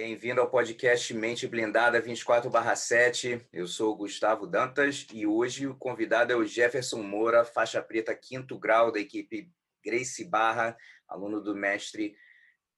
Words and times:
Bem-vindo 0.00 0.40
ao 0.40 0.48
podcast 0.48 1.12
Mente 1.12 1.48
Blindada 1.48 2.00
24/7. 2.00 3.44
Eu 3.52 3.66
sou 3.66 3.92
o 3.92 3.96
Gustavo 3.96 4.46
Dantas 4.46 5.04
e 5.12 5.26
hoje 5.26 5.66
o 5.66 5.74
convidado 5.74 6.32
é 6.32 6.36
o 6.36 6.44
Jefferson 6.44 7.02
Moura, 7.02 7.44
faixa 7.44 7.82
preta 7.82 8.14
quinto 8.14 8.56
grau 8.56 8.92
da 8.92 9.00
equipe 9.00 9.50
Grace 9.84 10.24
Barra, 10.24 10.76
aluno 11.08 11.40
do 11.40 11.52
mestre 11.52 12.14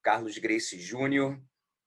Carlos 0.00 0.38
Grace 0.38 0.80
Júnior 0.80 1.38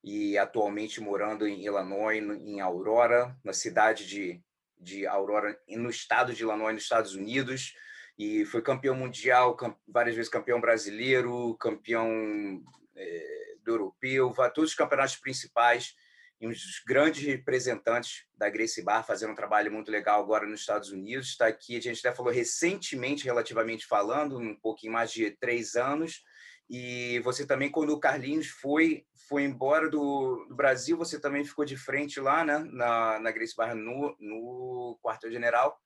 e 0.03 0.37
atualmente 0.37 1.01
morando 1.01 1.47
em 1.47 1.65
Illinois, 1.65 2.19
em 2.19 2.61
Aurora, 2.61 3.35
na 3.43 3.53
cidade 3.53 4.05
de, 4.05 4.39
de 4.79 5.07
Aurora, 5.07 5.59
no 5.67 5.89
estado 5.89 6.31
de 6.31 6.43
Illinois, 6.43 6.75
nos 6.75 6.83
Estados 6.83 7.15
Unidos 7.15 7.73
e 8.19 8.45
foi 8.45 8.61
campeão 8.61 8.93
mundial, 8.93 9.57
várias 9.87 10.15
vezes 10.15 10.29
campeão 10.29 10.61
brasileiro, 10.61 11.57
campeão 11.57 12.63
é, 12.95 13.52
do 13.63 13.71
europeu, 13.71 14.33
todos 14.53 14.71
os 14.71 14.75
campeonatos 14.75 15.15
principais 15.15 15.95
e 16.39 16.47
dos 16.47 16.81
grandes 16.85 17.23
representantes 17.23 18.25
da 18.35 18.49
Grace 18.49 18.81
Bar 18.81 19.03
fazendo 19.03 19.31
um 19.31 19.35
trabalho 19.35 19.71
muito 19.71 19.89
legal 19.89 20.21
agora 20.21 20.45
nos 20.45 20.59
Estados 20.59 20.91
Unidos. 20.91 21.29
Está 21.29 21.47
aqui, 21.47 21.77
a 21.77 21.81
gente 21.81 22.05
até 22.05 22.15
falou 22.15 22.31
recentemente, 22.31 23.23
relativamente 23.23 23.85
falando, 23.85 24.37
um 24.37 24.55
pouquinho 24.55 24.93
mais 24.93 25.11
de 25.11 25.31
três 25.31 25.75
anos. 25.75 26.21
E 26.69 27.19
você 27.19 27.45
também, 27.45 27.69
quando 27.71 27.91
o 27.91 27.99
Carlinhos 27.99 28.47
foi 28.47 29.05
foi 29.29 29.43
embora 29.43 29.89
do, 29.89 30.45
do 30.49 30.55
Brasil, 30.55 30.97
você 30.97 31.19
também 31.19 31.45
ficou 31.45 31.63
de 31.63 31.77
frente 31.77 32.19
lá, 32.19 32.43
né, 32.43 32.59
na, 32.71 33.19
na 33.19 33.31
Grace 33.31 33.55
Bar 33.55 33.73
no, 33.73 34.15
no 34.19 34.99
quartel-general 35.01 35.79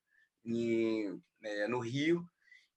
é, 1.43 1.67
no 1.67 1.79
Rio 1.79 2.27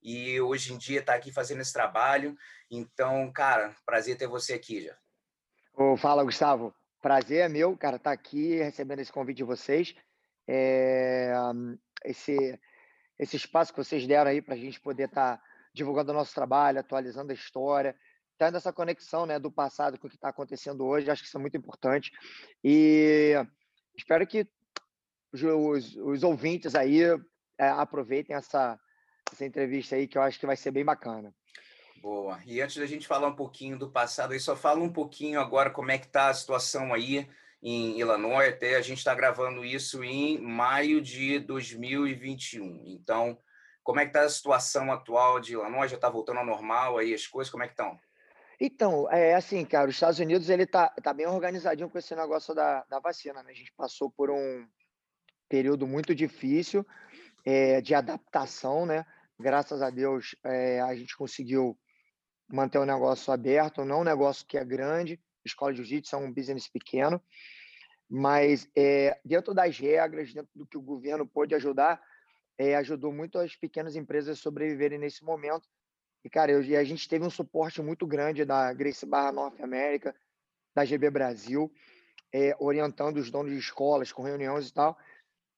e 0.01 0.39
hoje 0.41 0.73
em 0.73 0.77
dia 0.77 0.99
está 0.99 1.13
aqui 1.13 1.31
fazendo 1.31 1.61
esse 1.61 1.73
trabalho. 1.73 2.35
Então, 2.69 3.31
cara, 3.31 3.75
prazer 3.85 4.17
ter 4.17 4.27
você 4.27 4.53
aqui, 4.53 4.81
já. 4.81 4.97
Oh, 5.73 5.95
fala, 5.95 6.23
Gustavo. 6.23 6.73
Prazer 7.01 7.39
é 7.39 7.49
meu, 7.49 7.75
cara, 7.77 7.95
estar 7.95 8.09
tá 8.09 8.13
aqui 8.13 8.55
recebendo 8.55 8.99
esse 8.99 9.11
convite 9.11 9.37
de 9.37 9.43
vocês. 9.43 9.95
É, 10.47 11.33
esse, 12.03 12.59
esse 13.17 13.35
espaço 13.35 13.73
que 13.73 13.83
vocês 13.83 14.05
deram 14.05 14.31
aí 14.31 14.41
para 14.41 14.55
a 14.55 14.57
gente 14.57 14.79
poder 14.79 15.05
estar 15.05 15.37
tá 15.37 15.43
divulgando 15.73 16.11
o 16.11 16.15
nosso 16.15 16.33
trabalho, 16.33 16.79
atualizando 16.79 17.31
a 17.31 17.35
história, 17.35 17.95
tendo 18.37 18.57
essa 18.57 18.73
conexão 18.73 19.25
né, 19.25 19.39
do 19.39 19.51
passado 19.51 19.99
com 19.99 20.07
o 20.07 20.09
que 20.09 20.15
está 20.15 20.29
acontecendo 20.29 20.85
hoje, 20.85 21.09
acho 21.09 21.21
que 21.21 21.27
isso 21.27 21.37
é 21.37 21.41
muito 21.41 21.57
importante. 21.57 22.11
E 22.63 23.33
espero 23.95 24.25
que 24.25 24.47
os, 25.31 25.95
os, 25.95 26.23
ouvintes 26.23 26.75
aí 26.75 27.01
é, 27.57 27.69
aproveitem 27.69 28.35
essa, 28.35 28.79
essa 29.33 29.45
entrevista 29.45 29.95
aí, 29.95 30.07
que 30.07 30.17
eu 30.17 30.21
acho 30.21 30.39
que 30.39 30.45
vai 30.45 30.55
ser 30.55 30.71
bem 30.71 30.85
bacana. 30.85 31.33
Boa. 32.01 32.39
E 32.45 32.59
antes 32.59 32.77
da 32.77 32.85
gente 32.85 33.07
falar 33.07 33.27
um 33.27 33.35
pouquinho 33.35 33.77
do 33.77 33.91
passado, 33.91 34.33
aí 34.33 34.39
só 34.39 34.55
fala 34.55 34.81
um 34.81 34.91
pouquinho 34.91 35.39
agora 35.39 35.69
como 35.69 35.91
é 35.91 35.97
que 35.97 36.07
está 36.07 36.29
a 36.29 36.33
situação 36.33 36.93
aí 36.93 37.27
em 37.61 37.99
Illinois. 37.99 38.49
Até 38.49 38.75
a 38.75 38.81
gente 38.81 38.97
está 38.97 39.13
gravando 39.13 39.63
isso 39.63 40.03
em 40.03 40.39
maio 40.39 40.99
de 40.99 41.39
2021. 41.39 42.85
Então, 42.87 43.37
como 43.83 43.99
é 43.99 44.03
que 44.03 44.09
está 44.09 44.21
a 44.21 44.29
situação 44.29 44.91
atual 44.91 45.39
de 45.39 45.53
Illinois? 45.53 45.91
Já 45.91 45.95
está 45.95 46.09
voltando 46.09 46.39
ao 46.39 46.45
normal 46.45 46.97
aí 46.97 47.13
as 47.13 47.27
coisas? 47.27 47.51
Como 47.51 47.63
é 47.63 47.67
que 47.67 47.73
estão? 47.73 47.99
Então, 48.59 49.11
é 49.11 49.33
assim, 49.33 49.65
cara, 49.65 49.89
os 49.89 49.95
Estados 49.95 50.19
Unidos 50.19 50.49
ele 50.49 50.67
tá, 50.67 50.89
tá 50.89 51.13
bem 51.13 51.25
organizadinho 51.25 51.89
com 51.89 51.97
esse 51.97 52.15
negócio 52.15 52.53
da, 52.53 52.83
da 52.89 52.99
vacina, 52.99 53.41
né? 53.41 53.51
A 53.51 53.55
gente 53.55 53.73
passou 53.73 54.09
por 54.09 54.29
um 54.29 54.67
período 55.49 55.87
muito 55.87 56.13
difícil, 56.13 56.85
é, 57.43 57.81
de 57.81 57.95
adaptação, 57.95 58.85
né? 58.85 59.05
Graças 59.41 59.81
a 59.81 59.89
Deus, 59.89 60.35
é, 60.43 60.79
a 60.81 60.93
gente 60.93 61.17
conseguiu 61.17 61.75
manter 62.47 62.77
o 62.77 62.85
negócio 62.85 63.33
aberto, 63.33 63.83
não 63.83 64.01
um 64.01 64.03
negócio 64.03 64.45
que 64.45 64.55
é 64.55 64.63
grande, 64.63 65.19
escola 65.43 65.71
de 65.71 65.77
jiu-jitsu 65.77 66.15
é 66.15 66.19
um 66.19 66.31
business 66.31 66.67
pequeno, 66.67 67.19
mas 68.07 68.69
é, 68.75 69.19
dentro 69.25 69.51
das 69.51 69.79
regras, 69.79 70.31
dentro 70.31 70.51
do 70.53 70.67
que 70.67 70.77
o 70.77 70.81
governo 70.81 71.25
pôde 71.25 71.55
ajudar, 71.55 71.99
é, 72.55 72.75
ajudou 72.75 73.11
muito 73.11 73.39
as 73.39 73.55
pequenas 73.55 73.95
empresas 73.95 74.37
a 74.37 74.41
sobreviverem 74.41 74.99
nesse 74.99 75.23
momento. 75.23 75.67
E, 76.23 76.29
cara, 76.29 76.51
eu, 76.51 76.61
e 76.61 76.75
a 76.75 76.83
gente 76.83 77.09
teve 77.09 77.25
um 77.25 77.29
suporte 77.29 77.81
muito 77.81 78.05
grande 78.05 78.45
da 78.45 78.71
Grace 78.73 79.07
Barra 79.07 79.31
North 79.31 79.59
America, 79.59 80.15
da 80.75 80.85
GB 80.85 81.09
Brasil, 81.09 81.73
é, 82.31 82.55
orientando 82.59 83.17
os 83.17 83.31
donos 83.31 83.51
de 83.51 83.57
escolas 83.57 84.11
com 84.11 84.21
reuniões 84.21 84.69
e 84.69 84.73
tal. 84.73 84.95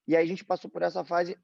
E 0.08 0.16
aí 0.16 0.24
a 0.24 0.28
gente 0.28 0.46
passou 0.46 0.72
por 0.72 0.84
essa 0.84 1.04
fase 1.04 1.38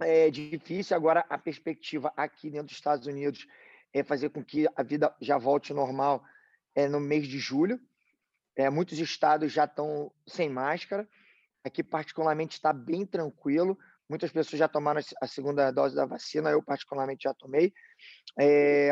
é 0.00 0.30
difícil. 0.30 0.96
Agora, 0.96 1.24
a 1.28 1.36
perspectiva 1.36 2.12
aqui 2.16 2.50
dentro 2.50 2.68
dos 2.68 2.76
Estados 2.76 3.06
Unidos 3.06 3.46
é 3.92 4.02
fazer 4.02 4.30
com 4.30 4.42
que 4.44 4.66
a 4.74 4.82
vida 4.82 5.14
já 5.20 5.36
volte 5.36 5.72
normal 5.72 6.24
é, 6.74 6.88
no 6.88 7.00
mês 7.00 7.26
de 7.26 7.38
julho. 7.38 7.80
É, 8.56 8.68
muitos 8.70 8.98
estados 8.98 9.52
já 9.52 9.64
estão 9.64 10.12
sem 10.26 10.48
máscara. 10.48 11.08
Aqui, 11.64 11.82
particularmente, 11.82 12.56
está 12.56 12.72
bem 12.72 13.06
tranquilo. 13.06 13.78
Muitas 14.08 14.30
pessoas 14.30 14.58
já 14.58 14.68
tomaram 14.68 15.00
a 15.20 15.26
segunda 15.26 15.70
dose 15.70 15.94
da 15.94 16.04
vacina, 16.04 16.50
eu, 16.50 16.62
particularmente, 16.62 17.24
já 17.24 17.34
tomei. 17.34 17.72
É, 18.38 18.90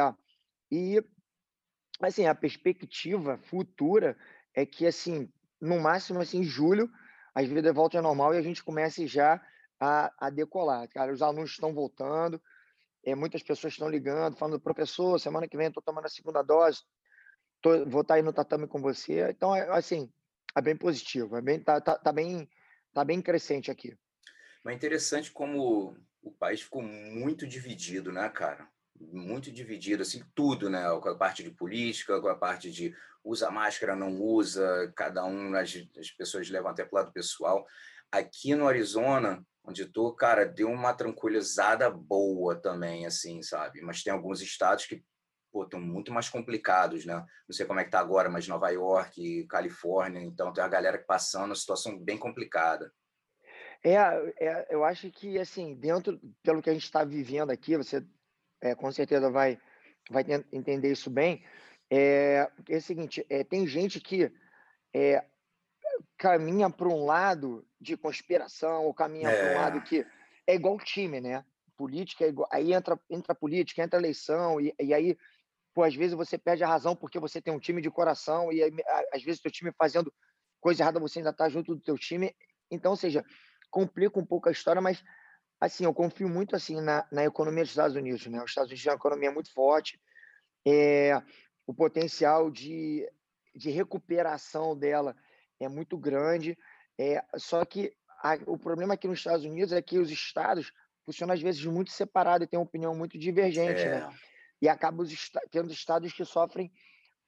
e, 0.71 1.03
assim, 2.01 2.27
a 2.27 2.35
perspectiva 2.35 3.39
futura 3.39 4.17
é 4.55 4.65
que, 4.65 4.87
assim, 4.87 5.31
no 5.61 5.81
máximo, 5.81 6.21
assim, 6.21 6.39
em 6.39 6.45
julho, 6.45 6.91
as 7.35 7.47
vidas 7.47 7.75
voltem 7.75 7.99
ao 7.99 8.05
normal 8.05 8.35
e 8.35 8.39
a 8.39 8.43
gente 8.43 8.63
comece 8.63 9.07
já 9.07 9.41
a, 9.81 10.13
a 10.19 10.31
decolar. 10.31 10.87
Cara, 10.89 11.13
os 11.13 11.23
alunos 11.23 11.51
estão 11.51 11.73
voltando, 11.73 12.41
é, 13.05 13.15
muitas 13.15 13.43
pessoas 13.43 13.73
estão 13.73 13.89
ligando, 13.89 14.37
falando, 14.37 14.61
professor, 14.61 15.19
semana 15.19 15.49
que 15.49 15.57
vem 15.57 15.69
estou 15.69 15.83
tomando 15.83 16.05
a 16.05 16.11
segunda 16.11 16.43
dose, 16.43 16.83
tô, 17.63 17.71
vou 17.87 18.03
estar 18.03 18.15
tá 18.15 18.15
aí 18.15 18.23
no 18.23 18.33
tatame 18.33 18.67
com 18.67 18.81
você. 18.81 19.31
Então, 19.31 19.57
é, 19.57 19.69
assim, 19.71 20.13
é 20.55 20.61
bem 20.61 20.77
positivo, 20.77 21.37
é 21.37 21.41
bem, 21.41 21.59
tá, 21.59 21.81
tá, 21.81 21.97
tá, 21.97 22.13
bem, 22.13 22.49
tá 22.93 23.05
bem 23.05 23.23
crescente 23.23 23.71
aqui. 23.71 23.97
Mas 24.63 24.75
é 24.75 24.77
interessante 24.77 25.31
como 25.31 25.97
o 26.23 26.31
país 26.31 26.61
ficou 26.61 26.83
muito 26.83 27.47
dividido, 27.47 28.13
né, 28.13 28.29
cara? 28.29 28.69
Muito 29.01 29.51
dividido, 29.51 30.03
assim, 30.03 30.23
tudo, 30.35 30.69
né? 30.69 30.85
Com 31.01 31.09
a 31.09 31.17
parte 31.17 31.43
de 31.43 31.51
política, 31.51 32.21
com 32.21 32.29
a 32.29 32.35
parte 32.35 32.71
de 32.71 32.95
usa 33.25 33.51
máscara, 33.51 33.97
não 33.97 34.21
usa, 34.21 34.93
cada 34.95 35.25
um, 35.25 35.55
as, 35.55 35.75
as 35.99 36.11
pessoas 36.11 36.51
levam 36.51 36.71
até 36.71 36.85
para 36.85 36.95
o 36.95 37.03
lado 37.03 37.13
pessoal. 37.13 37.67
Aqui 38.13 38.55
no 38.55 38.67
Arizona, 38.67 39.45
onde 39.65 39.83
estou, 39.83 40.15
cara, 40.15 40.45
deu 40.45 40.69
uma 40.69 40.93
tranquilizada 40.95 41.91
boa 41.91 42.57
também, 42.57 43.07
assim, 43.07 43.43
sabe? 43.43 43.81
Mas 43.81 44.03
tem 44.03 44.13
alguns 44.13 44.41
estados 44.41 44.87
que 44.87 45.03
estão 45.55 45.81
muito 45.81 46.13
mais 46.13 46.29
complicados, 46.29 47.05
né? 47.05 47.15
Não 47.15 47.55
sei 47.55 47.67
como 47.67 47.81
é 47.81 47.85
que 47.85 47.91
tá 47.91 48.01
agora, 48.01 48.29
mas 48.29 48.49
Nova 48.49 48.69
York, 48.71 49.47
Califórnia, 49.47 50.21
então 50.21 50.53
tem 50.53 50.63
a 50.63 50.69
galera 50.69 50.99
passando 50.99 51.47
uma 51.47 51.55
situação 51.55 51.99
bem 51.99 52.19
complicada. 52.19 52.93
É, 53.83 53.95
é, 53.95 54.67
eu 54.71 54.85
acho 54.85 55.11
que, 55.11 55.39
assim, 55.39 55.75
dentro, 55.75 56.21
pelo 56.43 56.61
que 56.61 56.71
a 56.71 56.73
gente 56.73 56.85
está 56.85 57.03
vivendo 57.03 57.51
aqui, 57.51 57.77
você 57.77 58.05
é, 58.61 58.75
com 58.75 58.93
certeza 58.93 59.31
vai, 59.31 59.59
vai 60.11 60.25
entender 60.53 60.93
isso 60.93 61.09
bem, 61.09 61.43
é, 61.91 62.49
é 62.69 62.77
o 62.77 62.83
seguinte, 62.83 63.27
é, 63.29 63.43
tem 63.43 63.67
gente 63.67 64.01
que 64.01 64.31
é, 64.95 65.25
caminha 66.17 66.71
para 66.71 66.89
um 66.89 67.05
lado 67.05 67.67
de 67.81 67.97
conspiração, 67.97 68.85
ou 68.85 68.95
caminha 68.95 69.29
é. 69.29 69.37
para 69.37 69.53
um 69.53 69.63
lado 69.63 69.83
que 69.83 70.07
é 70.47 70.55
igual 70.55 70.79
time, 70.79 71.21
né? 71.21 71.45
Política 71.77 72.25
é 72.25 72.29
igual, 72.29 72.49
aí 72.53 72.73
entra 72.73 72.99
entra 73.09 73.35
política, 73.35 73.83
entra 73.83 73.99
eleição 73.99 74.61
e, 74.61 74.75
e 74.79 74.93
aí 74.93 75.17
pô, 75.75 75.83
às 75.83 75.95
vezes 75.95 76.15
você 76.15 76.37
perde 76.37 76.63
a 76.63 76.69
razão 76.69 76.95
porque 76.95 77.19
você 77.19 77.41
tem 77.41 77.55
um 77.55 77.59
time 77.59 77.81
de 77.81 77.91
coração 77.91 78.53
e 78.53 78.63
aí, 78.63 78.73
às 79.13 79.23
vezes 79.23 79.41
teu 79.41 79.51
time 79.51 79.73
fazendo 79.79 80.13
coisa 80.61 80.83
errada 80.83 81.01
você 81.01 81.21
ainda 81.21 81.31
está 81.31 81.49
junto 81.49 81.75
do 81.75 81.81
teu 81.81 81.97
time. 81.97 82.35
Então, 82.71 82.91
ou 82.91 82.97
seja, 82.97 83.25
complica 83.71 84.19
um 84.19 84.27
pouco 84.27 84.49
a 84.49 84.53
história, 84.53 84.81
mas 84.81 85.03
assim, 85.61 85.85
eu 85.85 85.95
confio 85.95 86.29
muito 86.29 86.55
assim 86.55 86.81
na, 86.81 87.07
na 87.11 87.25
economia 87.25 87.63
dos 87.63 87.71
Estados 87.71 87.97
Unidos, 87.97 88.27
né? 88.27 88.43
Os 88.43 88.51
Estados 88.51 88.71
Unidos 88.71 88.83
têm 88.83 88.93
uma 88.93 88.99
economia 88.99 89.31
muito 89.31 89.53
forte, 89.53 90.01
é, 90.67 91.21
o 91.67 91.75
potencial 91.75 92.51
de, 92.51 93.09
de 93.55 93.71
recuperação 93.71 94.77
dela 94.77 95.17
é 95.59 95.69
muito 95.69 95.97
grande. 95.97 96.59
É, 97.03 97.25
só 97.39 97.65
que 97.65 97.97
a, 98.23 98.35
o 98.47 98.59
problema 98.59 98.93
aqui 98.93 99.09
nos 99.09 99.21
Estados 99.21 99.47
Unidos 99.47 99.73
é 99.73 99.81
que 99.81 99.99
os 99.99 100.11
estados 100.11 100.71
funcionam 101.07 101.33
às 101.33 101.41
vezes 101.41 101.65
muito 101.65 101.91
separados 101.91 102.45
e 102.45 102.47
têm 102.47 102.59
uma 102.59 102.67
opinião 102.67 102.95
muito 102.95 103.19
divergente, 103.19 103.81
é. 103.81 104.01
né? 104.01 104.19
E 104.61 104.69
acaba 104.69 105.03
os, 105.03 105.31
tendo 105.51 105.73
estados 105.73 106.13
que 106.13 106.23
sofrem 106.27 106.71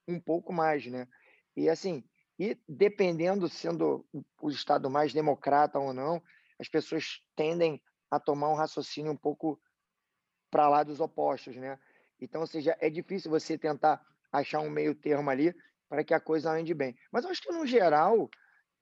um 0.06 0.20
pouco 0.20 0.52
mais, 0.52 0.84
né? 0.84 1.08
E 1.56 1.70
assim, 1.70 2.04
e 2.38 2.54
dependendo 2.68 3.48
sendo 3.48 4.06
o 4.42 4.50
estado 4.50 4.90
mais 4.90 5.14
democrata 5.14 5.78
ou 5.78 5.94
não, 5.94 6.22
as 6.60 6.68
pessoas 6.68 7.22
tendem 7.34 7.80
a 8.10 8.20
tomar 8.20 8.50
um 8.50 8.54
raciocínio 8.54 9.10
um 9.10 9.16
pouco 9.16 9.58
para 10.50 10.68
lá 10.68 10.82
dos 10.82 11.00
opostos, 11.00 11.56
né? 11.56 11.78
Então, 12.20 12.42
ou 12.42 12.46
seja, 12.46 12.76
é 12.78 12.90
difícil 12.90 13.30
você 13.30 13.56
tentar 13.56 14.04
achar 14.30 14.60
um 14.60 14.68
meio 14.68 14.94
termo 14.94 15.30
ali 15.30 15.54
para 15.88 16.04
que 16.04 16.12
a 16.12 16.20
coisa 16.20 16.50
ande 16.50 16.74
bem. 16.74 16.94
Mas 17.10 17.24
eu 17.24 17.30
acho 17.30 17.40
que, 17.40 17.50
no 17.50 17.66
geral, 17.66 18.28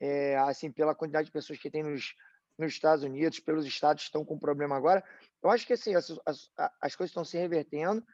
é, 0.00 0.36
assim, 0.38 0.70
pela 0.70 0.94
quantidade 0.94 1.26
de 1.26 1.32
pessoas 1.32 1.58
que 1.58 1.70
tem 1.70 1.82
nos, 1.82 2.14
nos 2.58 2.72
Estados 2.72 3.04
Unidos, 3.04 3.38
pelos 3.38 3.66
estados 3.66 4.02
que 4.02 4.08
estão 4.08 4.24
com 4.24 4.38
problema 4.38 4.76
agora, 4.76 5.04
eu 5.42 5.50
acho 5.50 5.66
que 5.66 5.74
assim, 5.74 5.94
as, 5.94 6.10
as, 6.26 6.50
as 6.80 6.96
coisas 6.96 7.10
estão 7.10 7.24
se 7.24 7.36
revertendo 7.36 8.04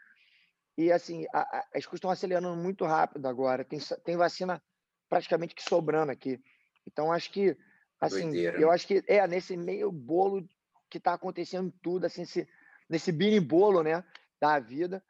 e 0.76 0.92
assim, 0.92 1.24
a, 1.32 1.40
a, 1.40 1.58
as 1.74 1.86
coisas 1.86 1.94
estão 1.94 2.10
acelerando 2.10 2.54
muito 2.56 2.84
rápido 2.84 3.26
agora. 3.26 3.64
Tem, 3.64 3.78
tem 4.04 4.16
vacina 4.16 4.62
praticamente 5.08 5.54
que 5.54 5.62
sobrando 5.62 6.12
aqui. 6.12 6.40
Então, 6.86 7.12
acho 7.12 7.30
que, 7.32 7.56
assim, 8.00 8.30
Doideira. 8.30 8.60
eu 8.60 8.70
acho 8.70 8.86
que 8.86 9.02
é 9.06 9.26
nesse 9.26 9.56
meio 9.56 9.90
bolo 9.90 10.46
que 10.90 10.98
está 10.98 11.14
acontecendo 11.14 11.72
tudo, 11.82 12.04
assim, 12.04 12.22
esse, 12.22 12.48
nesse 12.88 13.10
bolo, 13.40 13.82
né, 13.82 14.04
da 14.40 14.58
vida, 14.58 15.02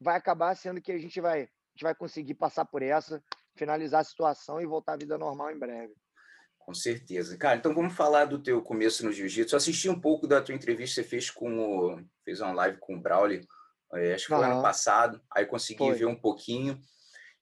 vai 0.00 0.16
acabar 0.16 0.54
sendo 0.54 0.80
que 0.80 0.92
a 0.92 0.98
gente 0.98 1.20
vai, 1.20 1.42
a 1.42 1.46
gente 1.74 1.82
vai 1.82 1.94
conseguir 1.94 2.34
passar 2.34 2.64
por 2.64 2.82
essa, 2.82 3.22
finalizar 3.56 4.00
a 4.00 4.04
situação 4.04 4.60
e 4.60 4.66
voltar 4.66 4.92
à 4.92 4.96
vida 4.96 5.18
normal 5.18 5.50
em 5.50 5.58
breve. 5.58 5.94
Com 6.64 6.72
certeza. 6.72 7.36
Cara, 7.36 7.56
então 7.56 7.74
vamos 7.74 7.92
falar 7.92 8.24
do 8.24 8.42
teu 8.42 8.62
começo 8.62 9.04
no 9.04 9.12
jiu-jitsu. 9.12 9.54
Assisti 9.54 9.90
um 9.90 10.00
pouco 10.00 10.26
da 10.26 10.40
tua 10.40 10.54
entrevista 10.54 11.02
que 11.02 11.04
você 11.04 11.08
fez 11.08 11.30
com 11.30 11.58
o... 11.58 12.00
fez 12.24 12.40
uma 12.40 12.52
live 12.52 12.78
com 12.78 12.96
o 12.96 13.00
Braulio, 13.00 13.46
é, 13.92 14.14
acho 14.14 14.26
que 14.26 14.34
foi 14.34 14.44
ano 14.44 14.62
passado, 14.62 15.20
aí 15.30 15.44
consegui 15.44 15.78
foi. 15.78 15.94
ver 15.94 16.06
um 16.06 16.16
pouquinho. 16.16 16.80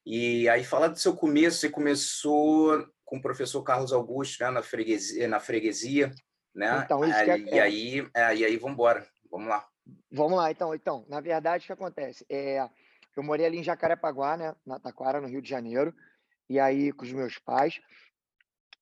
E 0.05 0.47
aí 0.49 0.63
falar 0.65 0.89
do 0.89 0.99
seu 0.99 1.15
começo, 1.15 1.57
você 1.57 1.69
começou 1.69 2.85
com 3.05 3.17
o 3.17 3.21
professor 3.21 3.63
Carlos 3.63 3.93
Augusto 3.93 4.43
né, 4.43 4.49
na, 4.49 4.61
freguesia, 4.61 5.27
na 5.27 5.39
freguesia, 5.39 6.11
né? 6.53 6.81
Então, 6.83 7.05
isso 7.05 7.17
é, 7.17 7.39
E 7.39 7.59
aí, 7.59 8.07
é, 8.13 8.35
e 8.35 8.45
aí 8.45 8.57
vamos 8.57 8.73
embora, 8.73 9.07
vamos 9.31 9.47
lá. 9.47 9.65
Vamos 10.11 10.37
lá, 10.37 10.51
então. 10.51 10.75
Então, 10.75 11.05
na 11.07 11.21
verdade, 11.21 11.63
o 11.63 11.67
que 11.67 11.73
acontece? 11.73 12.25
É, 12.29 12.67
eu 13.15 13.23
morei 13.23 13.45
ali 13.45 13.59
em 13.59 13.63
Jacarepaguá, 13.63 14.35
né, 14.35 14.53
na 14.65 14.79
Taquara, 14.79 15.21
no 15.21 15.29
Rio 15.29 15.41
de 15.41 15.49
Janeiro, 15.49 15.95
e 16.49 16.59
aí 16.59 16.91
com 16.91 17.05
os 17.05 17.11
meus 17.13 17.39
pais 17.39 17.79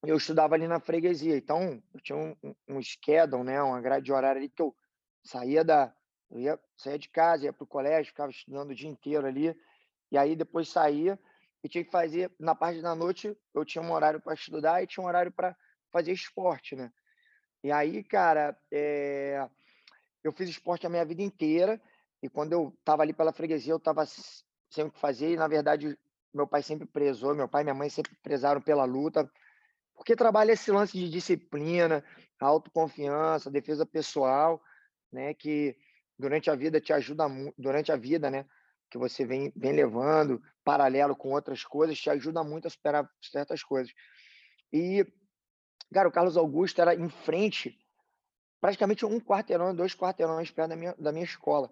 eu 0.03 0.17
estudava 0.17 0.55
ali 0.55 0.67
na 0.67 0.79
freguesia. 0.79 1.37
Então, 1.37 1.81
eu 1.93 1.99
tinha 2.01 2.17
um, 2.17 2.35
um 2.67 2.81
schedule, 2.81 3.43
né, 3.43 3.61
uma 3.61 3.81
grade 3.81 4.05
de 4.05 4.11
horário 4.11 4.39
ali 4.39 4.49
que 4.49 4.61
eu 4.61 4.75
saía 5.23 5.63
da 5.63 5.93
eu 6.31 6.39
ia 6.39 6.59
saía 6.77 6.97
de 6.97 7.09
casa, 7.09 7.43
ia 7.43 7.53
para 7.53 7.63
o 7.63 7.67
colégio, 7.67 8.11
ficava 8.11 8.31
estudando 8.31 8.71
o 8.71 8.75
dia 8.75 8.89
inteiro 8.89 9.27
ali, 9.27 9.55
e 10.09 10.17
aí 10.17 10.35
depois 10.35 10.69
saía 10.69 11.19
e 11.63 11.67
tinha 11.67 11.83
que 11.83 11.91
fazer 11.91 12.31
na 12.39 12.55
parte 12.55 12.81
da 12.81 12.95
noite, 12.95 13.37
eu 13.53 13.65
tinha 13.65 13.83
um 13.83 13.91
horário 13.91 14.19
para 14.19 14.33
estudar 14.33 14.81
e 14.81 14.87
tinha 14.87 15.03
um 15.03 15.07
horário 15.07 15.31
para 15.31 15.55
fazer 15.91 16.11
esporte, 16.13 16.75
né? 16.75 16.91
E 17.63 17.71
aí, 17.71 18.03
cara, 18.03 18.57
é... 18.71 19.47
eu 20.23 20.31
fiz 20.31 20.49
esporte 20.49 20.87
a 20.87 20.89
minha 20.89 21.05
vida 21.05 21.21
inteira, 21.21 21.79
e 22.23 22.29
quando 22.29 22.53
eu 22.53 22.73
estava 22.79 23.03
ali 23.03 23.13
pela 23.13 23.33
freguesia, 23.33 23.73
eu 23.73 23.77
estava 23.77 24.05
sem 24.05 24.85
o 24.85 24.91
que 24.91 24.99
fazer, 24.99 25.31
e 25.31 25.35
na 25.35 25.47
verdade, 25.47 25.97
meu 26.33 26.47
pai 26.47 26.63
sempre 26.63 26.87
prezou, 26.87 27.35
meu 27.35 27.47
pai 27.47 27.61
e 27.61 27.65
minha 27.65 27.75
mãe 27.75 27.89
sempre 27.89 28.15
prezaram 28.23 28.61
pela 28.61 28.85
luta, 28.85 29.29
porque 30.01 30.15
trabalha 30.15 30.53
esse 30.53 30.71
lance 30.71 30.97
de 30.97 31.07
disciplina, 31.07 32.03
autoconfiança, 32.39 33.51
defesa 33.51 33.85
pessoal, 33.85 34.59
né, 35.11 35.31
que 35.35 35.77
durante 36.17 36.49
a 36.49 36.55
vida 36.55 36.81
te 36.81 36.91
ajuda 36.91 37.27
durante 37.55 37.91
a 37.91 37.95
vida, 37.95 38.31
né, 38.31 38.47
que 38.89 38.97
você 38.97 39.23
vem, 39.23 39.53
vem 39.55 39.73
levando 39.73 40.41
paralelo 40.63 41.15
com 41.15 41.33
outras 41.33 41.63
coisas, 41.63 41.99
te 41.99 42.09
ajuda 42.09 42.43
muito 42.43 42.65
a 42.65 42.71
superar 42.71 43.07
certas 43.21 43.61
coisas. 43.61 43.93
E 44.73 45.05
cara, 45.93 46.09
o 46.09 46.11
Carlos 46.11 46.35
Augusto 46.35 46.81
era 46.81 46.95
em 46.95 47.07
frente, 47.07 47.77
praticamente 48.59 49.05
um 49.05 49.19
quarteirão, 49.19 49.75
dois 49.75 49.93
quarteirões 49.93 50.49
perto 50.49 50.69
da 50.69 50.75
minha, 50.75 50.95
da 50.97 51.11
minha 51.11 51.25
escola. 51.25 51.71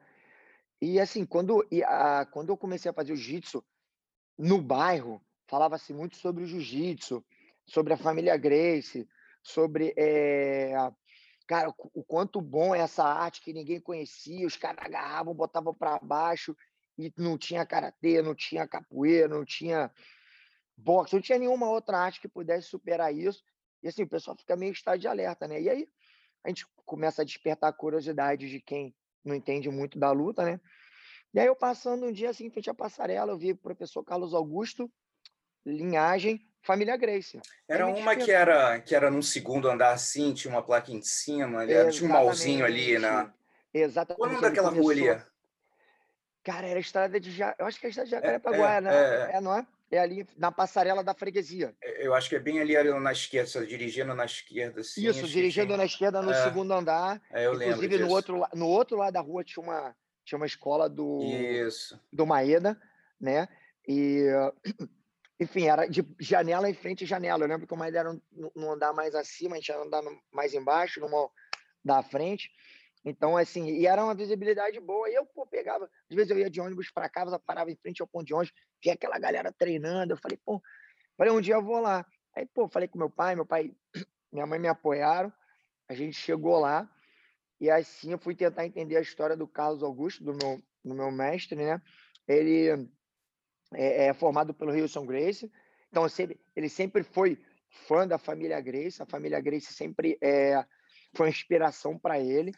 E 0.79 0.99
assim, 0.99 1.25
quando, 1.25 1.65
e 1.71 1.83
a, 1.83 2.27
quando 2.27 2.49
eu 2.49 2.57
comecei 2.57 2.91
a 2.91 2.93
fazer 2.93 3.11
o 3.11 3.15
jiu-jitsu 3.15 3.65
no 4.37 4.61
bairro, 4.61 5.19
falava-se 5.47 5.91
muito 5.93 6.15
sobre 6.15 6.43
o 6.43 6.45
jiu-jitsu, 6.45 7.25
sobre 7.69 7.93
a 7.93 7.97
família 7.97 8.35
Grace, 8.35 9.07
sobre 9.41 9.93
é, 9.95 10.73
cara, 11.47 11.73
o 11.93 12.03
quanto 12.03 12.41
bom 12.41 12.75
é 12.75 12.79
essa 12.79 13.03
arte 13.03 13.41
que 13.41 13.53
ninguém 13.53 13.79
conhecia, 13.79 14.45
os 14.45 14.57
caras 14.57 14.85
agarravam, 14.85 15.33
botavam 15.33 15.73
para 15.73 15.99
baixo 15.99 16.55
e 16.97 17.13
não 17.17 17.37
tinha 17.37 17.65
karatê, 17.65 18.21
não 18.21 18.35
tinha 18.35 18.67
capoeira, 18.67 19.27
não 19.27 19.45
tinha 19.45 19.91
boxe, 20.75 21.13
não 21.13 21.21
tinha 21.21 21.37
nenhuma 21.37 21.69
outra 21.69 21.97
arte 21.97 22.19
que 22.19 22.27
pudesse 22.27 22.67
superar 22.67 23.13
isso. 23.13 23.43
E 23.81 23.87
assim, 23.87 24.03
o 24.03 24.09
pessoal 24.09 24.35
fica 24.35 24.55
meio 24.55 24.73
estado 24.73 24.99
de 24.99 25.07
alerta, 25.07 25.47
né? 25.47 25.61
E 25.61 25.69
aí 25.69 25.89
a 26.43 26.49
gente 26.49 26.65
começa 26.85 27.21
a 27.21 27.25
despertar 27.25 27.69
a 27.69 27.73
curiosidade 27.73 28.49
de 28.49 28.59
quem 28.59 28.95
não 29.23 29.35
entende 29.35 29.69
muito 29.69 29.99
da 29.99 30.11
luta, 30.11 30.43
né? 30.43 30.59
E 31.33 31.39
aí 31.39 31.45
eu 31.45 31.55
passando 31.55 32.05
um 32.05 32.11
dia 32.11 32.31
assim, 32.31 32.49
frente 32.49 32.69
à 32.69 32.73
passarela, 32.73 33.31
eu 33.31 33.37
vi 33.37 33.51
o 33.51 33.57
professor 33.57 34.03
Carlos 34.03 34.33
Augusto, 34.33 34.91
linhagem, 35.65 36.48
família 36.61 36.97
Grace. 36.97 37.39
Era 37.67 37.87
uma 37.87 38.15
que 38.15 38.31
era 38.31 38.79
que 38.79 38.95
era 38.95 39.09
num 39.09 39.21
segundo 39.21 39.69
andar 39.69 39.91
assim, 39.91 40.33
tinha 40.33 40.53
uma 40.53 40.63
placa 40.63 40.91
em 40.91 41.01
cima, 41.01 41.61
ali, 41.61 41.73
tinha 41.91 42.09
um 42.09 42.13
malzinho 42.13 42.65
ali, 42.65 42.97
né? 42.99 43.31
Exatamente. 43.73 44.17
Qual 44.17 44.29
o 44.29 44.33
nome 44.33 44.41
daquela 44.41 44.69
rua 44.69 44.91
ali? 44.91 45.21
Cara, 46.43 46.67
era 46.67 46.79
a 46.79 46.81
estrada 46.81 47.19
de 47.19 47.31
ja... 47.31 47.53
Eu 47.59 47.65
acho 47.65 47.79
que 47.79 47.85
é 47.85 47.87
a 47.87 47.89
estrada 47.89 48.09
de 48.09 48.15
Jacarepaguá, 48.15 48.75
é, 48.75 48.77
é, 48.77 48.81
né? 48.81 48.91
É, 48.91 49.35
é, 49.35 49.41
não 49.41 49.55
é? 49.55 49.67
É 49.91 49.99
ali 49.99 50.25
na 50.37 50.51
passarela 50.51 51.03
da 51.03 51.13
freguesia. 51.13 51.75
É, 51.81 52.05
eu 52.05 52.13
acho 52.13 52.29
que 52.29 52.35
é 52.35 52.39
bem 52.39 52.59
ali, 52.59 52.75
ali 52.77 52.91
na 52.99 53.11
esquerda, 53.11 53.65
dirigindo 53.65 54.13
na 54.13 54.25
esquerda. 54.25 54.81
Assim, 54.81 55.05
Isso, 55.07 55.27
dirigindo 55.27 55.75
na 55.75 55.85
esquerda 55.85 56.21
no 56.21 56.31
é, 56.31 56.43
segundo 56.43 56.73
andar. 56.73 57.21
É, 57.31 57.45
eu 57.45 57.55
Inclusive, 57.55 57.87
lembro 57.87 58.07
no 58.07 58.13
outro, 58.13 58.47
no 58.53 58.67
outro 58.67 58.97
lado 58.97 59.13
da 59.13 59.19
rua 59.19 59.43
tinha 59.43 59.63
uma, 59.63 59.95
tinha 60.23 60.37
uma 60.37 60.45
escola 60.45 60.87
do, 60.87 61.23
Isso. 61.23 61.99
do 62.11 62.25
Maeda, 62.25 62.79
né? 63.19 63.47
E, 63.87 64.27
enfim, 65.39 65.67
era 65.67 65.85
de 65.87 66.05
janela 66.19 66.69
em 66.69 66.73
frente 66.73 67.05
à 67.05 67.07
janela. 67.07 67.43
Eu 67.43 67.47
lembro 67.47 67.65
que 67.65 67.75
Maeda 67.75 67.99
era 67.99 68.21
no 68.55 68.71
andar 68.71 68.93
mais 68.93 69.15
acima, 69.15 69.55
a 69.55 69.59
gente 69.59 69.69
ia 69.69 69.77
andar 69.77 70.03
mais 70.31 70.53
embaixo, 70.53 70.99
numa 70.99 71.29
da 71.83 72.03
frente. 72.03 72.51
Então, 73.05 73.37
assim, 73.37 73.67
e 73.69 73.87
era 73.87 74.03
uma 74.03 74.13
visibilidade 74.13 74.77
boa. 74.81 75.09
E 75.09 75.15
eu, 75.15 75.25
pô, 75.25 75.47
pegava, 75.47 75.89
às 76.09 76.15
vezes 76.15 76.29
eu 76.29 76.37
ia 76.37 76.49
de 76.49 76.59
ônibus 76.59 76.91
para 76.91 77.09
casa, 77.09 77.39
parava 77.39 77.71
em 77.71 77.77
frente 77.77 78.01
ao 78.01 78.07
ponto 78.07 78.25
de 78.25 78.33
ônibus, 78.33 78.53
via 78.83 78.93
aquela 78.93 79.17
galera 79.17 79.53
treinando. 79.57 80.13
Eu 80.13 80.17
falei, 80.17 80.37
pô, 80.43 80.61
falei, 81.17 81.31
um 81.31 81.39
dia 81.39 81.55
eu 81.55 81.63
vou 81.63 81.79
lá. 81.79 82.05
Aí, 82.35 82.45
pô, 82.45 82.67
falei 82.67 82.89
com 82.89 82.99
meu 82.99 83.09
pai, 83.09 83.35
meu 83.35 83.45
pai, 83.45 83.73
minha 84.31 84.45
mãe 84.45 84.59
me 84.59 84.67
apoiaram. 84.67 85.31
A 85.87 85.93
gente 85.93 86.17
chegou 86.17 86.59
lá 86.59 86.87
e 87.59 87.69
assim 87.69 88.11
eu 88.11 88.19
fui 88.19 88.35
tentar 88.35 88.65
entender 88.65 88.95
a 88.97 89.01
história 89.01 89.35
do 89.35 89.47
Carlos 89.47 89.81
Augusto, 89.83 90.23
do 90.23 90.33
meu, 90.33 90.61
do 90.83 90.93
meu 90.93 91.11
mestre, 91.11 91.55
né? 91.55 91.81
Ele 92.27 92.87
é, 93.73 94.07
é 94.07 94.13
formado 94.13 94.53
pelo 94.53 94.71
Wilson 94.71 95.05
Grace, 95.05 95.51
então 95.89 96.07
sempre, 96.07 96.39
ele 96.55 96.69
sempre 96.69 97.03
foi 97.03 97.37
fã 97.69 98.07
da 98.07 98.17
família 98.17 98.59
Grace. 98.59 99.01
A 99.01 99.05
família 99.05 99.39
Grace 99.39 99.73
sempre 99.73 100.17
é, 100.21 100.63
foi 101.15 101.29
inspiração 101.29 101.97
para 101.97 102.19
ele. 102.19 102.53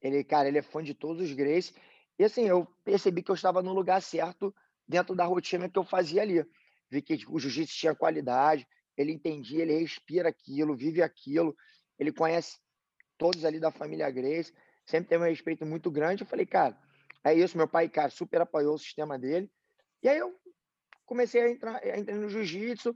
Ele, 0.00 0.22
cara, 0.22 0.48
ele 0.48 0.58
é 0.58 0.62
fã 0.62 0.82
de 0.82 0.94
todos 0.94 1.22
os 1.22 1.32
Grace. 1.32 1.72
E 2.18 2.24
assim, 2.24 2.46
eu 2.46 2.66
percebi 2.84 3.22
que 3.22 3.30
eu 3.30 3.34
estava 3.34 3.62
no 3.62 3.72
lugar 3.72 4.00
certo 4.02 4.54
dentro 4.86 5.14
da 5.14 5.24
rotina 5.24 5.68
que 5.68 5.78
eu 5.78 5.84
fazia 5.84 6.22
ali. 6.22 6.44
Vi 6.90 7.02
que 7.02 7.24
o 7.28 7.38
jiu-jitsu 7.38 7.74
tinha 7.74 7.94
qualidade, 7.94 8.66
ele 8.96 9.12
entendia, 9.12 9.62
ele 9.62 9.78
respira 9.78 10.28
aquilo, 10.28 10.76
vive 10.76 11.02
aquilo, 11.02 11.56
ele 11.98 12.12
conhece 12.12 12.58
todos 13.16 13.44
ali 13.44 13.58
da 13.58 13.70
família 13.70 14.10
Grace, 14.10 14.52
sempre 14.84 15.08
teve 15.08 15.24
um 15.24 15.28
respeito 15.28 15.64
muito 15.64 15.90
grande. 15.90 16.22
Eu 16.22 16.26
falei, 16.26 16.46
cara, 16.46 16.78
é 17.24 17.34
isso. 17.34 17.56
Meu 17.56 17.66
pai, 17.66 17.88
cara, 17.88 18.10
super 18.10 18.40
apoiou 18.40 18.74
o 18.74 18.78
sistema 18.78 19.18
dele. 19.18 19.50
E 20.02 20.08
aí 20.08 20.18
eu 20.18 20.34
comecei 21.04 21.42
a 21.42 21.50
entrar, 21.50 21.76
a 21.76 21.98
entrar 21.98 22.14
no 22.16 22.28
jiu-jitsu, 22.28 22.94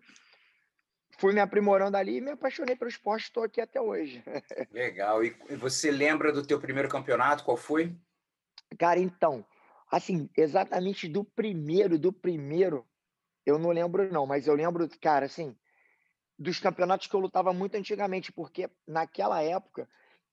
fui 1.18 1.32
me 1.32 1.40
aprimorando 1.40 1.96
ali 1.96 2.16
e 2.16 2.20
me 2.20 2.30
apaixonei 2.30 2.76
pelo 2.76 2.90
esporte, 2.90 3.24
estou 3.24 3.42
aqui 3.42 3.60
até 3.60 3.80
hoje. 3.80 4.22
Legal. 4.72 5.24
E 5.24 5.30
você 5.56 5.90
lembra 5.90 6.32
do 6.32 6.46
teu 6.46 6.60
primeiro 6.60 6.88
campeonato? 6.88 7.44
Qual 7.44 7.56
foi? 7.56 7.94
Cara, 8.78 9.00
então, 9.00 9.44
assim, 9.90 10.28
exatamente 10.36 11.08
do 11.08 11.24
primeiro, 11.24 11.98
do 11.98 12.12
primeiro, 12.12 12.86
eu 13.44 13.58
não 13.58 13.70
lembro 13.70 14.12
não, 14.12 14.26
mas 14.26 14.46
eu 14.46 14.54
lembro, 14.54 14.88
cara, 15.00 15.26
assim, 15.26 15.56
dos 16.38 16.60
campeonatos 16.60 17.06
que 17.06 17.14
eu 17.14 17.20
lutava 17.20 17.52
muito 17.52 17.76
antigamente, 17.76 18.30
porque 18.30 18.70
naquela 18.86 19.42
época 19.42 19.88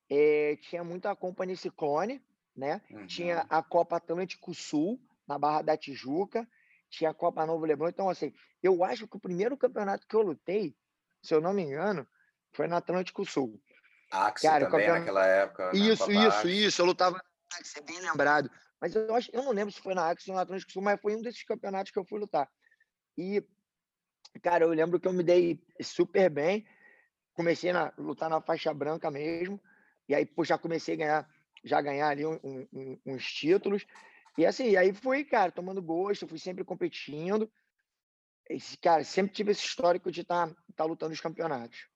é, 0.10 0.58
tinha 0.62 0.84
muita 0.84 1.16
Company 1.16 1.56
Ciclone, 1.56 2.22
né? 2.56 2.82
Uhum. 2.92 3.08
Tinha 3.08 3.46
a 3.50 3.64
Copa 3.64 3.98
Atlântico 3.98 4.54
Sul, 4.54 5.00
na 5.28 5.40
Barra 5.40 5.62
da 5.62 5.78
Tijuca, 5.78 6.48
tinha 6.90 7.10
a 7.10 7.14
Copa 7.14 7.46
Novo 7.46 7.66
Leblon. 7.66 7.90
Então, 7.90 8.10
assim, 8.10 8.34
eu 8.62 8.84
acho 8.84 9.08
que 9.08 9.18
o 9.18 9.20
primeiro 9.20 9.58
campeonato 9.58 10.08
que 10.08 10.16
eu 10.16 10.22
lutei, 10.22 10.76
se 11.22 11.34
eu 11.34 11.42
não 11.42 11.54
me 11.54 11.64
engano, 11.64 12.08
foi 12.54 12.68
no 12.68 12.76
Atlântico 12.76 13.26
Sul. 13.26 13.62
Axel 14.12 14.52
Cara, 14.52 14.66
também 14.66 14.88
campeonato... 14.88 15.00
naquela 15.00 15.26
época. 15.26 15.72
Né, 15.72 15.80
isso, 15.80 16.12
isso, 16.12 16.48
isso. 16.48 16.82
Eu 16.82 16.86
lutava 16.86 17.18
na 17.18 17.58
Axel, 17.60 17.84
é 17.84 17.86
bem 17.86 18.00
lembrado. 18.00 18.50
Mas 18.80 18.96
eu, 18.96 19.14
acho, 19.16 19.30
eu 19.34 19.44
não 19.44 19.52
lembro 19.52 19.74
se 19.74 19.82
foi 19.82 19.94
na 19.94 20.10
Axel 20.10 20.34
ou 20.34 20.36
no 20.36 20.42
Atlântico 20.42 20.72
Sul, 20.72 20.82
mas 20.82 21.02
foi 21.02 21.16
um 21.16 21.22
desses 21.22 21.44
campeonatos 21.44 21.92
que 21.92 22.00
eu 22.00 22.06
fui 22.06 22.20
lutar. 22.20 22.50
E, 23.18 23.44
cara, 24.42 24.66
eu 24.66 24.70
lembro 24.70 25.00
que 25.00 25.08
eu 25.08 25.14
me 25.14 25.24
dei 25.24 25.62
super 25.82 26.30
bem. 26.30 26.66
Comecei 27.34 27.72
a 27.72 27.94
lutar 27.98 28.30
na 28.30 28.42
faixa 28.42 28.74
branca 28.74 29.10
mesmo. 29.12 29.62
E 30.08 30.16
aí, 30.16 30.26
pô, 30.26 30.44
já 30.44 30.58
comecei 30.58 30.94
a 30.94 30.98
ganhar, 30.98 31.30
já 31.64 31.82
ganhar 31.82 32.10
ali 32.10 32.26
um, 32.26 32.40
um, 32.44 33.00
uns 33.06 33.26
títulos. 33.26 33.86
E 34.38 34.46
assim, 34.46 34.76
aí 34.76 34.94
fui, 34.94 35.24
cara, 35.24 35.52
tomando 35.52 35.82
gosto, 35.82 36.28
fui 36.28 36.40
sempre 36.40 36.64
competindo. 36.64 37.52
Esse, 38.50 38.78
cara, 38.78 39.04
sempre 39.04 39.34
tive 39.34 39.52
esse 39.52 39.66
histórico 39.66 40.12
de 40.12 40.22
estar 40.22 40.48
tá, 40.48 40.56
tá 40.76 40.84
lutando 40.84 41.14
os 41.14 41.22
campeonatos. 41.22 41.88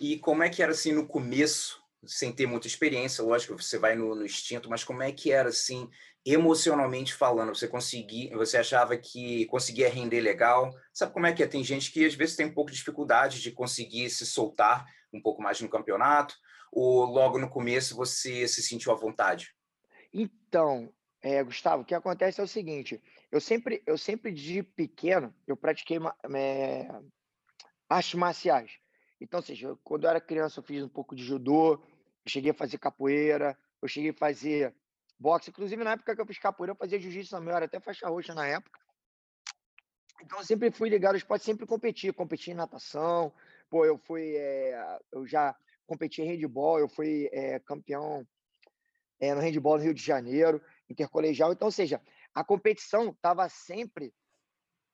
E 0.00 0.18
como 0.18 0.42
é 0.42 0.48
que 0.48 0.62
era 0.62 0.72
assim 0.72 0.92
no 0.92 1.06
começo 1.06 1.80
sem 2.06 2.32
ter 2.32 2.46
muita 2.46 2.66
experiência, 2.66 3.22
lógico, 3.22 3.60
você 3.60 3.78
vai 3.78 3.94
no, 3.94 4.14
no 4.14 4.24
instinto, 4.24 4.70
mas 4.70 4.84
como 4.84 5.02
é 5.02 5.12
que 5.12 5.32
era 5.32 5.50
assim, 5.50 5.88
emocionalmente 6.24 7.14
falando? 7.14 7.54
Você 7.54 7.68
conseguia, 7.68 8.34
você 8.36 8.56
achava 8.56 8.96
que 8.96 9.44
conseguia 9.46 9.90
render 9.90 10.20
legal? 10.20 10.72
Sabe 10.92 11.12
como 11.12 11.26
é 11.26 11.32
que 11.32 11.42
é? 11.42 11.46
Tem 11.46 11.62
gente 11.62 11.92
que 11.92 12.04
às 12.04 12.14
vezes 12.14 12.36
tem 12.36 12.46
um 12.46 12.54
pouco 12.54 12.70
de 12.70 12.78
dificuldade 12.78 13.40
de 13.40 13.50
conseguir 13.50 14.08
se 14.10 14.24
soltar 14.24 14.86
um 15.12 15.20
pouco 15.20 15.42
mais 15.42 15.60
no 15.60 15.68
campeonato, 15.68 16.34
ou 16.72 17.04
logo 17.04 17.38
no 17.38 17.50
começo 17.50 17.96
você 17.96 18.46
se 18.48 18.62
sentiu 18.62 18.92
à 18.92 18.94
vontade? 18.94 19.54
Então, 20.12 20.92
é, 21.22 21.42
Gustavo, 21.42 21.82
o 21.82 21.84
que 21.84 21.94
acontece 21.94 22.40
é 22.40 22.44
o 22.44 22.48
seguinte: 22.48 23.02
eu 23.30 23.40
sempre, 23.40 23.82
eu 23.86 23.98
sempre 23.98 24.32
de 24.32 24.62
pequeno, 24.62 25.34
eu 25.46 25.56
pratiquei 25.56 25.98
é, 26.34 26.88
artes 27.88 28.14
marciais. 28.14 28.72
Então, 29.20 29.42
seja, 29.42 29.76
quando 29.84 30.04
eu 30.04 30.10
era 30.10 30.20
criança, 30.20 30.60
eu 30.60 30.64
fiz 30.64 30.82
um 30.82 30.88
pouco 30.88 31.14
de 31.14 31.22
judô, 31.22 31.74
eu 31.74 32.28
cheguei 32.28 32.52
a 32.52 32.54
fazer 32.54 32.78
capoeira, 32.78 33.56
eu 33.82 33.88
cheguei 33.88 34.10
a 34.10 34.14
fazer 34.14 34.74
boxe. 35.18 35.50
Inclusive, 35.50 35.84
na 35.84 35.92
época 35.92 36.14
que 36.14 36.20
eu 36.22 36.26
fiz 36.26 36.38
capoeira, 36.38 36.72
eu 36.72 36.76
fazia 36.76 36.98
jiu-jitsu 36.98 37.30
também, 37.30 37.50
eu 37.50 37.56
era 37.56 37.66
até 37.66 37.78
faixa 37.78 38.08
roxa 38.08 38.34
na 38.34 38.46
época. 38.46 38.80
Então, 40.22 40.38
eu 40.38 40.44
sempre 40.44 40.70
fui 40.70 40.88
ligado 40.88 41.12
ao 41.12 41.18
esporte, 41.18 41.44
sempre 41.44 41.66
competi. 41.66 42.12
Competi 42.12 42.50
em 42.50 42.54
natação, 42.54 43.32
pô, 43.68 43.84
eu 43.84 43.98
fui, 43.98 44.36
é, 44.36 44.98
eu 45.12 45.26
já 45.26 45.54
competi 45.86 46.22
em 46.22 46.26
handball, 46.26 46.78
eu 46.78 46.88
fui 46.88 47.28
é, 47.32 47.58
campeão 47.58 48.26
é, 49.18 49.34
no 49.34 49.40
handball 49.40 49.76
no 49.76 49.84
Rio 49.84 49.94
de 49.94 50.02
Janeiro, 50.02 50.62
intercolegial. 50.90 51.52
Então, 51.52 51.66
ou 51.66 51.72
seja, 51.72 52.02
a 52.34 52.44
competição 52.44 53.10
estava 53.10 53.48
sempre 53.48 54.12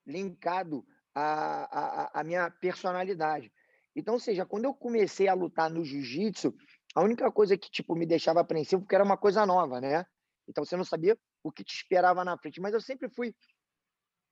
linkado 0.06 0.86
à, 1.14 2.10
à, 2.14 2.20
à 2.20 2.24
minha 2.24 2.50
personalidade. 2.50 3.52
Então, 3.94 4.14
ou 4.14 4.20
seja, 4.20 4.44
quando 4.44 4.66
eu 4.66 4.74
comecei 4.74 5.26
a 5.26 5.34
lutar 5.34 5.70
no 5.70 5.84
jiu-jitsu, 5.84 6.54
a 6.94 7.02
única 7.02 7.32
coisa 7.32 7.56
que 7.56 7.70
tipo 7.70 7.96
me 7.96 8.06
deixava 8.06 8.40
apreensivo 8.40 8.82
porque 8.82 8.94
era 8.94 9.04
uma 9.04 9.16
coisa 9.16 9.46
nova, 9.46 9.80
né? 9.80 10.04
Então 10.46 10.64
você 10.64 10.76
não 10.76 10.84
sabia 10.84 11.18
o 11.42 11.50
que 11.50 11.64
te 11.64 11.74
esperava 11.74 12.24
na 12.24 12.36
frente, 12.38 12.60
mas 12.60 12.74
eu 12.74 12.80
sempre 12.80 13.08
fui 13.08 13.34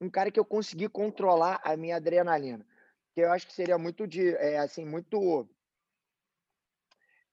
um 0.00 0.10
cara 0.10 0.30
que 0.30 0.38
eu 0.38 0.44
consegui 0.44 0.88
controlar 0.88 1.60
a 1.64 1.76
minha 1.76 1.96
adrenalina. 1.96 2.66
Que 3.14 3.22
eu 3.22 3.32
acho 3.32 3.46
que 3.46 3.54
seria 3.54 3.78
muito 3.78 4.06
de 4.06 4.34
é, 4.36 4.58
assim, 4.58 4.84
muito 4.84 5.48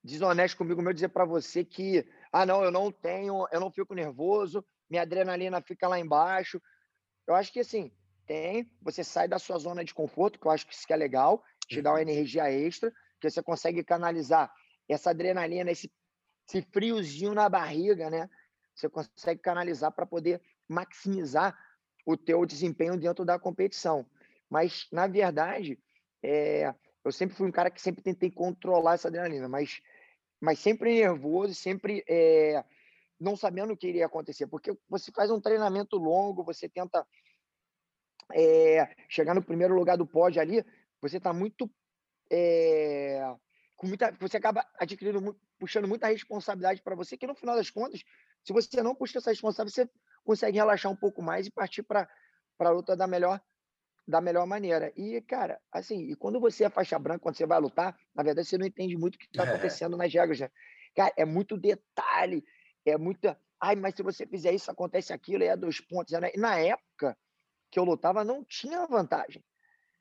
desonesto 0.04 0.58
comigo 0.58 0.82
meu 0.82 0.94
dizer 0.94 1.10
para 1.10 1.26
você 1.26 1.64
que 1.64 2.08
ah, 2.32 2.46
não, 2.46 2.64
eu 2.64 2.72
não 2.72 2.92
tenho, 2.92 3.48
eu 3.52 3.60
não 3.60 3.72
fico 3.72 3.94
nervoso, 3.94 4.66
minha 4.90 5.02
adrenalina 5.02 5.62
fica 5.62 5.88
lá 5.88 6.00
embaixo. 6.00 6.62
Eu 7.28 7.36
acho 7.36 7.52
que 7.52 7.60
assim, 7.60 7.92
tem, 8.26 8.72
você 8.82 9.04
sai 9.04 9.28
da 9.28 9.38
sua 9.38 9.58
zona 9.58 9.84
de 9.84 9.94
conforto, 9.94 10.40
que 10.40 10.46
eu 10.46 10.52
acho 10.52 10.66
que 10.66 10.74
isso 10.74 10.88
que 10.88 10.94
é 10.94 10.98
legal, 10.98 11.44
te 11.68 11.82
dá 11.82 11.92
uma 11.92 11.96
uhum. 11.98 12.02
energia 12.02 12.52
extra, 12.52 12.92
que 13.20 13.30
você 13.30 13.44
consegue 13.44 13.84
canalizar 13.84 14.52
essa 14.88 15.10
adrenalina, 15.12 15.72
esse, 15.72 15.92
esse 16.48 16.62
friozinho 16.72 17.34
na 17.34 17.48
barriga, 17.48 18.10
né? 18.10 18.30
Você 18.76 18.90
consegue 18.90 19.42
canalizar 19.42 19.92
para 19.92 20.06
poder 20.06 20.42
maximizar 20.68 21.58
o 22.06 22.18
teu 22.18 22.46
desempenho 22.46 22.98
dentro 22.98 23.24
da 23.24 23.38
competição. 23.38 24.06
Mas, 24.50 24.88
na 24.92 25.08
verdade, 25.08 25.80
é, 26.24 26.74
eu 27.04 27.12
sempre 27.12 27.36
fui 27.36 27.48
um 27.48 27.52
cara 27.52 27.70
que 27.70 27.82
sempre 27.82 28.02
tentei 28.02 28.32
controlar 28.32 28.96
essa 28.96 29.08
adrenalina, 29.08 29.48
mas, 29.48 29.82
mas 30.42 30.60
sempre 30.60 30.96
nervoso, 30.96 31.54
sempre 31.54 32.04
é, 32.10 32.66
não 33.20 33.38
sabendo 33.38 33.74
o 33.74 33.78
que 33.78 33.88
iria 33.88 34.08
acontecer, 34.08 34.48
porque 34.48 34.76
você 34.90 35.12
faz 35.12 35.30
um 35.30 35.40
treinamento 35.40 35.98
longo, 35.98 36.44
você 36.44 36.68
tenta 36.68 37.08
é, 38.34 38.96
chegar 39.08 39.36
no 39.36 39.44
primeiro 39.44 39.76
lugar 39.76 39.98
do 39.98 40.08
pódio 40.08 40.42
ali, 40.42 40.66
você 41.00 41.18
está 41.18 41.32
muito, 41.32 41.70
é, 42.32 43.22
com 43.76 43.86
muita. 43.86 44.12
Você 44.20 44.38
acaba 44.38 44.66
adquirindo, 44.80 45.40
puxando 45.60 45.88
muita 45.88 46.08
responsabilidade 46.08 46.82
para 46.82 46.96
você, 46.96 47.16
que 47.16 47.28
no 47.28 47.36
final 47.36 47.56
das 47.56 47.70
contas, 47.70 48.04
se 48.44 48.52
você 48.52 48.82
não 48.82 48.96
puxa 48.96 49.20
essa 49.20 49.30
responsabilidade, 49.30 49.90
você 49.90 50.02
consegue 50.24 50.58
relaxar 50.58 50.92
um 50.92 50.96
pouco 50.96 51.22
mais 51.22 51.46
e 51.46 51.52
partir 51.52 51.84
para 51.84 52.10
a 52.60 52.70
luta 52.70 52.96
da 52.96 53.06
melhor 53.06 53.40
da 54.08 54.20
melhor 54.22 54.46
maneira. 54.46 54.92
E, 54.96 55.22
cara, 55.22 55.60
assim, 55.72 56.12
e 56.12 56.16
quando 56.16 56.40
você 56.40 56.66
é 56.66 56.70
faixa 56.70 56.98
branca, 56.98 57.20
quando 57.20 57.36
você 57.36 57.46
vai 57.46 57.60
lutar, 57.60 57.98
na 58.14 58.24
verdade 58.24 58.48
você 58.48 58.58
não 58.58 58.66
entende 58.66 58.98
muito 58.98 59.16
o 59.16 59.18
que 59.20 59.26
está 59.26 59.44
é. 59.44 59.48
acontecendo 59.54 59.96
é. 59.96 59.98
nas 60.00 60.14
regras, 60.14 60.40
né? 60.40 60.50
Cara, 60.96 61.14
é 61.16 61.26
muito 61.26 61.58
detalhe, 61.58 62.44
é 62.86 62.98
muita. 62.98 63.40
Ai, 63.60 63.76
mas 63.76 63.96
se 63.96 64.04
você 64.04 64.26
fizer 64.26 64.52
isso, 64.52 64.70
acontece 64.70 65.14
aquilo, 65.14 65.44
é 65.44 65.56
dois 65.56 65.80
pontos. 65.80 66.12
Né? 66.20 66.32
E 66.34 66.40
na 66.40 66.58
época 66.58 67.18
que 67.70 67.80
eu 67.80 67.84
lutava, 67.84 68.24
não 68.24 68.44
tinha 68.44 68.86
vantagem. 68.86 69.44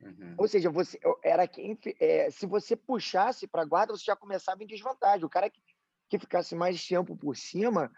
Uhum. 0.03 0.35
Ou 0.39 0.49
seja, 0.49 0.71
você 0.71 0.99
era 1.23 1.47
quem. 1.47 1.79
É, 2.01 2.31
se 2.31 2.47
você 2.47 2.75
puxasse 2.75 3.47
para 3.47 3.63
a 3.63 3.67
guarda, 3.67 3.93
você 3.93 4.05
já 4.05 4.17
começava 4.17 4.63
em 4.63 4.67
desvantagem. 4.67 5.25
O 5.25 5.31
cara 5.31 5.49
que, 5.49 5.61
que 6.09 6.19
ficasse 6.19 6.55
mais 6.55 6.85
tempo 6.85 7.17
por 7.17 7.37
cima, 7.37 7.93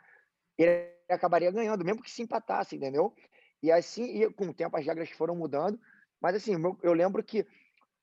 ele 0.58 0.92
acabaria 1.08 1.50
ganhando, 1.50 1.84
mesmo 1.84 2.02
que 2.02 2.10
se 2.10 2.22
empatasse, 2.22 2.76
entendeu? 2.76 3.14
E 3.62 3.70
assim, 3.70 4.04
e 4.04 4.30
com 4.32 4.48
o 4.48 4.54
tempo 4.54 4.76
as 4.76 4.84
regras 4.84 5.10
foram 5.10 5.36
mudando. 5.36 5.78
Mas 6.22 6.36
assim, 6.36 6.54
eu 6.82 6.92
lembro 6.92 7.22
que 7.22 7.44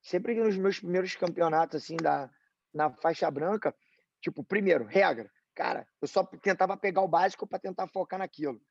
sempre 0.01 0.35
nos 0.35 0.57
meus 0.57 0.79
primeiros 0.79 1.15
campeonatos, 1.15 1.81
assim, 1.81 1.95
da, 1.95 2.29
na 2.73 2.91
faixa 2.91 3.31
branca, 3.31 3.73
tipo, 4.21 4.43
primeiro, 4.43 4.85
regra. 4.85 5.31
Cara, 5.55 5.87
eu 6.01 6.07
só 6.07 6.23
tentava 6.23 6.75
pegar 6.75 7.01
o 7.01 7.07
básico 7.07 7.47
para 7.47 7.59
tentar 7.59 7.87
focar 7.87 8.19
naquilo. 8.19 8.61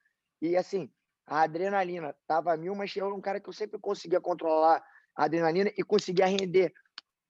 E 0.41 0.57
assim, 0.57 0.91
a 1.27 1.43
adrenalina 1.43 2.15
tava 2.27 2.57
mil, 2.57 2.75
mas 2.75 2.95
eu 2.95 3.07
era 3.07 3.15
um 3.15 3.21
cara 3.21 3.41
que 3.41 3.49
eu 3.49 3.53
sempre 3.53 3.79
conseguia 3.79 4.21
controlar 4.21 4.85
a 5.17 5.25
adrenalina 5.25 5.73
e 5.77 5.83
conseguia 5.83 6.27
render 6.27 6.73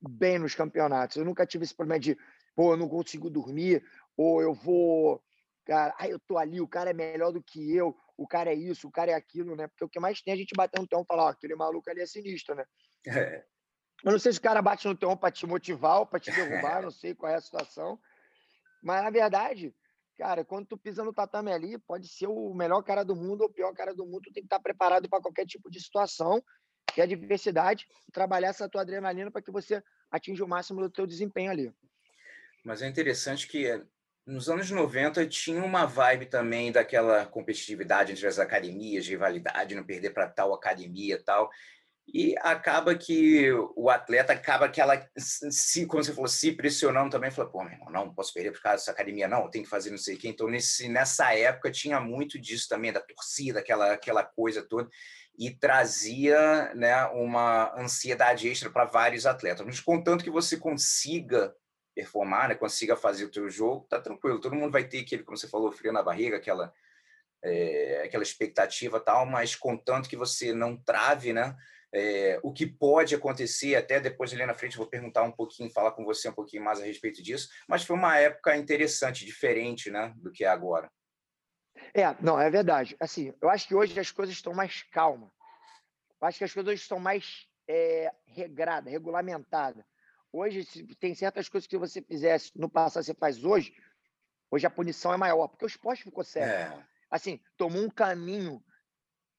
bem 0.00 0.38
nos 0.38 0.54
campeonatos. 0.54 1.16
Eu 1.16 1.25
nunca 1.25 1.46
tive 1.46 1.64
esse 1.64 1.75
problema 1.75 2.00
de, 2.00 2.16
pô, 2.54 2.72
eu 2.72 2.76
não 2.76 2.88
consigo 2.88 3.30
dormir, 3.30 3.84
ou 4.16 4.42
eu 4.42 4.54
vou, 4.54 5.22
cara, 5.68 5.94
ah, 5.98 6.08
eu 6.08 6.18
tô 6.18 6.38
ali, 6.38 6.60
o 6.62 6.66
cara 6.66 6.90
é 6.90 6.94
melhor 6.94 7.30
do 7.30 7.42
que 7.42 7.76
eu, 7.76 7.94
o 8.16 8.26
cara 8.26 8.50
é 8.50 8.54
isso, 8.54 8.88
o 8.88 8.90
cara 8.90 9.10
é 9.10 9.14
aquilo, 9.14 9.54
né? 9.54 9.68
Porque 9.68 9.84
o 9.84 9.88
que 9.88 10.00
mais 10.00 10.22
tem 10.22 10.32
é 10.32 10.34
a 10.34 10.38
gente 10.38 10.54
bater 10.56 10.80
no 10.80 10.88
teu 10.88 11.02
e 11.02 11.04
falar, 11.04 11.25
ó, 11.25 11.28
aquele 11.28 11.54
maluco 11.54 11.90
ali 11.90 12.00
é 12.00 12.06
sinistro, 12.06 12.54
né? 12.54 12.64
É. 13.06 13.44
Eu 14.02 14.12
não 14.12 14.18
sei 14.18 14.32
se 14.32 14.38
o 14.38 14.42
cara 14.42 14.62
bate 14.62 14.88
no 14.88 14.96
teu 14.96 15.14
para 15.16 15.30
te 15.30 15.46
motivar 15.46 15.98
ou 15.98 16.06
para 16.06 16.18
te 16.18 16.30
derrubar, 16.30 16.82
não 16.82 16.90
sei 16.90 17.14
qual 17.14 17.30
é 17.30 17.34
a 17.34 17.40
situação. 17.40 18.00
Mas, 18.82 19.02
na 19.02 19.10
verdade, 19.10 19.75
cara, 20.16 20.44
quando 20.44 20.66
tu 20.66 20.78
pisa 20.78 21.04
no 21.04 21.12
tatame 21.12 21.52
ali, 21.52 21.78
pode 21.78 22.08
ser 22.08 22.28
o 22.28 22.54
melhor 22.54 22.82
cara 22.82 23.04
do 23.04 23.14
mundo 23.14 23.42
ou 23.42 23.48
o 23.48 23.52
pior 23.52 23.72
cara 23.75 23.94
do 23.94 24.06
mundo, 24.06 24.22
tu 24.22 24.32
tem 24.32 24.42
que 24.42 24.46
estar 24.46 24.60
preparado 24.60 25.08
para 25.08 25.20
qualquer 25.20 25.44
tipo 25.46 25.70
de 25.70 25.80
situação 25.80 26.42
ter 26.94 27.02
a 27.02 27.06
diversidade 27.06 27.87
e 28.08 28.12
trabalhar 28.12 28.48
essa 28.48 28.68
tua 28.68 28.80
adrenalina 28.80 29.30
para 29.30 29.42
que 29.42 29.50
você 29.50 29.82
atinja 30.10 30.44
o 30.44 30.48
máximo 30.48 30.80
do 30.80 30.90
teu 30.90 31.06
desempenho 31.06 31.50
ali. 31.50 31.72
Mas 32.64 32.80
é 32.80 32.88
interessante 32.88 33.46
que 33.46 33.66
eh, 33.66 33.84
nos 34.28 34.50
anos 34.50 34.70
90 34.70 35.26
tinha 35.26 35.64
uma 35.64 35.87
vibe 35.87 36.26
também 36.26 36.70
daquela 36.70 37.25
competitividade 37.25 38.12
entre 38.12 38.26
as 38.26 38.38
academias, 38.38 39.08
rivalidade, 39.08 39.75
não 39.75 39.82
perder 39.82 40.11
para 40.11 40.28
tal 40.28 40.52
academia 40.52 41.14
e 41.14 41.23
tal. 41.25 41.49
E 42.06 42.35
acaba 42.38 42.94
que 42.94 43.50
o 43.75 43.88
atleta 43.90 44.32
acaba 44.32 44.68
que 44.68 44.80
ela, 44.80 45.02
se, 45.16 45.87
como 45.87 46.02
você 46.02 46.12
falou, 46.12 46.28
se 46.28 46.52
pressionando 46.52 47.11
também, 47.11 47.30
falou, 47.30 47.50
pô, 47.50 47.62
meu 47.62 47.73
irmão, 47.73 47.90
não, 47.90 48.06
não 48.06 48.14
posso 48.14 48.32
perder 48.32 48.52
por 48.52 48.62
causa 48.62 48.76
dessa 48.76 48.90
academia, 48.90 49.28
não, 49.28 49.50
tem 49.50 49.62
que 49.62 49.68
fazer 49.68 49.90
não 49.90 49.99
sei 49.99 50.14
o 50.14 50.18
quê. 50.18 50.28
Então, 50.28 50.49
nesse, 50.49 50.88
nessa 50.88 51.35
época, 51.35 51.70
tinha 51.70 52.00
muito 52.00 52.38
disso 52.38 52.66
também, 52.68 52.92
da 52.92 53.00
torcida, 53.00 53.61
aquela, 53.61 53.92
aquela 53.92 54.23
coisa 54.23 54.62
toda 54.62 54.88
e 55.38 55.50
trazia 55.50 56.75
né, 56.75 57.04
uma 57.06 57.73
ansiedade 57.80 58.49
extra 58.49 58.68
para 58.70 58.87
vários 58.87 59.25
atletas. 59.25 59.64
Mas 59.64 59.80
contanto 59.80 60.25
que 60.25 60.30
você 60.30 60.56
consiga 60.56 61.54
performar, 61.99 62.49
né, 62.49 62.55
consiga 62.55 62.95
fazer 62.95 63.25
o 63.25 63.31
teu 63.31 63.50
jogo, 63.50 63.85
tá 63.88 64.00
tranquilo. 64.00 64.40
Todo 64.40 64.55
mundo 64.55 64.71
vai 64.71 64.85
ter 64.85 65.00
aquele, 65.00 65.25
como 65.25 65.37
você 65.37 65.49
falou, 65.49 65.73
frio 65.73 65.93
na 65.93 66.00
barriga, 66.00 66.37
aquela 66.37 66.73
é, 67.43 68.02
aquela 68.05 68.23
expectativa 68.23 69.00
tal, 69.00 69.26
mas 69.26 69.57
contanto 69.57 70.09
que 70.09 70.17
você 70.17 70.52
não 70.52 70.76
trave, 70.76 71.33
né? 71.33 71.57
É, 71.93 72.38
o 72.43 72.52
que 72.52 72.67
pode 72.67 73.17
acontecer, 73.17 73.75
até 73.75 73.99
depois 73.99 74.33
ali 74.33 74.47
na 74.47 74.55
frente 74.55 74.76
vou 74.76 74.87
perguntar 74.87 75.25
um 75.25 75.33
pouquinho, 75.33 75.73
falar 75.73 75.90
com 75.93 76.05
você 76.05 76.28
um 76.28 76.35
pouquinho 76.35 76.62
mais 76.62 76.81
a 76.81 76.85
respeito 76.85 77.21
disso, 77.21 77.49
mas 77.69 77.83
foi 77.83 77.97
uma 77.97 78.17
época 78.17 78.57
interessante, 78.57 79.25
diferente, 79.25 79.90
né, 79.90 80.12
do 80.19 80.31
que 80.31 80.45
é 80.45 80.49
agora. 80.49 80.88
É, 81.95 82.14
não, 82.21 82.38
é 82.38 82.49
verdade. 82.49 82.97
Assim, 83.00 83.35
eu 83.43 83.49
acho 83.49 83.67
que 83.67 83.75
hoje 83.75 83.99
as 83.99 84.12
coisas 84.12 84.37
estão 84.37 84.52
mais 84.52 84.85
calmas. 84.93 85.31
Eu 86.21 86.28
acho 86.28 86.38
que 86.38 86.45
as 86.45 86.52
coisas 86.52 86.73
hoje 86.73 86.83
estão 86.83 87.00
mais 87.00 87.49
é, 87.67 88.12
regradas, 88.26 88.93
regulamentadas. 88.93 89.85
Hoje, 90.32 90.64
tem 90.97 91.14
certas 91.14 91.49
coisas 91.49 91.66
que 91.66 91.78
você 91.78 92.02
fizesse 92.02 92.52
no 92.54 92.68
passado, 92.68 93.02
você 93.04 93.14
faz 93.14 93.44
hoje, 93.44 93.75
hoje 94.50 94.66
a 94.66 94.70
punição 94.70 95.12
é 95.12 95.16
maior, 95.16 95.49
porque 95.49 95.64
o 95.64 95.66
esporte 95.66 96.02
ficou 96.02 96.23
sério. 96.23 96.52
É. 96.52 96.87
Assim, 97.11 97.40
tomou 97.56 97.82
um 97.82 97.90
caminho 97.90 98.62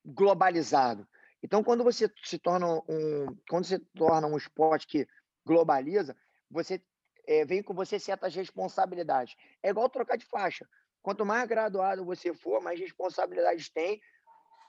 globalizado. 0.03 1.07
Então, 1.43 1.63
quando 1.63 1.83
você 1.83 2.11
se 2.23 2.39
torna 2.39 2.67
um, 2.67 3.37
quando 3.47 3.65
você 3.65 3.79
torna 3.95 4.27
um 4.27 4.35
esporte 4.35 4.87
que 4.87 5.07
globaliza, 5.45 6.17
você 6.49 6.81
é, 7.27 7.45
vem 7.45 7.61
com 7.61 7.73
você 7.73 7.99
certas 7.99 8.35
responsabilidades. 8.35 9.35
É 9.61 9.69
igual 9.69 9.89
trocar 9.89 10.17
de 10.17 10.25
faixa. 10.25 10.67
Quanto 11.01 11.25
mais 11.25 11.47
graduado 11.47 12.03
você 12.03 12.33
for, 12.33 12.61
mais 12.61 12.79
responsabilidades 12.79 13.69
tem, 13.69 14.01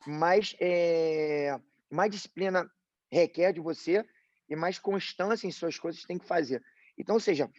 mais, 0.06 0.54
é, 0.60 1.58
mais 1.90 2.10
disciplina 2.10 2.70
requer 3.10 3.52
de 3.52 3.60
você 3.60 4.06
e 4.50 4.56
mais 4.56 4.78
constância 4.78 5.46
em 5.46 5.52
suas 5.52 5.78
coisas 5.78 6.02
tem 6.02 6.18
que 6.18 6.26
fazer. 6.26 6.62
Então, 6.98 7.14
ou 7.14 7.20
seja, 7.20 7.50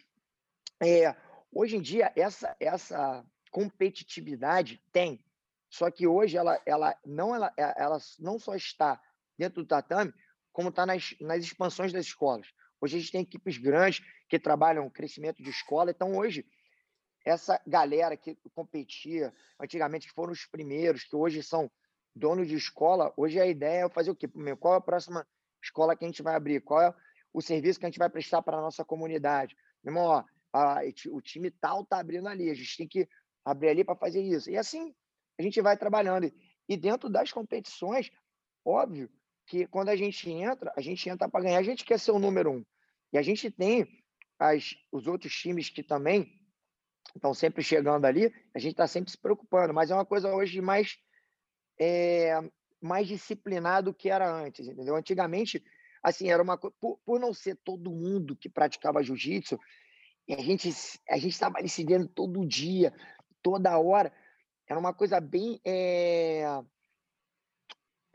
é, 0.80 1.16
Hoje 1.54 1.76
em 1.76 1.82
dia, 1.82 2.10
essa, 2.16 2.56
essa 2.58 3.22
competitividade 3.50 4.82
tem, 4.90 5.22
só 5.68 5.90
que 5.90 6.06
hoje 6.06 6.38
ela, 6.38 6.58
ela, 6.64 6.98
não, 7.04 7.34
ela, 7.34 7.52
ela 7.56 7.98
não 8.18 8.38
só 8.38 8.54
está 8.54 8.98
dentro 9.38 9.62
do 9.62 9.68
tatame, 9.68 10.14
como 10.50 10.70
está 10.70 10.86
nas, 10.86 11.14
nas 11.20 11.44
expansões 11.44 11.92
das 11.92 12.06
escolas. 12.06 12.48
Hoje 12.80 12.96
a 12.96 13.00
gente 13.00 13.12
tem 13.12 13.20
equipes 13.20 13.58
grandes 13.58 14.02
que 14.30 14.38
trabalham 14.38 14.88
crescimento 14.88 15.42
de 15.42 15.50
escola, 15.50 15.90
então 15.90 16.16
hoje 16.16 16.46
essa 17.24 17.60
galera 17.66 18.16
que 18.16 18.36
competia 18.54 19.32
antigamente, 19.60 20.08
que 20.08 20.14
foram 20.14 20.32
os 20.32 20.46
primeiros, 20.46 21.04
que 21.04 21.14
hoje 21.14 21.42
são 21.42 21.70
donos 22.14 22.48
de 22.48 22.56
escola, 22.56 23.12
hoje 23.14 23.38
a 23.38 23.46
ideia 23.46 23.84
é 23.84 23.88
fazer 23.90 24.10
o 24.10 24.16
quê? 24.16 24.26
Qual 24.58 24.74
é 24.74 24.78
a 24.78 24.80
próxima 24.80 25.26
escola 25.62 25.96
que 25.96 26.04
a 26.04 26.08
gente 26.08 26.22
vai 26.22 26.34
abrir? 26.34 26.60
Qual 26.60 26.80
é 26.80 26.94
o 27.32 27.40
serviço 27.40 27.78
que 27.78 27.86
a 27.86 27.88
gente 27.88 27.98
vai 27.98 28.10
prestar 28.10 28.42
para 28.42 28.58
a 28.58 28.60
nossa 28.60 28.84
comunidade? 28.84 29.56
Meu 29.82 29.94
irmão, 29.94 30.06
ó, 30.06 30.24
a, 30.52 30.80
o 31.10 31.20
time 31.20 31.50
tal 31.50 31.82
está 31.82 31.98
abrindo 31.98 32.28
ali, 32.28 32.50
a 32.50 32.54
gente 32.54 32.76
tem 32.76 32.88
que 32.88 33.08
abrir 33.44 33.68
ali 33.68 33.84
para 33.84 33.96
fazer 33.96 34.22
isso. 34.22 34.50
E 34.50 34.56
assim 34.56 34.94
a 35.38 35.42
gente 35.42 35.60
vai 35.60 35.76
trabalhando. 35.76 36.32
E 36.68 36.76
dentro 36.76 37.08
das 37.08 37.32
competições, 37.32 38.10
óbvio 38.64 39.10
que 39.46 39.66
quando 39.66 39.88
a 39.88 39.96
gente 39.96 40.30
entra, 40.30 40.72
a 40.76 40.80
gente 40.80 41.08
entra 41.08 41.28
para 41.28 41.42
ganhar, 41.42 41.58
a 41.58 41.62
gente 41.62 41.84
quer 41.84 41.98
ser 41.98 42.12
o 42.12 42.18
número 42.18 42.52
um. 42.52 42.64
E 43.12 43.18
a 43.18 43.22
gente 43.22 43.50
tem 43.50 43.86
as, 44.38 44.74
os 44.90 45.06
outros 45.06 45.34
times 45.34 45.68
que 45.68 45.82
também 45.82 46.40
estão 47.14 47.34
sempre 47.34 47.62
chegando 47.62 48.04
ali, 48.06 48.32
a 48.54 48.58
gente 48.58 48.72
está 48.72 48.86
sempre 48.86 49.10
se 49.10 49.18
preocupando, 49.18 49.74
mas 49.74 49.90
é 49.90 49.94
uma 49.94 50.06
coisa 50.06 50.32
hoje 50.32 50.60
mais, 50.60 50.96
é, 51.78 52.40
mais 52.82 53.06
disciplinado 53.06 53.94
que 53.94 54.10
era 54.10 54.30
antes, 54.30 54.66
entendeu? 54.66 54.96
Antigamente, 54.96 55.62
assim, 56.02 56.30
era 56.30 56.42
uma 56.42 56.58
por, 56.58 56.98
por 57.04 57.20
não 57.20 57.32
ser 57.32 57.56
todo 57.64 57.92
mundo 57.92 58.36
que 58.36 58.48
praticava 58.48 59.02
jiu-jitsu, 59.02 59.58
a 60.28 60.40
gente 60.40 60.70
a 61.08 61.16
gente 61.16 61.32
estava 61.32 61.58
vendo 61.86 62.08
todo 62.08 62.46
dia, 62.46 62.92
toda 63.42 63.78
hora, 63.78 64.12
era 64.68 64.78
uma 64.78 64.92
coisa 64.92 65.20
bem 65.20 65.60
é, 65.64 66.44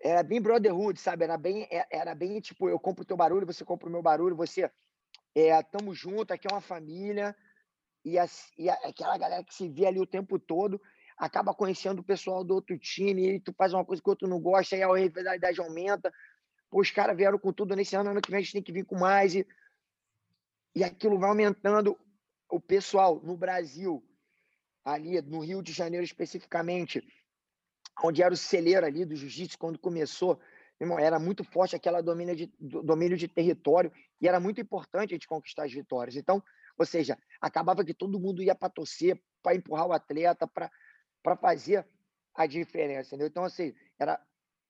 era 0.04 0.24
bem 0.24 0.42
brotherhood, 0.42 1.00
sabe? 1.00 1.24
Era 1.24 1.38
bem 1.38 1.68
é, 1.72 1.88
era 1.90 2.14
bem 2.14 2.40
tipo, 2.40 2.70
eu 2.70 2.80
compro 2.80 3.04
o 3.04 3.06
teu 3.06 3.18
barulho, 3.18 3.46
você 3.46 3.64
compra 3.64 3.88
o 3.88 3.92
meu 3.92 4.02
barulho, 4.02 4.36
você 4.36 4.70
é, 5.34 5.62
tamo 5.64 5.94
junto, 5.94 6.34
aqui 6.34 6.48
é 6.50 6.54
uma 6.54 6.62
família, 6.62 7.36
e, 8.04 8.18
as, 8.18 8.52
e 8.58 8.70
aquela 8.70 9.18
galera 9.18 9.44
que 9.44 9.54
se 9.54 9.68
vê 9.70 9.86
ali 9.86 10.00
o 10.00 10.06
tempo 10.06 10.40
todo 10.40 10.82
acaba 11.18 11.54
conhecendo 11.54 12.00
o 12.00 12.04
pessoal 12.04 12.44
do 12.44 12.54
outro 12.54 12.78
time, 12.78 13.36
e 13.36 13.40
tu 13.40 13.52
faz 13.54 13.74
uma 13.74 13.84
coisa 13.84 14.02
que 14.02 14.08
o 14.08 14.12
outro 14.12 14.28
não 14.28 14.40
gosta, 14.40 14.76
aí 14.76 14.84
a 14.84 14.94
rivalidade 14.94 15.60
aumenta. 15.60 16.14
Pô, 16.70 16.80
os 16.80 16.92
caras 16.92 17.18
vieram 17.18 17.40
com 17.40 17.52
tudo 17.52 17.76
nesse 17.76 17.96
ano, 17.96 18.12
ano 18.12 18.22
que 18.22 18.30
vem 18.30 18.40
a 18.40 18.42
gente 18.42 18.54
tem 18.54 18.62
que 18.62 18.72
vir 18.72 18.86
com 18.86 18.98
mais, 18.98 19.34
e, 19.34 19.48
e 20.76 20.84
aquilo 20.84 21.18
vai 21.18 21.30
aumentando. 21.30 21.98
O 22.50 22.62
pessoal 22.62 23.20
no 23.22 23.36
Brasil, 23.36 24.02
ali 24.86 25.22
no 25.22 25.40
Rio 25.40 25.62
de 25.62 25.74
Janeiro 25.74 26.06
especificamente, 26.06 27.04
onde 28.04 28.22
era 28.22 28.34
o 28.34 28.38
celeiro 28.38 28.86
ali 28.86 29.04
do 29.04 29.16
jiu-jitsu 29.16 29.58
quando 29.58 29.80
começou, 29.80 30.40
irmão, 30.80 31.00
era 31.00 31.20
muito 31.20 31.44
forte 31.44 31.76
aquela 31.76 32.02
domínio 32.02 32.36
de, 32.36 32.54
domínio 32.60 33.18
de 33.18 33.28
território 33.28 33.92
e 34.22 34.28
era 34.28 34.40
muito 34.40 34.62
importante 34.62 35.12
a 35.12 35.16
gente 35.16 35.28
conquistar 35.28 35.66
as 35.66 35.74
vitórias. 35.74 36.16
Então, 36.16 36.42
ou 36.78 36.86
seja, 36.86 37.18
acabava 37.42 37.84
que 37.84 37.94
todo 37.94 38.20
mundo 38.20 38.42
ia 38.42 38.54
para 38.54 38.70
torcer, 38.70 39.22
para 39.42 39.56
empurrar 39.56 39.88
o 39.88 39.94
atleta, 39.94 40.48
para 40.48 40.72
fazer 41.42 41.86
a 42.34 42.46
diferença. 42.46 43.10
Entendeu? 43.10 43.28
Então, 43.28 43.44
assim, 43.44 43.74
era, 44.00 44.20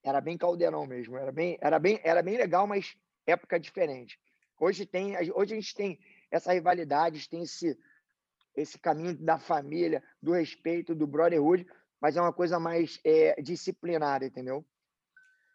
era 0.03 0.21
bem 0.21 0.37
caldeirão 0.37 0.85
mesmo. 0.85 1.17
Era 1.17 1.31
bem, 1.31 1.57
era, 1.61 1.79
bem, 1.79 1.99
era 2.03 2.21
bem 2.21 2.37
legal, 2.37 2.65
mas 2.65 2.95
época 3.25 3.59
diferente. 3.59 4.19
Hoje, 4.59 4.85
tem, 4.85 5.15
hoje 5.31 5.53
a 5.53 5.55
gente 5.55 5.75
tem 5.75 5.99
essa 6.31 6.53
rivalidade, 6.53 7.29
tem 7.29 7.43
esse, 7.43 7.77
esse 8.55 8.79
caminho 8.79 9.15
da 9.15 9.37
família, 9.37 10.03
do 10.21 10.31
respeito, 10.31 10.95
do 10.95 11.05
brotherhood, 11.05 11.67
mas 12.01 12.17
é 12.17 12.21
uma 12.21 12.33
coisa 12.33 12.59
mais 12.59 12.99
é, 13.03 13.39
disciplinada, 13.41 14.25
entendeu? 14.25 14.65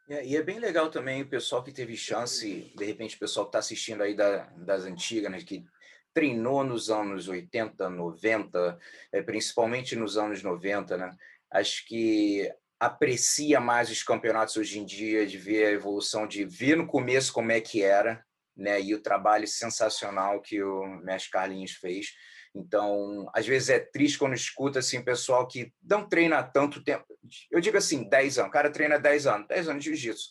É, 0.08 0.24
e 0.24 0.36
é 0.36 0.42
bem 0.42 0.58
legal 0.58 0.90
também 0.90 1.22
o 1.22 1.28
pessoal 1.28 1.62
que 1.62 1.72
teve 1.72 1.96
chance, 1.96 2.72
de 2.76 2.84
repente 2.84 3.16
o 3.16 3.18
pessoal 3.18 3.46
que 3.46 3.50
está 3.50 3.58
assistindo 3.60 4.02
aí 4.02 4.14
da, 4.14 4.46
das 4.56 4.84
antigas, 4.84 5.30
né, 5.30 5.38
que 5.40 5.64
treinou 6.14 6.64
nos 6.64 6.90
anos 6.90 7.28
80, 7.28 7.88
90, 7.88 8.78
é, 9.12 9.22
principalmente 9.22 9.96
nos 9.96 10.16
anos 10.16 10.42
90, 10.42 10.96
né? 10.96 11.16
Acho 11.50 11.86
que 11.86 12.50
aprecia 12.78 13.60
mais 13.60 13.90
os 13.90 14.02
campeonatos 14.02 14.56
hoje 14.56 14.78
em 14.78 14.84
dia, 14.84 15.26
de 15.26 15.38
ver 15.38 15.66
a 15.66 15.70
evolução, 15.70 16.26
de 16.26 16.44
ver 16.44 16.76
no 16.76 16.86
começo 16.86 17.32
como 17.32 17.52
é 17.52 17.60
que 17.60 17.82
era, 17.82 18.24
né? 18.56 18.80
E 18.80 18.94
o 18.94 19.02
trabalho 19.02 19.46
sensacional 19.46 20.40
que 20.40 20.62
o 20.62 20.86
Mestre 21.02 21.30
Carlinhos 21.30 21.72
fez. 21.72 22.12
Então, 22.54 23.30
às 23.34 23.46
vezes 23.46 23.70
é 23.70 23.78
triste 23.78 24.18
quando 24.18 24.34
escuta 24.34 24.80
assim, 24.80 25.02
pessoal 25.02 25.46
que 25.48 25.72
não 25.82 26.06
treina 26.06 26.42
tanto 26.42 26.84
tempo. 26.84 27.06
Eu 27.50 27.60
digo 27.60 27.78
assim, 27.78 28.08
10 28.08 28.38
anos. 28.38 28.50
O 28.50 28.52
cara 28.52 28.70
treina 28.70 28.98
10 28.98 29.26
anos, 29.26 29.48
10 29.48 29.68
anos 29.68 29.84
de 29.84 29.90
jiu-jitsu. 29.90 30.30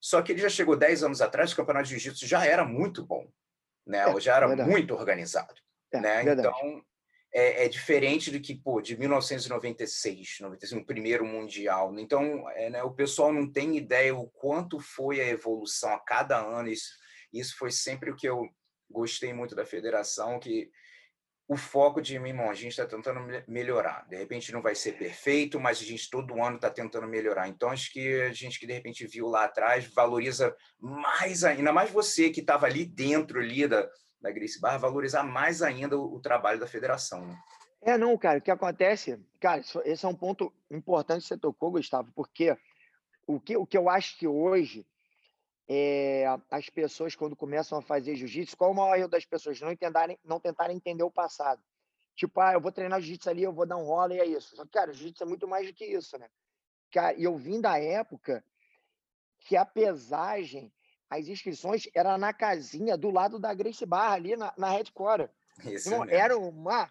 Só 0.00 0.20
que 0.20 0.32
ele 0.32 0.42
já 0.42 0.48
chegou 0.48 0.76
10 0.76 1.04
anos 1.04 1.20
atrás, 1.20 1.52
o 1.52 1.56
campeonato 1.56 1.88
de 1.88 1.90
jiu-jitsu 1.90 2.26
já 2.26 2.44
era 2.44 2.64
muito 2.64 3.06
bom 3.06 3.24
né? 3.86 4.04
É, 4.08 4.20
já 4.20 4.36
era 4.36 4.46
verdade. 4.46 4.70
muito 4.70 4.94
organizado, 4.94 5.54
é, 5.92 6.00
né? 6.00 6.22
Verdade. 6.22 6.48
Então 6.48 6.84
é, 7.32 7.64
é, 7.64 7.68
diferente 7.68 8.30
do 8.30 8.40
que 8.40 8.54
pô 8.54 8.80
de 8.80 8.96
1996, 8.96 10.38
95, 10.40 10.82
o 10.82 10.86
primeiro 10.86 11.24
mundial. 11.26 11.92
Então 11.98 12.48
é, 12.50 12.70
né, 12.70 12.82
o 12.84 12.92
pessoal 12.92 13.32
não 13.32 13.50
tem 13.50 13.76
ideia 13.76 14.14
o 14.14 14.28
quanto 14.28 14.78
foi 14.78 15.20
a 15.20 15.26
evolução 15.26 15.92
a 15.92 15.98
cada 15.98 16.38
ano. 16.38 16.68
Isso, 16.68 16.90
isso 17.32 17.56
foi 17.58 17.72
sempre 17.72 18.10
o 18.10 18.16
que 18.16 18.28
eu 18.28 18.48
gostei 18.88 19.32
muito 19.32 19.56
da 19.56 19.66
federação 19.66 20.38
que 20.38 20.70
o 21.46 21.56
foco 21.56 22.00
de 22.00 22.18
mim, 22.18 22.30
irmão, 22.30 22.50
a 22.50 22.54
gente 22.54 22.70
está 22.70 22.86
tentando 22.86 23.20
melhorar. 23.46 24.06
De 24.08 24.16
repente 24.16 24.52
não 24.52 24.62
vai 24.62 24.74
ser 24.74 24.92
perfeito, 24.92 25.60
mas 25.60 25.78
a 25.80 25.84
gente 25.84 26.08
todo 26.08 26.42
ano 26.42 26.56
está 26.56 26.70
tentando 26.70 27.06
melhorar. 27.06 27.48
Então 27.48 27.70
acho 27.70 27.92
que 27.92 28.22
a 28.22 28.32
gente 28.32 28.58
que 28.58 28.66
de 28.66 28.72
repente 28.72 29.06
viu 29.06 29.28
lá 29.28 29.44
atrás 29.44 29.86
valoriza 29.94 30.56
mais 30.80 31.44
ainda, 31.44 31.72
mais 31.72 31.90
você 31.90 32.30
que 32.30 32.40
estava 32.40 32.66
ali 32.66 32.86
dentro 32.86 33.40
ali 33.40 33.68
da, 33.68 33.86
da 34.20 34.30
Grace 34.30 34.58
valorizar 34.58 35.22
mais 35.22 35.60
ainda 35.60 35.98
o, 35.98 36.14
o 36.14 36.20
trabalho 36.20 36.58
da 36.58 36.66
federação. 36.66 37.26
Né? 37.26 37.36
É, 37.82 37.98
não, 37.98 38.16
cara, 38.16 38.38
o 38.38 38.42
que 38.42 38.50
acontece, 38.50 39.20
cara, 39.38 39.60
esse 39.84 40.06
é 40.06 40.08
um 40.08 40.14
ponto 40.14 40.50
importante 40.70 41.22
que 41.22 41.28
você 41.28 41.36
tocou, 41.36 41.72
Gustavo, 41.72 42.10
porque 42.14 42.56
o 43.26 43.38
que, 43.38 43.54
o 43.54 43.66
que 43.66 43.76
eu 43.76 43.90
acho 43.90 44.18
que 44.18 44.26
hoje 44.26 44.86
é, 45.68 46.26
as 46.50 46.68
pessoas, 46.68 47.14
quando 47.14 47.34
começam 47.34 47.78
a 47.78 47.82
fazer 47.82 48.16
jiu-jitsu, 48.16 48.56
qual 48.56 48.70
o 48.70 48.74
maior 48.74 48.98
erro 48.98 49.08
das 49.08 49.24
pessoas? 49.24 49.60
Não, 49.60 49.70
não 50.24 50.40
tentarem 50.40 50.76
entender 50.76 51.02
o 51.02 51.10
passado. 51.10 51.62
Tipo, 52.14 52.40
ah, 52.40 52.52
eu 52.52 52.60
vou 52.60 52.70
treinar 52.70 53.00
jiu-jitsu 53.00 53.30
ali, 53.30 53.42
eu 53.42 53.52
vou 53.52 53.66
dar 53.66 53.76
um 53.76 53.84
rola 53.84 54.14
e 54.14 54.20
é 54.20 54.26
isso. 54.26 54.54
Só 54.56 54.64
que, 54.64 54.70
cara, 54.70 54.92
jiu-jitsu 54.92 55.24
é 55.24 55.26
muito 55.26 55.48
mais 55.48 55.66
do 55.66 55.72
que 55.72 55.84
isso, 55.84 56.18
né? 56.18 56.28
Cara, 56.92 57.14
e 57.14 57.24
eu 57.24 57.36
vim 57.36 57.60
da 57.60 57.78
época 57.78 58.44
que 59.40 59.56
a 59.56 59.64
pesagem, 59.64 60.72
as 61.10 61.26
inscrições, 61.26 61.88
era 61.94 62.16
na 62.16 62.32
casinha 62.32 62.96
do 62.96 63.10
lado 63.10 63.38
da 63.38 63.52
Grace 63.52 63.84
Barra, 63.84 64.14
ali 64.14 64.36
na, 64.36 64.52
na 64.56 64.70
Core. 64.92 65.28
Isso 65.64 65.88
então, 65.88 66.04
era 66.08 66.38
uma, 66.38 66.90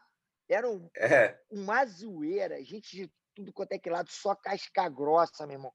era 0.50 0.70
um, 0.70 0.90
é. 0.98 1.38
uma 1.50 1.86
zoeira, 1.86 2.64
gente 2.64 2.96
de 2.96 3.12
tudo 3.34 3.54
quanto 3.54 3.72
é 3.72 3.80
que 3.80 3.90
lado, 3.90 4.10
só 4.12 4.36
casca 4.36 4.88
grossa, 4.90 5.48
meu 5.48 5.56
irmão. 5.56 5.74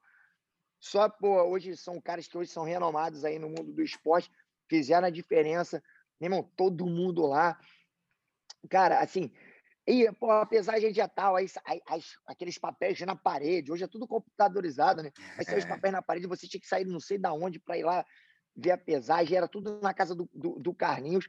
Só, 0.81 1.09
pô, 1.09 1.43
hoje 1.43 1.77
são 1.77 2.01
caras 2.01 2.29
que 2.29 2.39
hoje 2.39 2.51
são 2.51 2.65
renomados 2.65 3.25
aí 3.25 3.39
no 3.39 3.49
mundo 3.49 3.73
do 3.73 3.83
esporte, 3.83 4.31
fizeram 4.69 5.07
a 5.07 5.11
diferença. 5.11 5.83
Meu 6.21 6.29
irmão, 6.29 6.53
todo 6.57 6.87
mundo 6.87 7.27
lá. 7.27 7.59
Cara, 8.69 9.01
assim, 9.01 9.33
e, 9.91 10.13
pô, 10.13 10.31
apesar 10.31 10.73
de 10.73 10.85
a 10.85 10.89
gente 10.89 10.97
já 10.97 11.09
tal, 11.09 11.35
aí, 11.35 11.47
aí, 11.65 12.03
aqueles 12.27 12.59
papéis 12.59 13.01
na 13.01 13.17
parede, 13.17 13.73
hoje 13.73 13.85
é 13.85 13.89
tudo 13.89 14.07
computadorizado, 14.07 15.03
né? 15.03 15.11
Aí 15.39 15.47
saiu 15.47 15.57
os 15.57 15.65
é. 15.65 15.69
papéis 15.69 15.93
na 15.93 16.03
parede, 16.03 16.27
você 16.27 16.47
tinha 16.47 16.61
que 16.61 16.69
sair 16.69 16.85
não 16.85 17.01
sei 17.01 17.17
da 17.17 17.33
onde 17.33 17.59
para 17.59 17.79
ir 17.79 17.85
lá 17.85 18.05
ver 18.55 18.73
a 18.73 18.77
pesagem, 18.77 19.35
era 19.35 19.49
tudo 19.49 19.81
na 19.81 19.95
casa 19.95 20.15
do, 20.15 20.29
do, 20.35 20.59
do, 20.59 20.75
Carlinhos. 20.75 21.27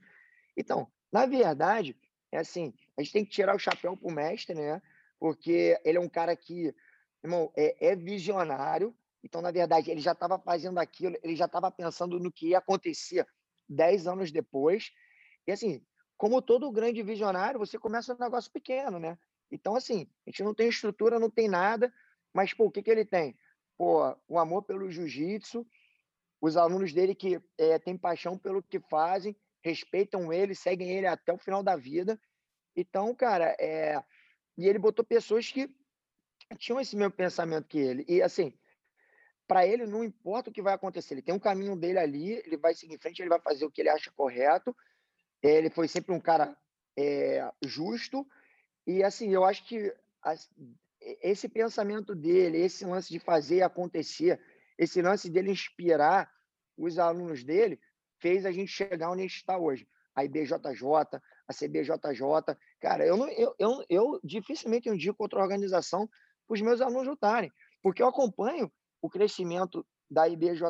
Então, 0.58 0.92
na 1.10 1.26
verdade, 1.26 1.98
é 2.34 2.40
assim, 2.40 2.74
a 2.98 3.02
gente 3.02 3.14
tem 3.14 3.24
que 3.24 3.32
tirar 3.32 3.56
o 3.56 3.60
chapéu 3.60 3.96
pro 3.96 4.12
mestre, 4.12 4.54
né? 4.54 4.82
Porque 5.18 5.80
ele 5.86 5.98
é 5.98 6.02
um 6.02 6.10
cara 6.10 6.36
que, 6.36 6.76
irmão, 7.24 7.50
é, 7.56 7.92
é 7.92 7.96
visionário, 7.96 8.94
então, 9.24 9.42
na 9.42 9.52
verdade, 9.52 9.92
ele 9.92 10.02
já 10.02 10.14
estava 10.14 10.40
fazendo 10.40 10.80
aquilo, 10.80 11.18
ele 11.24 11.36
já 11.36 11.46
estava 11.46 11.70
pensando 11.72 12.20
no 12.20 12.32
que 12.32 12.50
ia 12.50 12.60
acontecer 12.60 13.28
dez 13.68 14.08
anos 14.08 14.32
depois. 14.32 14.92
E 15.46 15.52
assim, 15.52 15.86
como 16.18 16.42
todo 16.42 16.72
grande 16.72 17.04
visionário, 17.04 17.60
você 17.60 17.78
começa 17.78 18.14
um 18.14 18.18
negócio 18.18 18.52
pequeno, 18.52 19.00
né? 19.00 19.18
Então, 19.52 19.76
assim, 19.76 20.08
a 20.26 20.30
gente 20.30 20.44
não 20.44 20.54
tem 20.54 20.70
estrutura, 20.70 21.20
não 21.20 21.30
tem 21.30 21.48
nada, 21.48 21.94
mas, 22.34 22.54
pô, 22.54 22.66
o 22.66 22.72
que, 22.72 22.84
que 22.84 22.92
ele 22.92 23.06
tem? 23.06 23.38
Pô, 23.78 24.16
o 24.28 24.38
amor 24.38 24.64
pelo 24.64 24.90
jiu-jitsu, 24.90 25.66
os 26.42 26.56
alunos 26.56 26.94
dele 26.94 27.16
que 27.16 27.42
é, 27.58 27.80
têm 27.80 27.98
paixão 27.98 28.38
pelo 28.38 28.62
que 28.62 28.80
fazem, 28.80 29.36
respeitam 29.64 30.32
ele, 30.32 30.56
seguem 30.56 30.90
ele 30.90 31.08
até 31.08 31.34
o 31.34 31.38
final 31.38 31.64
da 31.64 31.76
vida. 31.76 32.20
Então, 32.76 33.14
cara, 33.14 33.56
é... 33.60 34.02
e 34.58 34.68
ele 34.68 34.80
botou 34.80 35.04
pessoas 35.04 35.52
que 35.52 35.70
tinham 36.58 36.80
esse 36.80 36.96
mesmo 36.96 37.12
pensamento 37.12 37.68
que 37.68 37.78
ele. 37.78 38.06
E, 38.08 38.22
assim, 38.22 38.54
para 39.50 39.66
ele 39.66 39.88
não 39.88 40.04
importa 40.04 40.52
o 40.52 40.54
que 40.54 40.62
vai 40.62 40.76
acontecer, 40.76 41.16
ele 41.16 41.24
tem 41.24 41.34
um 41.34 41.40
caminho 41.40 41.76
dele 41.76 41.98
ali, 41.98 42.34
ele 42.46 42.56
vai 42.56 42.76
seguir 42.76 42.94
em 42.94 43.00
frente, 43.00 43.20
ele 43.20 43.30
vai 43.30 43.42
fazer 43.42 43.66
o 43.66 43.72
que 43.72 43.82
ele 43.82 43.90
acha 43.90 44.12
correto. 44.12 44.78
Ele 45.42 45.72
foi 45.72 45.88
sempre 45.88 46.14
um 46.14 46.20
cara 46.20 46.56
é, 46.96 47.52
justo. 47.66 48.28
E 48.86 49.04
assim, 49.04 49.34
eu 49.34 49.44
acho 49.44 49.66
que 49.66 49.92
esse 51.02 51.50
pensamento 51.50 52.14
dele, 52.14 52.60
esse 52.60 52.86
lance 52.86 53.10
de 53.10 53.18
fazer 53.18 53.64
acontecer, 53.64 54.40
esse 54.78 55.02
lance 55.02 55.28
dele 55.32 55.50
inspirar 55.50 56.32
os 56.78 57.00
alunos 57.00 57.44
dele, 57.44 57.80
fez 58.20 58.46
a 58.46 58.52
gente 58.52 58.72
chegar 58.72 59.10
onde 59.10 59.22
a 59.22 59.28
gente 59.28 59.38
está 59.38 59.58
hoje. 59.58 59.88
A 60.14 60.24
IBJJ, 60.26 60.54
a 61.48 61.54
CBJJ. 61.54 62.56
Cara, 62.80 63.04
eu, 63.04 63.18
não, 63.18 63.28
eu, 63.30 63.56
eu, 63.58 63.84
eu 63.90 64.20
dificilmente 64.24 64.90
indico 64.90 65.24
outra 65.24 65.42
organização 65.42 66.08
para 66.48 66.54
os 66.54 66.62
meus 66.62 66.82
alunos 66.82 67.08
lutarem, 67.08 67.52
porque 67.82 68.04
eu 68.04 68.08
acompanho 68.08 68.72
o 69.02 69.10
crescimento 69.10 69.86
da 70.10 70.28
IBJJ, 70.28 70.66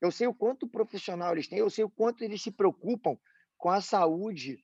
eu 0.00 0.10
sei 0.10 0.26
o 0.26 0.34
quanto 0.34 0.68
profissional 0.68 1.32
eles 1.32 1.46
têm, 1.46 1.60
eu 1.60 1.70
sei 1.70 1.84
o 1.84 1.90
quanto 1.90 2.22
eles 2.24 2.42
se 2.42 2.50
preocupam 2.50 3.16
com 3.56 3.70
a 3.70 3.80
saúde 3.80 4.58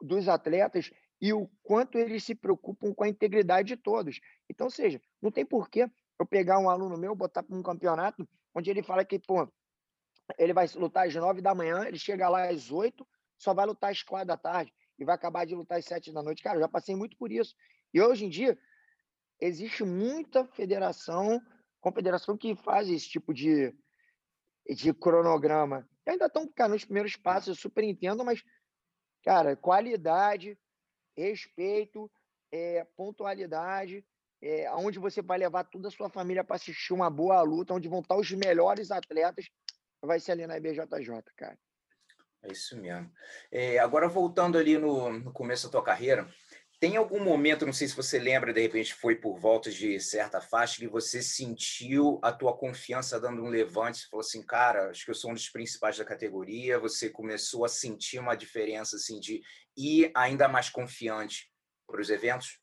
dos 0.00 0.28
atletas 0.28 0.90
e 1.20 1.32
o 1.32 1.48
quanto 1.62 1.96
eles 1.96 2.24
se 2.24 2.34
preocupam 2.34 2.92
com 2.92 3.04
a 3.04 3.08
integridade 3.08 3.68
de 3.68 3.76
todos. 3.76 4.20
Então, 4.50 4.68
seja, 4.68 5.00
não 5.22 5.30
tem 5.30 5.46
porquê 5.46 5.88
eu 6.18 6.26
pegar 6.26 6.58
um 6.58 6.68
aluno 6.68 6.98
meu, 6.98 7.14
botar 7.14 7.42
para 7.42 7.56
um 7.56 7.62
campeonato 7.62 8.28
onde 8.54 8.70
ele 8.70 8.82
fala 8.82 9.04
que, 9.04 9.18
pô, 9.18 9.48
ele 10.38 10.52
vai 10.52 10.66
lutar 10.74 11.06
às 11.06 11.14
nove 11.14 11.40
da 11.40 11.54
manhã, 11.54 11.84
ele 11.86 11.98
chega 11.98 12.28
lá 12.28 12.48
às 12.48 12.70
oito, 12.70 13.06
só 13.38 13.52
vai 13.52 13.66
lutar 13.66 13.90
às 13.90 14.02
quatro 14.02 14.28
da 14.28 14.36
tarde 14.36 14.72
e 14.98 15.04
vai 15.04 15.14
acabar 15.14 15.44
de 15.44 15.54
lutar 15.54 15.78
às 15.78 15.84
sete 15.84 16.12
da 16.12 16.22
noite. 16.22 16.42
Cara, 16.42 16.56
eu 16.56 16.62
já 16.62 16.68
passei 16.68 16.94
muito 16.94 17.16
por 17.16 17.30
isso. 17.30 17.54
E 17.92 18.00
hoje 18.00 18.24
em 18.24 18.28
dia, 18.28 18.58
existe 19.40 19.84
muita 19.84 20.46
federação, 20.46 21.40
confederação 21.84 22.34
que 22.34 22.56
faz 22.56 22.88
esse 22.88 23.06
tipo 23.06 23.34
de, 23.34 23.74
de 24.66 24.94
cronograma. 24.94 25.86
E 26.06 26.10
ainda 26.10 26.26
estão 26.26 26.50
nos 26.70 26.84
primeiros 26.84 27.14
passos, 27.14 27.48
eu 27.48 27.54
super 27.54 27.84
entendo, 27.84 28.24
mas, 28.24 28.42
cara, 29.22 29.54
qualidade, 29.54 30.58
respeito, 31.14 32.10
é, 32.50 32.86
pontualidade, 32.96 34.02
é, 34.42 34.72
onde 34.72 34.98
você 34.98 35.20
vai 35.20 35.36
levar 35.36 35.64
toda 35.64 35.88
a 35.88 35.90
sua 35.90 36.08
família 36.08 36.42
para 36.42 36.56
assistir 36.56 36.94
uma 36.94 37.10
boa 37.10 37.42
luta, 37.42 37.74
onde 37.74 37.88
vão 37.88 38.00
estar 38.00 38.16
os 38.16 38.30
melhores 38.32 38.90
atletas, 38.90 39.50
vai 40.02 40.18
ser 40.18 40.32
ali 40.32 40.46
na 40.46 40.56
IBJJ, 40.56 40.86
cara. 41.36 41.58
É 42.42 42.52
isso 42.52 42.78
mesmo. 42.78 43.10
É, 43.50 43.78
agora, 43.78 44.06
voltando 44.08 44.58
ali 44.58 44.76
no, 44.76 45.12
no, 45.18 45.32
começo 45.32 45.66
da 45.66 45.72
tua 45.72 45.82
carreira, 45.82 46.28
tem 46.84 46.98
algum 46.98 47.24
momento, 47.24 47.64
não 47.64 47.72
sei 47.72 47.88
se 47.88 47.96
você 47.96 48.18
lembra, 48.18 48.52
de 48.52 48.60
repente 48.60 48.92
foi 48.92 49.16
por 49.16 49.38
volta 49.38 49.70
de 49.70 49.98
certa 49.98 50.38
faixa, 50.38 50.76
que 50.76 50.86
você 50.86 51.22
sentiu 51.22 52.20
a 52.20 52.30
tua 52.30 52.54
confiança 52.54 53.18
dando 53.18 53.42
um 53.42 53.48
levante, 53.48 54.00
você 54.00 54.08
falou 54.10 54.20
assim, 54.20 54.42
cara, 54.42 54.90
acho 54.90 55.02
que 55.02 55.10
eu 55.10 55.14
sou 55.14 55.30
um 55.30 55.34
dos 55.34 55.48
principais 55.48 55.96
da 55.96 56.04
categoria, 56.04 56.78
você 56.78 57.08
começou 57.08 57.64
a 57.64 57.70
sentir 57.70 58.18
uma 58.18 58.34
diferença, 58.34 58.96
assim, 58.96 59.18
de 59.18 59.40
ir 59.74 60.12
ainda 60.14 60.46
mais 60.46 60.68
confiante 60.68 61.50
para 61.86 62.02
os 62.02 62.10
eventos? 62.10 62.60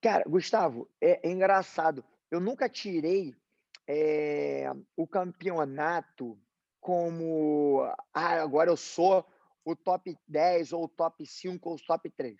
Cara, 0.00 0.24
Gustavo, 0.26 0.90
é, 0.98 1.28
é 1.28 1.30
engraçado, 1.30 2.02
eu 2.30 2.40
nunca 2.40 2.70
tirei 2.70 3.34
é, 3.86 4.72
o 4.96 5.06
campeonato 5.06 6.40
como 6.80 7.82
ah, 8.14 8.40
agora 8.40 8.70
eu 8.70 8.78
sou 8.78 9.26
o 9.62 9.76
top 9.76 10.16
10 10.26 10.72
ou 10.72 10.84
o 10.84 10.88
top 10.88 11.26
5 11.26 11.68
ou 11.68 11.76
o 11.76 11.86
top 11.86 12.08
3. 12.08 12.34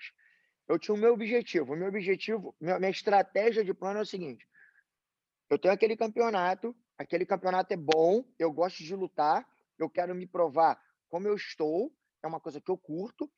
Eu 0.69 0.79
tinha 0.79 0.95
o 0.95 0.99
meu 0.99 1.13
objetivo. 1.13 1.73
O 1.73 1.77
meu 1.77 1.89
objetivo, 1.89 2.55
minha 2.61 2.91
estratégia 2.91 3.65
de 3.65 3.73
plano 3.73 4.01
é 4.01 4.03
o 4.03 4.07
seguinte: 4.07 4.47
eu 5.49 5.59
tenho 5.59 5.73
aquele 5.73 5.97
campeonato, 5.97 6.75
aquele 6.99 7.25
campeonato 7.25 7.73
é 7.73 7.77
bom, 7.77 8.25
eu 8.39 8.53
gosto 8.53 8.83
de 8.83 8.95
lutar, 8.95 9.47
eu 9.79 9.89
quero 9.89 10.15
me 10.15 10.27
provar 10.27 10.81
como 11.09 11.29
eu 11.29 11.37
estou, 11.37 11.93
é 12.23 12.27
uma 12.27 12.41
coisa 12.41 12.61
que 12.61 12.71
eu 12.71 12.77
curto, 12.77 13.31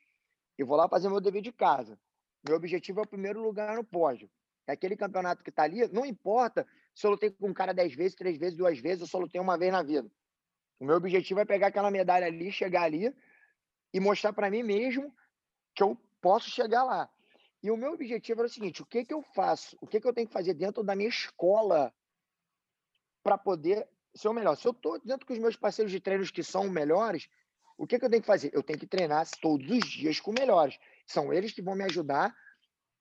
e 0.59 0.65
vou 0.65 0.77
lá 0.77 0.89
fazer 0.89 1.09
meu 1.09 1.21
dever 1.21 1.43
de 1.43 1.53
casa. 1.53 1.99
Meu 2.47 2.57
objetivo 2.57 3.01
é 3.01 3.03
o 3.03 3.07
primeiro 3.07 3.43
lugar 3.43 3.77
no 3.77 3.85
pódio. 3.85 4.31
É 4.67 4.73
aquele 4.73 4.97
campeonato 4.97 5.43
que 5.43 5.51
está 5.51 5.65
ali, 5.65 5.87
não 5.89 6.05
importa 6.05 6.67
se 6.95 7.07
eu 7.07 7.11
lutei 7.11 7.31
com 7.31 7.49
um 7.49 7.55
cara 7.55 7.73
dez 7.73 7.95
vezes, 7.95 8.17
três 8.17 8.39
vezes, 8.39 8.57
duas 8.57 8.79
vezes, 8.79 9.03
eu 9.03 9.07
só 9.07 9.19
lutei 9.19 9.41
uma 9.41 9.57
vez 9.57 9.71
na 9.73 9.83
vida. 9.83 10.11
O 10.81 10.85
meu 10.85 10.97
objetivo 10.97 11.41
é 11.41 11.45
pegar 11.45 11.69
aquela 11.69 11.91
medalha 11.91 12.27
ali, 12.27 12.51
chegar 12.51 12.83
ali 12.83 13.15
e 13.93 14.01
mostrar 14.01 14.33
para 14.33 14.51
mim 14.51 14.63
mesmo 14.63 15.15
que 15.75 15.83
eu 15.83 15.97
posso 16.21 16.51
chegar 16.51 16.85
lá. 16.85 17.11
E 17.63 17.71
o 17.71 17.77
meu 17.77 17.93
objetivo 17.93 18.41
era 18.41 18.47
o 18.47 18.51
seguinte: 18.51 18.83
o 18.83 18.87
que, 18.87 19.05
que 19.05 19.15
eu 19.15 19.23
faço? 19.23 19.77
O 19.81 19.87
que, 19.87 20.01
que 20.01 20.07
eu 20.07 20.13
tenho 20.13 20.27
que 20.27 20.33
fazer 20.33 20.55
dentro 20.55 20.83
da 20.83 20.95
minha 20.95 21.09
escola 21.09 21.93
para 23.23 23.37
poder 23.37 23.87
ser 24.15 24.29
o 24.29 24.33
melhor? 24.33 24.57
Se 24.57 24.67
eu 24.67 24.73
estou 24.73 24.99
dentro 25.01 25.27
com 25.27 25.33
os 25.33 25.39
meus 25.39 25.57
parceiros 25.57 25.93
de 25.93 26.01
treinos 26.01 26.31
que 26.31 26.43
são 26.43 26.69
melhores, 26.69 27.29
o 27.77 27.87
que, 27.87 27.99
que 27.99 28.05
eu 28.05 28.11
tenho 28.11 28.23
que 28.23 28.27
fazer? 28.27 28.51
Eu 28.53 28.63
tenho 28.63 28.79
que 28.79 28.87
treinar 28.87 29.27
todos 29.41 29.71
os 29.71 29.89
dias 29.89 30.21
com 30.21 30.33
melhores. 30.33 30.79
São 31.07 31.33
eles 31.33 31.53
que 31.53 31.63
vão 31.63 31.75
me 31.75 31.85
ajudar 31.85 32.35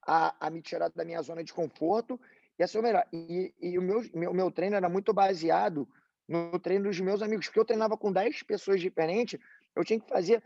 a, 0.05 0.47
a 0.47 0.49
me 0.49 0.61
tirar 0.61 0.89
da 0.89 1.03
minha 1.03 1.21
zona 1.21 1.43
de 1.43 1.53
conforto 1.53 2.19
e 2.57 2.63
a 2.63 2.67
ser 2.67 2.79
o 2.79 2.83
melhor. 2.83 3.05
E, 3.11 3.53
e 3.59 3.77
o 3.77 3.81
meu, 3.81 4.03
meu, 4.13 4.33
meu 4.33 4.51
treino 4.51 4.75
era 4.75 4.89
muito 4.89 5.13
baseado 5.13 5.87
no 6.27 6.59
treino 6.59 6.85
dos 6.85 6.99
meus 6.99 7.21
amigos, 7.21 7.47
porque 7.47 7.59
eu 7.59 7.65
treinava 7.65 7.97
com 7.97 8.11
10 8.11 8.43
pessoas 8.43 8.81
diferentes, 8.81 9.39
eu 9.75 9.83
tinha 9.83 9.99
que 9.99 10.09
fazer 10.09 10.43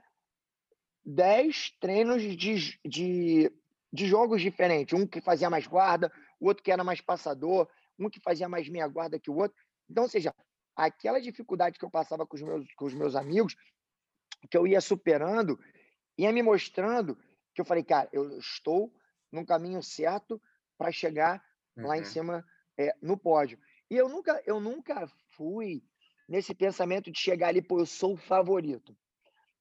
10 1.03 1.71
treinos 1.79 2.21
de, 2.21 2.79
de, 2.85 3.51
de 3.91 4.07
jogos 4.07 4.41
diferentes. 4.41 4.97
Um 4.97 5.05
que 5.05 5.21
fazia 5.21 5.49
mais 5.49 5.67
guarda, 5.67 6.11
o 6.39 6.47
outro 6.47 6.63
que 6.63 6.71
era 6.71 6.83
mais 6.83 7.01
passador, 7.01 7.67
um 7.99 8.09
que 8.09 8.19
fazia 8.19 8.47
mais 8.47 8.67
meia 8.69 8.87
guarda 8.87 9.19
que 9.19 9.29
o 9.29 9.35
outro. 9.35 9.57
Então, 9.89 10.03
ou 10.03 10.09
seja, 10.09 10.33
aquela 10.75 11.19
dificuldade 11.19 11.77
que 11.77 11.85
eu 11.85 11.91
passava 11.91 12.25
com 12.25 12.35
os 12.35 12.41
meus, 12.41 12.73
com 12.73 12.85
os 12.85 12.93
meus 12.93 13.15
amigos, 13.15 13.55
que 14.49 14.57
eu 14.57 14.65
ia 14.65 14.81
superando, 14.81 15.59
ia 16.17 16.31
me 16.31 16.41
mostrando 16.41 17.17
que 17.53 17.61
eu 17.61 17.65
falei, 17.65 17.83
cara, 17.83 18.09
eu 18.11 18.37
estou 18.37 18.93
no 19.31 19.45
caminho 19.45 19.83
certo 19.83 20.41
para 20.77 20.91
chegar 20.91 21.43
uhum. 21.77 21.87
lá 21.87 21.97
em 21.97 22.01
uhum. 22.01 22.05
cima 22.05 22.45
é, 22.77 22.95
no 23.01 23.17
pódio. 23.17 23.59
E 23.89 23.95
eu 23.95 24.07
nunca, 24.07 24.41
eu 24.45 24.59
nunca 24.59 25.07
fui 25.35 25.83
nesse 26.27 26.55
pensamento 26.55 27.11
de 27.11 27.19
chegar 27.19 27.49
ali, 27.49 27.61
pô, 27.61 27.79
eu 27.79 27.85
sou 27.85 28.13
o 28.13 28.17
favorito. 28.17 28.95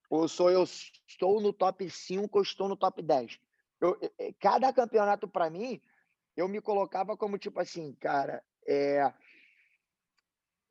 Ou 0.09 0.29
sou 0.29 0.51
eu 0.51 0.65
estou 1.07 1.41
no 1.41 1.53
top 1.53 1.89
5 1.89 2.29
ou 2.33 2.43
estou 2.43 2.69
no 2.69 2.77
top 2.77 3.03
10. 3.03 3.39
Eu, 3.81 3.99
cada 4.39 4.73
campeonato 4.73 5.27
para 5.27 5.49
mim, 5.49 5.81
eu 6.37 6.49
me 6.49 6.61
colocava 6.61 7.17
como 7.17 7.39
tipo 7.39 7.61
assim, 7.61 7.95
cara, 7.95 8.43
é, 8.67 9.13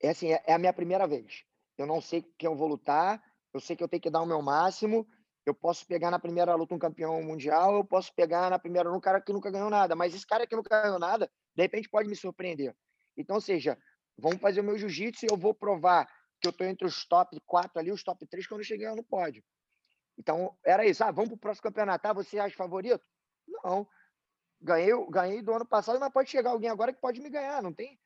é 0.01 0.09
assim, 0.09 0.31
é, 0.31 0.43
é, 0.45 0.53
a 0.53 0.59
minha 0.59 0.73
primeira 0.73 1.07
vez. 1.07 1.43
Eu 1.77 1.85
não 1.85 2.01
sei 2.01 2.21
quem 2.37 2.47
eu 2.49 2.55
vou 2.55 2.67
lutar, 2.67 3.21
eu 3.53 3.59
sei 3.59 3.75
que 3.75 3.83
eu 3.83 3.87
tenho 3.87 4.01
que 4.01 4.09
dar 4.09 4.21
o 4.21 4.25
meu 4.25 4.41
máximo. 4.41 5.07
Eu 5.45 5.53
posso 5.53 5.85
pegar 5.87 6.11
na 6.11 6.19
primeira 6.19 6.53
luta 6.53 6.75
um 6.75 6.79
campeão 6.79 7.21
mundial, 7.23 7.75
eu 7.75 7.83
posso 7.83 8.13
pegar 8.13 8.49
na 8.49 8.59
primeira 8.59 8.91
um 8.91 8.99
cara 8.99 9.19
que 9.19 9.33
nunca 9.33 9.49
ganhou 9.49 9.69
nada, 9.69 9.95
mas 9.95 10.13
esse 10.13 10.27
cara 10.27 10.45
que 10.45 10.55
nunca 10.55 10.81
ganhou 10.81 10.99
nada, 10.99 11.31
de 11.55 11.63
repente 11.63 11.89
pode 11.89 12.07
me 12.07 12.15
surpreender. 12.15 12.75
Então, 13.17 13.37
ou 13.37 13.41
seja, 13.41 13.77
vamos 14.17 14.39
fazer 14.39 14.61
o 14.61 14.63
meu 14.63 14.77
jiu-jitsu 14.77 15.25
e 15.25 15.29
eu 15.31 15.37
vou 15.37 15.53
provar 15.53 16.07
que 16.39 16.47
eu 16.47 16.51
estou 16.51 16.67
entre 16.67 16.85
os 16.85 17.05
top 17.05 17.39
4 17.45 17.79
ali, 17.79 17.91
os 17.91 18.03
top 18.03 18.25
3 18.27 18.45
quando 18.47 18.61
eu 18.61 18.65
cheguei 18.65 18.87
no 18.89 19.03
pódio. 19.03 19.43
Então, 20.19 20.53
era 20.65 20.85
isso. 20.85 21.01
Ah, 21.01 21.11
vamos 21.11 21.29
para 21.29 21.35
o 21.35 21.39
próximo 21.39 21.63
campeonato. 21.63 22.05
Ah, 22.05 22.13
você 22.13 22.37
acha 22.37 22.55
favorito? 22.55 23.01
Não. 23.47 23.87
Ganhei, 24.61 24.91
ganhei 25.09 25.41
do 25.41 25.53
ano 25.53 25.65
passado, 25.65 25.97
mas 25.97 26.11
pode 26.11 26.29
chegar 26.29 26.49
alguém 26.49 26.69
agora 26.69 26.91
que 26.91 26.99
pode 26.99 27.21
me 27.21 27.29
ganhar. 27.29 27.63
Não 27.63 27.73
tem, 27.73 27.97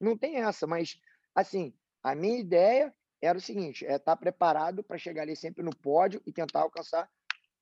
não 0.00 0.18
tem 0.18 0.42
essa. 0.42 0.66
Mas, 0.66 1.00
assim, 1.32 1.72
a 2.02 2.12
minha 2.16 2.40
ideia 2.40 2.92
era 3.22 3.38
o 3.38 3.40
seguinte: 3.40 3.86
é 3.86 3.94
estar 3.94 4.12
tá 4.12 4.16
preparado 4.16 4.82
para 4.82 4.98
chegar 4.98 5.22
ali 5.22 5.36
sempre 5.36 5.62
no 5.62 5.74
pódio 5.74 6.20
e 6.26 6.32
tentar 6.32 6.62
alcançar 6.62 7.08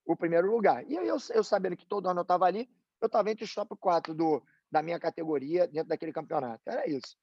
o 0.06 0.16
primeiro 0.16 0.50
lugar. 0.50 0.82
E 0.90 0.96
aí, 0.96 1.06
eu, 1.06 1.18
eu 1.34 1.44
sabendo 1.44 1.76
que 1.76 1.86
todo 1.86 2.08
ano 2.08 2.20
eu 2.20 2.22
estava 2.22 2.46
ali, 2.46 2.70
eu 2.98 3.06
estava 3.06 3.30
entre 3.30 3.44
os 3.44 3.54
top 3.54 3.76
4 3.78 4.14
do, 4.14 4.42
da 4.70 4.82
minha 4.82 4.98
categoria 4.98 5.68
dentro 5.68 5.88
daquele 5.90 6.12
campeonato. 6.12 6.62
Era 6.66 6.88
isso. 6.88 7.14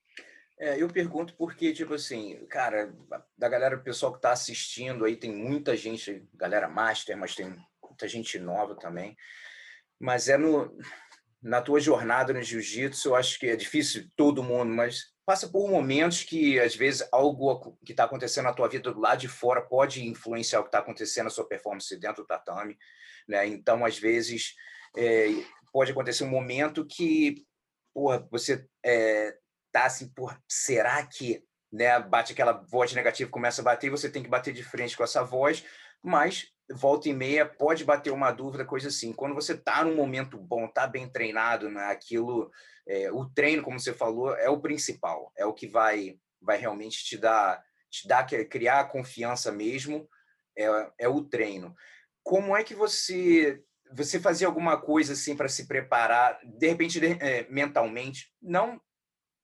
É, 0.59 0.81
eu 0.81 0.89
pergunto 0.89 1.33
porque, 1.37 1.71
tipo 1.71 1.93
assim, 1.93 2.45
cara, 2.47 2.93
da 3.37 3.47
galera, 3.47 3.77
o 3.77 3.83
pessoal 3.83 4.11
que 4.11 4.17
está 4.17 4.33
assistindo 4.33 5.05
aí, 5.05 5.15
tem 5.15 5.33
muita 5.33 5.75
gente, 5.77 6.27
galera 6.33 6.67
master, 6.67 7.17
mas 7.17 7.33
tem 7.33 7.55
muita 7.81 8.07
gente 8.09 8.37
nova 8.37 8.75
também. 8.75 9.15
Mas 9.97 10.27
é 10.27 10.37
no, 10.37 10.77
na 11.41 11.61
tua 11.61 11.79
jornada 11.79 12.33
no 12.33 12.43
jiu-jitsu, 12.43 13.09
eu 13.09 13.15
acho 13.15 13.39
que 13.39 13.47
é 13.47 13.55
difícil 13.55 14.09
todo 14.17 14.43
mundo, 14.43 14.73
mas 14.73 15.13
passa 15.25 15.47
por 15.47 15.69
momentos 15.69 16.23
que, 16.23 16.59
às 16.59 16.75
vezes, 16.75 17.07
algo 17.09 17.77
que 17.85 17.93
está 17.93 18.03
acontecendo 18.03 18.45
na 18.45 18.53
tua 18.53 18.67
vida 18.67 18.91
do 18.91 18.99
lado 18.99 19.19
de 19.19 19.29
fora 19.29 19.61
pode 19.61 20.05
influenciar 20.05 20.59
o 20.59 20.63
que 20.63 20.69
está 20.69 20.79
acontecendo 20.79 21.25
na 21.25 21.29
sua 21.29 21.47
performance 21.47 21.97
dentro 21.97 22.23
do 22.23 22.27
tatame. 22.27 22.77
Né? 23.25 23.47
Então, 23.47 23.85
às 23.85 23.97
vezes, 23.97 24.55
é, 24.97 25.27
pode 25.71 25.91
acontecer 25.91 26.25
um 26.25 26.29
momento 26.29 26.85
que 26.85 27.45
porra, 27.93 28.27
você 28.29 28.65
é, 28.83 29.37
assim, 29.85 30.09
por 30.09 30.37
será 30.47 31.05
que, 31.05 31.43
né, 31.71 31.99
bate 31.99 32.33
aquela 32.33 32.53
voz 32.53 32.93
negativa, 32.93 33.29
começa 33.29 33.61
a 33.61 33.63
bater, 33.63 33.87
e 33.87 33.91
você 33.91 34.09
tem 34.09 34.23
que 34.23 34.29
bater 34.29 34.53
de 34.53 34.63
frente 34.63 34.95
com 34.97 35.03
essa 35.03 35.23
voz, 35.23 35.63
mas 36.01 36.47
volta 36.71 37.09
e 37.09 37.13
meia 37.13 37.45
pode 37.45 37.83
bater 37.83 38.11
uma 38.11 38.31
dúvida, 38.31 38.63
coisa 38.65 38.89
assim. 38.89 39.11
Quando 39.11 39.35
você 39.35 39.57
tá 39.57 39.83
num 39.83 39.95
momento 39.95 40.37
bom, 40.37 40.67
tá 40.67 40.87
bem 40.87 41.09
treinado, 41.09 41.69
né, 41.69 41.85
aquilo, 41.85 42.51
é, 42.87 43.11
o 43.11 43.25
treino, 43.25 43.63
como 43.63 43.79
você 43.79 43.93
falou, 43.93 44.35
é 44.35 44.49
o 44.49 44.59
principal, 44.61 45.31
é 45.37 45.45
o 45.45 45.53
que 45.53 45.67
vai, 45.67 46.19
vai 46.41 46.57
realmente 46.57 47.03
te 47.03 47.17
dar, 47.17 47.63
te 47.89 48.07
dar 48.07 48.25
criar 48.25 48.89
confiança 48.89 49.51
mesmo, 49.51 50.07
é, 50.57 50.65
é 50.99 51.07
o 51.07 51.23
treino. 51.23 51.75
como 52.23 52.55
é 52.55 52.63
que 52.63 52.75
você 52.75 53.63
você 53.91 54.19
fazia 54.19 54.47
alguma 54.47 54.79
coisa 54.79 55.13
assim 55.13 55.35
para 55.35 55.47
se 55.47 55.67
preparar, 55.67 56.39
de 56.43 56.67
repente 56.67 56.99
é, 57.03 57.47
mentalmente, 57.49 58.31
não 58.41 58.79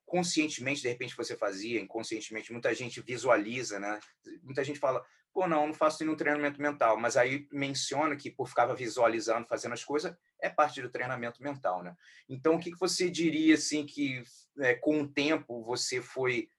conscientemente, 0.05 0.81
de 0.81 0.87
repente 0.87 1.15
você 1.15 1.35
fazia, 1.35 1.81
inconscientemente, 1.81 2.51
muita 2.51 2.73
gente 2.73 3.01
visualiza, 3.01 3.79
né? 3.79 3.99
Muita 4.43 4.63
gente 4.63 4.79
fala, 4.79 5.03
pô, 5.33 5.47
não, 5.47 5.67
não 5.67 5.73
faço 5.73 6.03
nenhum 6.03 6.15
treinamento 6.15 6.61
mental, 6.61 6.97
mas 6.97 7.17
aí 7.17 7.47
menciona 7.51 8.15
que 8.15 8.31
por 8.31 8.47
ficava 8.47 8.75
visualizando, 8.75 9.47
fazendo 9.47 9.73
as 9.73 9.83
coisas, 9.83 10.15
é 10.39 10.49
parte 10.49 10.81
do 10.81 10.89
treinamento 10.89 11.43
mental, 11.43 11.83
né? 11.83 11.95
Então, 12.29 12.55
o 12.55 12.59
que 12.59 12.71
você 12.79 13.09
diria, 13.09 13.55
assim, 13.55 13.85
que 13.85 14.23
é, 14.59 14.75
com 14.75 15.01
o 15.01 15.07
tempo 15.07 15.63
você 15.63 16.01
foi 16.01 16.49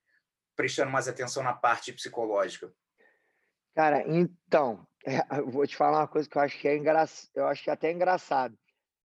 prestando 0.54 0.90
mais 0.90 1.06
atenção 1.06 1.42
na 1.42 1.54
parte 1.54 1.92
psicológica? 1.92 2.72
Cara, 3.74 4.04
então, 4.08 4.86
é, 5.06 5.40
vou 5.42 5.66
te 5.66 5.76
falar 5.76 6.00
uma 6.00 6.08
coisa 6.08 6.28
que 6.28 6.36
eu 6.36 6.42
acho 6.42 6.58
que 6.58 6.66
é 6.68 6.76
engra... 6.76 7.06
eu 7.34 7.46
acho 7.46 7.62
que 7.62 7.70
é 7.70 7.72
até 7.72 7.92
engraçado, 7.92 8.58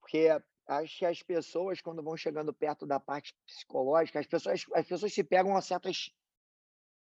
porque 0.00 0.28
acho 0.70 0.98
que 0.98 1.04
as 1.04 1.22
pessoas, 1.22 1.80
quando 1.80 2.02
vão 2.02 2.16
chegando 2.16 2.52
perto 2.52 2.86
da 2.86 3.00
parte 3.00 3.34
psicológica, 3.44 4.20
as 4.20 4.26
pessoas, 4.26 4.64
as 4.74 4.86
pessoas 4.86 5.12
se 5.12 5.24
pegam 5.24 5.56
a, 5.56 5.60
certas, 5.60 6.10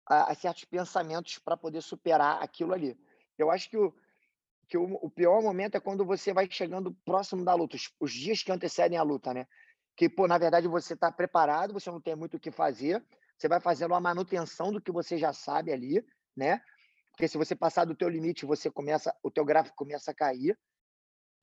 a, 0.06 0.32
a 0.32 0.34
certos 0.34 0.64
pensamentos 0.64 1.38
para 1.38 1.56
poder 1.56 1.80
superar 1.80 2.42
aquilo 2.42 2.74
ali. 2.74 2.98
Eu 3.38 3.50
acho 3.50 3.70
que, 3.70 3.76
o, 3.76 3.94
que 4.68 4.76
o, 4.76 4.98
o, 5.02 5.08
pior 5.08 5.40
momento 5.40 5.76
é 5.76 5.80
quando 5.80 6.04
você 6.04 6.32
vai 6.32 6.48
chegando 6.50 6.96
próximo 7.04 7.44
da 7.44 7.54
luta, 7.54 7.76
os, 7.76 7.92
os 8.00 8.12
dias 8.12 8.42
que 8.42 8.50
antecedem 8.50 8.98
a 8.98 9.02
luta, 9.02 9.32
né? 9.32 9.46
Que, 9.96 10.08
pô, 10.08 10.26
na 10.26 10.38
verdade, 10.38 10.66
você 10.66 10.94
está 10.94 11.12
preparado, 11.12 11.72
você 11.72 11.90
não 11.90 12.00
tem 12.00 12.16
muito 12.16 12.36
o 12.36 12.40
que 12.40 12.50
fazer, 12.50 13.04
você 13.36 13.46
vai 13.46 13.60
fazendo 13.60 13.94
a 13.94 14.00
manutenção 14.00 14.72
do 14.72 14.80
que 14.80 14.90
você 14.90 15.16
já 15.16 15.32
sabe 15.32 15.72
ali, 15.72 16.04
né? 16.36 16.60
Porque 17.12 17.28
se 17.28 17.38
você 17.38 17.54
passar 17.54 17.84
do 17.84 17.94
teu 17.94 18.08
limite, 18.08 18.46
você 18.46 18.70
começa, 18.70 19.14
o 19.22 19.30
teu 19.30 19.44
gráfico 19.44 19.76
começa 19.76 20.10
a 20.10 20.14
cair. 20.14 20.58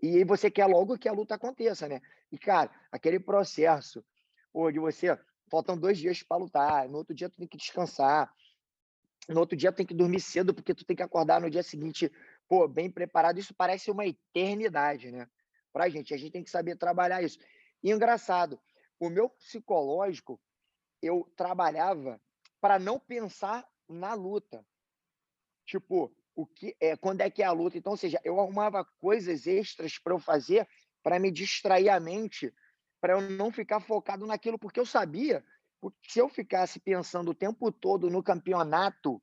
E 0.02 0.24
você 0.24 0.50
quer 0.50 0.66
logo 0.66 0.98
que 0.98 1.10
a 1.10 1.14
luta 1.14 1.36
aconteça, 1.36 1.88
né? 1.88 2.02
E, 2.32 2.38
cara, 2.38 2.72
aquele 2.92 3.20
processo 3.20 4.04
pô, 4.52 4.72
de 4.72 4.80
você, 4.80 5.18
faltam 5.50 5.78
dois 5.78 5.98
dias 5.98 6.24
para 6.24 6.38
lutar, 6.38 6.88
no 6.88 6.98
outro 6.98 7.14
dia 7.14 7.30
tu 7.30 7.38
tem 7.38 7.48
que 7.48 7.58
descansar, 7.58 8.34
no 9.28 9.40
outro 9.40 9.58
dia 9.58 9.72
tu 9.72 9.76
tem 9.78 9.86
que 9.86 9.94
dormir 9.94 10.22
cedo, 10.22 10.54
porque 10.54 10.74
tu 10.74 10.86
tem 10.86 10.96
que 10.96 11.04
acordar 11.04 11.42
no 11.42 11.50
dia 11.50 11.64
seguinte, 11.64 12.12
pô, 12.48 12.68
bem 12.68 12.90
preparado. 12.90 13.40
Isso 13.40 13.54
parece 13.54 13.92
uma 13.92 14.06
eternidade, 14.06 15.12
né? 15.12 15.28
Pra 15.72 15.90
gente, 15.90 16.14
a 16.14 16.18
gente 16.18 16.32
tem 16.32 16.44
que 16.44 16.50
saber 16.50 16.76
trabalhar 16.78 17.22
isso. 17.22 17.38
E 17.84 17.92
engraçado, 17.92 18.60
o 19.00 19.10
meu 19.10 19.30
psicológico, 19.30 20.40
eu 21.02 21.32
trabalhava 21.36 22.20
para 22.60 22.80
não 22.80 23.00
pensar 23.00 23.68
na 23.88 24.14
luta. 24.14 24.66
Tipo, 25.66 26.14
o 26.40 26.46
que 26.46 26.74
é 26.80 26.96
quando 26.96 27.20
é 27.20 27.30
que 27.30 27.44
é 27.44 27.46
a 27.46 27.52
luta. 27.52 27.78
Então, 27.78 27.92
ou 27.92 27.98
seja, 27.98 28.20
eu 28.24 28.40
arrumava 28.40 28.86
coisas 28.86 29.46
extras 29.46 29.98
para 29.98 30.14
eu 30.14 30.20
fazer 30.20 30.66
para 31.04 31.20
me 31.20 31.30
distrair 31.32 31.90
a 31.90 32.00
mente, 32.00 32.54
para 33.02 33.14
eu 33.14 33.22
não 33.22 33.52
ficar 33.52 33.82
focado 33.82 34.26
naquilo, 34.26 34.58
porque 34.58 34.80
eu 34.80 34.86
sabia 34.86 35.44
que 36.02 36.12
se 36.12 36.20
eu 36.20 36.30
ficasse 36.30 36.80
pensando 36.80 37.32
o 37.32 37.36
tempo 37.36 37.72
todo 37.72 38.10
no 38.10 38.24
campeonato 38.24 39.22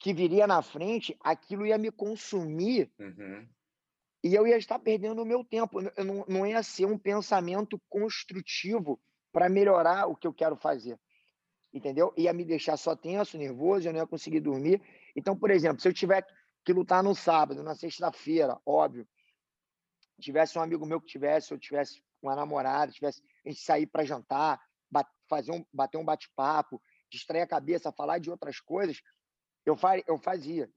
que 0.00 0.12
viria 0.12 0.46
na 0.46 0.60
frente, 0.60 1.16
aquilo 1.20 1.66
ia 1.66 1.78
me 1.78 1.92
consumir 1.92 2.92
uhum. 2.98 3.48
e 4.24 4.34
eu 4.34 4.46
ia 4.46 4.56
estar 4.56 4.78
perdendo 4.78 5.22
o 5.22 5.26
meu 5.26 5.44
tempo. 5.44 5.80
Eu 5.80 6.04
não, 6.04 6.24
não 6.28 6.46
ia 6.46 6.62
ser 6.62 6.86
um 6.86 6.98
pensamento 6.98 7.80
construtivo 7.88 9.00
para 9.32 9.48
melhorar 9.48 10.06
o 10.06 10.16
que 10.16 10.26
eu 10.26 10.32
quero 10.32 10.56
fazer. 10.56 10.98
Entendeu? 11.72 12.12
Ia 12.16 12.32
me 12.32 12.44
deixar 12.44 12.76
só 12.76 12.96
tenso, 12.96 13.38
nervoso, 13.38 13.86
eu 13.86 13.92
não 13.92 14.00
ia 14.00 14.06
conseguir 14.06 14.40
dormir. 14.40 14.82
Então, 15.16 15.36
por 15.36 15.50
exemplo, 15.50 15.80
se 15.80 15.88
eu 15.88 15.92
tiver 15.92 16.24
que 16.64 16.72
lutar 16.72 17.02
no 17.02 17.14
sábado, 17.14 17.62
na 17.62 17.74
sexta-feira, 17.74 18.58
óbvio, 18.64 19.06
tivesse 20.20 20.58
um 20.58 20.62
amigo 20.62 20.86
meu 20.86 21.00
que 21.00 21.06
tivesse, 21.06 21.52
ou 21.52 21.58
tivesse 21.58 22.02
uma 22.22 22.36
namorada, 22.36 22.92
tivesse 22.92 23.22
a 23.44 23.48
gente 23.48 23.62
sair 23.62 23.86
para 23.86 24.04
jantar, 24.04 24.60
fazer 25.30 25.52
um, 25.52 25.64
bater 25.72 25.96
um 25.96 26.04
bate-papo, 26.04 26.82
distrair 27.08 27.42
a 27.42 27.46
cabeça, 27.46 27.92
falar 27.92 28.18
de 28.18 28.30
outras 28.30 28.60
coisas, 28.60 29.00
eu, 29.64 29.76
fa 29.76 29.96
eu 30.06 30.18
fazia. 30.18 30.68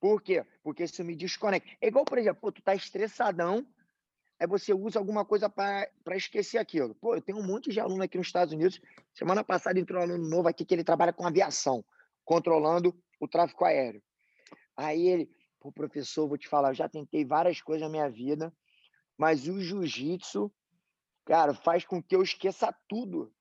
Por 0.00 0.22
quê? 0.22 0.46
Porque 0.62 0.84
isso 0.84 1.02
me 1.02 1.16
desconecta. 1.16 1.68
É 1.80 1.88
igual, 1.88 2.04
por 2.04 2.16
exemplo, 2.16 2.40
pô, 2.40 2.52
tu 2.52 2.62
tá 2.62 2.74
estressadão, 2.74 3.66
aí 4.38 4.46
você 4.46 4.72
usa 4.72 4.98
alguma 4.98 5.24
coisa 5.24 5.48
para 5.48 5.90
esquecer 6.14 6.58
aquilo. 6.58 6.94
Pô, 6.94 7.16
eu 7.16 7.22
tenho 7.22 7.38
um 7.38 7.46
monte 7.46 7.70
de 7.70 7.80
aluno 7.80 8.02
aqui 8.02 8.16
nos 8.16 8.28
Estados 8.28 8.54
Unidos. 8.54 8.80
Semana 9.12 9.42
passada 9.42 9.80
entrou 9.80 10.00
um 10.00 10.04
aluno 10.04 10.28
novo 10.28 10.48
aqui 10.48 10.64
que 10.64 10.74
ele 10.74 10.84
trabalha 10.84 11.12
com 11.12 11.26
aviação, 11.26 11.84
controlando 12.24 12.96
o 13.18 13.28
tráfego 13.28 13.64
aéreo. 13.64 14.02
Aí 14.76 15.06
ele, 15.08 15.30
pô, 15.60 15.72
professor, 15.72 16.28
vou 16.28 16.38
te 16.38 16.48
falar, 16.48 16.70
eu 16.70 16.74
já 16.74 16.88
tentei 16.88 17.24
várias 17.24 17.60
coisas 17.60 17.82
na 17.82 17.88
minha 17.88 18.08
vida, 18.10 18.54
mas 19.16 19.48
o 19.48 19.60
jiu-jitsu, 19.60 20.52
cara, 21.24 21.54
faz 21.54 21.84
com 21.84 22.02
que 22.02 22.14
eu 22.14 22.22
esqueça 22.22 22.72
tudo 22.88 23.34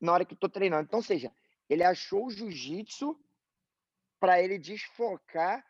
na 0.00 0.12
hora 0.12 0.24
que 0.24 0.34
estou 0.34 0.50
treinando. 0.50 0.84
Então, 0.84 1.02
seja, 1.02 1.32
ele 1.68 1.84
achou 1.84 2.26
o 2.26 2.30
jiu-jitsu 2.30 3.16
para 4.18 4.42
ele 4.42 4.58
desfocar 4.58 5.64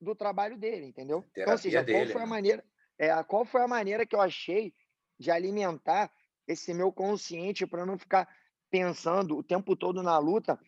do 0.00 0.14
trabalho 0.14 0.56
dele, 0.58 0.86
entendeu? 0.86 1.24
Então, 1.36 1.56
seja, 1.56 1.82
dele, 1.82 1.98
qual 1.98 2.12
foi 2.12 2.22
a 2.22 2.24
né? 2.24 2.30
maneira, 2.30 2.64
é, 2.98 3.22
qual 3.24 3.44
foi 3.44 3.62
a 3.62 3.68
maneira 3.68 4.06
que 4.06 4.16
eu 4.16 4.20
achei 4.20 4.74
de 5.18 5.30
alimentar 5.30 6.12
esse 6.48 6.74
meu 6.74 6.92
consciente 6.92 7.66
para 7.66 7.86
não 7.86 7.96
ficar 7.96 8.28
pensando 8.70 9.36
o 9.36 9.42
tempo 9.42 9.76
todo 9.76 10.02
na 10.02 10.18
luta 10.18 10.58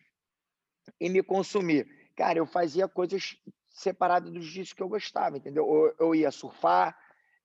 e 0.99 1.09
me 1.09 1.21
consumir. 1.23 1.87
Cara, 2.15 2.39
eu 2.39 2.45
fazia 2.45 2.87
coisas 2.87 3.35
separadas 3.69 4.31
do 4.31 4.41
jiu-jitsu 4.41 4.75
que 4.75 4.81
eu 4.81 4.87
gostava, 4.87 5.37
entendeu? 5.37 5.65
Eu, 5.67 6.07
eu 6.07 6.15
ia 6.15 6.31
surfar, 6.31 6.97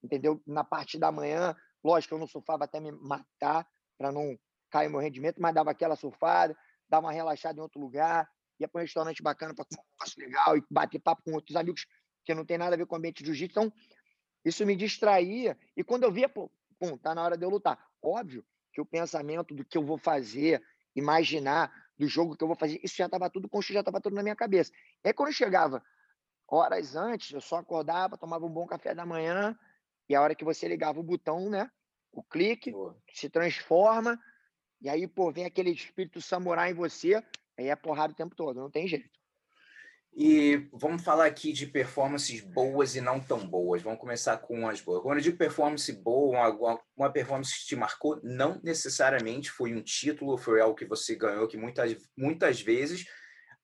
entendeu? 0.02 0.40
Na 0.46 0.62
parte 0.62 0.98
da 0.98 1.10
manhã, 1.10 1.56
lógico, 1.82 2.14
eu 2.14 2.18
não 2.18 2.26
surfava 2.26 2.64
até 2.64 2.78
me 2.78 2.92
matar 2.92 3.66
para 3.98 4.12
não 4.12 4.38
cair 4.70 4.88
meu 4.88 5.00
rendimento, 5.00 5.40
mas 5.40 5.54
dava 5.54 5.70
aquela 5.72 5.96
surfada, 5.96 6.56
dava 6.88 7.06
uma 7.06 7.12
relaxada 7.12 7.58
em 7.58 7.62
outro 7.62 7.80
lugar, 7.80 8.28
ia 8.58 8.68
para 8.68 8.80
um 8.80 8.82
restaurante 8.82 9.22
bacana 9.22 9.54
para 9.54 9.64
comer 9.64 9.80
um 9.80 9.92
negócio 9.92 10.20
legal 10.20 10.56
e 10.56 10.64
bater 10.70 11.00
papo 11.00 11.22
com 11.24 11.32
outros 11.32 11.56
amigos 11.56 11.86
que 12.24 12.34
não 12.34 12.44
tem 12.44 12.58
nada 12.58 12.74
a 12.74 12.78
ver 12.78 12.86
com 12.86 12.94
o 12.94 12.98
ambiente 12.98 13.22
de 13.22 13.26
jiu-jitsu. 13.26 13.58
Então, 13.58 13.72
isso 14.44 14.64
me 14.64 14.76
distraía. 14.76 15.58
E 15.76 15.82
quando 15.82 16.04
eu 16.04 16.12
via, 16.12 16.28
pô, 16.28 16.50
pum, 16.78 16.96
tá 16.96 17.14
na 17.14 17.22
hora 17.22 17.36
de 17.36 17.44
eu 17.44 17.50
lutar. 17.50 17.78
Óbvio 18.02 18.44
que 18.72 18.80
o 18.80 18.86
pensamento 18.86 19.54
do 19.54 19.64
que 19.64 19.76
eu 19.76 19.84
vou 19.84 19.98
fazer, 19.98 20.62
imaginar, 20.94 21.72
do 22.00 22.08
jogo 22.08 22.34
que 22.34 22.42
eu 22.42 22.48
vou 22.48 22.56
fazer, 22.56 22.80
isso 22.82 22.96
já 22.96 23.04
estava 23.04 23.28
tudo 23.28 23.46
construído, 23.46 23.74
já 23.74 23.80
estava 23.80 24.00
tudo 24.00 24.16
na 24.16 24.22
minha 24.22 24.34
cabeça. 24.34 24.72
E 25.04 25.08
aí, 25.08 25.12
quando 25.12 25.28
eu 25.28 25.34
chegava 25.34 25.84
horas 26.48 26.96
antes, 26.96 27.30
eu 27.30 27.42
só 27.42 27.56
acordava, 27.56 28.16
tomava 28.16 28.46
um 28.46 28.50
bom 28.50 28.66
café 28.66 28.94
da 28.94 29.04
manhã, 29.04 29.56
e 30.08 30.14
a 30.14 30.22
hora 30.22 30.34
que 30.34 30.44
você 30.44 30.66
ligava 30.66 30.98
o 30.98 31.02
botão, 31.02 31.50
né? 31.50 31.70
O 32.10 32.22
clique, 32.22 32.72
se 33.12 33.28
transforma, 33.28 34.18
e 34.80 34.88
aí, 34.88 35.06
pô, 35.06 35.30
vem 35.30 35.44
aquele 35.44 35.70
espírito 35.70 36.22
samurai 36.22 36.70
em 36.70 36.74
você, 36.74 37.22
aí 37.58 37.68
é 37.68 37.76
porrada 37.76 38.14
o 38.14 38.16
tempo 38.16 38.34
todo, 38.34 38.58
não 38.58 38.70
tem 38.70 38.88
jeito. 38.88 39.19
E 40.12 40.68
vamos 40.72 41.02
falar 41.02 41.26
aqui 41.26 41.52
de 41.52 41.66
performances 41.66 42.40
boas 42.40 42.96
e 42.96 43.00
não 43.00 43.20
tão 43.20 43.46
boas. 43.46 43.80
Vamos 43.80 44.00
começar 44.00 44.36
com 44.38 44.68
as 44.68 44.80
boas. 44.80 45.02
Quando 45.02 45.18
eu 45.18 45.22
digo 45.22 45.38
performance 45.38 45.92
boa, 45.92 46.50
uma, 46.50 46.80
uma 46.96 47.12
performance 47.12 47.58
que 47.58 47.66
te 47.66 47.76
marcou, 47.76 48.20
não 48.22 48.60
necessariamente 48.62 49.50
foi 49.50 49.72
um 49.74 49.82
título, 49.82 50.36
foi 50.36 50.60
algo 50.60 50.74
que 50.74 50.84
você 50.84 51.14
ganhou, 51.14 51.46
que 51.46 51.56
muitas, 51.56 51.96
muitas 52.16 52.60
vezes 52.60 53.06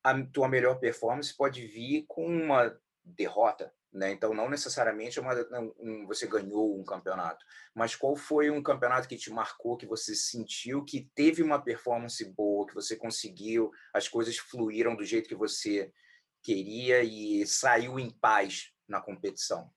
a 0.02 0.14
tua 0.26 0.48
melhor 0.48 0.78
performance 0.78 1.37
pode 1.37 1.66
vir 1.66 2.04
com 2.06 2.24
uma 2.24 2.72
derrota, 3.04 3.72
né? 3.92 4.12
Então, 4.12 4.32
não 4.32 4.48
necessariamente 4.48 5.18
é 5.18 5.22
uma, 5.22 5.35
um, 5.80 6.06
você 6.06 6.28
ganhou 6.28 6.78
um 6.78 6.85
campeonato, 6.85 7.44
mas 7.74 7.96
qual 7.96 8.14
foi 8.14 8.50
um 8.50 8.62
campeonato 8.62 9.09
que 9.09 9.16
te 9.16 9.30
marcou, 9.30 9.76
que 9.76 9.87
você 9.87 10.14
sentiu 10.14 10.85
que 10.85 11.11
teve 11.14 11.42
uma 11.42 11.61
performance 11.61 12.24
boa, 12.37 12.66
que 12.66 12.74
você 12.74 12.94
conseguiu, 12.94 13.70
as 13.92 14.09
coisas 14.09 14.38
fluíram 14.38 14.94
do 14.94 15.04
jeito 15.04 15.28
que 15.28 15.35
você 15.35 15.92
queria 16.46 17.02
e 17.02 17.44
saiu 17.44 17.98
em 17.98 18.09
paz 18.09 18.72
na 18.87 19.00
competição? 19.00 19.68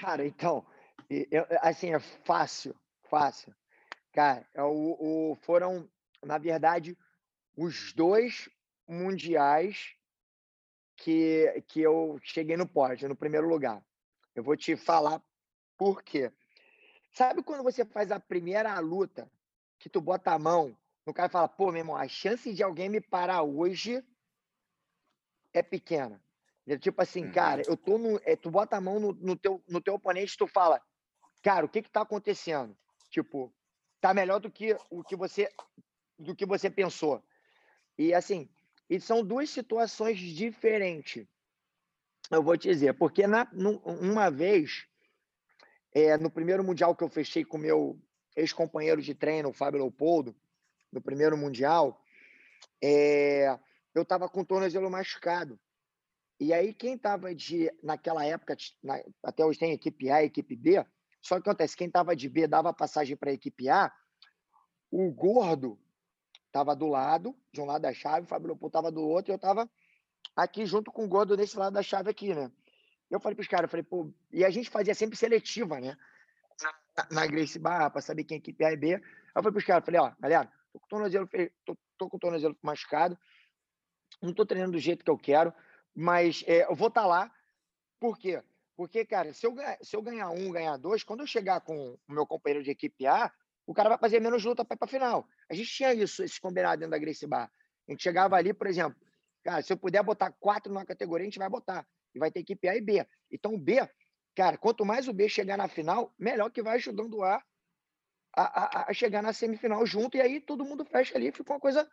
Cara, 0.00 0.26
então, 0.26 0.66
eu, 1.08 1.46
assim, 1.60 1.94
é 1.94 2.00
fácil, 2.00 2.74
fácil. 3.08 3.54
Cara, 4.12 4.44
é 4.52 4.62
o, 4.64 4.96
o, 4.98 5.38
foram, 5.42 5.88
na 6.24 6.36
verdade, 6.36 6.98
os 7.56 7.92
dois 7.92 8.50
mundiais 8.88 9.94
que, 10.96 11.62
que 11.68 11.80
eu 11.80 12.18
cheguei 12.20 12.56
no 12.56 12.66
pódio, 12.66 13.08
no 13.08 13.14
primeiro 13.14 13.48
lugar. 13.48 13.80
Eu 14.34 14.42
vou 14.42 14.56
te 14.56 14.76
falar 14.76 15.22
por 15.76 16.02
quê. 16.02 16.32
Sabe 17.12 17.44
quando 17.44 17.62
você 17.62 17.84
faz 17.84 18.10
a 18.10 18.18
primeira 18.18 18.76
luta, 18.80 19.30
que 19.78 19.88
tu 19.88 20.00
bota 20.00 20.32
a 20.32 20.38
mão 20.38 20.76
no 21.06 21.14
cara 21.14 21.30
fala, 21.30 21.48
pô, 21.48 21.72
meu 21.72 21.78
irmão, 21.78 21.96
a 21.96 22.06
chance 22.06 22.52
de 22.52 22.62
alguém 22.62 22.90
me 22.90 23.00
parar 23.00 23.42
hoje 23.42 24.04
é 25.58 25.62
pequena. 25.62 26.22
Tipo 26.80 27.00
assim, 27.00 27.24
uhum. 27.24 27.32
cara, 27.32 27.62
eu 27.66 27.76
tô 27.76 27.96
no. 27.96 28.20
É, 28.24 28.36
tu 28.36 28.50
bota 28.50 28.76
a 28.76 28.80
mão 28.80 29.00
no, 29.00 29.12
no, 29.12 29.36
teu, 29.36 29.62
no 29.68 29.80
teu 29.80 29.94
oponente 29.94 30.36
tu 30.36 30.46
fala, 30.46 30.82
cara, 31.42 31.64
o 31.64 31.68
que 31.68 31.80
que 31.80 31.90
tá 31.90 32.02
acontecendo? 32.02 32.76
Tipo, 33.10 33.54
tá 34.00 34.12
melhor 34.12 34.38
do 34.38 34.50
que 34.50 34.76
o 34.90 35.02
que 35.02 35.16
você 35.16 35.48
do 36.18 36.34
que 36.34 36.44
você 36.44 36.68
pensou. 36.68 37.22
E 37.96 38.12
assim, 38.12 38.50
e 38.90 39.00
são 39.00 39.24
duas 39.24 39.48
situações 39.48 40.18
diferentes. 40.18 41.26
Eu 42.30 42.42
vou 42.42 42.56
te 42.56 42.68
dizer, 42.68 42.92
porque 42.94 43.26
na, 43.26 43.48
uma 43.84 44.30
vez, 44.30 44.86
é, 45.94 46.18
no 46.18 46.30
primeiro 46.30 46.62
Mundial 46.62 46.94
que 46.94 47.02
eu 47.02 47.08
fechei 47.08 47.44
com 47.44 47.56
meu 47.56 47.98
ex-companheiro 48.36 49.00
de 49.00 49.14
treino, 49.14 49.48
o 49.48 49.54
Fábio 49.54 49.80
Leopoldo, 49.80 50.36
no 50.92 51.00
primeiro 51.00 51.36
Mundial, 51.36 52.02
é, 52.82 53.58
eu 53.94 54.02
estava 54.02 54.28
com 54.28 54.40
o 54.40 54.44
tornozelo 54.44 54.90
machucado. 54.90 55.58
E 56.40 56.52
aí, 56.52 56.72
quem 56.72 56.94
estava 56.94 57.34
de, 57.34 57.72
naquela 57.82 58.24
época, 58.24 58.56
na, 58.82 59.02
até 59.22 59.44
hoje 59.44 59.58
tem 59.58 59.72
equipe 59.72 60.10
A 60.10 60.22
e 60.22 60.26
equipe 60.26 60.54
B, 60.54 60.84
só 61.20 61.34
que 61.34 61.48
acontece, 61.48 61.76
quem 61.76 61.88
estava 61.88 62.14
de 62.14 62.28
B 62.28 62.46
dava 62.46 62.72
passagem 62.72 63.16
para 63.16 63.30
a 63.30 63.34
equipe 63.34 63.68
A, 63.68 63.92
o 64.90 65.10
gordo 65.10 65.78
estava 66.46 66.74
do 66.74 66.86
lado, 66.86 67.36
de 67.52 67.60
um 67.60 67.64
lado 67.64 67.82
da 67.82 67.92
chave, 67.92 68.24
o 68.24 68.28
Fábio 68.28 68.48
Leopoldo 68.48 68.70
estava 68.70 68.90
do 68.90 69.02
outro, 69.02 69.32
e 69.32 69.34
eu 69.34 69.36
estava 69.36 69.68
aqui 70.36 70.64
junto 70.64 70.92
com 70.92 71.04
o 71.04 71.08
gordo 71.08 71.36
nesse 71.36 71.58
lado 71.58 71.74
da 71.74 71.82
chave 71.82 72.10
aqui, 72.10 72.34
né? 72.34 72.50
Eu 73.10 73.20
falei 73.20 73.34
para 73.34 73.42
os 73.42 73.48
caras, 73.48 73.70
falei, 73.70 73.82
pô, 73.82 74.12
e 74.32 74.44
a 74.44 74.50
gente 74.50 74.70
fazia 74.70 74.94
sempre 74.94 75.16
seletiva, 75.16 75.80
né? 75.80 75.96
Na, 76.96 77.08
na 77.10 77.26
Grace 77.26 77.58
Barra, 77.58 77.90
para 77.90 78.00
saber 78.00 78.24
quem 78.24 78.36
é 78.36 78.38
equipe 78.38 78.64
A 78.64 78.72
e 78.72 78.76
B. 78.76 78.94
Eu 78.94 79.00
falei 79.34 79.52
para 79.52 79.58
os 79.58 79.64
caras, 79.64 79.84
falei, 79.84 80.00
ó, 80.00 80.12
galera, 80.20 80.50
tô 80.72 80.78
com 80.78 80.86
o 80.86 80.88
tornozelo, 80.88 81.28
tô, 81.64 81.78
tô 81.96 82.08
com 82.08 82.16
o 82.16 82.20
tornozelo 82.20 82.56
machucado, 82.62 83.18
não 84.22 84.32
tô 84.32 84.44
treinando 84.44 84.72
do 84.72 84.78
jeito 84.78 85.04
que 85.04 85.10
eu 85.10 85.18
quero, 85.18 85.52
mas 85.94 86.44
é, 86.46 86.64
eu 86.64 86.74
vou 86.74 86.88
estar 86.88 87.02
tá 87.02 87.06
lá. 87.06 87.32
Por 88.00 88.18
quê? 88.18 88.42
Porque, 88.76 89.04
cara, 89.04 89.32
se 89.32 89.44
eu, 89.44 89.54
se 89.82 89.96
eu 89.96 90.02
ganhar 90.02 90.30
um, 90.30 90.52
ganhar 90.52 90.76
dois, 90.76 91.02
quando 91.02 91.20
eu 91.20 91.26
chegar 91.26 91.60
com 91.60 91.98
o 92.08 92.12
meu 92.12 92.26
companheiro 92.26 92.62
de 92.62 92.70
equipe 92.70 93.06
A, 93.06 93.32
o 93.66 93.74
cara 93.74 93.88
vai 93.88 93.98
fazer 93.98 94.20
menos 94.20 94.44
luta 94.44 94.64
para 94.64 94.76
para 94.76 94.88
final. 94.88 95.26
A 95.50 95.54
gente 95.54 95.68
tinha 95.70 95.92
isso, 95.92 96.22
esse 96.22 96.40
combinado 96.40 96.78
dentro 96.78 96.92
da 96.92 96.98
Grace 96.98 97.26
Bar. 97.26 97.50
A 97.88 97.90
gente 97.90 98.02
chegava 98.02 98.36
ali, 98.36 98.54
por 98.54 98.66
exemplo, 98.66 98.96
cara, 99.42 99.62
se 99.62 99.72
eu 99.72 99.76
puder 99.76 100.02
botar 100.02 100.30
quatro 100.38 100.72
numa 100.72 100.86
categoria, 100.86 101.24
a 101.24 101.28
gente 101.28 101.38
vai 101.38 101.48
botar. 101.48 101.86
E 102.14 102.18
vai 102.18 102.30
ter 102.30 102.40
equipe 102.40 102.68
A 102.68 102.76
e 102.76 102.80
B. 102.80 103.06
Então, 103.30 103.54
o 103.54 103.58
B, 103.58 103.86
cara, 104.34 104.56
quanto 104.56 104.86
mais 104.86 105.08
o 105.08 105.12
B 105.12 105.28
chegar 105.28 105.58
na 105.58 105.68
final, 105.68 106.14
melhor 106.18 106.50
que 106.50 106.62
vai 106.62 106.76
ajudando 106.76 107.14
o 107.18 107.24
A 107.24 107.42
a, 108.36 108.42
a, 108.42 108.90
a 108.90 108.92
chegar 108.94 109.22
na 109.22 109.32
semifinal 109.32 109.84
junto. 109.84 110.16
E 110.16 110.20
aí 110.20 110.40
todo 110.40 110.64
mundo 110.64 110.84
fecha 110.84 111.16
ali, 111.16 111.32
fica 111.32 111.52
uma 111.52 111.60
coisa 111.60 111.90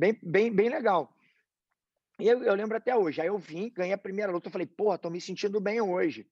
bem, 0.00 0.18
bem, 0.22 0.50
bem 0.50 0.68
legal. 0.70 1.14
E 2.18 2.26
eu, 2.26 2.42
eu, 2.42 2.54
lembro 2.54 2.76
até 2.76 2.96
hoje. 2.96 3.20
Aí 3.20 3.26
eu 3.26 3.38
vim, 3.38 3.70
ganhei 3.70 3.92
a 3.92 3.98
primeira 3.98 4.32
luta. 4.32 4.48
Eu 4.48 4.52
falei, 4.52 4.66
porra, 4.66 4.98
tô 4.98 5.10
me 5.10 5.20
sentindo 5.20 5.60
bem 5.60 5.80
hoje. 5.80 6.26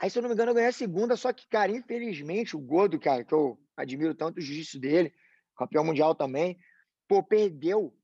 Aí, 0.00 0.10
se 0.10 0.18
eu 0.18 0.22
não 0.22 0.28
me 0.28 0.34
engano, 0.34 0.50
eu 0.50 0.54
ganhei 0.54 0.70
a 0.70 0.72
segunda. 0.72 1.16
Só 1.16 1.32
que, 1.32 1.46
cara, 1.48 1.70
infelizmente, 1.70 2.56
o 2.56 2.60
Gordo, 2.60 2.98
cara, 2.98 3.22
que 3.22 3.34
eu 3.34 3.58
admiro 3.76 4.14
tanto 4.14 4.38
o 4.38 4.40
jiu-jitsu 4.40 4.80
dele, 4.80 5.14
campeão 5.56 5.84
mundial 5.84 6.14
também, 6.14 6.58
pô, 7.06 7.22
perdeu 7.22 7.94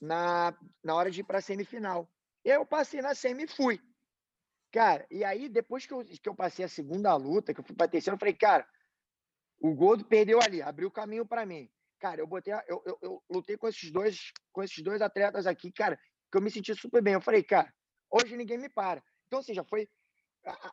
na, 0.00 0.56
na 0.82 0.94
hora 0.94 1.10
de 1.10 1.20
ir 1.20 1.24
pra 1.24 1.40
semifinal. 1.40 2.10
Eu 2.42 2.64
passei 2.64 3.02
na 3.02 3.14
semi 3.14 3.44
e 3.44 3.48
fui. 3.48 3.80
Cara, 4.72 5.06
e 5.10 5.24
aí, 5.24 5.48
depois 5.48 5.84
que 5.84 5.92
eu, 5.92 6.04
que 6.04 6.28
eu 6.28 6.34
passei 6.34 6.64
a 6.64 6.68
segunda 6.68 7.14
luta, 7.16 7.52
que 7.52 7.60
eu 7.60 7.64
fui 7.64 7.76
pra 7.76 7.88
terceira, 7.88 8.14
eu 8.14 8.18
falei, 8.18 8.34
cara, 8.34 8.66
o 9.60 9.74
Gordo 9.74 10.04
perdeu 10.04 10.40
ali, 10.40 10.62
abriu 10.62 10.88
o 10.88 10.92
caminho 10.92 11.26
para 11.26 11.44
mim. 11.44 11.70
Cara, 12.00 12.20
eu 12.20 12.26
botei, 12.26 12.52
eu, 12.66 12.82
eu, 12.86 12.98
eu, 13.02 13.22
lutei 13.30 13.56
com 13.56 13.68
esses 13.68 13.90
dois, 13.90 14.32
com 14.52 14.62
esses 14.62 14.82
dois 14.82 15.02
atletas 15.02 15.46
aqui, 15.46 15.70
cara, 15.70 15.98
que 16.30 16.38
eu 16.38 16.42
me 16.42 16.50
senti 16.50 16.74
super 16.74 17.02
bem. 17.02 17.14
Eu 17.14 17.20
falei, 17.20 17.42
cara, 17.42 17.72
hoje 18.10 18.36
ninguém 18.36 18.58
me 18.58 18.70
para. 18.70 19.02
Então, 19.26 19.40
ou 19.40 19.42
seja, 19.42 19.62
foi 19.64 19.88
a, 20.44 20.72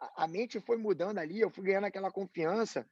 a, 0.00 0.24
a 0.24 0.28
mente 0.28 0.60
foi 0.60 0.76
mudando 0.76 1.18
ali, 1.18 1.40
eu 1.40 1.50
fui 1.50 1.64
ganhando 1.64 1.86
aquela 1.86 2.10
confiança 2.10 2.86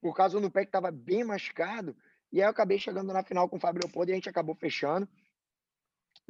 por 0.00 0.14
causa 0.14 0.40
do 0.40 0.50
pé 0.50 0.62
que 0.62 0.68
estava 0.68 0.90
bem 0.90 1.24
machucado. 1.24 1.96
E 2.32 2.40
aí 2.40 2.46
eu 2.46 2.50
acabei 2.50 2.78
chegando 2.78 3.12
na 3.12 3.22
final 3.22 3.48
com 3.48 3.56
o 3.56 3.60
Fábio 3.60 3.82
Leopoldo 3.84 4.10
e 4.10 4.12
a 4.12 4.16
gente 4.16 4.28
acabou 4.28 4.54
fechando. 4.54 5.08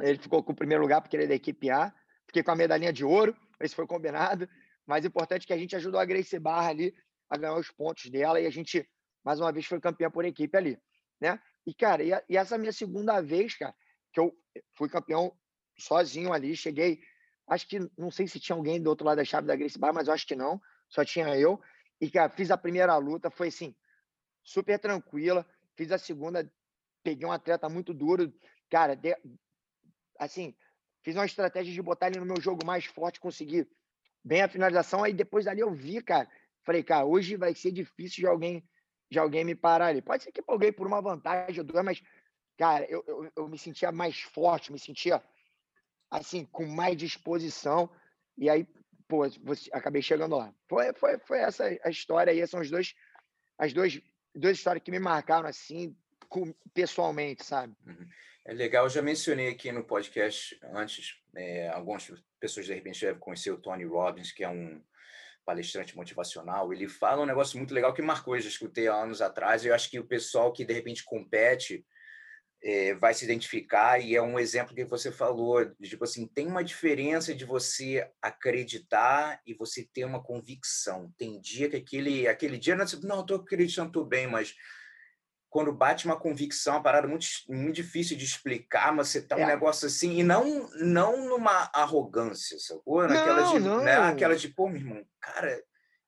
Ele 0.00 0.18
ficou 0.18 0.42
com 0.42 0.52
o 0.52 0.56
primeiro 0.56 0.82
lugar 0.82 1.00
porque 1.00 1.16
ele 1.16 1.24
é 1.24 1.28
da 1.28 1.34
equipe 1.34 1.70
A. 1.70 1.94
Fiquei 2.26 2.42
com 2.42 2.50
a 2.50 2.56
medalhinha 2.56 2.92
de 2.92 3.04
ouro, 3.04 3.36
esse 3.60 3.74
foi 3.74 3.86
combinado. 3.86 4.48
Mas 4.86 5.04
importante 5.04 5.44
é 5.44 5.46
que 5.46 5.52
a 5.52 5.58
gente 5.58 5.76
ajudou 5.76 6.00
a 6.00 6.04
Grace 6.04 6.38
Barra 6.38 6.70
ali 6.70 6.94
a 7.30 7.36
ganhar 7.36 7.54
os 7.54 7.70
pontos 7.70 8.10
dela 8.10 8.40
e 8.40 8.46
a 8.46 8.50
gente, 8.50 8.88
mais 9.24 9.40
uma 9.40 9.50
vez, 9.50 9.66
foi 9.66 9.80
campeã 9.80 10.10
por 10.10 10.24
equipe 10.24 10.56
ali, 10.56 10.78
né? 11.20 11.40
E, 11.66 11.72
cara, 11.74 12.02
e, 12.02 12.10
e 12.28 12.36
essa 12.36 12.58
minha 12.58 12.72
segunda 12.72 13.20
vez, 13.20 13.56
cara, 13.56 13.74
que 14.12 14.20
eu 14.20 14.36
fui 14.74 14.88
campeão 14.88 15.36
sozinho 15.78 16.32
ali, 16.32 16.54
cheguei, 16.54 17.00
acho 17.46 17.66
que, 17.66 17.78
não 17.96 18.10
sei 18.10 18.28
se 18.28 18.38
tinha 18.38 18.54
alguém 18.54 18.80
do 18.80 18.90
outro 18.90 19.06
lado 19.06 19.16
da 19.16 19.24
chave 19.24 19.46
da 19.46 19.56
Grace 19.56 19.78
Bar, 19.78 19.92
mas 19.92 20.08
eu 20.08 20.14
acho 20.14 20.26
que 20.26 20.36
não, 20.36 20.60
só 20.88 21.04
tinha 21.04 21.36
eu. 21.36 21.60
E, 22.00 22.10
cara, 22.10 22.28
fiz 22.28 22.50
a 22.50 22.56
primeira 22.56 22.96
luta, 22.96 23.30
foi 23.30 23.48
assim, 23.48 23.74
super 24.42 24.78
tranquila. 24.78 25.46
Fiz 25.76 25.90
a 25.90 25.98
segunda, 25.98 26.48
peguei 27.02 27.26
um 27.26 27.32
atleta 27.32 27.68
muito 27.68 27.92
duro, 27.92 28.32
cara, 28.70 28.94
de, 28.94 29.16
assim, 30.18 30.54
fiz 31.02 31.16
uma 31.16 31.26
estratégia 31.26 31.72
de 31.72 31.82
botar 31.82 32.08
ele 32.08 32.20
no 32.20 32.26
meu 32.26 32.40
jogo 32.40 32.64
mais 32.64 32.84
forte, 32.84 33.18
conseguir 33.18 33.68
bem 34.22 34.42
a 34.42 34.48
finalização. 34.48 35.02
Aí 35.02 35.12
depois 35.12 35.46
dali 35.46 35.60
eu 35.60 35.72
vi, 35.72 36.02
cara, 36.02 36.28
falei, 36.64 36.82
cara, 36.82 37.04
hoje 37.04 37.36
vai 37.36 37.54
ser 37.54 37.72
difícil 37.72 38.20
de 38.20 38.26
alguém 38.26 38.64
de 39.10 39.18
alguém 39.18 39.44
me 39.44 39.54
parar 39.54 39.86
ali. 39.86 40.02
Pode 40.02 40.22
ser 40.22 40.32
que 40.32 40.42
ganhei 40.42 40.72
por 40.72 40.86
uma 40.86 41.00
vantagem 41.00 41.58
ou 41.60 41.64
duas, 41.64 41.84
mas 41.84 42.02
cara, 42.56 42.84
eu, 42.88 43.04
eu, 43.06 43.32
eu 43.36 43.48
me 43.48 43.58
sentia 43.58 43.90
mais 43.90 44.20
forte, 44.20 44.72
me 44.72 44.78
sentia 44.78 45.22
assim, 46.10 46.44
com 46.46 46.66
mais 46.66 46.96
disposição. 46.96 47.90
E 48.36 48.48
aí, 48.48 48.66
pô, 49.08 49.28
você, 49.42 49.68
acabei 49.72 50.02
chegando 50.02 50.36
lá. 50.36 50.52
Foi, 50.68 50.92
foi, 50.94 51.18
foi 51.18 51.38
essa 51.38 51.64
a 51.82 51.90
história 51.90 52.32
aí, 52.32 52.46
são 52.46 52.60
os 52.60 52.70
dois, 52.70 52.94
as 53.58 53.72
duas, 53.72 54.00
duas 54.34 54.56
histórias 54.56 54.82
que 54.82 54.90
me 54.90 54.98
marcaram 54.98 55.48
assim, 55.48 55.96
com, 56.28 56.52
pessoalmente, 56.72 57.44
sabe? 57.44 57.74
Uhum. 57.86 58.08
É 58.46 58.52
legal, 58.52 58.84
eu 58.84 58.90
já 58.90 59.00
mencionei 59.00 59.48
aqui 59.48 59.72
no 59.72 59.82
podcast 59.82 60.58
antes, 60.64 61.18
é, 61.34 61.68
algumas 61.68 62.12
pessoas 62.38 62.66
de 62.66 62.74
repente 62.74 63.00
devem 63.00 63.18
conhecer 63.18 63.50
o 63.50 63.56
Tony 63.56 63.84
Robbins, 63.84 64.32
que 64.32 64.44
é 64.44 64.48
um 64.48 64.82
palestrante 65.44 65.96
motivacional, 65.96 66.72
ele 66.72 66.88
fala 66.88 67.22
um 67.22 67.26
negócio 67.26 67.58
muito 67.58 67.74
legal 67.74 67.92
que 67.92 68.02
marcou, 68.02 68.36
eu 68.36 68.40
já 68.40 68.48
escutei 68.48 68.88
há 68.88 68.94
anos 68.94 69.20
atrás, 69.20 69.64
e 69.64 69.68
eu 69.68 69.74
acho 69.74 69.90
que 69.90 69.98
o 69.98 70.06
pessoal 70.06 70.52
que 70.52 70.64
de 70.64 70.72
repente 70.72 71.04
compete 71.04 71.84
é, 72.64 72.94
vai 72.94 73.12
se 73.12 73.24
identificar 73.26 73.98
e 73.98 74.16
é 74.16 74.22
um 74.22 74.38
exemplo 74.38 74.74
que 74.74 74.86
você 74.86 75.12
falou, 75.12 75.70
tipo 75.82 76.04
assim, 76.04 76.26
tem 76.26 76.46
uma 76.46 76.64
diferença 76.64 77.34
de 77.34 77.44
você 77.44 78.08
acreditar 78.22 79.38
e 79.46 79.52
você 79.52 79.86
ter 79.92 80.06
uma 80.06 80.22
convicção. 80.22 81.12
Tem 81.18 81.38
dia 81.38 81.68
que 81.68 81.76
aquele, 81.76 82.26
aquele 82.26 82.56
dia, 82.56 82.74
não, 82.74 82.86
não 83.02 83.20
estou 83.20 83.36
acreditando, 83.36 83.88
estou 83.88 84.06
bem, 84.06 84.26
mas 84.26 84.54
quando 85.54 85.72
bate 85.72 86.04
uma 86.04 86.16
convicção, 86.16 86.74
uma 86.74 86.82
parada 86.82 87.06
muito, 87.06 87.28
muito 87.48 87.76
difícil 87.76 88.16
de 88.16 88.24
explicar, 88.24 88.92
mas 88.92 89.06
você 89.06 89.22
tá 89.22 89.38
é. 89.38 89.44
um 89.44 89.46
negócio 89.46 89.86
assim, 89.86 90.18
e 90.18 90.24
não, 90.24 90.68
não 90.80 91.28
numa 91.28 91.70
arrogância, 91.72 92.58
sacou? 92.58 93.06
Naquela 93.06 93.42
não, 93.42 93.52
de, 93.52 93.60
né, 93.60 93.68
não. 93.68 93.84
Né, 93.84 93.96
aquela 93.98 94.34
de, 94.34 94.48
pô, 94.48 94.68
meu 94.68 94.80
irmão, 94.80 95.06
cara, 95.20 95.62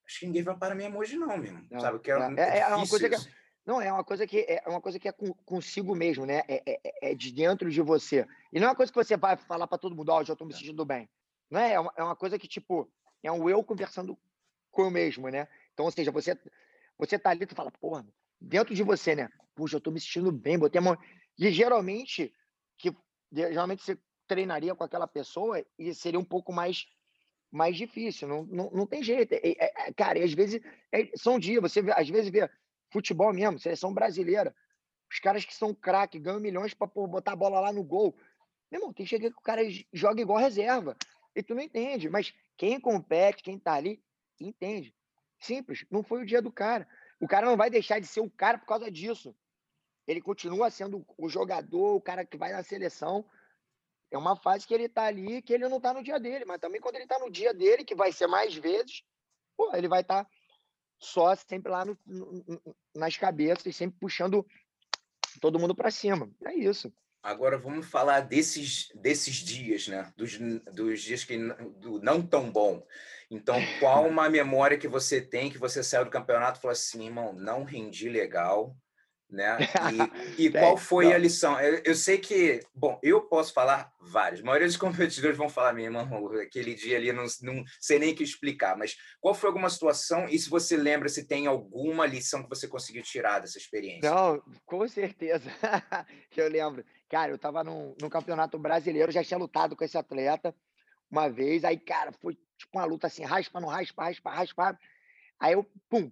acho 0.04 0.18
que 0.18 0.26
ninguém 0.26 0.42
vai 0.42 0.56
parar 0.56 0.74
minha 0.74 0.92
hoje 0.92 1.16
não, 1.16 1.28
meu 1.36 1.44
irmão, 1.44 1.62
não, 1.70 1.78
sabe? 1.78 2.00
Que 2.00 2.10
é, 2.10 2.14
é, 2.14 2.58
é 2.58 2.74
uma 2.74 2.88
coisa 2.88 3.08
que 3.08 3.16
não, 3.64 3.80
é 3.80 3.92
uma 3.92 4.02
coisa 4.02 4.26
que 4.26 4.46
é 4.48 4.62
uma 4.66 4.80
coisa 4.80 4.98
que 4.98 5.08
é 5.08 5.14
consigo 5.44 5.94
mesmo, 5.94 6.26
né? 6.26 6.42
É, 6.48 6.62
é, 6.66 7.10
é, 7.12 7.14
de 7.14 7.30
dentro 7.30 7.70
de 7.70 7.80
você. 7.80 8.26
E 8.52 8.58
não 8.58 8.66
é 8.66 8.70
uma 8.70 8.76
coisa 8.76 8.90
que 8.90 8.98
você 8.98 9.16
vai 9.16 9.36
falar 9.36 9.68
para 9.68 9.78
todo 9.78 9.94
mundo, 9.94 10.08
ó, 10.08 10.18
oh, 10.18 10.24
já 10.24 10.32
estou 10.32 10.44
me 10.44 10.54
é. 10.54 10.56
sentindo 10.56 10.84
bem. 10.84 11.08
Não 11.48 11.60
é? 11.60 11.74
É 11.74 11.78
uma, 11.78 11.92
é 11.96 12.02
uma 12.02 12.16
coisa 12.16 12.36
que, 12.36 12.48
tipo, 12.48 12.90
é 13.22 13.30
um 13.30 13.48
eu 13.48 13.62
conversando 13.62 14.18
com 14.72 14.82
eu 14.82 14.90
mesmo, 14.90 15.28
né? 15.28 15.46
Então, 15.72 15.84
ou 15.84 15.92
seja, 15.92 16.10
você, 16.10 16.36
você 16.98 17.16
tá 17.16 17.30
ali, 17.30 17.46
tu 17.46 17.54
fala, 17.54 17.70
porra, 17.70 18.04
dentro 18.40 18.74
de 18.74 18.82
você, 18.82 19.14
né? 19.14 19.28
Puxa, 19.54 19.76
eu 19.76 19.78
estou 19.78 19.92
me 19.92 20.00
sentindo 20.00 20.30
bem, 20.30 20.58
botei 20.58 20.78
a 20.78 20.82
mão. 20.82 20.96
E 21.38 21.50
geralmente, 21.50 22.32
que 22.78 22.94
geralmente 23.32 23.82
você 23.82 23.98
treinaria 24.26 24.74
com 24.74 24.84
aquela 24.84 25.06
pessoa 25.06 25.64
e 25.78 25.94
seria 25.94 26.18
um 26.18 26.24
pouco 26.24 26.52
mais 26.52 26.86
mais 27.50 27.76
difícil, 27.76 28.28
não, 28.28 28.44
não, 28.44 28.70
não 28.70 28.86
tem 28.86 29.02
jeito. 29.02 29.32
É, 29.32 29.40
é, 29.58 29.92
cara, 29.92 30.18
e 30.18 30.22
às 30.22 30.32
vezes 30.32 30.60
é, 30.92 31.10
são 31.16 31.38
dias, 31.38 31.62
você 31.62 31.80
vê, 31.80 31.92
às 31.92 32.08
vezes 32.08 32.30
vê 32.30 32.50
futebol 32.90 33.32
mesmo, 33.32 33.58
seleção 33.58 33.94
brasileira. 33.94 34.54
Os 35.10 35.20
caras 35.20 35.44
que 35.44 35.54
são 35.54 35.72
craque, 35.72 36.18
ganham 36.18 36.40
milhões 36.40 36.74
para 36.74 36.86
botar 36.88 37.32
a 37.32 37.36
bola 37.36 37.60
lá 37.60 37.72
no 37.72 37.84
gol. 37.84 38.14
Meu 38.70 38.80
irmão, 38.80 38.92
tem 38.92 39.06
que 39.06 39.10
chegar 39.10 39.30
que 39.30 39.38
o 39.38 39.42
cara 39.42 39.62
joga 39.92 40.20
igual 40.20 40.38
reserva. 40.38 40.96
E 41.34 41.42
tu 41.42 41.54
não 41.54 41.62
entende. 41.62 42.10
Mas 42.10 42.34
quem 42.56 42.80
compete, 42.80 43.42
quem 43.42 43.58
tá 43.58 43.74
ali, 43.74 44.02
entende. 44.40 44.92
Simples. 45.38 45.84
Não 45.90 46.02
foi 46.02 46.22
o 46.22 46.26
dia 46.26 46.42
do 46.42 46.50
cara. 46.50 46.88
O 47.20 47.26
cara 47.26 47.46
não 47.46 47.56
vai 47.56 47.70
deixar 47.70 47.98
de 47.98 48.06
ser 48.06 48.20
o 48.20 48.30
cara 48.30 48.58
por 48.58 48.66
causa 48.66 48.90
disso. 48.90 49.34
Ele 50.06 50.20
continua 50.20 50.70
sendo 50.70 51.04
o 51.16 51.28
jogador, 51.28 51.94
o 51.94 52.00
cara 52.00 52.24
que 52.24 52.36
vai 52.36 52.52
na 52.52 52.62
seleção. 52.62 53.28
É 54.10 54.16
uma 54.16 54.36
fase 54.36 54.66
que 54.66 54.72
ele 54.72 54.88
tá 54.88 55.04
ali, 55.04 55.42
que 55.42 55.52
ele 55.52 55.68
não 55.68 55.80
tá 55.80 55.92
no 55.92 56.02
dia 56.02 56.20
dele. 56.20 56.44
Mas 56.44 56.60
também 56.60 56.80
quando 56.80 56.96
ele 56.96 57.06
tá 57.06 57.18
no 57.18 57.30
dia 57.30 57.52
dele, 57.52 57.84
que 57.84 57.94
vai 57.94 58.12
ser 58.12 58.26
mais 58.26 58.54
vezes, 58.54 59.02
pô, 59.56 59.74
ele 59.74 59.88
vai 59.88 60.02
estar 60.02 60.24
tá 60.24 60.30
só 60.98 61.34
sempre 61.34 61.70
lá 61.72 61.84
no, 61.84 61.98
no, 62.04 62.76
nas 62.94 63.16
cabeças, 63.16 63.74
sempre 63.74 63.98
puxando 63.98 64.46
todo 65.40 65.58
mundo 65.58 65.74
para 65.74 65.90
cima. 65.90 66.30
É 66.44 66.54
isso. 66.54 66.92
Agora 67.26 67.58
vamos 67.58 67.86
falar 67.86 68.20
desses, 68.20 68.88
desses 68.94 69.34
dias, 69.34 69.88
né? 69.88 70.12
Dos, 70.16 70.38
dos 70.72 71.02
dias 71.02 71.24
que 71.24 71.36
do 71.76 72.00
não 72.00 72.22
tão 72.22 72.52
bom. 72.52 72.86
Então, 73.28 73.56
qual 73.80 74.06
uma 74.06 74.30
memória 74.30 74.78
que 74.78 74.86
você 74.86 75.20
tem 75.20 75.50
que 75.50 75.58
você 75.58 75.82
saiu 75.82 76.04
do 76.04 76.10
campeonato 76.10 76.60
e 76.60 76.62
falou 76.62 76.72
assim, 76.72 77.06
irmão, 77.06 77.32
não 77.32 77.64
rendi 77.64 78.08
legal, 78.08 78.76
né? 79.28 79.58
E, 80.38 80.44
e 80.46 80.50
qual 80.52 80.76
foi 80.76 81.12
a 81.12 81.18
lição? 81.18 81.58
Eu, 81.60 81.82
eu, 81.84 81.94
sei 81.96 82.18
que, 82.18 82.60
bom, 82.72 82.96
eu 83.02 83.20
posso 83.22 83.52
falar 83.52 83.92
vários. 84.00 84.40
A 84.40 84.44
maioria 84.44 84.68
dos 84.68 84.76
competidores 84.78 85.36
vão 85.36 85.48
falar, 85.48 85.72
minha 85.72 85.88
irmão, 85.88 86.30
aquele 86.40 86.74
dia 86.74 86.96
ali 86.96 87.12
não, 87.12 87.26
não 87.42 87.64
sei 87.80 87.98
nem 87.98 88.12
o 88.12 88.16
que 88.16 88.22
explicar, 88.22 88.78
mas 88.78 88.96
qual 89.20 89.34
foi 89.34 89.48
alguma 89.48 89.68
situação 89.68 90.28
e 90.28 90.38
se 90.38 90.48
você 90.48 90.76
lembra 90.76 91.08
se 91.08 91.26
tem 91.26 91.48
alguma 91.48 92.06
lição 92.06 92.44
que 92.44 92.48
você 92.48 92.68
conseguiu 92.68 93.02
tirar 93.02 93.40
dessa 93.40 93.58
experiência? 93.58 94.08
Não, 94.08 94.40
com 94.64 94.86
certeza. 94.86 95.50
eu 96.36 96.48
lembro. 96.48 96.84
Cara, 97.08 97.30
eu 97.30 97.36
estava 97.36 97.62
num, 97.62 97.94
num 98.00 98.08
campeonato 98.08 98.58
brasileiro, 98.58 99.12
já 99.12 99.22
tinha 99.22 99.38
lutado 99.38 99.76
com 99.76 99.84
esse 99.84 99.96
atleta 99.96 100.54
uma 101.10 101.28
vez, 101.28 101.64
aí, 101.64 101.78
cara, 101.78 102.12
foi 102.12 102.34
tipo 102.58 102.78
uma 102.78 102.84
luta 102.84 103.06
assim, 103.06 103.22
raspa, 103.22 103.60
não 103.60 103.68
raspa, 103.68 104.04
raspa, 104.04 104.30
raspa. 104.30 104.80
Aí 105.38 105.52
eu, 105.52 105.64
pum, 105.88 106.10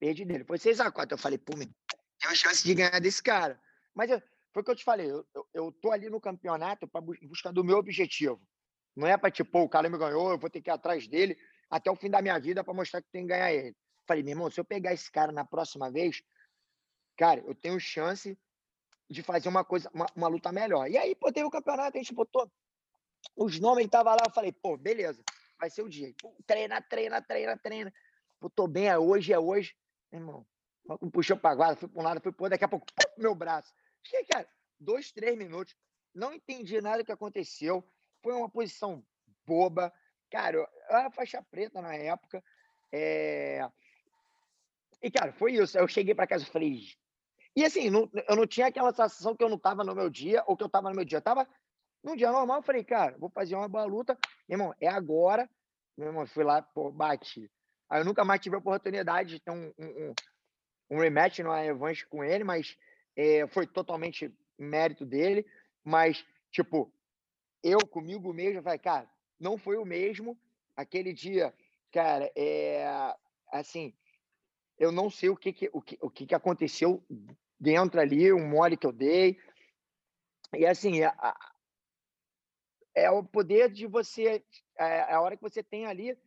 perdi 0.00 0.24
dele. 0.24 0.44
Foi 0.44 0.58
6 0.58 0.80
a 0.80 0.90
4 0.90 1.14
Eu 1.14 1.18
falei, 1.18 1.38
pum, 1.38 1.54
tenho 1.54 2.36
chance 2.36 2.64
de 2.64 2.74
ganhar 2.74 3.00
desse 3.00 3.22
cara. 3.22 3.60
Mas 3.94 4.10
eu, 4.10 4.20
foi 4.52 4.62
o 4.62 4.64
que 4.64 4.70
eu 4.70 4.76
te 4.76 4.84
falei, 4.84 5.10
eu, 5.10 5.24
eu, 5.34 5.48
eu 5.54 5.72
tô 5.72 5.92
ali 5.92 6.10
no 6.10 6.20
campeonato 6.20 6.88
para 6.88 7.00
buscar 7.00 7.52
do 7.52 7.62
meu 7.62 7.78
objetivo. 7.78 8.40
Não 8.96 9.06
é 9.06 9.16
para 9.16 9.30
tipo, 9.30 9.60
o 9.60 9.68
cara 9.68 9.88
me 9.88 9.96
ganhou, 9.96 10.32
eu 10.32 10.38
vou 10.38 10.50
ter 10.50 10.60
que 10.60 10.68
ir 10.68 10.72
atrás 10.72 11.06
dele 11.06 11.38
até 11.70 11.90
o 11.90 11.96
fim 11.96 12.10
da 12.10 12.20
minha 12.20 12.38
vida 12.38 12.62
para 12.62 12.74
mostrar 12.74 13.00
que 13.00 13.08
tem 13.10 13.22
que 13.22 13.28
ganhar 13.28 13.52
ele. 13.52 13.76
Falei, 14.06 14.22
meu 14.22 14.32
irmão, 14.32 14.50
se 14.50 14.60
eu 14.60 14.64
pegar 14.64 14.92
esse 14.92 15.10
cara 15.10 15.32
na 15.32 15.44
próxima 15.44 15.90
vez, 15.90 16.22
cara, 17.16 17.40
eu 17.40 17.54
tenho 17.54 17.78
chance 17.80 18.36
de 19.12 19.22
fazer 19.22 19.48
uma 19.48 19.64
coisa, 19.64 19.90
uma, 19.94 20.06
uma 20.16 20.28
luta 20.28 20.50
melhor. 20.50 20.90
E 20.90 20.98
aí, 20.98 21.14
pô, 21.14 21.30
teve 21.32 21.46
o 21.46 21.50
campeonato, 21.50 21.96
a 21.96 22.00
gente 22.00 22.14
botou 22.14 22.50
os 23.36 23.60
nomes, 23.60 23.88
tava 23.88 24.12
lá, 24.12 24.22
eu 24.24 24.32
falei, 24.32 24.52
pô, 24.52 24.76
beleza, 24.76 25.22
vai 25.58 25.70
ser 25.70 25.82
o 25.82 25.88
dia. 25.88 26.12
Pô, 26.20 26.34
treina, 26.46 26.80
treina, 26.82 27.22
treina, 27.22 27.56
treina. 27.56 27.92
Pô, 28.40 28.50
tô 28.50 28.66
bem, 28.66 28.88
é 28.88 28.98
hoje, 28.98 29.32
é 29.32 29.38
hoje. 29.38 29.76
Irmão, 30.12 30.46
puxou 31.12 31.36
para 31.36 31.54
guarda, 31.54 31.76
fui 31.76 31.88
para 31.88 32.00
um 32.00 32.04
lado, 32.04 32.20
fui 32.20 32.32
para 32.32 32.44
outro, 32.44 32.50
daqui 32.50 32.64
a 32.64 32.68
pouco, 32.68 32.86
pum, 32.86 33.22
meu 33.22 33.34
braço. 33.34 33.72
Fiquei, 34.02 34.24
cara, 34.24 34.48
dois, 34.80 35.12
três 35.12 35.36
minutos, 35.36 35.76
não 36.14 36.32
entendi 36.32 36.80
nada 36.80 37.04
que 37.04 37.12
aconteceu. 37.12 37.86
Foi 38.22 38.34
uma 38.34 38.48
posição 38.48 39.04
boba. 39.46 39.92
Cara, 40.30 40.56
eu, 40.56 40.66
eu 40.90 40.96
era 40.96 41.10
faixa 41.10 41.42
preta 41.50 41.80
na 41.80 41.94
época. 41.94 42.42
É... 42.90 43.68
E, 45.02 45.10
cara, 45.10 45.32
foi 45.32 45.54
isso. 45.54 45.76
Eu 45.76 45.88
cheguei 45.88 46.14
para 46.14 46.26
casa 46.26 46.44
e 46.44 46.50
falei. 46.50 46.80
E 47.54 47.64
assim, 47.64 47.90
não, 47.90 48.10
eu 48.28 48.36
não 48.36 48.46
tinha 48.46 48.66
aquela 48.66 48.90
sensação 48.90 49.36
que 49.36 49.44
eu 49.44 49.48
não 49.48 49.56
estava 49.56 49.84
no 49.84 49.94
meu 49.94 50.08
dia 50.08 50.42
ou 50.46 50.56
que 50.56 50.62
eu 50.62 50.68
estava 50.68 50.88
no 50.88 50.96
meu 50.96 51.04
dia. 51.04 51.16
Eu 51.16 51.20
estava 51.20 51.46
num 52.02 52.16
dia 52.16 52.32
normal. 52.32 52.58
Eu 52.58 52.62
falei, 52.62 52.82
cara, 52.82 53.16
vou 53.18 53.28
fazer 53.28 53.54
uma 53.54 53.68
boa 53.68 53.84
luta. 53.84 54.18
Meu 54.48 54.58
irmão, 54.58 54.74
é 54.80 54.88
agora. 54.88 55.48
Meu 55.96 56.08
irmão, 56.08 56.26
fui 56.26 56.44
lá, 56.44 56.62
pô, 56.62 56.90
bati. 56.90 57.50
Aí 57.90 58.00
eu 58.00 58.04
nunca 58.04 58.24
mais 58.24 58.40
tive 58.40 58.56
a 58.56 58.58
oportunidade 58.58 59.34
de 59.34 59.40
ter 59.40 59.50
um, 59.50 59.72
um, 59.78 60.14
um 60.90 60.98
rematch 60.98 61.40
no 61.40 61.52
revanche 61.52 62.06
com 62.06 62.24
ele, 62.24 62.42
mas 62.42 62.76
é, 63.14 63.46
foi 63.48 63.66
totalmente 63.66 64.34
mérito 64.58 65.04
dele. 65.04 65.46
Mas, 65.84 66.24
tipo, 66.50 66.90
eu 67.62 67.78
comigo 67.86 68.32
mesmo, 68.32 68.62
falei, 68.62 68.78
cara, 68.78 69.10
não 69.38 69.58
foi 69.58 69.76
o 69.76 69.84
mesmo. 69.84 70.38
Aquele 70.74 71.12
dia, 71.12 71.52
cara, 71.92 72.32
é 72.34 73.14
assim, 73.52 73.94
eu 74.78 74.90
não 74.90 75.10
sei 75.10 75.28
o 75.28 75.36
que, 75.36 75.52
que 75.52 75.70
o, 75.72 75.82
que, 75.82 75.98
o 76.00 76.10
que, 76.10 76.26
que 76.26 76.34
aconteceu 76.34 77.04
dentro 77.62 78.00
ali, 78.00 78.32
um 78.32 78.48
mole 78.48 78.76
que 78.76 78.86
eu 78.86 78.92
dei. 78.92 79.38
E 80.52 80.66
assim, 80.66 81.00
é, 81.04 81.12
é 82.92 83.08
o 83.08 83.22
poder 83.22 83.70
de 83.70 83.86
você, 83.86 84.44
é, 84.76 84.84
é 84.84 85.12
a 85.12 85.20
hora 85.20 85.36
que 85.36 85.42
você 85.42 85.62
tem 85.62 85.86
ali 85.86 86.18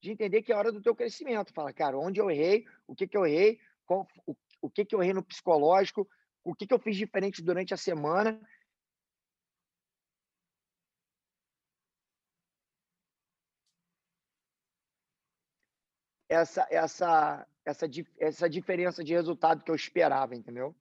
de 0.00 0.12
entender 0.12 0.42
que 0.42 0.52
é 0.52 0.54
a 0.54 0.58
hora 0.58 0.70
do 0.70 0.80
teu 0.80 0.94
crescimento. 0.94 1.52
Fala, 1.52 1.72
cara, 1.72 1.98
onde 1.98 2.20
eu 2.20 2.30
errei, 2.30 2.64
o 2.86 2.94
que, 2.94 3.08
que 3.08 3.16
eu 3.16 3.26
errei, 3.26 3.58
qual, 3.84 4.06
o, 4.24 4.36
o 4.60 4.70
que, 4.70 4.84
que 4.84 4.94
eu 4.94 5.02
errei 5.02 5.12
no 5.12 5.22
psicológico, 5.24 6.08
o 6.44 6.54
que, 6.54 6.66
que 6.66 6.72
eu 6.72 6.78
fiz 6.78 6.96
diferente 6.96 7.42
durante 7.42 7.74
a 7.74 7.76
semana. 7.76 8.40
Essa, 16.28 16.66
essa, 16.70 17.46
essa, 17.64 17.90
essa 18.20 18.48
diferença 18.48 19.02
de 19.02 19.12
resultado 19.12 19.62
que 19.64 19.70
eu 19.70 19.74
esperava, 19.74 20.34
entendeu? 20.34 20.74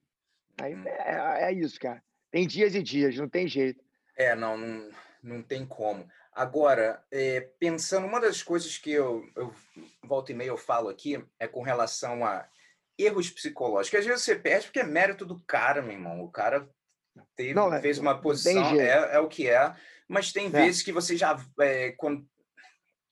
Aí 0.59 0.75
hum. 0.75 0.83
é, 0.87 1.45
é 1.45 1.53
isso, 1.53 1.79
cara. 1.79 2.03
Tem 2.31 2.47
dias 2.47 2.73
e 2.75 2.81
dias, 2.81 3.15
não 3.15 3.29
tem 3.29 3.47
jeito. 3.47 3.83
É, 4.17 4.35
não, 4.35 4.57
não, 4.57 4.89
não 5.21 5.43
tem 5.43 5.65
como. 5.65 6.07
Agora, 6.31 7.03
é, 7.11 7.41
pensando, 7.59 8.07
uma 8.07 8.19
das 8.19 8.41
coisas 8.41 8.77
que 8.77 8.91
eu, 8.91 9.23
eu 9.35 9.53
volta 10.03 10.31
e 10.31 10.35
meia 10.35 10.49
eu 10.49 10.57
falo 10.57 10.89
aqui 10.89 11.23
é 11.39 11.47
com 11.47 11.61
relação 11.61 12.25
a 12.25 12.47
erros 12.97 13.29
psicológicos. 13.29 13.99
Às 13.99 14.05
vezes 14.05 14.23
você 14.23 14.35
perde 14.35 14.65
porque 14.65 14.79
é 14.79 14.83
mérito 14.83 15.25
do 15.25 15.39
cara, 15.41 15.81
meu 15.81 15.93
irmão. 15.93 16.23
O 16.23 16.31
cara 16.31 16.67
teve, 17.35 17.53
não, 17.53 17.71
é, 17.71 17.79
fez 17.81 17.99
uma 17.99 18.19
posição, 18.19 18.79
é, 18.79 19.15
é 19.15 19.19
o 19.19 19.27
que 19.27 19.47
é. 19.47 19.75
Mas 20.07 20.31
tem 20.31 20.47
é. 20.47 20.49
vezes 20.49 20.81
que 20.81 20.91
você 20.91 21.15
já. 21.15 21.39
É, 21.59 21.91
quando, 21.91 22.27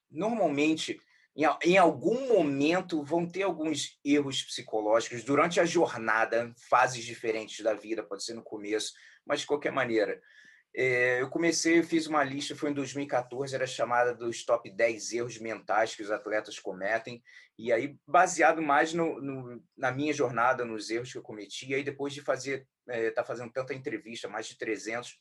normalmente, 0.09 0.99
em, 1.36 1.45
em 1.63 1.77
algum 1.77 2.27
momento, 2.27 3.03
vão 3.03 3.27
ter 3.27 3.43
alguns 3.43 3.99
erros 4.03 4.43
psicológicos 4.43 5.23
durante 5.23 5.59
a 5.59 5.65
jornada, 5.65 6.53
fases 6.69 7.03
diferentes 7.03 7.63
da 7.63 7.73
vida, 7.73 8.03
pode 8.03 8.23
ser 8.23 8.34
no 8.34 8.43
começo, 8.43 8.93
mas 9.25 9.41
de 9.41 9.47
qualquer 9.47 9.71
maneira. 9.71 10.21
É, 10.73 11.21
eu 11.21 11.29
comecei, 11.29 11.79
eu 11.79 11.84
fiz 11.84 12.07
uma 12.07 12.23
lista, 12.23 12.55
foi 12.55 12.71
em 12.71 12.73
2014, 12.73 13.53
era 13.53 13.67
chamada 13.67 14.15
dos 14.15 14.45
top 14.45 14.69
10 14.69 15.13
erros 15.13 15.38
mentais 15.38 15.95
que 15.95 16.01
os 16.01 16.09
atletas 16.09 16.59
cometem, 16.59 17.21
e 17.57 17.73
aí 17.73 17.97
baseado 18.07 18.61
mais 18.61 18.93
no, 18.93 19.21
no 19.21 19.61
na 19.75 19.91
minha 19.91 20.13
jornada, 20.13 20.63
nos 20.63 20.89
erros 20.89 21.11
que 21.11 21.17
eu 21.17 21.21
cometi, 21.21 21.69
e 21.69 21.75
aí 21.75 21.84
depois 21.84 22.13
de 22.13 22.21
fazer, 22.21 22.65
é, 22.88 23.11
tá 23.11 23.23
fazendo 23.23 23.51
tanta 23.51 23.73
entrevista, 23.73 24.29
mais 24.29 24.47
de 24.47 24.57
300, 24.57 25.19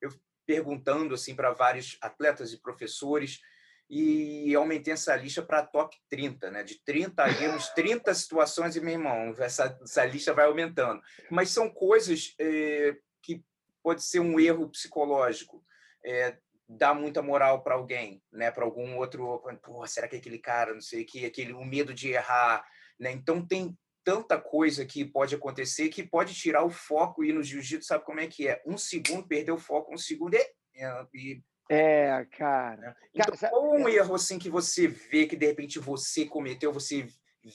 eu 0.00 0.10
perguntando 0.46 1.14
assim 1.14 1.34
para 1.34 1.52
vários 1.52 1.98
atletas 2.00 2.52
e 2.52 2.60
professores, 2.60 3.40
e 3.94 4.54
aumentei 4.54 4.94
essa 4.94 5.14
lista 5.14 5.42
para 5.42 5.66
top 5.66 5.94
30, 6.08 6.50
né? 6.50 6.62
De 6.62 6.82
30 6.82 7.28
erros, 7.42 7.68
30 7.74 8.14
situações, 8.14 8.74
e 8.74 8.80
meu 8.80 8.94
irmão, 8.94 9.34
essa, 9.38 9.78
essa 9.82 10.02
lista 10.06 10.32
vai 10.32 10.46
aumentando. 10.46 11.02
Mas 11.30 11.50
são 11.50 11.68
coisas 11.68 12.34
é, 12.38 12.96
que 13.20 13.44
pode 13.82 14.02
ser 14.02 14.20
um 14.20 14.40
erro 14.40 14.70
psicológico, 14.70 15.62
é, 16.02 16.38
muita 16.94 17.20
moral 17.20 17.62
para 17.62 17.74
alguém, 17.74 18.22
né? 18.32 18.50
Para 18.50 18.64
algum 18.64 18.96
outro, 18.96 19.42
pô, 19.62 19.86
será 19.86 20.08
que 20.08 20.16
é 20.16 20.18
aquele 20.18 20.38
cara, 20.38 20.72
não 20.72 20.80
sei 20.80 21.04
que, 21.04 21.26
aquele 21.26 21.52
o 21.52 21.62
medo 21.62 21.92
de 21.92 22.12
errar, 22.12 22.64
né? 22.98 23.12
Então 23.12 23.46
tem 23.46 23.76
tanta 24.02 24.40
coisa 24.40 24.86
que 24.86 25.04
pode 25.04 25.34
acontecer 25.34 25.90
que 25.90 26.02
pode 26.02 26.32
tirar 26.32 26.64
o 26.64 26.70
foco 26.70 27.22
e 27.22 27.30
no 27.30 27.42
jiu-jitsu 27.42 27.88
sabe 27.88 28.06
como 28.06 28.20
é 28.20 28.26
que 28.26 28.48
é? 28.48 28.62
Um 28.64 28.78
segundo 28.78 29.28
perdeu 29.28 29.56
o 29.56 29.60
foco, 29.60 29.92
um 29.92 29.98
segundo 29.98 30.34
e, 30.34 30.50
e 31.14 31.42
é, 31.74 32.26
cara. 32.36 32.76
Né? 32.76 32.94
Então, 33.14 33.36
cara, 33.36 33.50
qual 33.50 33.72
um 33.72 33.88
é... 33.88 33.94
erro 33.94 34.14
assim 34.14 34.38
que 34.38 34.50
você 34.50 34.86
vê 34.86 35.26
que 35.26 35.36
de 35.36 35.46
repente 35.46 35.78
você 35.78 36.26
cometeu, 36.26 36.72
você 36.72 37.06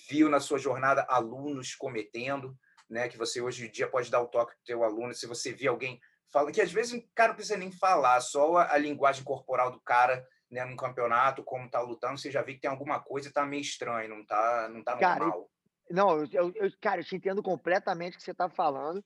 viu 0.10 0.30
na 0.30 0.40
sua 0.40 0.58
jornada 0.58 1.06
alunos 1.08 1.76
cometendo, 1.76 2.58
né? 2.90 3.08
Que 3.08 3.18
você 3.18 3.42
hoje 3.42 3.68
em 3.68 3.72
dia 3.72 3.88
pode 3.88 4.10
dar 4.10 4.22
o 4.22 4.28
toque 4.28 4.54
para 4.54 4.62
o 4.62 4.66
teu 4.66 4.84
aluno, 4.84 5.14
se 5.14 5.28
você 5.28 5.52
vê 5.54 5.68
alguém 5.68 6.00
fala 6.32 6.52
que 6.52 6.62
às 6.62 6.72
vezes 6.72 6.94
o 6.94 7.08
cara 7.16 7.30
não 7.30 7.36
precisa 7.36 7.58
nem 7.58 7.72
falar, 7.72 8.20
só 8.22 8.58
a, 8.58 8.74
a 8.74 8.78
linguagem 8.78 9.24
corporal 9.24 9.72
do 9.72 9.80
cara 9.80 10.26
né, 10.50 10.64
num 10.66 10.76
campeonato, 10.76 11.44
como 11.44 11.70
tá 11.70 11.80
lutando, 11.82 12.18
você 12.18 12.32
já 12.32 12.42
vê 12.42 12.54
que 12.54 12.62
tem 12.62 12.70
alguma 12.72 13.00
coisa 13.00 13.30
e 13.30 13.32
tá 13.32 13.46
meio 13.46 13.62
estranho, 13.62 14.10
não 14.10 14.26
tá, 14.26 14.70
não 14.70 14.84
tá 14.84 14.92
normal. 14.94 15.18
Cara, 15.20 15.46
não, 15.90 16.24
eu, 16.26 16.52
eu, 16.56 16.72
cara, 16.82 17.02
eu 17.02 17.06
te 17.06 17.16
entendo 17.16 17.44
completamente 17.44 18.16
o 18.16 18.18
que 18.18 18.24
você 18.24 18.34
tá 18.34 18.50
falando. 18.50 19.04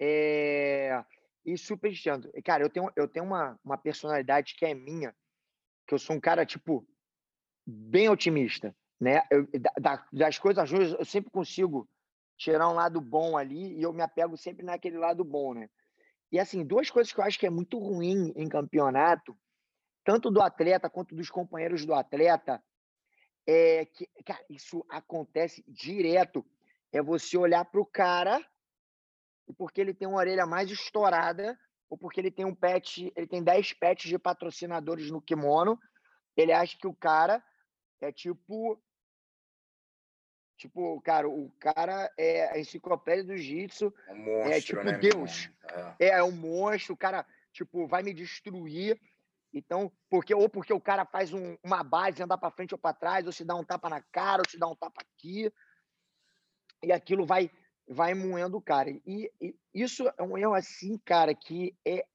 É... 0.00 1.02
E 1.46 1.56
super 1.56 1.92
entendo. 1.92 2.28
Cara, 2.44 2.64
eu 2.64 2.68
tenho, 2.68 2.90
eu 2.96 3.06
tenho 3.06 3.24
uma, 3.24 3.56
uma 3.64 3.78
personalidade 3.78 4.56
que 4.56 4.66
é 4.66 4.74
minha, 4.74 5.14
que 5.86 5.94
eu 5.94 5.98
sou 5.98 6.16
um 6.16 6.20
cara, 6.20 6.44
tipo, 6.44 6.84
bem 7.64 8.08
otimista, 8.08 8.74
né? 9.00 9.22
Eu, 9.30 9.48
da, 9.80 10.04
das 10.12 10.38
coisas 10.40 10.68
ruins, 10.68 10.92
eu 10.92 11.04
sempre 11.04 11.30
consigo 11.30 11.88
tirar 12.36 12.68
um 12.68 12.74
lado 12.74 13.00
bom 13.00 13.38
ali 13.38 13.78
e 13.78 13.82
eu 13.82 13.92
me 13.92 14.02
apego 14.02 14.36
sempre 14.36 14.64
naquele 14.64 14.98
lado 14.98 15.24
bom, 15.24 15.54
né? 15.54 15.70
E 16.32 16.40
assim, 16.40 16.64
duas 16.64 16.90
coisas 16.90 17.12
que 17.12 17.20
eu 17.20 17.24
acho 17.24 17.38
que 17.38 17.46
é 17.46 17.50
muito 17.50 17.78
ruim 17.78 18.32
em 18.34 18.48
campeonato, 18.48 19.38
tanto 20.04 20.32
do 20.32 20.42
atleta 20.42 20.90
quanto 20.90 21.14
dos 21.14 21.30
companheiros 21.30 21.86
do 21.86 21.94
atleta, 21.94 22.60
é 23.46 23.86
que, 23.86 24.08
cara, 24.24 24.44
isso 24.50 24.84
acontece 24.88 25.64
direto. 25.68 26.44
É 26.92 27.00
você 27.00 27.38
olhar 27.38 27.64
para 27.64 27.80
o 27.80 27.86
cara 27.86 28.44
e 29.48 29.52
porque 29.52 29.80
ele 29.80 29.94
tem 29.94 30.08
uma 30.08 30.18
orelha 30.18 30.46
mais 30.46 30.70
estourada, 30.70 31.58
ou 31.88 31.96
porque 31.96 32.20
ele 32.20 32.30
tem 32.30 32.44
um 32.44 32.54
pet, 32.54 33.12
ele 33.16 33.26
tem 33.26 33.42
10 33.42 33.74
pets 33.74 34.08
de 34.08 34.18
patrocinadores 34.18 35.10
no 35.10 35.22
kimono, 35.22 35.78
ele 36.36 36.52
acha 36.52 36.76
que 36.76 36.86
o 36.86 36.94
cara 36.94 37.42
é 38.00 38.12
tipo 38.12 38.80
Tipo, 40.56 40.98
cara, 41.02 41.28
o 41.28 41.50
cara 41.60 42.10
é 42.16 42.48
a 42.48 42.58
enciclopédia 42.58 43.24
do 43.24 43.36
jiu-jitsu. 43.36 43.92
É, 44.06 44.12
um 44.12 44.16
monstro, 44.16 44.52
é 44.52 44.60
tipo 44.60 44.82
né, 44.82 44.98
Deus. 44.98 45.50
É. 45.98 46.08
é 46.08 46.24
um 46.24 46.32
monstro, 46.32 46.94
o 46.94 46.96
cara, 46.96 47.26
tipo, 47.52 47.86
vai 47.86 48.02
me 48.02 48.14
destruir. 48.14 48.98
Então, 49.52 49.92
porque 50.08 50.34
ou 50.34 50.48
porque 50.48 50.72
o 50.72 50.80
cara 50.80 51.04
faz 51.04 51.32
um, 51.32 51.56
uma 51.62 51.82
base, 51.84 52.22
andar 52.22 52.38
para 52.38 52.50
frente 52.50 52.74
ou 52.74 52.78
para 52.78 52.96
trás, 52.96 53.26
ou 53.26 53.32
se 53.32 53.44
dá 53.44 53.54
um 53.54 53.64
tapa 53.64 53.90
na 53.90 54.00
cara, 54.00 54.42
ou 54.42 54.50
se 54.50 54.58
dá 54.58 54.66
um 54.66 54.74
tapa 54.74 55.02
aqui. 55.02 55.52
E 56.82 56.90
aquilo 56.90 57.26
vai 57.26 57.50
vai 57.88 58.14
moendo 58.14 58.56
o 58.56 58.62
cara. 58.62 58.90
E, 58.90 59.30
e, 59.40 59.54
isso 59.72 60.08
é 60.18 60.22
um 60.22 60.36
erro 60.36 60.54
assim, 60.54 60.98
cara, 60.98 61.34
que 61.34 61.76
é 61.84 62.06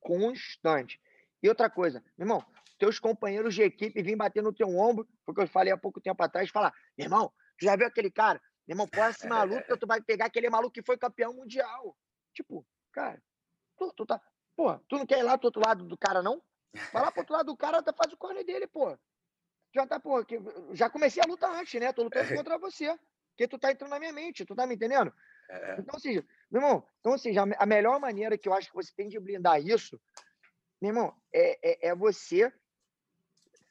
constante. 0.00 1.00
E 1.42 1.48
outra 1.48 1.70
coisa, 1.70 2.02
meu 2.16 2.26
irmão, 2.26 2.44
teus 2.78 2.98
companheiros 2.98 3.54
de 3.54 3.62
equipe 3.62 4.02
vêm 4.02 4.16
bater 4.16 4.42
no 4.42 4.52
teu 4.52 4.68
ombro, 4.68 5.08
porque 5.24 5.42
eu 5.42 5.48
falei 5.48 5.72
há 5.72 5.76
pouco 5.76 6.00
tempo 6.00 6.22
atrás, 6.22 6.50
falar, 6.50 6.72
meu 6.96 7.06
irmão, 7.06 7.32
tu 7.58 7.64
já 7.64 7.76
viu 7.76 7.86
aquele 7.86 8.10
cara? 8.10 8.40
Meu 8.66 8.74
irmão, 8.74 8.88
próxima 8.88 9.42
luta 9.42 9.76
tu 9.78 9.86
vai 9.86 10.00
pegar 10.00 10.26
aquele 10.26 10.48
maluco 10.48 10.72
que 10.72 10.82
foi 10.82 10.96
campeão 10.96 11.32
mundial. 11.34 11.96
Tipo, 12.32 12.66
cara, 12.92 13.22
tu, 13.76 13.92
tu 13.96 14.06
tá. 14.06 14.20
Pô, 14.56 14.78
tu 14.88 14.96
não 14.96 15.06
quer 15.06 15.18
ir 15.18 15.22
lá 15.22 15.36
do 15.36 15.44
outro 15.44 15.62
lado 15.64 15.84
do 15.84 15.98
cara, 15.98 16.22
não? 16.22 16.42
Vai 16.92 17.02
lá 17.02 17.10
pro 17.10 17.20
outro 17.20 17.34
lado 17.34 17.46
do 17.46 17.56
cara, 17.56 17.82
faz 17.82 18.12
o 18.12 18.16
corner 18.16 18.44
dele, 18.44 18.66
pô. 18.66 18.96
Já 19.74 19.86
tá, 19.86 19.98
pô, 19.98 20.24
que, 20.24 20.40
já 20.72 20.88
comecei 20.88 21.22
a 21.22 21.26
luta 21.26 21.48
antes, 21.48 21.80
né? 21.80 21.92
Tô 21.92 22.04
lutando 22.04 22.32
é. 22.32 22.36
contra 22.36 22.58
você. 22.58 22.96
Porque 23.34 23.48
tu 23.48 23.58
tá 23.58 23.72
entrando 23.72 23.90
na 23.90 23.98
minha 23.98 24.12
mente, 24.12 24.44
tu 24.44 24.54
tá 24.54 24.66
me 24.66 24.76
entendendo? 24.76 25.12
É. 25.50 25.76
Então, 25.78 25.94
ou 25.94 26.00
seja, 26.00 26.24
meu 26.50 26.62
irmão, 26.62 26.86
então, 27.00 27.18
seja, 27.18 27.42
a 27.42 27.66
melhor 27.66 28.00
maneira 28.00 28.38
que 28.38 28.48
eu 28.48 28.54
acho 28.54 28.68
que 28.68 28.74
você 28.74 28.92
tem 28.94 29.08
de 29.08 29.18
blindar 29.18 29.60
isso, 29.60 30.00
meu 30.80 30.90
irmão, 30.90 31.14
é, 31.32 31.88
é, 31.88 31.88
é 31.88 31.94
você 31.94 32.52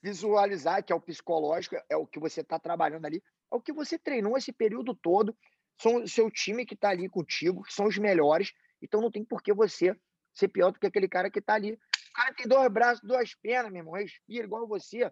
visualizar, 0.01 0.83
que 0.83 0.91
é 0.91 0.95
o 0.95 1.01
psicológico, 1.01 1.77
é 1.89 1.95
o 1.95 2.05
que 2.05 2.19
você 2.19 2.41
está 2.41 2.59
trabalhando 2.59 3.05
ali, 3.05 3.23
é 3.51 3.55
o 3.55 3.61
que 3.61 3.71
você 3.71 3.97
treinou 3.97 4.37
esse 4.37 4.51
período 4.51 4.93
todo, 4.93 5.35
são 5.81 6.03
o 6.03 6.07
seu 6.07 6.29
time 6.29 6.65
que 6.65 6.73
está 6.73 6.89
ali 6.89 7.07
contigo, 7.07 7.63
que 7.63 7.73
são 7.73 7.85
os 7.85 7.97
melhores, 7.97 8.53
então 8.81 8.99
não 8.99 9.09
tem 9.09 9.23
por 9.23 9.41
que 9.41 9.53
você 9.53 9.95
ser 10.33 10.49
pior 10.49 10.71
do 10.71 10.79
que 10.79 10.87
aquele 10.87 11.07
cara 11.07 11.29
que 11.31 11.39
está 11.39 11.53
ali. 11.53 11.73
O 11.73 12.13
cara 12.13 12.33
tem 12.33 12.47
dois 12.47 12.71
braços, 12.71 13.01
duas 13.03 13.33
pernas, 13.35 13.71
meu 13.71 13.79
irmão, 13.79 13.93
respira 13.93 14.45
igual 14.45 14.67
você. 14.67 15.11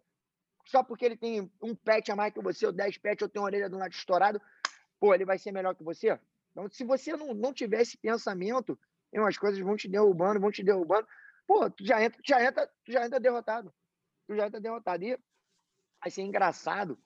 Só 0.71 0.81
porque 0.81 1.03
ele 1.03 1.17
tem 1.17 1.51
um 1.61 1.75
pet 1.75 2.09
a 2.13 2.15
mais 2.15 2.33
que 2.33 2.41
você, 2.41 2.65
ou 2.65 2.71
dez 2.71 2.97
pets, 2.97 3.21
ou 3.21 3.27
tem 3.27 3.41
uma 3.41 3.47
orelha 3.47 3.69
do 3.69 3.77
lado 3.77 3.91
estourado, 3.91 4.41
pô, 5.01 5.13
ele 5.13 5.25
vai 5.25 5.37
ser 5.37 5.51
melhor 5.51 5.75
que 5.75 5.83
você? 5.83 6.17
Então, 6.51 6.69
se 6.69 6.85
você 6.85 7.11
não, 7.17 7.33
não 7.33 7.53
tiver 7.53 7.81
esse 7.81 7.97
pensamento, 7.97 8.79
as 9.27 9.37
coisas 9.37 9.59
vão 9.59 9.75
te 9.75 9.89
derrubando, 9.89 10.39
vão 10.39 10.49
te 10.49 10.63
derrubando. 10.63 11.05
Pô, 11.45 11.69
tu 11.69 11.85
já 11.85 12.01
entra, 12.01 12.17
tu 12.23 12.25
já 12.25 12.41
entra, 12.41 12.67
tu 12.85 12.91
já 12.93 13.05
entra 13.05 13.19
derrotado. 13.19 13.73
Tu 14.25 14.35
já 14.37 14.47
entra 14.47 14.61
derrotado. 14.61 15.03
E 15.03 15.19
assim, 15.99 16.21
é 16.21 16.25
engraçado, 16.25 16.97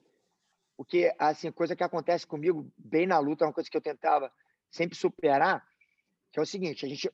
porque 0.77 1.11
assim, 1.17 1.51
coisa 1.51 1.75
que 1.75 1.83
acontece 1.83 2.27
comigo 2.27 2.71
bem 2.77 3.07
na 3.07 3.17
luta, 3.17 3.45
é 3.45 3.47
uma 3.47 3.53
coisa 3.53 3.67
que 3.67 3.75
eu 3.75 3.81
tentava 3.81 4.31
sempre 4.69 4.95
superar, 4.95 5.67
que 6.31 6.37
é 6.37 6.41
o 6.41 6.45
seguinte, 6.45 6.85
a 6.85 6.89
gente, 6.89 7.11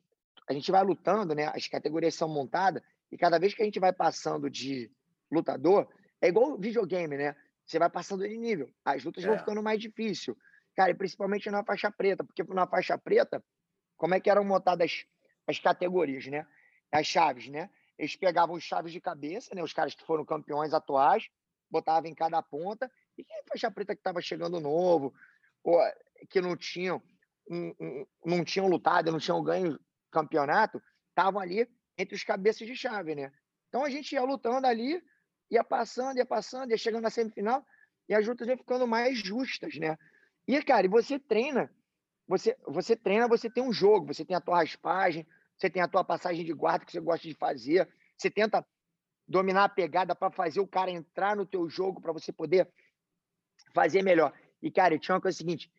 a 0.50 0.54
gente 0.54 0.70
vai 0.70 0.84
lutando, 0.84 1.34
né? 1.34 1.50
As 1.56 1.66
categorias 1.70 2.14
são 2.14 2.28
montadas, 2.28 2.84
e 3.10 3.18
cada 3.18 3.40
vez 3.40 3.54
que 3.54 3.62
a 3.62 3.66
gente 3.66 3.80
vai 3.80 3.94
passando 3.94 4.50
de 4.50 4.92
lutador, 5.32 5.88
é 6.22 6.28
igual 6.28 6.58
videogame, 6.58 7.18
né? 7.18 7.36
Você 7.66 7.80
vai 7.80 7.90
passando 7.90 8.28
de 8.28 8.38
nível, 8.38 8.70
as 8.86 9.04
lutas 9.04 9.24
é. 9.24 9.28
vão 9.28 9.38
ficando 9.38 9.64
mais 9.64 9.80
difíceis. 9.80 10.36
Cara, 10.76 10.92
e 10.92 10.94
principalmente 10.94 11.50
na 11.50 11.64
faixa 11.64 11.92
preta, 11.92 12.24
porque 12.24 12.44
na 12.44 12.66
faixa 12.68 12.98
preta, 12.98 13.44
como 13.98 14.16
é 14.16 14.20
que 14.20 14.30
eram 14.30 14.44
montadas 14.44 15.06
as 15.48 15.60
categorias, 15.60 16.26
né? 16.28 16.46
As 16.92 17.08
chaves, 17.08 17.48
né? 17.50 17.70
Eles 17.98 18.16
pegavam 18.16 18.56
os 18.56 18.64
chaves 18.64 18.92
de 18.92 19.02
cabeça, 19.02 19.54
né? 19.54 19.62
Os 19.64 19.74
caras 19.74 19.94
que 19.94 20.06
foram 20.06 20.26
campeões 20.26 20.74
atuais, 20.74 21.30
botavam 21.70 22.10
em 22.10 22.16
cada 22.16 22.42
ponta, 22.42 22.92
e 23.18 23.24
quem 23.24 23.44
faixa 23.48 23.72
preta 23.72 23.96
que 23.96 24.00
estava 24.00 24.22
chegando 24.22 24.60
novo, 24.60 25.14
ou 25.64 25.80
que 26.30 26.42
não 26.42 26.56
tinham, 26.56 27.02
um, 27.50 27.74
um, 27.80 28.06
não 28.26 28.44
tinham 28.44 28.68
lutado, 28.68 29.12
não 29.12 29.20
tinham 29.20 29.44
ganho 29.44 29.80
campeonato, 30.12 30.82
estavam 31.10 31.40
ali 31.40 31.68
entre 31.98 32.16
os 32.16 32.24
cabeças 32.24 32.68
de 32.68 32.76
chave, 32.76 33.16
né? 33.16 33.32
Então 33.70 33.84
a 33.84 33.90
gente 33.90 34.14
ia 34.14 34.24
lutando 34.24 34.68
ali, 34.68 35.02
ia 35.52 35.64
passando, 35.64 36.18
ia 36.18 36.26
passando, 36.26 36.72
ia 36.72 36.78
chegando 36.78 37.04
na 37.04 37.10
semifinal, 37.10 37.64
e 38.08 38.16
as 38.16 38.26
lutas 38.26 38.48
iam 38.48 38.58
ficando 38.58 38.88
mais 38.88 39.20
justas, 39.20 39.76
né? 39.78 39.98
E, 40.48 40.62
cara, 40.64 40.88
você 40.88 41.20
treina, 41.20 41.70
você, 42.28 42.58
você 42.66 42.96
treina, 42.96 43.28
você 43.28 43.50
tem 43.50 43.62
um 43.62 43.74
jogo, 43.74 44.14
você 44.14 44.24
tem 44.24 44.36
a 44.36 44.42
tua 44.42 44.58
raspagem, 44.58 45.28
você 45.58 45.70
tem 45.70 45.82
a 45.82 45.88
tua 45.88 46.04
passagem 46.04 46.46
de 46.46 46.54
guarda 46.54 46.86
que 46.86 46.92
você 46.94 47.00
gosta 47.00 47.28
de 47.28 47.36
fazer, 47.36 47.88
você 48.18 48.32
tenta 48.32 48.66
dominar 49.28 49.66
a 49.66 49.70
pegada 49.70 50.16
para 50.16 50.32
fazer 50.32 50.60
o 50.60 50.68
cara 50.68 50.90
entrar 50.90 51.36
no 51.36 51.46
teu 51.46 51.70
jogo, 51.70 52.02
para 52.02 52.12
você 52.12 52.32
poder 52.32 52.68
fazer 53.74 54.02
melhor. 54.02 54.34
E, 54.62 54.72
cara, 54.72 54.98
tinha 54.98 55.16
uma 55.16 55.22
coisa 55.22 55.38
seguinte: 55.38 55.72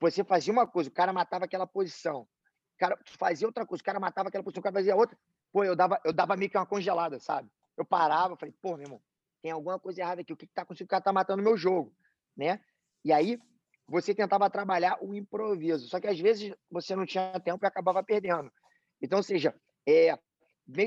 você 0.00 0.24
fazia 0.24 0.52
uma 0.52 0.66
coisa, 0.66 0.88
o 0.88 0.92
cara 0.92 1.12
matava 1.12 1.44
aquela 1.44 1.66
posição. 1.66 2.22
O 2.22 2.78
cara 2.78 2.98
fazia 3.04 3.46
outra 3.46 3.66
coisa, 3.66 3.82
o 3.82 3.84
cara 3.84 4.00
matava 4.00 4.28
aquela 4.28 4.42
posição, 4.42 4.60
o 4.60 4.64
cara 4.64 4.74
fazia 4.74 4.96
outra. 4.96 5.18
Pô, 5.52 5.64
eu 5.64 5.76
dava, 5.76 6.00
eu 6.04 6.12
dava 6.12 6.36
meio 6.36 6.50
que 6.50 6.56
uma 6.56 6.64
congelada, 6.64 7.18
sabe? 7.20 7.50
Eu 7.80 7.84
parava, 7.86 8.36
falei, 8.36 8.54
pô, 8.60 8.76
meu 8.76 8.84
irmão, 8.84 9.02
tem 9.40 9.50
alguma 9.50 9.78
coisa 9.78 10.02
errada 10.02 10.20
aqui. 10.20 10.34
O 10.34 10.36
que, 10.36 10.46
que 10.46 10.52
tá 10.52 10.60
acontecendo? 10.60 10.84
O 10.84 10.90
cara 10.90 11.02
tá 11.02 11.14
matando 11.14 11.42
meu 11.42 11.56
jogo, 11.56 11.96
né? 12.36 12.60
E 13.02 13.10
aí, 13.10 13.40
você 13.88 14.14
tentava 14.14 14.50
trabalhar 14.50 15.02
o 15.02 15.14
improviso. 15.14 15.88
Só 15.88 15.98
que 15.98 16.06
às 16.06 16.20
vezes 16.20 16.54
você 16.70 16.94
não 16.94 17.06
tinha 17.06 17.40
tempo 17.40 17.64
e 17.64 17.66
acabava 17.66 18.02
perdendo. 18.02 18.52
Então, 19.00 19.20
ou 19.20 19.22
seja, 19.22 19.54
é, 19.88 20.14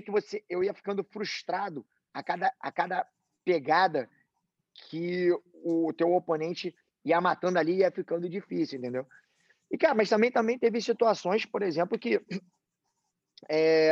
que 0.04 0.12
você, 0.12 0.46
eu 0.48 0.64
ia 0.64 0.72
ficando 0.72 1.04
frustrado 1.04 1.84
a 2.14 2.22
cada, 2.22 2.54
a 2.60 2.72
cada 2.72 3.08
pegada 3.44 4.08
que 4.76 5.32
o 5.64 5.92
teu 5.94 6.14
oponente 6.14 6.76
ia 7.04 7.20
matando 7.20 7.58
ali 7.58 7.74
e 7.74 7.78
ia 7.80 7.90
ficando 7.90 8.30
difícil, 8.30 8.78
entendeu? 8.78 9.08
E, 9.72 9.80
cara, 9.80 9.96
mas 9.96 10.10
também, 10.10 10.32
também 10.32 10.60
teve 10.60 10.80
situações, 10.80 11.44
por 11.44 11.64
exemplo, 11.64 11.98
que. 11.98 12.22
É, 13.50 13.92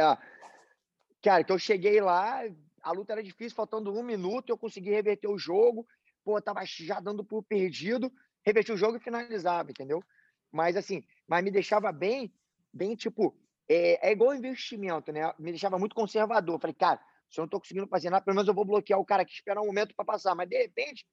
cara, 1.22 1.44
que 1.44 1.52
eu 1.52 1.60
cheguei 1.60 2.00
lá, 2.00 2.42
a 2.84 2.92
luta 2.92 3.14
era 3.14 3.24
difícil, 3.24 3.56
faltando 3.56 3.94
um 3.94 4.04
minuto, 4.04 4.50
eu 4.50 4.58
consegui 4.58 4.90
reverter 4.90 5.28
o 5.28 5.38
jogo, 5.38 5.88
pô, 6.24 6.42
tava 6.42 6.62
já 6.66 7.00
dando 7.00 7.24
por 7.24 7.44
perdido, 7.44 8.12
reverti 8.44 8.72
o 8.72 8.78
jogo 8.78 8.98
e 8.98 9.00
finalizava, 9.00 9.72
entendeu? 9.72 10.04
Mas, 10.52 10.76
assim, 10.76 11.04
mas 11.28 11.44
me 11.44 11.52
deixava 11.52 11.92
bem, 11.92 12.34
bem, 12.74 12.96
tipo, 12.96 13.38
é, 13.70 14.10
é 14.10 14.12
igual 14.12 14.36
investimento, 14.36 15.12
né? 15.12 15.34
Me 15.40 15.52
deixava 15.52 15.80
muito 15.80 15.96
conservador. 15.96 16.60
Falei, 16.60 16.74
cara, 16.74 17.00
se 17.30 17.40
eu 17.40 17.44
não 17.44 17.46
estou 17.46 17.62
conseguindo 17.62 17.88
fazer 17.88 18.10
nada, 18.10 18.24
pelo 18.24 18.36
menos 18.36 18.48
eu 18.48 18.54
vou 18.54 18.66
bloquear 18.66 19.00
o 19.00 19.06
cara 19.06 19.24
que 19.24 19.32
espera 19.32 19.62
um 19.62 19.68
momento 19.68 19.96
para 19.96 20.04
passar. 20.04 20.36
Mas, 20.36 20.50
de 20.50 20.58
repente, 20.58 21.06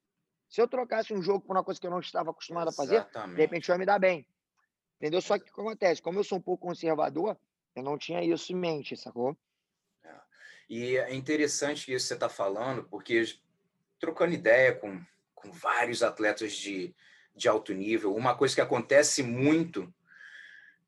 se 0.49 0.61
eu 0.61 0.67
trocasse 0.67 1.15
um 1.15 1.23
jogo 1.23 1.47
por 1.47 1.57
uma 1.57 1.63
coisa 1.63 1.81
que 1.81 1.87
eu 1.87 1.91
não 1.91 2.01
estava 2.01 2.31
acostumado 2.31 2.69
Exatamente. 2.69 2.97
a 2.97 3.05
fazer, 3.05 3.35
de 3.35 3.41
repente 3.41 3.69
vai 3.69 3.79
me 3.79 3.87
dar 3.87 3.99
bem. 3.99 4.27
Entendeu? 4.97 5.21
Só 5.21 5.39
que 5.39 5.45
o 5.51 5.55
que 5.55 5.61
acontece? 5.61 6.03
Como 6.03 6.19
eu 6.19 6.25
sou 6.25 6.39
um 6.39 6.43
pouco 6.43 6.67
conservador, 6.67 7.39
eu 7.77 7.83
não 7.85 7.97
tinha 7.97 8.25
isso 8.25 8.53
em 8.53 8.57
mente, 8.57 8.97
sacou? 8.97 9.37
E 10.69 10.97
é 10.97 11.15
interessante 11.15 11.93
isso 11.93 12.05
que 12.05 12.09
você 12.09 12.15
está 12.15 12.29
falando, 12.29 12.85
porque 12.85 13.25
trocando 13.99 14.35
ideia 14.35 14.75
com, 14.75 15.01
com 15.35 15.51
vários 15.51 16.03
atletas 16.03 16.53
de, 16.53 16.95
de 17.35 17.49
alto 17.49 17.73
nível, 17.73 18.15
uma 18.15 18.37
coisa 18.37 18.55
que 18.55 18.61
acontece 18.61 19.23
muito 19.23 19.93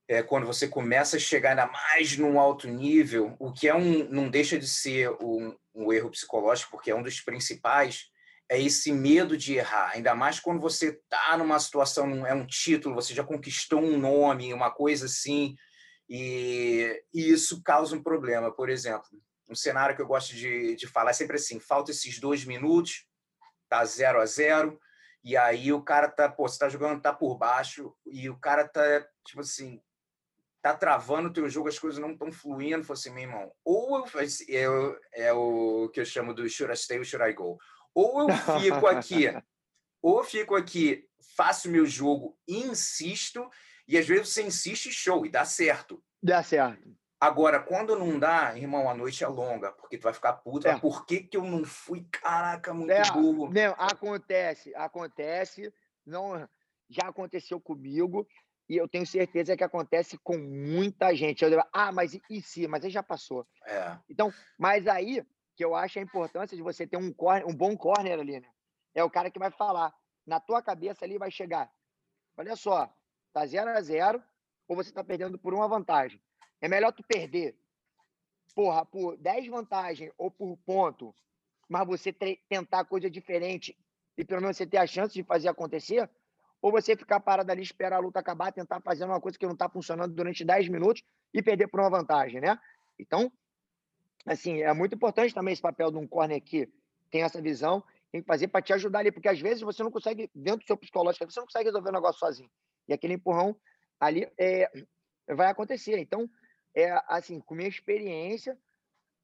é, 0.07 0.22
quando 0.22 0.45
você 0.45 0.66
começa 0.66 1.16
a 1.16 1.20
chegar 1.20 1.51
ainda 1.51 1.66
mais 1.66 2.16
num 2.16 2.39
alto 2.39 2.66
nível, 2.66 3.37
o 3.39 3.53
que 3.53 3.68
é 3.68 3.74
um, 3.74 4.09
não 4.11 4.28
deixa 4.28 4.59
de 4.59 4.66
ser 4.66 5.11
um, 5.22 5.57
um 5.74 5.93
erro 5.93 6.11
psicológico, 6.11 6.72
porque 6.72 6.91
é 6.91 6.95
um 6.95 7.03
dos 7.03 7.20
principais, 7.20 8.11
é 8.51 8.61
esse 8.61 8.93
medo 8.93 9.37
de 9.37 9.55
errar, 9.55 9.93
ainda 9.95 10.12
mais 10.12 10.41
quando 10.41 10.61
você 10.61 10.89
está 10.89 11.37
numa 11.39 11.59
situação, 11.61 12.26
é 12.26 12.35
um 12.35 12.45
título, 12.45 12.97
você 12.97 13.14
já 13.14 13.22
conquistou 13.22 13.81
um 13.81 13.97
nome, 13.97 14.53
uma 14.53 14.72
coisa 14.72 15.07
assim, 15.07 15.55
e, 16.09 17.01
e, 17.14 17.31
isso 17.31 17.62
causa 17.62 17.95
um 17.95 18.03
problema. 18.03 18.51
Por 18.51 18.68
exemplo, 18.68 19.09
um 19.51 19.55
cenário 19.55 19.96
que 19.96 20.01
eu 20.01 20.07
gosto 20.07 20.34
de, 20.34 20.76
de 20.76 20.86
falar 20.86 21.11
é 21.11 21.14
sempre 21.14 21.36
assim: 21.36 21.59
falta 21.59 21.90
esses 21.90 22.20
dois 22.20 22.44
minutos, 22.44 23.07
tá 23.68 23.84
zero 23.84 24.20
a 24.20 24.26
zero, 24.26 24.80
e 25.24 25.36
aí 25.36 25.72
o 25.72 25.82
cara 25.82 26.09
tá, 26.09 26.28
pô, 26.28 26.48
você 26.48 26.59
tá 26.59 26.68
jogando, 26.68 27.03
tá 27.03 27.12
por 27.12 27.36
baixo, 27.36 27.94
e 28.07 28.30
o 28.30 28.38
cara 28.38 28.66
tá, 28.66 29.07
tipo 29.26 29.40
assim, 29.40 29.82
tá 30.62 30.74
travando 30.74 31.28
o 31.28 31.32
teu 31.32 31.48
jogo, 31.48 31.68
as 31.68 31.78
coisas 31.78 32.01
não 32.01 32.12
estão 32.12 32.30
fluindo, 32.30 32.84
falei 32.84 33.01
assim, 33.01 33.11
meu 33.11 33.22
irmão, 33.24 33.53
ou 33.64 34.07
eu, 34.07 34.26
eu, 34.48 35.01
é 35.12 35.32
o 35.32 35.90
que 35.92 36.01
eu 36.01 36.05
chamo 36.05 36.32
do 36.32 36.48
should 36.48 36.72
I 36.72 36.76
stay 36.76 36.98
or 36.98 37.05
should 37.05 37.28
I 37.28 37.32
go? 37.32 37.59
Ou 37.94 38.30
eu 38.30 38.36
fico 38.61 38.86
aqui, 38.86 39.26
ou 40.01 40.18
eu 40.18 40.24
fico 40.24 40.55
aqui, 40.55 41.07
faço 41.36 41.68
meu 41.68 41.84
jogo 41.84 42.38
insisto, 42.46 43.48
e 43.88 43.98
às 43.98 44.07
vezes 44.07 44.28
você 44.28 44.42
insiste 44.42 44.92
show, 44.92 45.26
e 45.26 45.30
dá 45.30 45.44
certo. 45.44 46.03
Dá 46.22 46.42
certo. 46.42 46.99
Agora, 47.21 47.61
quando 47.61 47.99
não 47.99 48.18
dá, 48.18 48.57
irmão, 48.57 48.89
a 48.89 48.95
noite 48.95 49.23
é 49.23 49.29
longa, 49.29 49.71
porque 49.73 49.99
tu 49.99 50.05
vai 50.05 50.14
ficar 50.14 50.33
puto. 50.35 50.66
É. 50.66 50.79
Por 50.79 51.05
que, 51.05 51.21
que 51.21 51.37
eu 51.37 51.45
não 51.45 51.64
fui? 51.64 52.07
Caraca, 52.11 52.73
muito 52.73 52.91
é, 52.91 53.03
burro. 53.12 53.53
Não, 53.53 53.75
acontece, 53.77 54.75
acontece. 54.75 55.71
Não, 56.07 56.49
já 56.89 57.09
aconteceu 57.09 57.61
comigo 57.61 58.27
e 58.66 58.77
eu 58.77 58.89
tenho 58.89 59.07
certeza 59.07 59.55
que 59.55 59.62
acontece 59.62 60.16
com 60.18 60.39
muita 60.39 61.14
gente. 61.14 61.45
Eu 61.45 61.51
digo, 61.51 61.62
ah, 61.73 61.93
mas 61.93 62.18
e 62.31 62.41
se? 62.41 62.66
Mas 62.66 62.85
aí 62.85 62.91
já 62.91 63.03
passou. 63.03 63.47
É. 63.66 63.99
Então, 64.09 64.33
mas 64.59 64.89
aí 64.89 65.23
que 65.55 65.64
eu 65.64 65.75
acho 65.75 65.99
a 65.99 66.03
importância 66.03 66.57
de 66.57 66.62
você 66.62 66.87
ter 66.87 66.97
um, 66.97 67.12
corner, 67.12 67.47
um 67.47 67.55
bom 67.55 67.77
corner 67.77 68.18
ali, 68.18 68.41
né? 68.41 68.49
É 68.95 69.05
o 69.05 69.11
cara 69.11 69.31
que 69.31 69.39
vai 69.39 69.51
falar. 69.51 69.93
Na 70.27 70.41
tua 70.41 70.62
cabeça 70.62 71.05
ali 71.05 71.18
vai 71.18 71.31
chegar. 71.31 71.71
Olha 72.35 72.57
só, 72.57 72.91
tá 73.31 73.45
0 73.45 73.68
a 73.71 73.81
0 73.83 74.23
ou 74.66 74.75
você 74.75 74.91
tá 74.91 75.05
perdendo 75.05 75.39
por 75.39 75.53
uma 75.53 75.68
vantagem. 75.68 76.18
É 76.61 76.68
melhor 76.68 76.92
tu 76.92 77.02
perder, 77.02 77.56
porra, 78.54 78.84
por 78.84 79.16
10 79.16 79.48
vantagem 79.48 80.12
ou 80.18 80.30
por 80.30 80.56
ponto, 80.58 81.14
mas 81.68 81.86
você 81.86 82.12
tentar 82.48 82.84
coisa 82.84 83.08
diferente 83.08 83.76
e 84.18 84.24
pelo 84.24 84.42
menos 84.42 84.56
você 84.56 84.66
ter 84.66 84.76
a 84.76 84.86
chance 84.86 85.14
de 85.14 85.22
fazer 85.22 85.48
acontecer, 85.48 86.11
ou 86.61 86.70
você 86.70 86.94
ficar 86.94 87.20
parado 87.20 87.50
ali, 87.50 87.62
esperar 87.62 87.96
a 87.96 88.00
luta 88.00 88.20
acabar, 88.20 88.52
tentar 88.52 88.80
fazer 88.82 89.04
uma 89.04 89.20
coisa 89.20 89.38
que 89.38 89.46
não 89.46 89.54
está 89.54 89.68
funcionando 89.68 90.14
durante 90.14 90.44
10 90.44 90.68
minutos 90.68 91.02
e 91.32 91.42
perder 91.42 91.68
por 91.68 91.80
uma 91.80 91.88
vantagem, 91.88 92.40
né? 92.40 92.58
Então, 92.98 93.32
assim, 94.26 94.61
é 94.61 94.72
muito 94.74 94.94
importante 94.94 95.32
também 95.32 95.52
esse 95.52 95.62
papel 95.62 95.90
de 95.90 95.96
um 95.96 96.06
corner 96.06 96.40
que 96.42 96.70
tem 97.11 97.22
essa 97.22 97.40
visão, 97.40 97.82
tem 98.12 98.20
que 98.20 98.26
fazer 98.26 98.48
para 98.48 98.61
te 98.61 98.72
ajudar 98.74 98.98
ali, 98.98 99.11
porque 99.11 99.28
às 99.28 99.40
vezes 99.40 99.62
você 99.62 99.82
não 99.82 99.90
consegue, 99.90 100.30
dentro 100.34 100.61
do 100.61 100.66
seu 100.66 100.76
psicológico, 100.76 101.30
você 101.30 101.40
não 101.40 101.46
consegue 101.46 101.66
resolver 101.66 101.88
o 101.88 101.92
negócio 101.92 102.18
sozinho. 102.18 102.50
E 102.88 102.92
aquele 102.92 103.14
empurrão 103.14 103.56
ali 103.98 104.30
é, 104.38 104.70
vai 105.28 105.48
acontecer. 105.48 105.98
Então, 105.98 106.28
é 106.75 107.03
assim, 107.09 107.41
com 107.41 107.55
minha 107.55 107.68
experiência, 107.68 108.59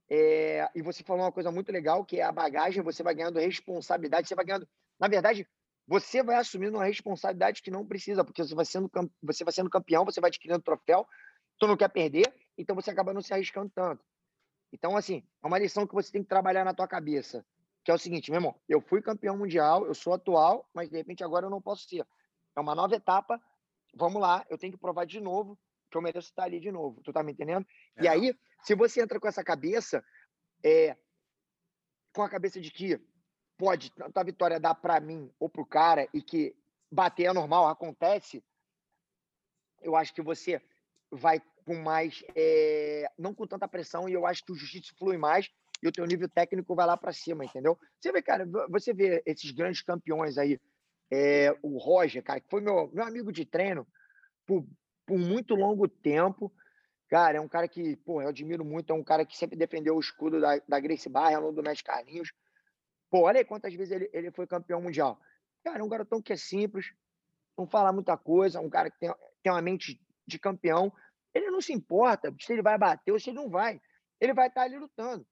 é, 0.08 0.70
e 0.74 0.82
você 0.82 1.02
falou 1.02 1.24
uma 1.24 1.32
coisa 1.32 1.50
muito 1.50 1.72
legal, 1.72 2.04
que 2.04 2.20
é 2.20 2.22
a 2.22 2.32
bagagem, 2.32 2.82
você 2.82 3.02
vai 3.02 3.14
ganhando 3.14 3.38
responsabilidade, 3.38 4.28
você 4.28 4.34
vai 4.34 4.44
ganhando. 4.44 4.68
Na 4.98 5.08
verdade, 5.08 5.46
você 5.86 6.22
vai 6.22 6.36
assumindo 6.36 6.76
uma 6.76 6.84
responsabilidade 6.84 7.62
que 7.62 7.70
não 7.70 7.86
precisa, 7.86 8.24
porque 8.24 8.42
você 8.42 8.54
vai 8.54 8.64
sendo, 8.64 8.90
você 9.22 9.44
vai 9.44 9.52
sendo 9.52 9.70
campeão, 9.70 10.04
você 10.04 10.20
vai 10.20 10.28
adquirindo 10.28 10.62
troféu, 10.62 11.06
tu 11.58 11.66
não 11.66 11.76
quer 11.76 11.88
perder, 11.88 12.32
então 12.56 12.74
você 12.74 12.90
acaba 12.90 13.12
não 13.12 13.22
se 13.22 13.32
arriscando 13.32 13.70
tanto. 13.74 14.04
Então, 14.72 14.96
assim, 14.96 15.24
é 15.42 15.46
uma 15.46 15.58
lição 15.58 15.86
que 15.86 15.94
você 15.94 16.10
tem 16.10 16.22
que 16.22 16.28
trabalhar 16.28 16.64
na 16.64 16.74
tua 16.74 16.88
cabeça, 16.88 17.44
que 17.84 17.90
é 17.90 17.94
o 17.94 17.98
seguinte, 17.98 18.30
meu 18.30 18.38
irmão, 18.38 18.54
eu 18.68 18.80
fui 18.80 19.00
campeão 19.00 19.36
mundial, 19.38 19.86
eu 19.86 19.94
sou 19.94 20.12
atual, 20.12 20.68
mas 20.74 20.88
de 20.88 20.96
repente 20.96 21.22
agora 21.22 21.46
eu 21.46 21.50
não 21.50 21.62
posso 21.62 21.88
ser. 21.88 22.06
É 22.56 22.60
uma 22.60 22.74
nova 22.74 22.94
etapa, 22.96 23.40
vamos 23.94 24.20
lá, 24.20 24.44
eu 24.50 24.58
tenho 24.58 24.72
que 24.72 24.78
provar 24.78 25.04
de 25.04 25.20
novo 25.20 25.58
que 25.96 25.98
eu 25.98 26.02
mereço 26.02 26.28
estar 26.28 26.44
ali 26.44 26.60
de 26.60 26.70
novo. 26.70 27.00
Tu 27.02 27.12
tá 27.12 27.22
me 27.22 27.32
entendendo? 27.32 27.66
É. 27.96 28.04
E 28.04 28.08
aí, 28.08 28.38
se 28.62 28.74
você 28.74 29.00
entra 29.00 29.18
com 29.18 29.26
essa 29.26 29.42
cabeça, 29.42 30.04
é, 30.62 30.94
com 32.12 32.22
a 32.22 32.28
cabeça 32.28 32.60
de 32.60 32.70
que 32.70 33.00
pode 33.56 33.90
tanto 33.92 34.18
a 34.18 34.22
vitória 34.22 34.60
dar 34.60 34.74
para 34.74 35.00
mim 35.00 35.32
ou 35.40 35.48
para 35.48 35.62
o 35.62 35.66
cara 35.66 36.06
e 36.12 36.20
que 36.20 36.54
bater 36.90 37.24
é 37.24 37.32
normal, 37.32 37.66
acontece, 37.68 38.44
eu 39.80 39.96
acho 39.96 40.12
que 40.14 40.22
você 40.22 40.60
vai 41.10 41.40
com 41.64 41.76
mais, 41.76 42.22
é, 42.34 43.10
não 43.18 43.34
com 43.34 43.46
tanta 43.46 43.66
pressão 43.66 44.08
e 44.08 44.12
eu 44.12 44.26
acho 44.26 44.44
que 44.44 44.52
o 44.52 44.54
jiu-jitsu 44.54 44.94
flui 44.96 45.16
mais 45.16 45.50
e 45.82 45.88
o 45.88 45.92
teu 45.92 46.04
nível 46.04 46.28
técnico 46.28 46.74
vai 46.74 46.86
lá 46.86 46.96
para 46.96 47.12
cima, 47.12 47.44
entendeu? 47.44 47.78
Você 47.98 48.12
vê, 48.12 48.22
cara, 48.22 48.46
você 48.68 48.92
vê 48.92 49.22
esses 49.24 49.50
grandes 49.50 49.82
campeões 49.82 50.38
aí, 50.38 50.60
é, 51.10 51.56
o 51.62 51.78
Roger, 51.78 52.22
cara, 52.22 52.40
que 52.40 52.48
foi 52.48 52.60
meu, 52.60 52.90
meu 52.92 53.04
amigo 53.04 53.32
de 53.32 53.44
treino 53.44 53.86
por, 54.46 54.64
por 55.06 55.18
muito 55.18 55.54
longo 55.54 55.88
tempo, 55.88 56.52
cara, 57.08 57.38
é 57.38 57.40
um 57.40 57.48
cara 57.48 57.68
que, 57.68 57.96
pô, 57.96 58.20
eu 58.20 58.28
admiro 58.28 58.64
muito, 58.64 58.92
é 58.92 58.94
um 58.94 59.04
cara 59.04 59.24
que 59.24 59.36
sempre 59.36 59.56
defendeu 59.56 59.96
o 59.96 60.00
escudo 60.00 60.40
da, 60.40 60.58
da 60.68 60.80
Grace 60.80 61.08
Barra, 61.08 61.40
do 61.40 61.62
Mestre 61.62 61.84
Carlinhos, 61.84 62.32
Pô, 63.10 63.22
olha 63.22 63.38
aí 63.38 63.44
quantas 63.44 63.72
vezes 63.74 63.92
ele, 63.92 64.10
ele 64.12 64.30
foi 64.30 64.46
campeão 64.46 64.80
mundial. 64.80 65.18
Cara, 65.64 65.78
é 65.78 65.82
um 65.82 65.88
garotão 65.88 66.20
que 66.20 66.32
é 66.32 66.36
simples, 66.36 66.92
não 67.56 67.66
fala 67.66 67.92
muita 67.92 68.16
coisa, 68.16 68.60
um 68.60 68.70
cara 68.70 68.90
que 68.90 68.98
tem, 68.98 69.14
tem 69.42 69.52
uma 69.52 69.62
mente 69.62 70.00
de 70.26 70.38
campeão. 70.38 70.92
Ele 71.32 71.50
não 71.50 71.60
se 71.60 71.72
importa 71.72 72.34
se 72.40 72.52
ele 72.52 72.62
vai 72.62 72.76
bater 72.78 73.12
ou 73.12 73.20
se 73.20 73.30
ele 73.30 73.38
não 73.38 73.48
vai. 73.48 73.80
Ele 74.20 74.34
vai 74.34 74.48
estar 74.48 74.62
ali 74.62 74.78
lutando. 74.78 75.26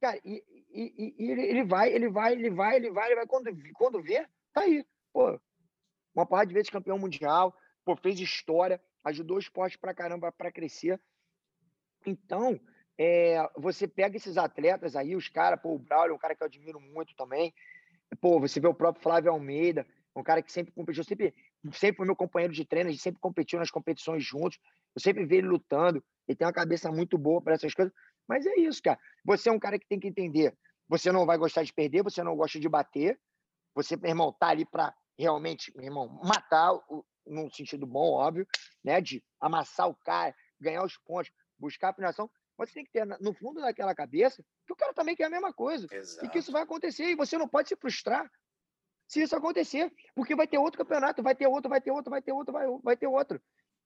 Cara, 0.00 0.18
e, 0.24 0.42
e, 0.70 1.14
e 1.18 1.30
ele, 1.30 1.42
ele, 1.42 1.64
vai, 1.64 1.92
ele 1.92 2.08
vai, 2.08 2.32
ele 2.32 2.50
vai, 2.50 2.76
ele 2.76 2.90
vai, 2.90 3.06
ele 3.08 3.16
vai. 3.16 3.26
Quando, 3.26 3.50
quando 3.74 4.02
vê, 4.02 4.26
tá 4.52 4.62
aí. 4.62 4.84
Pô, 5.12 5.40
uma 6.14 6.26
porrada 6.26 6.48
de 6.48 6.54
vezes 6.54 6.70
campeão 6.70 6.98
mundial, 6.98 7.54
pô, 7.86 7.94
fez 7.94 8.18
história, 8.18 8.82
ajudou 9.04 9.36
o 9.36 9.40
esporte 9.40 9.78
pra 9.78 9.94
caramba 9.94 10.32
para 10.32 10.50
crescer. 10.50 11.00
Então, 12.04 12.60
é, 12.98 13.48
você 13.56 13.86
pega 13.86 14.16
esses 14.16 14.36
atletas 14.36 14.96
aí, 14.96 15.14
os 15.14 15.28
caras, 15.28 15.60
pô, 15.62 15.74
o 15.74 15.78
Braulio 15.78 16.12
é 16.12 16.14
um 16.16 16.18
cara 16.18 16.34
que 16.34 16.42
eu 16.42 16.46
admiro 16.46 16.80
muito 16.80 17.14
também. 17.14 17.54
Pô, 18.20 18.40
você 18.40 18.58
vê 18.58 18.66
o 18.66 18.74
próprio 18.74 19.02
Flávio 19.02 19.30
Almeida, 19.30 19.86
um 20.16 20.22
cara 20.22 20.42
que 20.42 20.50
sempre 20.50 20.72
competiu, 20.72 21.04
sempre, 21.04 21.32
sempre 21.74 21.98
foi 21.98 22.06
meu 22.06 22.16
companheiro 22.16 22.52
de 22.52 22.64
treino, 22.64 22.88
a 22.88 22.92
gente 22.92 23.02
sempre 23.02 23.20
competiu 23.20 23.60
nas 23.60 23.70
competições 23.70 24.24
juntos. 24.24 24.58
Eu 24.94 25.00
sempre 25.00 25.24
vejo 25.24 25.42
ele 25.42 25.48
lutando, 25.48 26.02
ele 26.26 26.36
tem 26.36 26.46
uma 26.46 26.52
cabeça 26.52 26.90
muito 26.90 27.16
boa 27.16 27.40
para 27.40 27.54
essas 27.54 27.72
coisas. 27.72 27.94
Mas 28.26 28.44
é 28.46 28.56
isso, 28.58 28.82
cara. 28.82 28.98
Você 29.24 29.48
é 29.48 29.52
um 29.52 29.60
cara 29.60 29.78
que 29.78 29.86
tem 29.86 30.00
que 30.00 30.08
entender. 30.08 30.56
Você 30.88 31.12
não 31.12 31.24
vai 31.24 31.38
gostar 31.38 31.62
de 31.62 31.72
perder, 31.72 32.02
você 32.02 32.20
não 32.22 32.34
gosta 32.34 32.58
de 32.58 32.68
bater. 32.68 33.20
Você, 33.76 33.96
meu 33.96 34.08
irmão, 34.08 34.32
tá 34.32 34.48
ali 34.48 34.64
para 34.64 34.92
realmente, 35.16 35.72
meu 35.76 35.84
irmão, 35.84 36.08
matar, 36.24 36.72
num 37.26 37.50
sentido 37.50 37.86
bom, 37.86 38.12
óbvio, 38.12 38.46
né? 38.82 39.00
De 39.00 39.22
amassar 39.40 39.88
o 39.88 39.94
cara, 39.94 40.34
ganhar 40.60 40.84
os 40.84 40.96
pontos, 40.98 41.32
buscar 41.58 41.90
a 41.90 41.94
finalização. 41.94 42.30
Mas 42.56 42.70
você 42.70 42.74
tem 42.74 42.84
que 42.84 42.92
ter 42.92 43.04
no 43.20 43.34
fundo 43.34 43.60
daquela 43.60 43.94
cabeça 43.94 44.42
que 44.66 44.72
o 44.72 44.76
cara 44.76 44.94
também 44.94 45.14
quer 45.14 45.24
a 45.24 45.30
mesma 45.30 45.52
coisa. 45.52 45.86
Exato. 45.90 46.24
E 46.24 46.28
que 46.28 46.38
isso 46.38 46.50
vai 46.50 46.62
acontecer. 46.62 47.04
E 47.04 47.14
você 47.14 47.36
não 47.36 47.48
pode 47.48 47.68
se 47.68 47.76
frustrar 47.76 48.30
se 49.06 49.22
isso 49.22 49.36
acontecer. 49.36 49.92
Porque 50.14 50.34
vai 50.34 50.46
ter 50.46 50.58
outro 50.58 50.78
campeonato, 50.78 51.22
vai 51.22 51.34
ter 51.34 51.46
outro, 51.46 51.68
vai 51.68 51.80
ter 51.80 51.90
outro, 51.90 52.10
vai 52.10 52.22
ter 52.22 52.32
outro, 52.32 52.52
vai, 52.52 52.66
vai 52.82 52.96
ter 52.96 53.06
outro. 53.06 53.40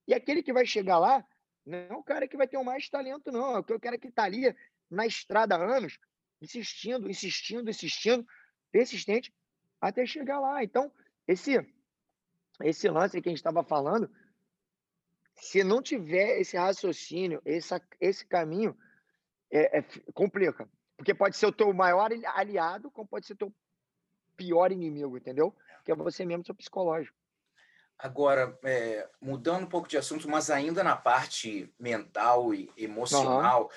E 0.07 0.15
aquele 0.15 0.43
que 0.43 0.53
vai 0.53 0.65
chegar 0.65 0.99
lá 0.99 1.25
não 1.67 1.79
é 1.79 1.93
o 1.93 2.03
cara 2.03 2.27
que 2.27 2.37
vai 2.37 2.49
ter 2.49 2.57
o 2.57 2.65
mais 2.65 2.89
talento, 2.89 3.31
não. 3.31 3.57
É 3.57 3.59
o 3.59 3.81
cara 3.81 3.99
que 3.99 4.09
está 4.09 4.25
ali 4.25 4.55
na 4.91 5.07
estrada 5.07 5.57
há 5.57 5.77
anos, 5.77 5.99
insistindo, 6.41 7.09
insistindo, 7.09 7.69
insistindo, 7.69 8.27
persistente, 8.73 9.33
até 9.81 10.07
chegar 10.07 10.41
lá. 10.41 10.63
Então, 10.65 10.93
esse, 11.27 11.59
esse 12.63 12.89
lance 12.89 13.21
que 13.21 13.29
a 13.29 13.33
gente 13.33 13.39
estava 13.39 13.63
falando 13.63 14.11
se 15.41 15.65
não 15.65 15.83
tiver 15.83 16.39
esse 16.39 16.57
raciocínio, 16.57 17.41
esse, 17.45 17.75
esse 18.01 18.27
caminho, 18.27 18.77
é, 19.51 19.79
é, 19.79 19.85
complica. 20.13 20.69
Porque 20.97 21.15
pode 21.15 21.37
ser 21.37 21.47
o 21.47 21.53
teu 21.53 21.73
maior 21.73 22.11
aliado, 22.35 22.91
como 22.91 23.09
pode 23.09 23.27
ser 23.27 23.33
o 23.33 23.37
teu 23.37 23.55
pior 24.37 24.71
inimigo, 24.71 25.17
entendeu? 25.17 25.57
Que 25.85 25.93
é 25.93 25.95
você 25.95 26.27
mesmo, 26.27 26.45
seu 26.45 26.55
psicológico. 26.55 27.17
Agora, 27.99 28.59
é, 28.65 29.09
mudando 29.21 29.65
um 29.65 29.69
pouco 29.69 29.89
de 29.89 29.97
assunto, 29.97 30.29
mas 30.29 30.51
ainda 30.51 30.85
na 30.85 30.97
parte 30.97 31.73
mental 31.79 32.55
e 32.55 32.71
emocional, 32.77 33.65
uhum. 33.65 33.69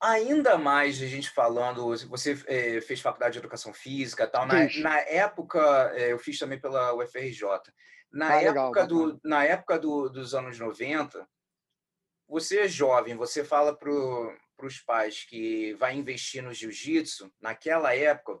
ainda 0.00 0.56
mais 0.58 1.00
a 1.02 1.06
gente 1.06 1.30
falando, 1.30 1.94
você 2.08 2.42
é, 2.46 2.80
fez 2.80 3.00
faculdade 3.00 3.34
de 3.34 3.38
educação 3.38 3.72
física 3.72 4.26
tal, 4.26 4.46
na, 4.46 4.68
na 4.80 5.00
época, 5.00 5.92
é, 5.94 6.12
eu 6.12 6.18
fiz 6.18 6.38
também 6.38 6.58
pela 6.58 6.94
UFRJ. 6.94 7.44
Na 8.10 8.28
ah, 8.28 8.42
época, 8.42 8.82
legal, 8.82 8.86
do, 8.86 9.20
na 9.22 9.44
época 9.44 9.78
do, 9.78 10.08
dos 10.08 10.34
anos 10.34 10.58
90, 10.58 11.28
você 12.28 12.60
é 12.60 12.68
jovem, 12.68 13.16
você 13.16 13.44
fala 13.44 13.76
para 13.76 13.90
os 14.62 14.80
pais 14.80 15.24
que 15.24 15.74
vai 15.74 15.94
investir 15.94 16.42
no 16.42 16.52
jiu-jitsu, 16.52 17.32
naquela 17.40 17.94
época, 17.94 18.40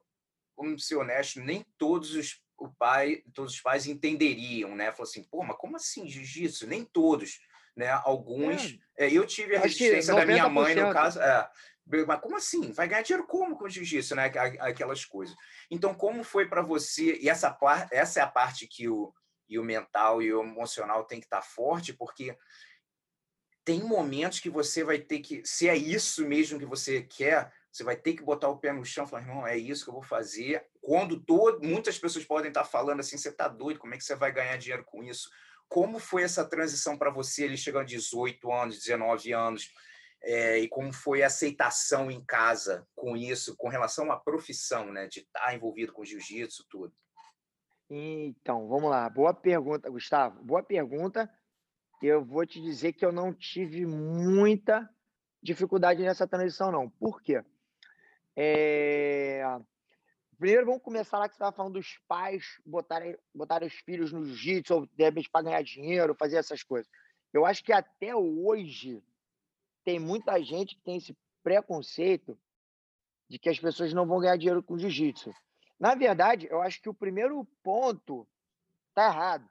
vamos 0.56 0.86
ser 0.86 0.96
honesto, 0.96 1.40
nem 1.40 1.64
todos 1.78 2.14
os, 2.14 2.42
o 2.58 2.68
pai, 2.68 3.22
todos 3.32 3.54
os 3.54 3.60
pais 3.60 3.86
entenderiam, 3.86 4.74
né? 4.74 4.90
Falou 4.92 5.08
assim, 5.08 5.22
pô, 5.22 5.42
mas 5.42 5.56
como 5.56 5.76
assim 5.76 6.08
jiu-jitsu? 6.08 6.66
Nem 6.66 6.84
todos, 6.84 7.40
né? 7.76 7.88
Alguns. 8.04 8.78
É. 8.96 9.06
É, 9.06 9.12
eu 9.12 9.24
tive 9.26 9.56
a 9.56 9.60
resistência 9.60 10.14
da 10.14 10.26
minha 10.26 10.48
mãe, 10.48 10.74
no 10.74 10.92
caso. 10.92 11.20
É, 11.20 11.48
mas 12.06 12.20
como 12.20 12.36
assim? 12.36 12.72
Vai 12.72 12.88
ganhar 12.88 13.02
dinheiro 13.02 13.26
como 13.26 13.56
com 13.56 13.68
jiu-jitsu, 13.68 14.14
né? 14.14 14.24
Aquelas 14.60 15.04
coisas. 15.04 15.34
Então, 15.70 15.94
como 15.94 16.22
foi 16.24 16.46
para 16.46 16.60
você? 16.60 17.16
E 17.20 17.28
essa, 17.28 17.56
essa 17.90 18.20
é 18.20 18.22
a 18.22 18.26
parte 18.26 18.66
que 18.66 18.88
o, 18.88 19.14
e 19.48 19.58
o 19.58 19.64
mental 19.64 20.22
e 20.22 20.32
o 20.32 20.42
emocional 20.42 21.04
tem 21.04 21.20
que 21.20 21.26
estar 21.26 21.40
tá 21.40 21.42
forte, 21.42 21.92
porque 21.92 22.36
tem 23.64 23.82
momentos 23.82 24.40
que 24.40 24.48
você 24.48 24.82
vai 24.82 24.98
ter 24.98 25.20
que, 25.20 25.42
se 25.44 25.68
é 25.68 25.76
isso 25.76 26.26
mesmo 26.26 26.58
que 26.58 26.64
você 26.64 27.02
quer, 27.02 27.52
você 27.70 27.84
vai 27.84 27.96
ter 27.96 28.14
que 28.14 28.22
botar 28.22 28.48
o 28.48 28.58
pé 28.58 28.72
no 28.72 28.84
chão 28.84 29.04
e 29.04 29.08
falar, 29.08 29.22
irmão, 29.22 29.46
é 29.46 29.58
isso 29.58 29.84
que 29.84 29.90
eu 29.90 29.94
vou 29.94 30.02
fazer. 30.02 30.66
Quando 30.80 31.22
todo, 31.22 31.62
muitas 31.62 31.98
pessoas 31.98 32.24
podem 32.24 32.48
estar 32.48 32.62
tá 32.62 32.66
falando 32.68 33.00
assim, 33.00 33.18
você 33.18 33.28
está 33.28 33.46
doido, 33.46 33.78
como 33.78 33.94
é 33.94 33.98
que 33.98 34.04
você 34.04 34.16
vai 34.16 34.32
ganhar 34.32 34.56
dinheiro 34.56 34.84
com 34.84 35.04
isso? 35.04 35.28
Como 35.68 35.98
foi 35.98 36.22
essa 36.22 36.48
transição 36.48 36.96
para 36.96 37.10
você, 37.10 37.44
ele 37.44 37.58
chegando 37.58 37.82
a 37.82 37.86
18 37.86 38.50
anos, 38.50 38.78
19 38.78 39.32
anos, 39.32 39.70
é, 40.22 40.58
e 40.58 40.68
como 40.68 40.92
foi 40.92 41.22
a 41.22 41.26
aceitação 41.26 42.10
em 42.10 42.24
casa 42.24 42.86
com 42.94 43.16
isso, 43.16 43.54
com 43.56 43.68
relação 43.68 44.10
à 44.10 44.18
profissão, 44.18 44.90
né, 44.90 45.06
de 45.06 45.20
estar 45.20 45.40
tá 45.40 45.54
envolvido 45.54 45.92
com 45.92 46.04
jiu-jitsu, 46.04 46.64
tudo? 46.70 46.94
Então, 47.90 48.68
vamos 48.68 48.90
lá. 48.90 49.08
Boa 49.08 49.32
pergunta, 49.32 49.88
Gustavo. 49.88 50.42
Boa 50.44 50.62
pergunta. 50.62 51.30
Eu 52.02 52.24
vou 52.24 52.46
te 52.46 52.60
dizer 52.60 52.92
que 52.92 53.04
eu 53.04 53.10
não 53.10 53.32
tive 53.32 53.86
muita 53.86 54.88
dificuldade 55.42 56.02
nessa 56.02 56.26
transição, 56.26 56.70
não. 56.70 56.88
Por 56.90 57.22
quê? 57.22 57.42
É... 58.36 59.42
Primeiro, 60.38 60.66
vamos 60.66 60.82
começar 60.82 61.18
lá 61.18 61.28
que 61.28 61.34
você 61.34 61.38
estava 61.38 61.56
falando 61.56 61.72
dos 61.72 61.98
pais 62.06 62.60
botarem, 62.64 63.16
botarem 63.34 63.66
os 63.66 63.74
filhos 63.74 64.12
no 64.12 64.24
jiu-jitsu, 64.24 64.74
ou 64.74 64.86
de 64.86 65.02
repente 65.02 65.28
para 65.28 65.44
ganhar 65.44 65.62
dinheiro, 65.62 66.14
fazer 66.14 66.36
essas 66.36 66.62
coisas. 66.62 66.88
Eu 67.32 67.44
acho 67.44 67.64
que 67.64 67.72
até 67.72 68.14
hoje 68.14 69.02
tem 69.84 69.98
muita 69.98 70.40
gente 70.42 70.76
que 70.76 70.82
tem 70.82 70.98
esse 70.98 71.16
preconceito 71.42 72.38
de 73.28 73.38
que 73.38 73.48
as 73.48 73.58
pessoas 73.58 73.92
não 73.92 74.06
vão 74.06 74.20
ganhar 74.20 74.36
dinheiro 74.36 74.62
com 74.62 74.78
jiu-jitsu. 74.78 75.34
Na 75.78 75.94
verdade, 75.94 76.48
eu 76.50 76.60
acho 76.60 76.80
que 76.80 76.88
o 76.88 76.94
primeiro 76.94 77.44
ponto 77.62 78.26
está 78.88 79.06
errado. 79.06 79.44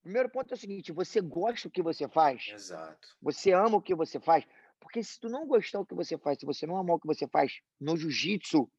O 0.00 0.02
primeiro 0.02 0.28
ponto 0.28 0.52
é 0.52 0.54
o 0.54 0.58
seguinte: 0.58 0.92
você 0.92 1.20
gosta 1.20 1.68
do 1.68 1.72
que 1.72 1.82
você 1.82 2.08
faz? 2.08 2.48
Exato. 2.52 3.16
Você 3.20 3.52
ama 3.52 3.76
o 3.76 3.82
que 3.82 3.94
você 3.94 4.20
faz? 4.20 4.46
Porque 4.80 5.02
se 5.02 5.18
tu 5.18 5.28
não 5.28 5.46
gostar 5.46 5.80
do 5.80 5.86
que 5.86 5.94
você 5.94 6.16
faz, 6.16 6.38
se 6.38 6.46
você 6.46 6.66
não 6.66 6.76
amar 6.76 6.96
o 6.96 7.00
que 7.00 7.06
você 7.06 7.26
faz 7.26 7.60
no 7.80 7.96
jiu-jitsu, 7.96 8.70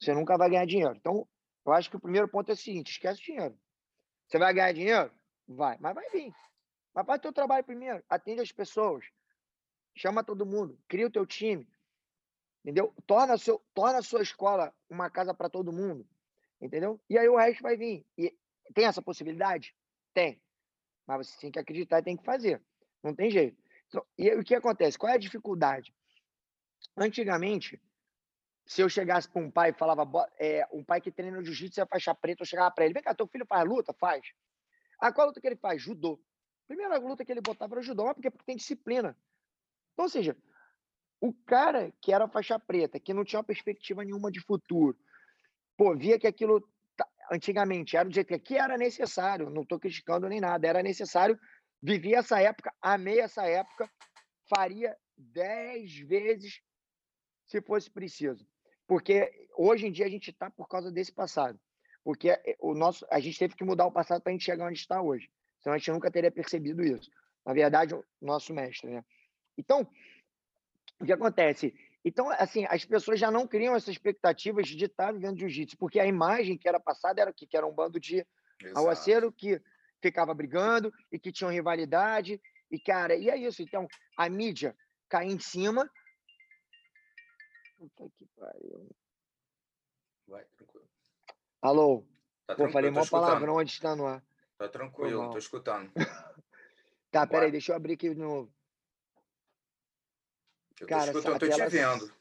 você 0.00 0.14
nunca 0.14 0.38
vai 0.38 0.50
ganhar 0.50 0.66
dinheiro. 0.66 0.94
Então, 0.96 1.28
eu 1.66 1.72
acho 1.72 1.90
que 1.90 1.96
o 1.96 2.00
primeiro 2.00 2.28
ponto 2.28 2.50
é 2.50 2.54
o 2.54 2.56
seguinte: 2.56 2.92
esquece 2.92 3.20
o 3.20 3.24
dinheiro. 3.24 3.58
Você 4.26 4.38
vai 4.38 4.54
ganhar 4.54 4.72
dinheiro? 4.72 5.12
Vai, 5.46 5.76
mas 5.80 5.94
vai 5.94 6.08
vir. 6.10 6.32
Mas 6.94 7.06
faz 7.06 7.18
o 7.18 7.22
teu 7.22 7.32
trabalho 7.32 7.64
primeiro, 7.64 8.02
atende 8.08 8.40
as 8.40 8.52
pessoas, 8.52 9.04
chama 9.96 10.22
todo 10.22 10.46
mundo, 10.46 10.78
cria 10.86 11.06
o 11.06 11.10
teu 11.10 11.26
time, 11.26 11.68
entendeu? 12.64 12.94
Torna, 13.06 13.36
seu, 13.36 13.62
torna 13.74 13.98
a 13.98 14.02
sua 14.02 14.22
escola 14.22 14.74
uma 14.88 15.10
casa 15.10 15.34
para 15.34 15.50
todo 15.50 15.72
mundo, 15.72 16.08
entendeu? 16.60 16.98
E 17.10 17.18
aí 17.18 17.28
o 17.28 17.36
resto 17.36 17.62
vai 17.62 17.76
vir. 17.76 18.06
E 18.16 18.34
tem 18.72 18.86
essa 18.86 19.02
possibilidade? 19.02 19.76
Tem. 20.14 20.40
Mas 21.06 21.28
você 21.28 21.40
tem 21.42 21.50
que 21.50 21.58
acreditar 21.58 21.98
e 21.98 22.02
tem 22.02 22.16
que 22.16 22.24
fazer. 22.24 22.62
Não 23.02 23.14
tem 23.14 23.30
jeito. 23.30 23.62
Então, 23.88 24.04
e 24.16 24.30
o 24.34 24.42
que 24.42 24.54
acontece? 24.54 24.98
Qual 24.98 25.12
é 25.12 25.14
a 25.14 25.18
dificuldade? 25.18 25.94
Antigamente, 26.96 27.80
se 28.64 28.80
eu 28.80 28.88
chegasse 28.88 29.28
para 29.28 29.42
um 29.42 29.50
pai 29.50 29.70
e 29.70 29.74
falava, 29.74 30.08
é, 30.38 30.66
um 30.72 30.82
pai 30.82 31.02
que 31.02 31.12
treina 31.12 31.42
jiu-jitsu 31.44 31.82
é 31.82 31.86
faixa 31.86 32.14
preta, 32.14 32.42
eu 32.42 32.46
chegava 32.46 32.70
para 32.70 32.86
ele, 32.86 32.94
vem 32.94 33.02
cá, 33.02 33.14
teu 33.14 33.26
filho 33.26 33.44
faz 33.46 33.68
luta? 33.68 33.92
Faz. 33.92 34.32
Ah, 34.98 35.12
qual 35.12 35.26
luta 35.26 35.40
que 35.40 35.46
ele 35.46 35.56
faz? 35.56 35.82
Judô. 35.82 36.18
Primeira 36.66 36.96
luta 36.98 37.24
que 37.24 37.30
ele 37.30 37.42
botava 37.42 37.74
era 37.74 37.82
judô, 37.82 38.04
mas 38.04 38.14
porque, 38.14 38.30
porque 38.30 38.46
tem 38.46 38.56
disciplina. 38.56 39.16
Então, 39.92 40.06
ou 40.06 40.08
seja, 40.08 40.34
o 41.24 41.32
cara 41.32 41.90
que 42.02 42.12
era 42.12 42.28
faixa 42.28 42.58
preta, 42.58 43.00
que 43.00 43.14
não 43.14 43.24
tinha 43.24 43.38
uma 43.38 43.46
perspectiva 43.46 44.04
nenhuma 44.04 44.30
de 44.30 44.40
futuro, 44.40 44.94
pô, 45.74 45.96
via 45.96 46.18
que 46.18 46.26
aquilo 46.26 46.62
antigamente 47.32 47.96
era 47.96 48.06
do 48.06 48.14
jeito 48.14 48.28
que 48.28 48.34
aqui 48.34 48.58
era 48.58 48.76
necessário, 48.76 49.48
não 49.48 49.62
estou 49.62 49.80
criticando 49.80 50.28
nem 50.28 50.38
nada, 50.38 50.66
era 50.66 50.82
necessário, 50.82 51.40
vivia 51.82 52.18
essa 52.18 52.38
época, 52.42 52.70
amei 52.78 53.20
essa 53.20 53.46
época, 53.46 53.90
faria 54.50 54.94
dez 55.16 55.98
vezes 56.00 56.60
se 57.46 57.62
fosse 57.62 57.90
preciso. 57.90 58.46
Porque 58.86 59.48
hoje 59.56 59.86
em 59.86 59.92
dia 59.92 60.04
a 60.04 60.10
gente 60.10 60.30
está 60.30 60.50
por 60.50 60.68
causa 60.68 60.92
desse 60.92 61.10
passado. 61.10 61.58
Porque 62.04 62.28
eh, 62.28 62.54
o 62.60 62.74
nosso, 62.74 63.06
a 63.10 63.18
gente 63.18 63.38
teve 63.38 63.54
que 63.54 63.64
mudar 63.64 63.86
o 63.86 63.92
passado 63.92 64.20
para 64.20 64.30
a 64.30 64.34
gente 64.34 64.44
chegar 64.44 64.66
onde 64.66 64.78
está 64.78 65.00
hoje. 65.00 65.30
Senão 65.62 65.74
a 65.74 65.78
gente 65.78 65.90
nunca 65.90 66.10
teria 66.10 66.30
percebido 66.30 66.82
isso. 66.84 67.10
Na 67.46 67.54
verdade, 67.54 67.94
o 67.94 68.04
nosso 68.20 68.52
mestre, 68.52 68.90
né? 68.90 69.02
Então, 69.56 69.88
o 71.00 71.04
que 71.04 71.12
acontece? 71.12 71.74
Então, 72.04 72.28
assim, 72.30 72.66
as 72.68 72.84
pessoas 72.84 73.18
já 73.18 73.30
não 73.30 73.46
criam 73.46 73.74
essas 73.74 73.90
expectativas 73.90 74.68
de 74.68 74.84
estar 74.84 75.12
vivendo 75.12 75.38
jiu-jitsu, 75.38 75.76
porque 75.78 75.98
a 75.98 76.06
imagem 76.06 76.58
que 76.58 76.68
era 76.68 76.78
passada 76.78 77.20
era 77.20 77.32
que, 77.32 77.46
que 77.46 77.56
era 77.56 77.66
um 77.66 77.74
bando 77.74 77.98
de 77.98 78.26
aguaceiro 78.74 79.32
que 79.32 79.60
ficava 80.02 80.34
brigando 80.34 80.92
e 81.10 81.18
que 81.18 81.32
tinham 81.32 81.50
rivalidade. 81.50 82.40
E, 82.70 82.78
cara, 82.78 83.14
e 83.16 83.30
é 83.30 83.36
isso. 83.36 83.62
Então, 83.62 83.88
a 84.18 84.28
mídia 84.28 84.76
cai 85.08 85.26
em 85.26 85.38
cima. 85.38 85.90
Puta 87.78 88.10
que 88.18 88.26
pariu. 88.36 88.90
Vai, 90.28 90.44
tranquilo. 90.44 90.88
Alô? 91.62 92.04
Tá 92.46 92.54
Pô, 92.54 92.68
falei 92.68 92.90
uma 92.90 93.06
palavrão 93.06 93.58
antes 93.58 93.72
de 93.72 93.78
estar 93.78 93.96
no 93.96 94.06
ar. 94.06 94.22
Tá 94.58 94.68
tranquilo, 94.68 95.30
tô 95.30 95.38
escutando. 95.38 95.90
tá, 97.10 97.26
peraí, 97.26 97.50
deixa 97.50 97.72
eu 97.72 97.76
abrir 97.76 97.94
aqui 97.94 98.10
de 98.10 98.20
novo. 98.20 98.53
Eu 100.80 100.86
Cara, 100.86 101.12
tô 101.12 101.18
eu 101.18 101.38
tô 101.38 101.48
te 101.48 101.66
vendo. 101.68 102.12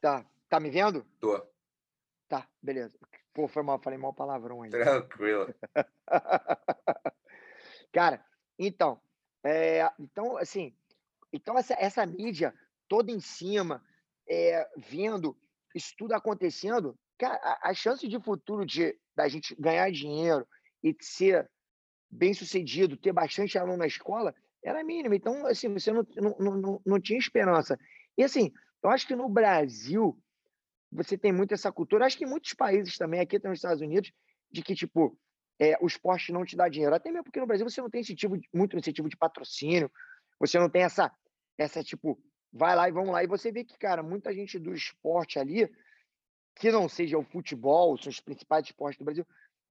Tá. 0.00 0.24
Tá 0.48 0.60
me 0.60 0.70
vendo? 0.70 1.06
Tô. 1.18 1.40
Tá, 2.28 2.46
beleza. 2.60 2.98
Pô, 3.32 3.48
foi 3.48 3.62
mal, 3.62 3.78
falei 3.78 3.98
mal 3.98 4.12
palavrão 4.12 4.62
aí. 4.62 4.70
Tranquilo. 4.70 5.54
Cara, 7.92 8.24
então, 8.58 9.00
é, 9.44 9.90
então, 9.98 10.36
assim, 10.36 10.76
então 11.32 11.56
essa, 11.56 11.74
essa 11.78 12.04
mídia 12.04 12.54
toda 12.88 13.10
em 13.10 13.20
cima, 13.20 13.82
é, 14.28 14.68
vendo 14.76 15.36
isso 15.74 15.94
tudo 15.96 16.12
acontecendo, 16.12 16.98
cara, 17.18 17.36
a, 17.36 17.70
a 17.70 17.74
chance 17.74 18.06
de 18.06 18.20
futuro 18.20 18.66
de 18.66 18.94
da 19.14 19.28
gente 19.28 19.54
ganhar 19.54 19.90
dinheiro 19.90 20.46
e 20.82 20.94
ser 21.00 21.50
bem 22.10 22.34
sucedido, 22.34 22.96
ter 22.96 23.12
bastante 23.12 23.56
aluno 23.56 23.78
na 23.78 23.86
escola, 23.86 24.34
era 24.64 24.84
mínima. 24.84 25.14
Então, 25.14 25.46
assim, 25.46 25.68
você 25.68 25.92
não, 25.92 26.06
não, 26.38 26.56
não, 26.56 26.82
não 26.84 27.00
tinha 27.00 27.18
esperança. 27.18 27.78
E, 28.16 28.22
assim, 28.22 28.52
eu 28.82 28.90
acho 28.90 29.06
que 29.06 29.16
no 29.16 29.28
Brasil, 29.28 30.18
você 30.90 31.16
tem 31.16 31.32
muito 31.32 31.54
essa 31.54 31.72
cultura, 31.72 32.06
acho 32.06 32.18
que 32.18 32.24
em 32.24 32.28
muitos 32.28 32.54
países 32.54 32.96
também, 32.96 33.20
aqui 33.20 33.38
nos 33.42 33.58
Estados 33.58 33.82
Unidos, 33.82 34.12
de 34.50 34.62
que, 34.62 34.74
tipo, 34.74 35.18
é, 35.58 35.76
o 35.80 35.86
esporte 35.86 36.32
não 36.32 36.44
te 36.44 36.56
dá 36.56 36.68
dinheiro. 36.68 36.94
Até 36.94 37.10
mesmo 37.10 37.24
porque 37.24 37.40
no 37.40 37.46
Brasil 37.46 37.68
você 37.68 37.80
não 37.80 37.90
tem 37.90 38.00
incentivo, 38.00 38.38
muito 38.52 38.76
incentivo 38.76 39.08
de 39.08 39.16
patrocínio, 39.16 39.90
você 40.38 40.58
não 40.58 40.68
tem 40.68 40.82
essa, 40.82 41.10
essa, 41.56 41.82
tipo, 41.82 42.20
vai 42.52 42.76
lá 42.76 42.88
e 42.88 42.92
vamos 42.92 43.10
lá. 43.10 43.22
E 43.22 43.26
você 43.26 43.50
vê 43.50 43.64
que, 43.64 43.78
cara, 43.78 44.02
muita 44.02 44.34
gente 44.34 44.58
do 44.58 44.72
esporte 44.74 45.38
ali, 45.38 45.70
que 46.56 46.70
não 46.70 46.88
seja 46.88 47.18
o 47.18 47.24
futebol, 47.24 47.96
são 47.96 48.10
os 48.10 48.20
principais 48.20 48.66
esportes 48.66 48.98
do 48.98 49.04
Brasil, 49.04 49.26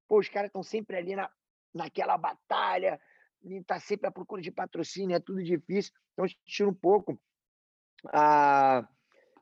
pô, 0.08 0.20
os 0.20 0.30
caras 0.30 0.50
estão 0.50 0.64
sempre 0.64 0.98
ali 0.98 1.16
na, 1.16 1.30
naquela 1.74 2.18
batalha, 2.18 3.00
está 3.44 3.80
sempre 3.80 4.08
à 4.08 4.12
procura 4.12 4.42
de 4.42 4.52
patrocínio, 4.52 5.16
é 5.16 5.20
tudo 5.20 5.44
difícil. 5.44 5.94
Então, 6.14 6.26
tira 6.46 6.70
um 6.70 6.74
pouco 6.74 7.20
a, 8.08 8.88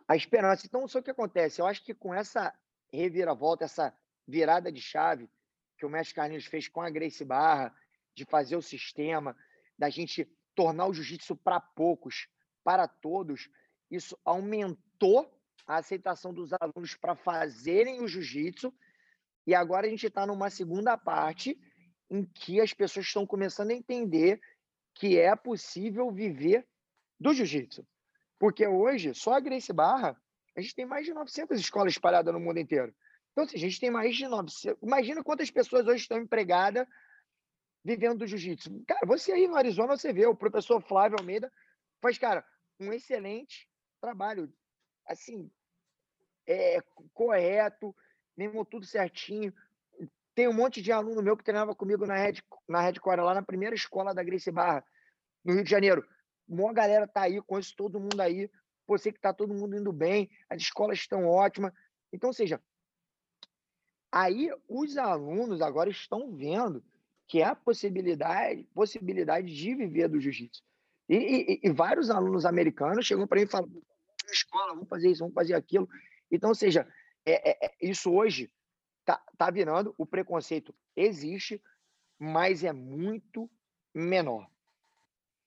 a 0.08 0.16
esperança. 0.16 0.66
Então, 0.66 0.88
só 0.88 1.00
o 1.00 1.04
que 1.04 1.12
acontece? 1.12 1.62
Eu 1.62 1.68
acho 1.68 1.84
que 1.84 1.94
com 1.94 2.14
essa 2.14 2.54
reviravolta, 2.92 3.66
essa 3.66 3.94
virada 4.28 4.72
de 4.72 4.82
chave 4.82 5.30
que 5.78 5.86
o 5.86 5.90
Mestre 5.90 6.16
Carlinhos 6.16 6.46
fez 6.46 6.68
com 6.68 6.82
a 6.82 6.90
Grace 6.90 7.24
Barra, 7.24 7.74
de 8.14 8.26
fazer 8.26 8.58
o 8.58 8.62
sistema, 8.62 9.36
da 9.78 9.90
gente 9.90 10.30
tornar 10.54 10.88
o 10.88 10.94
jiu-jitsu 10.94 11.38
para 11.38 11.60
poucos, 11.60 12.28
para 12.64 12.86
todos, 12.86 13.50
isso 13.90 14.20
aumentou 14.26 15.34
a 15.66 15.78
aceitação 15.78 16.34
dos 16.34 16.52
alunos 16.60 16.96
para 16.96 17.16
fazerem 17.16 18.02
o 18.02 18.08
jiu-jitsu. 18.08 18.74
E 19.48 19.56
agora 19.56 19.88
a 19.88 19.90
gente 19.90 20.06
está 20.06 20.28
numa 20.28 20.50
segunda 20.50 20.98
parte 20.98 21.58
em 22.10 22.26
que 22.26 22.60
as 22.60 22.74
pessoas 22.74 23.06
estão 23.06 23.26
começando 23.26 23.72
a 23.72 23.76
entender 23.76 24.42
que 24.96 25.18
é 25.18 25.36
possível 25.36 26.12
viver 26.12 26.68
do 27.20 27.34
jiu-jitsu. 27.34 27.88
Porque 28.38 28.66
hoje, 28.66 29.14
só 29.14 29.34
a 29.34 29.40
Grace 29.40 29.72
Barra, 29.72 30.20
a 30.56 30.62
gente 30.62 30.76
tem 30.76 30.86
mais 30.86 31.06
de 31.06 31.14
900 31.14 31.60
escolas 31.60 31.94
espalhadas 31.94 32.34
no 32.34 32.40
mundo 32.40 32.60
inteiro. 32.60 32.94
Então, 33.32 33.44
assim, 33.44 33.58
a 33.58 33.60
gente 33.60 33.80
tem 33.80 33.92
mais 33.92 34.16
de 34.16 34.28
900. 34.28 34.82
Imagina 34.82 35.24
quantas 35.24 35.52
pessoas 35.52 35.88
hoje 35.88 36.02
estão 36.02 36.18
empregadas 36.18 36.88
vivendo 37.84 38.20
do 38.20 38.28
jiu-jitsu. 38.28 38.84
Cara, 38.88 39.06
você 39.06 39.32
aí 39.32 39.48
no 39.48 39.56
Arizona, 39.56 39.96
você 39.96 40.12
vê, 40.12 40.26
o 40.26 40.36
professor 40.36 40.82
Flávio 40.82 41.18
Almeida 41.20 41.52
faz, 42.02 42.18
cara, 42.18 42.46
um 42.80 42.92
excelente 42.92 43.70
trabalho. 44.02 44.52
Assim, 45.06 45.50
é 46.48 46.82
correto, 47.14 47.96
mesmo 48.36 48.66
tudo 48.66 48.86
certinho. 48.86 49.54
Tem 50.36 50.48
um 50.48 50.54
monte 50.54 50.82
de 50.82 50.92
aluno 50.92 51.22
meu 51.22 51.36
que 51.36 51.44
treinava 51.44 51.76
comigo 51.76 52.06
na 52.06 52.16
Red, 52.16 52.36
na 52.68 52.82
Red 52.82 52.94
Core, 52.94 53.22
lá 53.22 53.34
na 53.34 53.42
primeira 53.42 53.76
escola 53.76 54.14
da 54.14 54.24
Grace 54.24 54.52
Barra, 54.52 54.84
no 55.44 55.54
Rio 55.54 55.64
de 55.64 55.70
Janeiro. 55.70 56.06
Uma 56.48 56.74
galera 56.74 57.08
tá 57.08 57.22
aí, 57.22 57.42
conheço 57.42 57.76
todo 57.76 58.00
mundo 58.00 58.20
aí. 58.20 58.50
Você 58.88 59.12
que 59.12 59.20
tá 59.20 59.34
todo 59.34 59.54
mundo 59.54 59.76
indo 59.76 59.92
bem, 59.92 60.30
as 60.50 60.62
escolas 60.62 60.98
estão 60.98 61.26
ótimas. 61.28 61.72
Então, 62.12 62.30
ou 62.30 62.34
seja, 62.34 62.62
aí 64.12 64.50
os 64.68 64.98
alunos 64.98 65.62
agora 65.62 65.90
estão 65.90 66.36
vendo 66.36 66.84
que 67.28 67.44
há 67.44 67.56
possibilidade, 67.56 68.64
possibilidade 68.74 69.54
de 69.54 69.76
viver 69.76 70.08
do 70.08 70.20
jiu-jitsu. 70.20 70.64
E, 71.08 71.16
e, 71.16 71.60
e, 71.64 71.72
vários 71.72 72.10
alunos 72.10 72.46
americanos 72.46 73.06
chegam 73.06 73.28
para 73.28 73.40
mim 73.40 73.46
e 73.46 73.50
falam: 73.50 73.70
escola, 74.32 74.74
vamos 74.74 74.90
fazer 74.90 75.10
isso, 75.10 75.20
vamos 75.20 75.34
fazer 75.34 75.54
aquilo. 75.54 75.88
Então, 76.32 76.50
ou 76.50 76.56
seja, 76.56 76.88
é, 77.26 77.52
é, 77.52 77.66
é 77.68 77.72
isso 77.82 78.12
hoje 78.12 78.52
tá, 79.10 79.20
tá 79.36 79.50
virando, 79.50 79.96
o 79.98 80.06
preconceito 80.06 80.72
existe, 80.96 81.60
mas 82.20 82.64
é 82.64 82.72
muito 82.72 83.50
menor. 83.92 84.48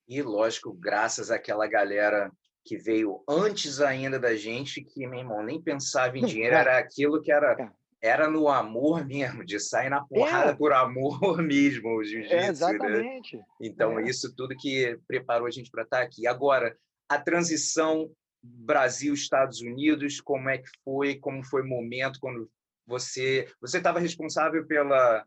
E, 0.09 0.21
lógico, 0.21 0.73
graças 0.73 1.31
àquela 1.31 1.69
galera 1.69 2.33
que 2.65 2.77
veio 2.77 3.23
antes 3.29 3.81
ainda 3.81 4.19
da 4.19 4.35
gente, 4.35 4.83
que, 4.83 5.07
meu 5.07 5.21
irmão, 5.21 5.45
nem 5.45 5.63
pensava 5.63 6.19
em 6.19 6.25
dinheiro, 6.25 6.57
é. 6.57 6.59
era 6.59 6.79
aquilo 6.79 7.23
que 7.23 7.31
era, 7.31 7.53
é. 7.53 7.71
era 8.01 8.29
no 8.29 8.49
amor 8.49 9.05
mesmo, 9.07 9.45
de 9.45 9.61
sair 9.61 9.91
na 9.91 10.05
porrada 10.05 10.51
é. 10.51 10.57
por 10.57 10.73
amor 10.73 11.21
mesmo, 11.41 11.89
o 11.91 12.03
jiu-jitsu. 12.03 12.35
É, 12.35 12.49
exatamente. 12.49 13.37
Né? 13.37 13.45
Então, 13.61 13.97
é. 13.97 14.03
isso 14.03 14.35
tudo 14.35 14.57
que 14.57 14.99
preparou 15.07 15.47
a 15.47 15.51
gente 15.53 15.71
para 15.71 15.85
estar 15.85 15.99
tá 15.99 16.03
aqui. 16.03 16.27
Agora, 16.27 16.77
a 17.09 17.17
transição 17.17 18.11
Brasil-Estados 18.43 19.61
Unidos, 19.61 20.21
como 20.21 20.49
é 20.49 20.59
que 20.59 20.69
foi, 20.85 21.15
como 21.15 21.45
foi 21.45 21.63
o 21.63 21.69
momento 21.69 22.19
quando 22.19 22.51
você 22.87 23.49
você 23.61 23.79
estava 23.79 23.99
responsável 23.99 24.67
pela 24.67 25.27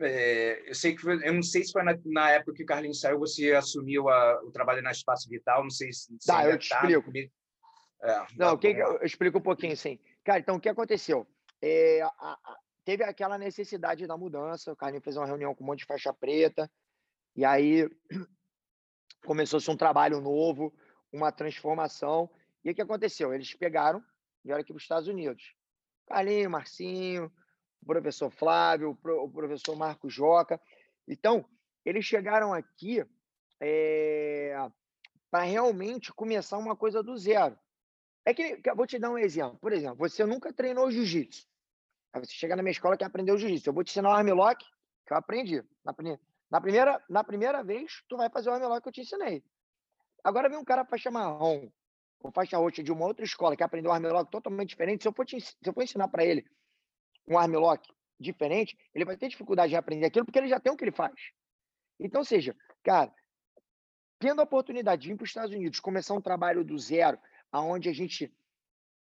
é, 0.00 0.68
eu 0.68 0.74
sei 0.74 0.94
que 0.94 1.02
foi, 1.02 1.26
eu 1.26 1.34
não 1.34 1.42
sei 1.42 1.64
se 1.64 1.72
foi 1.72 1.82
na, 1.82 1.98
na, 2.04 2.30
época 2.30 2.54
que 2.54 2.62
o 2.62 2.66
Carlinhos 2.66 3.00
saiu 3.00 3.18
você 3.18 3.52
assumiu 3.52 4.08
a, 4.08 4.40
o 4.44 4.50
trabalho 4.52 4.80
na 4.80 4.92
Espaço 4.92 5.28
Vital 5.28 5.62
não 5.62 5.70
sei 5.70 5.92
se 5.92 6.16
tá 6.24 6.48
eu 6.48 6.56
te 6.56 6.68
tá, 6.68 6.88
explico. 6.88 7.10
é, 8.02 8.26
não 8.36 8.54
o 8.54 8.58
que 8.58 8.68
eu 8.68 9.02
explico 9.02 9.38
um 9.38 9.42
pouquinho 9.42 9.76
sim. 9.76 9.98
Cara 10.24 10.38
então 10.38 10.56
o 10.56 10.60
que 10.60 10.68
aconteceu? 10.68 11.26
É, 11.60 12.00
a, 12.02 12.08
a, 12.08 12.58
teve 12.84 13.02
aquela 13.02 13.36
necessidade 13.36 14.06
da 14.06 14.16
mudança 14.16 14.72
o 14.72 14.76
Carlinhos 14.76 15.04
fez 15.04 15.16
uma 15.16 15.26
reunião 15.26 15.54
com 15.54 15.64
um 15.64 15.66
monte 15.66 15.80
de 15.80 15.86
faixa 15.86 16.12
preta 16.12 16.70
e 17.34 17.44
aí 17.44 17.90
começou-se 19.26 19.68
um 19.70 19.76
trabalho 19.76 20.20
novo 20.20 20.72
uma 21.12 21.32
transformação 21.32 22.30
e 22.64 22.70
o 22.70 22.74
que 22.74 22.82
aconteceu? 22.82 23.34
Eles 23.34 23.52
pegaram 23.54 24.02
vieram 24.44 24.60
aqui 24.60 24.72
para 24.72 24.78
os 24.78 24.82
Estados 24.84 25.08
Unidos 25.08 25.57
Carlinho, 26.08 26.50
Marcinho, 26.50 27.30
o 27.82 27.86
professor 27.86 28.30
Flávio, 28.30 28.98
o 29.02 29.30
professor 29.30 29.76
Marcos 29.76 30.12
Joca. 30.12 30.60
Então, 31.06 31.44
eles 31.84 32.04
chegaram 32.04 32.52
aqui 32.52 33.04
é, 33.60 34.56
para 35.30 35.44
realmente 35.44 36.12
começar 36.12 36.56
uma 36.58 36.74
coisa 36.74 37.02
do 37.02 37.16
zero. 37.16 37.58
É 38.24 38.34
que, 38.34 38.60
vou 38.74 38.86
te 38.86 38.98
dar 38.98 39.10
um 39.10 39.18
exemplo. 39.18 39.58
Por 39.58 39.72
exemplo, 39.72 39.96
você 39.98 40.24
nunca 40.24 40.52
treinou 40.52 40.90
jiu-jitsu. 40.90 41.46
Você 42.14 42.32
chega 42.32 42.56
na 42.56 42.62
minha 42.62 42.72
escola 42.72 42.96
que 42.96 43.04
aprendeu 43.04 43.38
jiu-jitsu. 43.38 43.68
Eu 43.68 43.74
vou 43.74 43.84
te 43.84 43.90
ensinar 43.90 44.10
o 44.10 44.12
armlock 44.12 44.64
que 45.06 45.12
eu 45.12 45.16
aprendi. 45.16 45.62
Na, 45.84 45.94
na, 46.50 46.60
primeira, 46.60 47.04
na 47.08 47.24
primeira 47.24 47.62
vez, 47.62 48.02
tu 48.08 48.16
vai 48.16 48.28
fazer 48.30 48.48
o 48.50 48.52
armlock 48.52 48.82
que 48.82 48.88
eu 48.88 48.92
te 48.92 49.00
ensinei. 49.02 49.44
Agora 50.24 50.48
vem 50.48 50.58
um 50.58 50.64
cara 50.64 50.84
faixa 50.84 51.10
marrom 51.10 51.70
ou 52.20 52.32
faixa 52.32 52.58
roxa 52.58 52.82
de 52.82 52.92
uma 52.92 53.06
outra 53.06 53.24
escola 53.24 53.56
que 53.56 53.62
aprendeu 53.62 53.92
armlock 53.92 54.30
totalmente 54.30 54.70
diferente. 54.70 55.02
Se 55.02 55.08
eu 55.08 55.12
for, 55.12 55.24
te, 55.24 55.40
se 55.40 55.56
eu 55.64 55.72
for 55.72 55.82
ensinar 55.82 56.08
para 56.08 56.24
ele 56.24 56.44
um 57.26 57.38
armlock 57.38 57.88
diferente, 58.18 58.76
ele 58.94 59.04
vai 59.04 59.16
ter 59.16 59.28
dificuldade 59.28 59.70
de 59.70 59.76
aprender 59.76 60.06
aquilo 60.06 60.24
porque 60.24 60.38
ele 60.38 60.48
já 60.48 60.58
tem 60.58 60.72
o 60.72 60.76
que 60.76 60.84
ele 60.84 60.92
faz. 60.92 61.14
Então, 62.00 62.24
seja, 62.24 62.56
cara, 62.82 63.12
tendo 64.18 64.40
a 64.40 64.44
oportunidade 64.44 65.02
de 65.02 65.08
vir 65.08 65.16
para 65.16 65.24
os 65.24 65.30
Estados 65.30 65.54
Unidos, 65.54 65.80
começar 65.80 66.14
um 66.14 66.20
trabalho 66.20 66.64
do 66.64 66.76
zero, 66.78 67.18
aonde 67.52 67.88
a 67.88 67.92
gente 67.92 68.32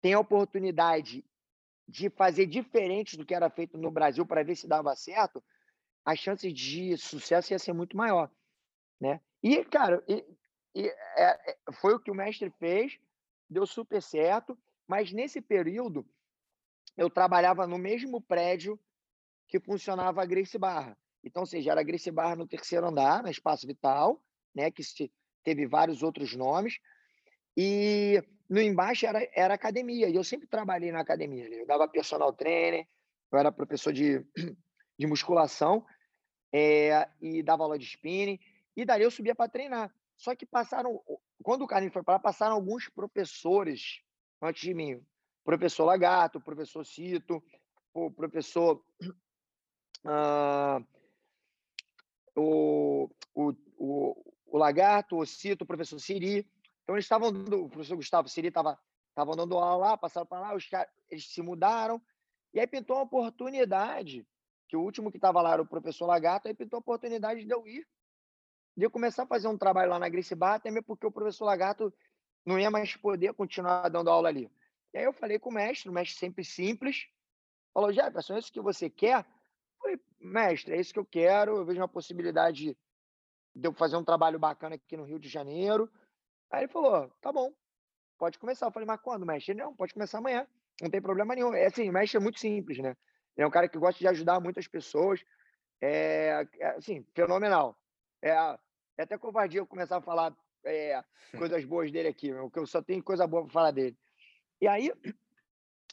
tem 0.02 0.14
a 0.14 0.20
oportunidade 0.20 1.26
de 1.88 2.10
fazer 2.10 2.46
diferente 2.46 3.18
do 3.18 3.26
que 3.26 3.34
era 3.34 3.50
feito 3.50 3.78
no 3.78 3.90
Brasil 3.90 4.26
para 4.26 4.44
ver 4.44 4.56
se 4.56 4.68
dava 4.68 4.96
certo, 4.96 5.44
as 6.06 6.20
chances 6.20 6.54
de 6.54 6.96
sucesso 6.98 7.52
ia 7.52 7.60
ser 7.60 7.74
muito 7.74 7.98
maior, 7.98 8.32
né? 9.00 9.20
E, 9.42 9.64
cara, 9.66 10.04
e, 10.76 10.88
é, 10.88 11.52
é 11.52 11.58
foi 11.74 11.94
o 11.94 12.00
que 12.00 12.12
o 12.12 12.16
mestre 12.16 12.52
fez, 12.60 13.00
deu 13.50 13.66
super 13.66 14.02
certo, 14.02 14.58
mas 14.88 15.12
nesse 15.12 15.42
período 15.42 16.06
eu 16.98 17.10
trabalhava 17.10 17.66
no 17.66 17.78
mesmo 17.78 18.22
prédio 18.22 18.80
que 19.48 19.60
funcionava 19.60 20.22
a 20.22 20.26
Grace 20.26 20.58
Barra. 20.58 20.98
Então, 21.24 21.42
ou 21.44 21.48
seja, 21.48 21.72
era 21.72 21.82
a 21.82 21.84
Grace 21.84 22.12
Barra 22.12 22.36
no 22.36 22.48
terceiro 22.48 22.88
andar, 22.88 23.24
na 23.24 23.32
Espaço 23.32 23.66
Vital, 23.66 24.24
né, 24.54 24.70
que 24.72 24.84
teve 25.44 25.66
vários 25.66 26.04
outros 26.04 26.36
nomes, 26.36 26.80
e 27.58 28.22
no 28.50 28.62
embaixo 28.62 29.06
era, 29.06 29.28
era 29.34 29.54
academia, 29.54 30.08
e 30.08 30.16
eu 30.16 30.24
sempre 30.24 30.48
trabalhei 30.48 30.92
na 30.92 31.02
academia. 31.02 31.50
Né? 31.50 31.62
Eu 31.62 31.68
dava 31.68 31.88
personal 31.88 32.32
trainer, 32.34 32.88
eu 33.32 33.38
era 33.38 33.52
professor 33.52 33.92
de, 33.92 34.26
de 34.98 35.08
musculação, 35.08 35.86
é, 36.54 37.08
e 37.22 37.44
dava 37.44 37.64
aula 37.64 37.78
de 37.78 37.86
spinning, 37.86 38.40
e 38.76 38.86
dali 38.86 39.04
eu 39.04 39.12
subia 39.12 39.36
para 39.36 39.50
treinar. 39.50 39.94
Só 40.20 40.36
que 40.36 40.46
passaram, 40.46 41.02
quando 41.42 41.62
o 41.62 41.68
Carlinhos 41.68 41.94
foi 41.94 42.04
para 42.04 42.16
lá, 42.16 42.20
passaram 42.20 42.54
alguns 42.54 42.90
professores 42.90 44.02
antes 44.42 44.62
de 44.62 44.74
mim. 44.74 45.02
Professor 45.46 45.86
Lagarto, 45.86 46.42
professor 46.42 46.86
Cito, 46.86 47.42
o 47.94 48.12
professor 48.12 48.84
uh, 50.04 50.86
o, 52.36 53.10
o, 53.34 54.36
o, 54.46 54.58
Lagarto, 54.58 55.16
o 55.16 55.26
Cito, 55.26 55.64
o 55.64 55.68
professor 55.68 55.98
Siri. 56.00 56.46
Então, 56.84 56.96
eles 56.96 57.06
estavam 57.06 57.32
dando, 57.32 57.64
o 57.64 57.70
professor 57.70 57.96
Gustavo 57.96 58.28
Siri 58.28 58.50
estava 58.50 58.78
dando 59.38 59.58
aula 59.58 59.92
lá, 59.92 59.98
passaram 59.98 60.28
para 60.28 60.42
lá, 60.42 60.54
os 60.54 60.68
caras, 60.68 60.92
eles 61.10 61.32
se 61.32 61.42
mudaram, 61.42 62.02
e 62.54 62.60
aí 62.60 62.68
pintou 62.68 62.98
uma 62.98 63.04
oportunidade, 63.04 64.28
que 64.68 64.76
o 64.76 64.82
último 64.82 65.12
que 65.12 65.18
estava 65.18 65.42
lá 65.42 65.54
era 65.54 65.62
o 65.62 65.68
professor 65.68 66.08
Lagarto, 66.08 66.50
aí 66.50 66.54
pintou 66.54 66.76
a 66.76 66.82
oportunidade 66.82 67.46
de 67.46 67.54
eu 67.54 67.66
ir, 67.66 67.88
de 68.80 68.86
eu 68.86 68.90
começar 68.90 69.24
a 69.24 69.28
fazer 69.28 69.50
um 69.50 69.58
trabalho 69.58 69.92
lá 69.92 70.00
na 70.00 70.08
Grace 70.08 70.34
Bar, 70.34 70.56
até 70.56 70.72
mesmo 70.72 70.86
porque 70.86 71.06
o 71.06 71.12
professor 71.12 71.46
Lagarto 71.46 71.94
não 72.46 72.58
ia 72.58 72.72
mais 72.72 72.96
poder 72.96 73.34
continuar 73.34 73.90
dando 73.90 74.10
aula 74.10 74.30
ali. 74.30 74.50
E 74.94 74.98
aí 74.98 75.04
eu 75.04 75.12
falei 75.12 75.38
com 75.38 75.50
o 75.50 75.54
mestre, 75.54 75.90
o 75.90 75.94
mestre 75.94 76.18
sempre 76.18 76.46
simples, 76.46 77.08
falou, 77.74 77.92
Jefferson, 77.92 78.36
é 78.36 78.40
isso 78.40 78.52
que 78.52 78.62
você 78.62 78.90
quer? 78.90 79.26
falei, 79.82 80.00
mestre, 80.20 80.74
é 80.74 80.80
isso 80.80 80.94
que 80.94 81.00
eu 81.00 81.06
quero, 81.06 81.58
eu 81.58 81.66
vejo 81.66 81.80
uma 81.80 81.88
possibilidade 81.88 82.78
de 83.56 83.68
eu 83.68 83.74
fazer 83.74 83.98
um 83.98 84.04
trabalho 84.04 84.40
bacana 84.40 84.76
aqui 84.76 84.96
no 84.96 85.04
Rio 85.04 85.20
de 85.20 85.28
Janeiro. 85.28 85.92
Aí 86.50 86.62
ele 86.62 86.72
falou, 86.72 87.10
tá 87.22 87.32
bom, 87.32 87.54
pode 88.18 88.40
começar. 88.40 88.68
Eu 88.68 88.72
falei, 88.72 88.88
mas 88.88 89.02
quando, 89.02 89.26
mestre? 89.26 89.54
Ele, 89.54 89.62
não, 89.62 89.76
pode 89.76 89.94
começar 89.94 90.20
amanhã, 90.20 90.48
não 90.82 90.90
tem 90.90 91.02
problema 91.02 91.36
nenhum. 91.36 91.54
É 91.54 91.66
assim, 91.66 91.90
o 91.90 91.94
mestre 91.94 92.18
é 92.18 92.22
muito 92.22 92.40
simples, 92.40 92.78
né? 92.80 92.96
Ele 93.36 93.44
é 93.44 93.48
um 93.48 93.52
cara 93.52 93.68
que 93.68 93.78
gosta 93.78 94.00
de 94.00 94.08
ajudar 94.08 94.40
muitas 94.40 94.68
pessoas. 94.68 95.22
É, 95.82 96.48
é 96.60 96.68
assim, 96.78 97.06
fenomenal. 97.14 97.78
É, 98.22 98.32
é 99.00 99.04
até 99.04 99.18
covardia 99.18 99.62
eu 99.62 99.66
começar 99.66 99.98
a 99.98 100.02
falar 100.02 100.36
é, 100.66 101.02
coisas 101.38 101.64
boas 101.64 101.90
dele 101.90 102.10
aqui, 102.10 102.34
porque 102.34 102.60
eu 102.60 102.68
só 102.68 102.82
tenho 102.82 103.02
coisa 103.02 103.26
boa 103.26 103.44
para 103.44 103.54
falar 103.54 103.72
dele. 103.72 103.98
E 104.60 104.68
aí, 104.68 104.92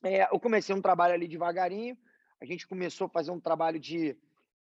é, 0.02 0.24
eu 0.24 0.40
comecei 0.40 0.74
um 0.74 0.82
trabalho 0.82 1.14
ali 1.14 1.28
devagarinho, 1.28 1.96
a 2.40 2.44
gente 2.44 2.66
começou 2.66 3.06
a 3.06 3.10
fazer 3.10 3.30
um 3.30 3.38
trabalho 3.38 3.78
de, 3.78 4.18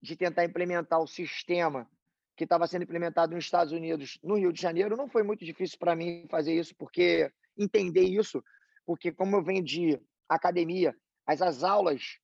de 0.02 0.16
tentar 0.16 0.44
implementar 0.44 1.00
o 1.00 1.06
sistema 1.06 1.88
que 2.36 2.42
estava 2.42 2.66
sendo 2.66 2.82
implementado 2.82 3.32
nos 3.32 3.44
Estados 3.44 3.72
Unidos, 3.72 4.18
no 4.20 4.34
Rio 4.34 4.52
de 4.52 4.60
Janeiro. 4.60 4.96
Não 4.96 5.08
foi 5.08 5.22
muito 5.22 5.44
difícil 5.44 5.78
para 5.78 5.94
mim 5.94 6.26
fazer 6.28 6.54
isso, 6.54 6.74
porque 6.74 7.32
entender 7.56 8.02
isso, 8.02 8.42
porque 8.84 9.12
como 9.12 9.36
eu 9.36 9.44
venho 9.44 9.62
de 9.62 10.00
academia, 10.28 10.92
as, 11.24 11.40
as 11.40 11.62
aulas 11.62 12.18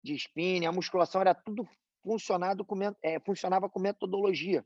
de 0.00 0.14
spinning, 0.14 0.66
a 0.66 0.70
musculação 0.70 1.22
era 1.22 1.34
tudo 1.34 1.68
funcionado 2.04 2.64
com, 2.64 2.78
é, 3.02 3.18
funcionava 3.18 3.68
com 3.68 3.80
metodologia 3.80 4.64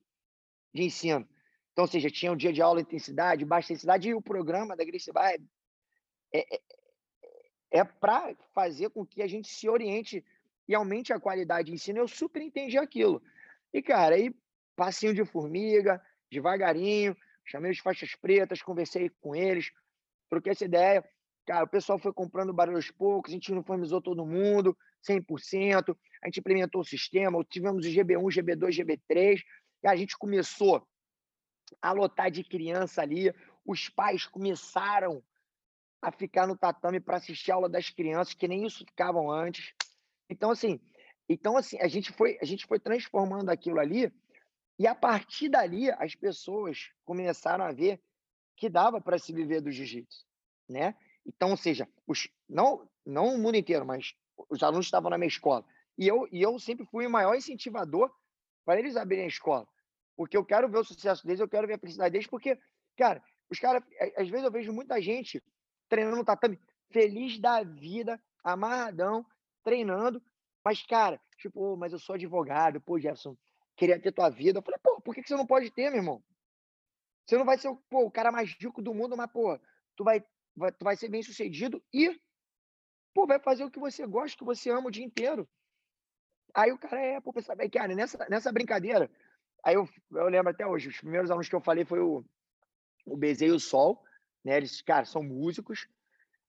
de 0.72 0.82
ensino. 0.82 1.28
Então, 1.72 1.84
ou 1.84 1.88
seja, 1.88 2.10
tinha 2.10 2.32
um 2.32 2.36
dia 2.36 2.52
de 2.52 2.60
aula 2.60 2.80
intensidade, 2.80 3.44
baixa 3.44 3.72
intensidade, 3.72 4.08
e 4.08 4.14
o 4.14 4.22
programa 4.22 4.76
da 4.76 4.84
Grace 4.84 5.12
Bar 5.12 5.34
é, 6.32 6.54
é, 6.54 6.60
é 7.70 7.84
para 7.84 8.34
fazer 8.54 8.90
com 8.90 9.06
que 9.06 9.22
a 9.22 9.26
gente 9.26 9.48
se 9.48 9.68
oriente 9.68 10.24
e 10.68 10.74
aumente 10.74 11.12
a 11.12 11.20
qualidade 11.20 11.66
de 11.66 11.74
ensino. 11.74 11.98
Eu 11.98 12.08
super 12.08 12.42
entendi 12.42 12.78
aquilo. 12.78 13.22
E, 13.72 13.82
cara, 13.82 14.14
aí 14.14 14.34
passinho 14.76 15.14
de 15.14 15.24
formiga, 15.24 16.00
devagarinho, 16.30 17.16
chamei 17.44 17.70
os 17.70 17.78
faixas 17.78 18.14
pretas, 18.14 18.62
conversei 18.62 19.10
com 19.20 19.34
eles, 19.34 19.70
troquei 20.28 20.52
essa 20.52 20.64
ideia. 20.64 21.04
Cara, 21.46 21.64
o 21.64 21.68
pessoal 21.68 21.98
foi 21.98 22.12
comprando 22.12 22.52
barulho 22.52 22.76
aos 22.76 22.90
poucos, 22.90 23.30
a 23.30 23.34
gente 23.34 23.52
uniformizou 23.52 24.00
todo 24.00 24.24
mundo, 24.24 24.76
100%, 25.08 25.96
a 26.22 26.26
gente 26.26 26.40
implementou 26.40 26.80
o 26.80 26.84
sistema, 26.84 27.44
tivemos 27.48 27.84
o 27.84 27.88
GB1, 27.88 28.22
GB2, 28.22 28.68
GB3, 28.70 29.40
e 29.83 29.89
a 29.89 29.97
gente 29.97 30.16
começou 30.16 30.87
a 31.81 31.93
lotar 31.93 32.31
de 32.31 32.45
criança 32.45 33.03
ali, 33.03 33.35
os 33.64 33.89
pais 33.89 34.26
começaram 34.26 35.22
a 36.03 36.11
ficar 36.11 36.47
no 36.47 36.57
tatame 36.57 36.99
para 37.01 37.18
assistir 37.18 37.53
a 37.53 37.55
aula 37.55 37.68
das 37.68 37.91
crianças, 37.91 38.35
que 38.35 38.49
nem 38.49 38.66
isso 38.66 38.85
ficavam 38.85 39.31
antes. 39.31 39.74
Então, 40.28 40.51
assim, 40.51 40.81
então, 41.28 41.57
assim 41.57 41.78
a, 41.81 41.89
gente 41.89 42.12
foi, 42.12 42.39
a 42.41 42.45
gente 42.45 42.66
foi 42.66 42.81
transformando 42.81 43.51
aquilo 43.51 43.78
ali, 43.78 44.12
e 44.78 44.87
a 44.87 44.95
partir 44.95 45.49
dali 45.49 45.91
as 45.91 46.14
pessoas 46.14 46.91
começaram 47.05 47.64
a 47.64 47.72
ver 47.72 48.03
que 48.57 48.68
dava 48.68 49.01
para 49.01 49.18
se 49.18 49.33
viver 49.33 49.61
do 49.61 49.70
jiu-jitsu, 49.70 50.26
né? 50.68 50.95
Então, 51.26 51.51
ou 51.51 51.57
seja, 51.57 51.89
os, 52.07 52.28
não, 52.49 52.89
não 53.05 53.35
o 53.35 53.39
mundo 53.39 53.57
inteiro, 53.57 53.85
mas 53.85 54.14
os 54.49 54.62
alunos 54.62 54.87
estavam 54.87 55.11
na 55.11 55.18
minha 55.18 55.28
escola. 55.28 55.64
E 55.99 56.09
eu, 56.09 56.26
e 56.33 56.41
eu 56.41 56.59
sempre 56.59 56.87
fui 56.87 57.07
o 57.07 57.11
maior 57.11 57.35
incentivador 57.35 58.11
para 58.70 58.78
eles 58.78 58.96
abrirem 58.96 59.24
a 59.24 59.28
escola. 59.28 59.66
Porque 60.16 60.36
eu 60.36 60.44
quero 60.44 60.68
ver 60.68 60.78
o 60.78 60.84
sucesso 60.84 61.26
deles, 61.26 61.40
eu 61.40 61.48
quero 61.48 61.66
ver 61.66 61.74
a 61.74 61.78
felicidade 61.78 62.12
deles, 62.12 62.28
porque, 62.28 62.56
cara, 62.96 63.20
os 63.50 63.58
caras, 63.58 63.82
às 64.16 64.28
vezes 64.28 64.44
eu 64.44 64.52
vejo 64.52 64.72
muita 64.72 65.02
gente 65.02 65.42
treinando 65.88 66.18
no 66.18 66.24
tatame, 66.24 66.56
feliz 66.88 67.36
da 67.40 67.64
vida, 67.64 68.22
amarradão, 68.44 69.26
treinando. 69.64 70.22
Mas, 70.64 70.86
cara, 70.86 71.20
tipo, 71.36 71.60
oh, 71.60 71.76
mas 71.76 71.92
eu 71.92 71.98
sou 71.98 72.14
advogado, 72.14 72.80
pô, 72.80 72.96
Jefferson, 72.96 73.36
queria 73.74 74.00
ter 74.00 74.12
tua 74.12 74.30
vida. 74.30 74.60
Eu 74.60 74.62
falei, 74.62 74.78
pô, 74.80 75.00
por 75.00 75.16
que, 75.16 75.22
que 75.22 75.28
você 75.28 75.34
não 75.34 75.46
pode 75.46 75.68
ter, 75.72 75.90
meu 75.90 75.98
irmão? 75.98 76.22
Você 77.26 77.36
não 77.36 77.44
vai 77.44 77.58
ser 77.58 77.76
pô, 77.88 78.04
o 78.04 78.10
cara 78.10 78.30
mais 78.30 78.52
rico 78.52 78.80
do 78.80 78.94
mundo, 78.94 79.16
mas, 79.16 79.32
pô, 79.32 79.58
tu 79.96 80.04
vai, 80.04 80.24
vai, 80.54 80.70
tu 80.70 80.84
vai 80.84 80.94
ser 80.94 81.08
bem 81.08 81.24
sucedido 81.24 81.82
e, 81.92 82.16
pô, 83.12 83.26
vai 83.26 83.40
fazer 83.40 83.64
o 83.64 83.70
que 83.70 83.80
você 83.80 84.06
gosta, 84.06 84.38
que 84.38 84.44
você 84.44 84.70
ama 84.70 84.86
o 84.86 84.92
dia 84.92 85.04
inteiro. 85.04 85.48
Aí 86.55 86.72
o 86.72 86.78
cara 86.78 87.01
é, 87.01 87.20
pô, 87.20 87.32
pensa, 87.32 87.55
cara, 87.70 87.94
nessa, 87.94 88.26
nessa 88.28 88.53
brincadeira, 88.53 89.11
aí 89.64 89.74
eu, 89.74 89.88
eu 90.12 90.28
lembro 90.28 90.51
até 90.51 90.66
hoje, 90.66 90.88
os 90.88 90.98
primeiros 90.98 91.30
alunos 91.30 91.48
que 91.48 91.55
eu 91.55 91.61
falei 91.61 91.84
foi 91.84 92.01
o, 92.01 92.24
o 93.07 93.16
Bezei 93.16 93.48
e 93.48 93.53
o 93.53 93.61
Sol, 93.61 94.03
né? 94.44 94.57
Eles, 94.57 94.80
cara, 94.82 95.05
são 95.05 95.22
músicos, 95.22 95.88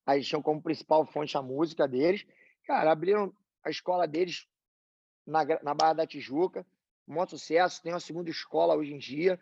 aí 0.06 0.18
eles 0.18 0.28
tinham 0.28 0.42
como 0.42 0.62
principal 0.62 1.06
fonte 1.06 1.38
a 1.38 1.42
música 1.42 1.88
deles. 1.88 2.26
Cara, 2.66 2.92
abriram 2.92 3.34
a 3.64 3.70
escola 3.70 4.08
deles 4.08 4.48
na, 5.26 5.46
na 5.62 5.74
Barra 5.74 5.94
da 5.94 6.08
Tijuca, 6.08 6.66
maior 7.08 7.28
sucesso, 7.28 7.82
tem 7.82 7.94
uma 7.94 8.00
segunda 8.00 8.30
escola 8.30 8.76
hoje 8.76 8.94
em 8.94 8.98
dia, 8.98 9.40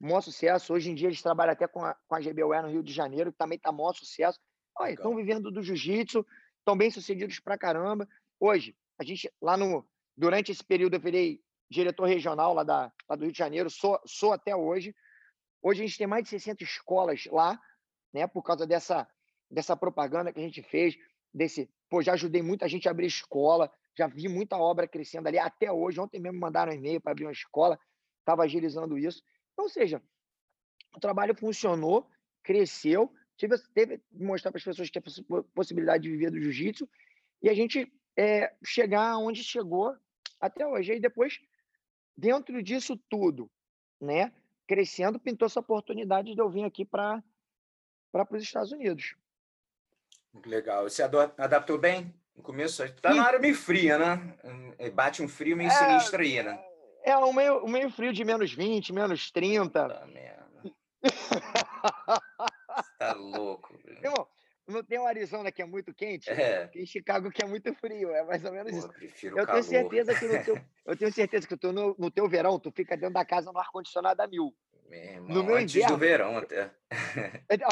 maior 0.00 0.20
sucesso. 0.20 0.72
Hoje 0.72 0.90
em 0.90 0.94
dia 0.94 1.08
eles 1.08 1.22
trabalham 1.22 1.52
até 1.52 1.66
com 1.66 1.84
a, 1.84 1.94
com 2.06 2.14
a 2.14 2.20
GBUE 2.20 2.62
no 2.62 2.70
Rio 2.70 2.82
de 2.82 2.92
Janeiro, 2.92 3.32
que 3.32 3.38
também 3.38 3.56
está 3.56 3.70
maior 3.70 3.92
sucesso. 3.92 4.40
Olha, 4.76 4.92
estão 4.92 5.14
vivendo 5.14 5.50
do 5.50 5.62
jiu-jitsu, 5.62 6.26
estão 6.58 6.76
bem 6.76 6.90
sucedidos 6.90 7.38
pra 7.38 7.58
caramba. 7.58 8.08
Hoje, 8.40 8.76
a 8.98 9.04
gente, 9.04 9.30
lá 9.40 9.56
no, 9.56 9.86
durante 10.16 10.52
esse 10.52 10.64
período, 10.64 10.94
eu 10.94 11.00
virei 11.00 11.40
diretor 11.70 12.06
regional 12.06 12.54
lá, 12.54 12.62
da, 12.62 12.92
lá 13.08 13.16
do 13.16 13.24
Rio 13.24 13.32
de 13.32 13.38
Janeiro, 13.38 13.70
sou, 13.70 14.00
sou 14.06 14.32
até 14.32 14.54
hoje. 14.54 14.94
Hoje 15.62 15.82
a 15.82 15.86
gente 15.86 15.98
tem 15.98 16.06
mais 16.06 16.24
de 16.24 16.30
60 16.30 16.62
escolas 16.62 17.24
lá, 17.26 17.58
né, 18.12 18.26
por 18.26 18.42
causa 18.42 18.66
dessa, 18.66 19.08
dessa 19.50 19.76
propaganda 19.76 20.32
que 20.32 20.38
a 20.38 20.42
gente 20.42 20.62
fez, 20.62 20.96
desse, 21.32 21.68
pô, 21.88 22.02
já 22.02 22.12
ajudei 22.12 22.42
muita 22.42 22.68
gente 22.68 22.86
a 22.86 22.90
abrir 22.90 23.06
escola, 23.06 23.70
já 23.96 24.06
vi 24.06 24.28
muita 24.28 24.56
obra 24.56 24.86
crescendo 24.86 25.26
ali 25.28 25.38
até 25.38 25.70
hoje. 25.70 26.00
Ontem 26.00 26.20
mesmo 26.20 26.38
mandaram 26.38 26.72
um 26.72 26.76
e-mail 26.76 27.00
para 27.00 27.12
abrir 27.12 27.24
uma 27.24 27.32
escola, 27.32 27.78
estava 28.20 28.42
agilizando 28.42 28.98
isso. 28.98 29.22
Então, 29.52 29.64
ou 29.64 29.70
seja, 29.70 30.02
o 30.94 31.00
trabalho 31.00 31.34
funcionou, 31.34 32.08
cresceu, 32.42 33.12
tive, 33.36 33.56
teve 33.72 34.00
mostrar 34.12 34.50
para 34.50 34.58
as 34.58 34.64
pessoas 34.64 34.88
que 34.90 35.00
tinha 35.00 35.44
possibilidade 35.54 36.04
de 36.04 36.10
viver 36.10 36.30
do 36.30 36.40
jiu-jitsu 36.40 36.88
e 37.42 37.48
a 37.48 37.54
gente 37.54 37.92
é, 38.16 38.52
chegar 38.64 39.16
onde 39.18 39.42
chegou 39.42 39.96
até 40.40 40.66
hoje. 40.66 40.92
E 40.92 41.00
depois, 41.00 41.40
dentro 42.16 42.62
disso 42.62 42.96
tudo, 43.08 43.50
né, 44.00 44.32
crescendo, 44.66 45.18
pintou 45.18 45.46
essa 45.46 45.60
oportunidade 45.60 46.34
de 46.34 46.40
eu 46.40 46.48
vir 46.48 46.64
aqui 46.64 46.84
para 46.84 47.22
os 48.30 48.42
Estados 48.42 48.72
Unidos. 48.72 49.14
Legal. 50.44 50.84
Você 50.84 51.02
adaptou 51.02 51.78
bem 51.78 52.12
no 52.36 52.42
começo? 52.42 52.82
Está 52.82 53.14
na 53.14 53.24
área 53.24 53.38
meio 53.38 53.54
fria, 53.54 53.98
né? 53.98 54.34
É, 54.78 54.90
bate 54.90 55.22
um 55.22 55.28
frio 55.28 55.56
meio 55.56 55.68
é, 55.68 55.72
sinistro 55.72 56.22
aí, 56.22 56.42
né? 56.42 56.58
É, 57.04 57.16
um 57.16 57.32
meio, 57.32 57.64
um 57.64 57.68
meio 57.68 57.90
frio 57.90 58.12
de 58.12 58.24
menos 58.24 58.52
20, 58.52 58.92
menos 58.92 59.30
30. 59.30 59.88
Tá 59.88 60.06
merda. 60.06 60.44
tá 62.98 63.12
louco. 63.12 63.78
Irmão, 64.02 64.26
não 64.66 64.82
tem 64.82 64.98
o 64.98 65.06
Arizona 65.06 65.52
que 65.52 65.60
é 65.60 65.64
muito 65.66 65.92
quente? 65.92 66.30
É. 66.30 66.66
Tem 66.68 66.86
Chicago 66.86 67.30
que 67.30 67.42
é 67.42 67.46
muito 67.46 67.72
frio, 67.74 68.10
é 68.10 68.24
mais 68.24 68.44
ou 68.44 68.52
menos 68.52 68.86
Pô, 68.86 68.92
isso. 69.04 69.26
Eu, 69.26 69.36
eu 69.36 69.46
tenho 69.46 69.62
certeza 69.62 70.14
que 70.14 70.26
no 70.26 70.44
teu, 70.44 70.58
eu 70.86 70.96
tenho 70.96 71.12
certeza 71.12 71.46
que 71.46 71.56
tu, 71.56 71.72
no, 71.72 71.94
no 71.98 72.10
teu 72.10 72.28
verão 72.28 72.58
tu 72.58 72.70
fica 72.70 72.96
dentro 72.96 73.14
da 73.14 73.24
casa 73.24 73.52
no 73.52 73.58
ar 73.58 73.70
condicionado 73.70 74.22
a 74.22 74.26
mil. 74.26 74.54
Irmão, 74.90 75.28
no 75.28 75.44
meu 75.44 75.56
antes 75.56 75.74
inverno, 75.74 75.96
do 75.96 76.00
verão 76.00 76.38
até. 76.38 76.70
Então, 77.50 77.68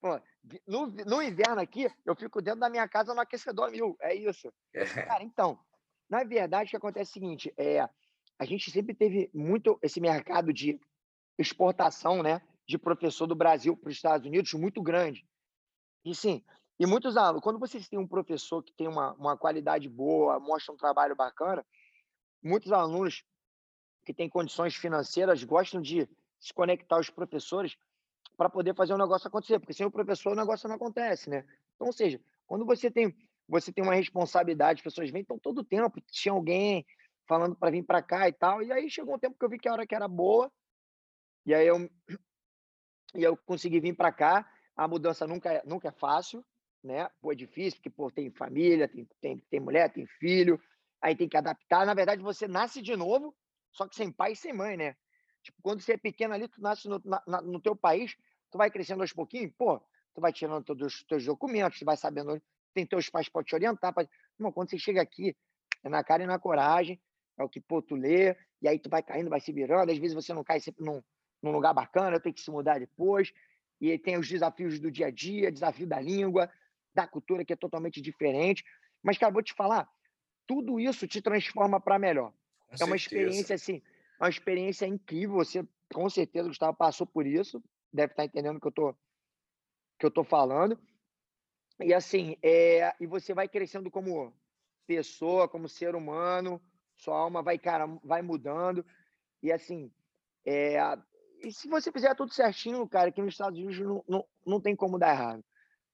pô, 0.00 0.20
no, 0.66 0.86
no 0.86 1.22
inverno 1.22 1.60
aqui, 1.60 1.90
eu 2.04 2.14
fico 2.14 2.40
dentro 2.40 2.60
da 2.60 2.70
minha 2.70 2.86
casa 2.88 3.14
no 3.14 3.20
aquecedor 3.20 3.68
a 3.68 3.70
mil. 3.70 3.96
É 4.00 4.14
isso. 4.14 4.52
É. 4.72 4.84
Cara, 4.84 5.22
então, 5.22 5.58
na 6.08 6.24
verdade, 6.24 6.68
o 6.68 6.70
que 6.70 6.76
acontece 6.76 7.10
é 7.10 7.12
o 7.12 7.14
seguinte: 7.14 7.54
é, 7.56 7.88
a 8.38 8.44
gente 8.44 8.70
sempre 8.70 8.94
teve 8.94 9.30
muito 9.32 9.78
esse 9.82 10.00
mercado 10.00 10.52
de 10.52 10.78
exportação, 11.38 12.22
né? 12.22 12.40
De 12.66 12.78
professor 12.78 13.26
do 13.26 13.34
Brasil 13.34 13.76
para 13.76 13.88
os 13.88 13.96
Estados 13.96 14.26
Unidos 14.26 14.52
muito 14.54 14.82
grande. 14.82 15.26
E 16.04 16.14
sim, 16.14 16.42
e 16.78 16.86
muitos 16.86 17.16
alunos, 17.16 17.42
quando 17.42 17.58
vocês 17.58 17.88
têm 17.88 17.98
um 17.98 18.06
professor 18.06 18.62
que 18.62 18.72
tem 18.72 18.88
uma, 18.88 19.12
uma 19.12 19.36
qualidade 19.36 19.88
boa, 19.88 20.40
mostra 20.40 20.72
um 20.72 20.76
trabalho 20.76 21.14
bacana, 21.14 21.64
muitos 22.42 22.72
alunos 22.72 23.24
que 24.04 24.14
têm 24.14 24.28
condições 24.28 24.74
financeiras 24.74 25.44
gostam 25.44 25.80
de 25.80 26.08
se 26.38 26.54
conectar 26.54 26.96
aos 26.96 27.10
professores 27.10 27.76
para 28.36 28.48
poder 28.48 28.74
fazer 28.74 28.94
o 28.94 28.98
negócio 28.98 29.28
acontecer, 29.28 29.58
porque 29.58 29.74
sem 29.74 29.84
o 29.84 29.90
professor 29.90 30.32
o 30.32 30.36
negócio 30.36 30.66
não 30.68 30.76
acontece, 30.76 31.28
né? 31.28 31.44
Então, 31.74 31.88
ou 31.88 31.92
seja, 31.92 32.18
quando 32.46 32.64
você 32.64 32.90
tem 32.90 33.14
você 33.46 33.72
tem 33.72 33.82
uma 33.82 33.94
responsabilidade, 33.94 34.78
as 34.78 34.84
pessoas 34.84 35.10
vêm 35.10 35.22
então 35.22 35.36
todo 35.36 35.64
tempo, 35.64 36.00
tinha 36.02 36.32
alguém 36.32 36.86
falando 37.26 37.56
para 37.56 37.70
vir 37.72 37.82
para 37.82 38.00
cá 38.00 38.28
e 38.28 38.32
tal, 38.32 38.62
e 38.62 38.72
aí 38.72 38.88
chegou 38.88 39.16
um 39.16 39.18
tempo 39.18 39.36
que 39.36 39.44
eu 39.44 39.48
vi 39.48 39.58
que 39.58 39.68
a 39.68 39.72
hora 39.72 39.86
que 39.86 39.94
era 39.94 40.06
boa, 40.06 40.50
e 41.44 41.52
aí 41.52 41.66
eu 41.66 41.90
e 43.14 43.22
eu 43.24 43.36
consegui 43.36 43.80
vir 43.80 43.94
para 43.94 44.12
cá. 44.12 44.48
A 44.80 44.88
mudança 44.88 45.26
nunca 45.26 45.52
é, 45.52 45.62
nunca 45.66 45.88
é 45.88 45.92
fácil, 45.92 46.42
né? 46.82 47.06
Pô, 47.20 47.30
é 47.32 47.34
difícil, 47.34 47.76
porque 47.76 47.90
pô, 47.90 48.10
tem 48.10 48.30
família, 48.30 48.88
tem, 48.88 49.06
tem, 49.20 49.38
tem 49.50 49.60
mulher, 49.60 49.92
tem 49.92 50.06
filho, 50.06 50.58
aí 51.02 51.14
tem 51.14 51.28
que 51.28 51.36
adaptar. 51.36 51.84
Na 51.84 51.92
verdade, 51.92 52.22
você 52.22 52.48
nasce 52.48 52.80
de 52.80 52.96
novo, 52.96 53.36
só 53.70 53.86
que 53.86 53.94
sem 53.94 54.10
pai 54.10 54.32
e 54.32 54.36
sem 54.36 54.54
mãe, 54.54 54.78
né? 54.78 54.96
Tipo, 55.42 55.60
quando 55.60 55.82
você 55.82 55.92
é 55.92 55.96
pequeno 55.98 56.32
ali, 56.32 56.48
tu 56.48 56.62
nasce 56.62 56.88
no, 56.88 56.98
na, 57.04 57.42
no 57.42 57.60
teu 57.60 57.76
país, 57.76 58.16
tu 58.50 58.56
vai 58.56 58.70
crescendo 58.70 59.02
aos 59.02 59.12
pouquinhos, 59.12 59.52
pô, 59.58 59.78
tu 60.14 60.20
vai 60.22 60.32
tirando 60.32 60.64
todos 60.64 60.94
os 60.94 61.04
teus 61.04 61.26
documentos, 61.26 61.78
tu 61.78 61.84
vai 61.84 61.98
sabendo, 61.98 62.42
tem 62.72 62.86
teus 62.86 63.10
pais 63.10 63.28
para 63.28 63.44
te 63.44 63.54
orientar. 63.54 63.92
Pra... 63.92 64.08
Irmão, 64.38 64.50
quando 64.50 64.70
você 64.70 64.78
chega 64.78 65.02
aqui, 65.02 65.36
é 65.84 65.90
na 65.90 66.02
cara 66.02 66.22
e 66.22 66.26
na 66.26 66.38
coragem, 66.38 66.98
é 67.38 67.44
o 67.44 67.50
que, 67.50 67.60
pô, 67.60 67.82
tu 67.82 67.96
lê, 67.96 68.34
e 68.62 68.66
aí 68.66 68.78
tu 68.78 68.88
vai 68.88 69.02
caindo, 69.02 69.28
vai 69.28 69.40
se 69.40 69.52
virando, 69.52 69.92
às 69.92 69.98
vezes 69.98 70.14
você 70.14 70.32
não 70.32 70.42
cai 70.42 70.58
sempre 70.58 70.82
num, 70.82 71.02
num 71.42 71.52
lugar 71.52 71.74
bacana, 71.74 72.18
tem 72.18 72.32
que 72.32 72.40
se 72.40 72.50
mudar 72.50 72.80
depois, 72.80 73.30
e 73.80 73.98
tem 73.98 74.18
os 74.18 74.28
desafios 74.28 74.78
do 74.78 74.90
dia 74.90 75.06
a 75.06 75.10
dia, 75.10 75.50
desafio 75.50 75.86
da 75.86 76.00
língua, 76.00 76.50
da 76.94 77.06
cultura 77.06 77.44
que 77.44 77.52
é 77.52 77.56
totalmente 77.56 78.00
diferente. 78.00 78.62
Mas, 79.02 79.16
cara, 79.16 79.32
vou 79.32 79.42
te 79.42 79.54
falar, 79.54 79.88
tudo 80.46 80.78
isso 80.78 81.06
te 81.06 81.22
transforma 81.22 81.80
para 81.80 81.98
melhor. 81.98 82.30
Com 82.30 82.74
é 82.74 82.76
certeza. 82.76 82.84
uma 82.84 82.96
experiência 82.96 83.54
assim, 83.54 83.82
uma 84.20 84.28
experiência 84.28 84.86
incrível. 84.86 85.36
Você, 85.36 85.66
com 85.92 86.08
certeza, 86.10 86.48
Gustavo, 86.48 86.76
passou 86.76 87.06
por 87.06 87.26
isso, 87.26 87.62
deve 87.92 88.12
estar 88.12 88.24
entendendo 88.24 88.56
o 88.56 88.60
que 88.60 88.66
eu 88.66 88.72
tô, 88.72 88.94
que 89.98 90.06
eu 90.06 90.10
tô 90.10 90.22
falando. 90.22 90.78
E 91.80 91.94
assim, 91.94 92.36
é, 92.42 92.94
e 93.00 93.06
você 93.06 93.32
vai 93.32 93.48
crescendo 93.48 93.90
como 93.90 94.34
pessoa, 94.86 95.48
como 95.48 95.68
ser 95.68 95.94
humano, 95.94 96.60
sua 96.96 97.16
alma 97.16 97.42
vai, 97.42 97.58
cara, 97.58 97.86
vai 98.04 98.20
mudando. 98.20 98.84
E 99.42 99.50
assim, 99.50 99.90
é, 100.44 100.78
e 101.42 101.52
se 101.52 101.68
você 101.68 101.90
fizer 101.90 102.14
tudo 102.14 102.32
certinho, 102.32 102.88
cara, 102.88 103.08
aqui 103.08 103.20
nos 103.20 103.34
Estados 103.34 103.58
Unidos 103.58 103.78
não, 103.78 104.04
não, 104.08 104.24
não 104.46 104.60
tem 104.60 104.74
como 104.76 104.98
dar 104.98 105.12
errado. 105.12 105.44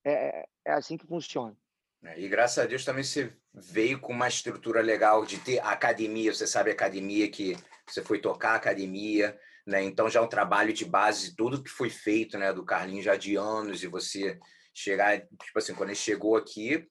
É, 0.05 0.47
é 0.65 0.73
assim 0.73 0.97
que 0.97 1.07
funciona. 1.07 1.57
É, 2.05 2.21
e 2.21 2.29
graças 2.29 2.59
a 2.59 2.67
Deus 2.67 2.85
também 2.85 3.03
você 3.03 3.33
veio 3.53 4.01
com 4.01 4.13
uma 4.13 4.29
estrutura 4.29 4.81
legal 4.81 5.25
de 5.25 5.39
ter 5.39 5.59
academia, 5.61 6.33
você 6.33 6.47
sabe 6.47 6.71
academia 6.71 7.31
que 7.31 7.57
você 7.87 8.03
foi 8.03 8.21
tocar 8.21 8.55
academia, 8.55 9.39
né? 9.67 9.83
Então 9.83 10.09
já 10.09 10.21
é 10.21 10.23
um 10.23 10.29
trabalho 10.29 10.73
de 10.73 10.85
base, 10.85 11.35
tudo 11.35 11.63
que 11.63 11.71
foi 11.71 11.91
feito, 11.91 12.39
né, 12.39 12.53
do 12.53 12.65
Carlinhos 12.65 13.05
já 13.05 13.17
de 13.17 13.37
anos 13.37 13.83
e 13.83 13.87
você 13.87 14.39
chegar, 14.73 15.19
tipo 15.21 15.59
assim, 15.59 15.75
quando 15.75 15.89
ele 15.89 15.97
chegou 15.97 16.37
aqui, 16.37 16.87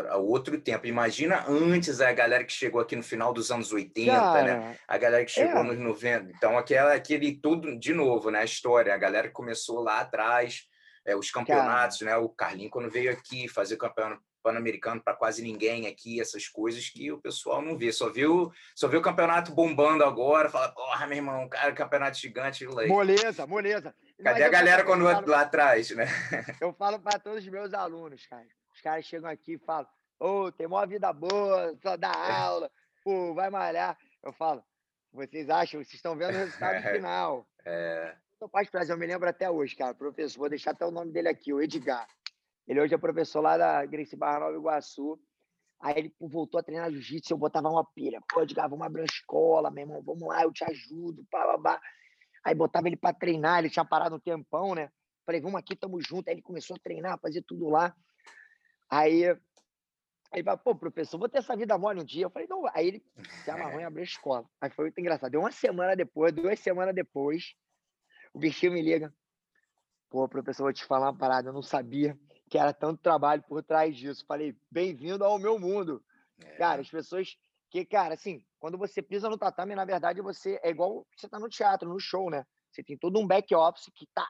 a 0.00 0.16
outro 0.16 0.58
tempo. 0.58 0.86
Imagina 0.86 1.44
antes 1.48 2.00
a 2.00 2.12
galera 2.12 2.44
que 2.44 2.52
chegou 2.52 2.80
aqui 2.80 2.96
no 2.96 3.02
final 3.02 3.32
dos 3.32 3.50
anos 3.50 3.72
80, 3.72 4.12
né? 4.12 4.18
Cara, 4.18 4.42
né? 4.42 4.78
A 4.88 4.98
galera 4.98 5.24
que 5.24 5.30
chegou 5.30 5.60
é. 5.60 5.62
nos 5.62 5.78
90. 5.78 6.32
Então, 6.36 6.56
aquela, 6.56 6.94
aquele 6.94 7.36
tudo, 7.36 7.78
de 7.78 7.92
novo, 7.92 8.30
né? 8.30 8.40
A 8.40 8.44
história, 8.44 8.94
a 8.94 8.98
galera 8.98 9.28
que 9.28 9.34
começou 9.34 9.80
lá 9.80 10.00
atrás, 10.00 10.66
é, 11.06 11.14
os 11.14 11.30
campeonatos, 11.30 11.98
Cara. 11.98 12.12
né? 12.12 12.16
O 12.16 12.28
Carlinho, 12.28 12.70
quando 12.70 12.90
veio 12.90 13.12
aqui 13.12 13.48
fazer 13.48 13.76
campeonato 13.76 14.22
pan-americano 14.42 15.00
para 15.00 15.14
quase 15.14 15.40
ninguém 15.40 15.86
aqui, 15.86 16.20
essas 16.20 16.48
coisas 16.48 16.88
que 16.88 17.12
o 17.12 17.20
pessoal 17.20 17.62
não 17.62 17.78
vê. 17.78 17.92
Só 17.92 18.10
viu, 18.10 18.50
só 18.74 18.88
viu 18.88 18.98
o 18.98 19.02
campeonato 19.02 19.52
bombando 19.54 20.04
agora, 20.04 20.50
fala, 20.50 20.68
porra, 20.68 21.06
meu 21.06 21.18
irmão, 21.18 21.48
cara, 21.48 21.72
campeonato 21.72 22.18
gigante. 22.18 22.66
Moleza, 22.66 23.46
moleza. 23.46 23.94
Cadê 24.22 24.40
Mas 24.40 24.42
a 24.42 24.48
galera 24.48 24.84
quando 24.84 25.04
falo, 25.04 25.28
lá 25.28 25.42
atrás, 25.42 25.90
né? 25.90 26.06
Eu 26.60 26.72
falo 26.72 26.98
para 26.98 27.20
todos 27.20 27.44
os 27.44 27.48
meus 27.48 27.72
alunos, 27.72 28.26
cara 28.26 28.46
caras 28.80 29.04
chegam 29.04 29.30
aqui 29.30 29.54
e 29.54 29.58
falam: 29.58 29.88
Ô, 30.18 30.44
oh, 30.44 30.52
tem 30.52 30.66
uma 30.66 30.86
vida 30.86 31.12
boa, 31.12 31.76
só 31.82 31.96
dá 31.96 32.12
é. 32.12 32.32
aula, 32.32 32.70
pô, 33.04 33.34
vai 33.34 33.50
malhar. 33.50 33.98
Eu 34.22 34.32
falo: 34.32 34.64
vocês 35.12 35.50
acham, 35.50 35.82
vocês 35.82 35.94
estão 35.94 36.16
vendo 36.16 36.34
o 36.34 36.38
resultado 36.38 36.82
final. 36.92 37.46
É. 37.64 38.16
Meu 38.40 38.48
pai 38.48 38.66
eu 38.88 38.98
me 38.98 39.06
lembro 39.06 39.28
até 39.28 39.48
hoje, 39.48 39.76
cara, 39.76 39.94
professor, 39.94 40.38
vou 40.38 40.48
deixar 40.48 40.72
até 40.72 40.84
o 40.84 40.90
nome 40.90 41.12
dele 41.12 41.28
aqui, 41.28 41.52
o 41.52 41.60
Edgar. 41.60 42.08
Ele 42.66 42.80
hoje 42.80 42.94
é 42.94 42.98
professor 42.98 43.40
lá 43.40 43.56
da 43.56 43.84
Grace 43.86 44.16
Barra 44.16 44.40
Nova 44.40 44.56
Iguaçu. 44.56 45.20
Aí 45.80 45.94
ele 45.96 46.14
voltou 46.20 46.58
a 46.58 46.62
treinar 46.62 46.90
jiu-jitsu, 46.90 47.32
eu 47.32 47.38
botava 47.38 47.68
uma 47.68 47.84
pilha. 47.84 48.20
Pô, 48.32 48.42
Edgar, 48.42 48.68
vamos 48.68 48.86
abrir 48.86 49.02
uma 49.02 49.06
escola, 49.06 49.70
meu 49.70 49.82
irmão, 49.82 50.02
vamos 50.02 50.26
lá, 50.26 50.42
eu 50.42 50.52
te 50.52 50.64
ajudo, 50.64 51.24
pá, 51.30 51.44
pá, 51.44 51.58
pá. 51.58 51.80
Aí 52.44 52.54
botava 52.54 52.88
ele 52.88 52.96
para 52.96 53.14
treinar, 53.14 53.58
ele 53.58 53.70
tinha 53.70 53.84
parado 53.84 54.16
um 54.16 54.20
tempão, 54.20 54.74
né? 54.74 54.90
Falei, 55.24 55.40
vamos 55.40 55.58
aqui, 55.58 55.76
tamo 55.76 56.00
junto. 56.00 56.28
Aí 56.28 56.34
ele 56.34 56.42
começou 56.42 56.76
a 56.76 56.80
treinar, 56.82 57.18
fazer 57.20 57.42
tudo 57.42 57.68
lá. 57.68 57.94
Aí 58.92 59.24
ele 60.34 60.44
falou, 60.44 60.58
pô, 60.58 60.74
professor, 60.74 61.16
vou 61.16 61.26
ter 61.26 61.38
essa 61.38 61.56
vida 61.56 61.78
mole 61.78 62.02
um 62.02 62.04
dia. 62.04 62.26
Eu 62.26 62.30
falei, 62.30 62.46
não. 62.46 62.66
Aí 62.74 62.88
ele 62.88 63.04
se 63.42 63.50
amarrou 63.50 63.80
em 63.80 63.84
abrir 63.86 64.02
a 64.02 64.04
escola. 64.04 64.44
Aí 64.60 64.68
foi 64.68 64.84
muito 64.84 64.98
engraçado. 65.00 65.30
Deu 65.30 65.40
uma 65.40 65.50
semana 65.50 65.96
depois, 65.96 66.30
duas 66.30 66.60
semanas 66.60 66.94
depois, 66.94 67.54
o 68.34 68.38
bichinho 68.38 68.72
me 68.72 68.82
liga. 68.82 69.10
Pô, 70.10 70.28
professor, 70.28 70.64
vou 70.64 70.72
te 70.74 70.84
falar 70.84 71.06
uma 71.06 71.16
parada. 71.16 71.48
Eu 71.48 71.54
não 71.54 71.62
sabia 71.62 72.18
que 72.50 72.58
era 72.58 72.74
tanto 72.74 73.00
trabalho 73.00 73.42
por 73.48 73.62
trás 73.62 73.96
disso. 73.96 74.26
Falei, 74.26 74.54
bem-vindo 74.70 75.24
ao 75.24 75.38
meu 75.38 75.58
mundo. 75.58 76.04
É. 76.44 76.56
Cara, 76.56 76.82
as 76.82 76.90
pessoas 76.90 77.38
que, 77.70 77.86
cara, 77.86 78.12
assim, 78.12 78.44
quando 78.60 78.76
você 78.76 79.00
pisa 79.00 79.30
no 79.30 79.38
tatame, 79.38 79.74
na 79.74 79.86
verdade, 79.86 80.20
você 80.20 80.60
é 80.62 80.68
igual 80.68 81.06
você 81.16 81.26
tá 81.26 81.38
no 81.38 81.48
teatro, 81.48 81.88
no 81.88 81.98
show, 81.98 82.28
né? 82.28 82.44
Você 82.70 82.84
tem 82.84 82.98
todo 82.98 83.18
um 83.18 83.26
back 83.26 83.54
office 83.54 83.90
que 83.94 84.06
tá, 84.14 84.28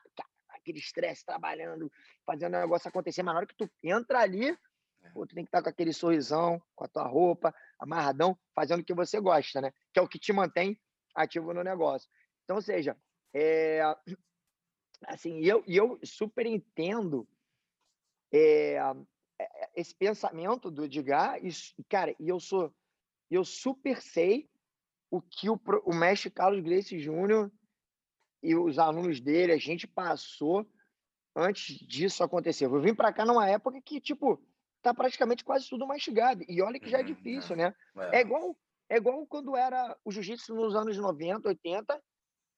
aquele 0.63 0.79
estresse 0.79 1.25
trabalhando, 1.25 1.91
fazendo 2.25 2.55
o 2.55 2.61
negócio 2.61 2.89
acontecer, 2.89 3.23
mas 3.23 3.35
na 3.35 3.39
hora 3.39 3.47
que 3.47 3.57
tu 3.57 3.71
entra 3.83 4.21
ali, 4.21 4.49
é. 4.49 5.11
pô, 5.13 5.27
tu 5.27 5.35
tem 5.35 5.45
que 5.45 5.49
estar 5.49 5.59
tá 5.59 5.65
com 5.65 5.71
aquele 5.71 5.93
sorrisão, 5.93 6.63
com 6.75 6.85
a 6.85 6.89
tua 6.89 7.07
roupa, 7.07 7.55
amarradão, 7.79 8.39
fazendo 8.55 8.81
o 8.81 8.85
que 8.85 8.95
você 8.95 9.21
gosta, 9.21 9.61
né? 9.61 9.73
Que 9.93 9.99
é 9.99 10.03
o 10.03 10.09
que 10.09 10.19
te 10.19 10.33
mantém 10.33 10.81
ativo 11.15 11.53
no 11.53 11.63
negócio. 11.63 12.09
Então, 12.45 12.57
ou 12.57 12.63
seja, 12.63 12.97
é, 13.35 13.83
assim, 15.07 15.41
e 15.41 15.49
eu, 15.49 15.63
eu 15.67 15.99
super 16.05 16.47
entendo 16.47 17.29
é, 18.33 18.79
esse 19.75 19.95
pensamento 19.95 20.71
do 20.71 20.85
Edgar, 20.85 21.39
e, 21.45 21.51
cara, 21.89 22.15
e 22.19 22.29
eu 22.29 22.39
sou, 22.39 22.75
eu 23.31 23.45
super 23.45 24.01
sei 24.01 24.49
o 25.11 25.21
que 25.21 25.51
o, 25.51 25.61
o 25.85 25.95
mestre 25.95 26.31
Carlos 26.31 26.63
Grace 26.63 26.99
Júnior 26.99 27.53
e 28.43 28.55
os 28.55 28.79
alunos 28.79 29.21
dele, 29.21 29.53
a 29.53 29.59
gente 29.59 29.87
passou 29.87 30.67
antes 31.35 31.77
disso 31.87 32.25
acontecer. 32.25 32.67
Eu 32.67 32.81
vim 32.81 32.95
para 32.95 33.13
cá 33.13 33.25
numa 33.25 33.49
época 33.49 33.81
que, 33.81 34.01
tipo, 34.01 34.43
tá 34.83 34.93
praticamente 34.93 35.45
quase 35.45 35.69
tudo 35.69 35.87
mastigado. 35.87 36.45
E 36.49 36.61
olha 36.61 36.81
que 36.81 36.91
já 36.91 36.99
é 36.99 37.01
uhum, 37.01 37.07
difícil, 37.07 37.55
é. 37.55 37.59
né? 37.59 37.75
É. 38.11 38.19
é 38.19 38.21
igual 38.21 38.57
é 38.89 38.97
igual 38.97 39.27
quando 39.27 39.57
era 39.57 39.97
o 40.05 40.11
jiu-jitsu 40.11 40.55
nos 40.55 40.75
anos 40.75 40.99
90, 40.99 41.49
80 41.49 42.03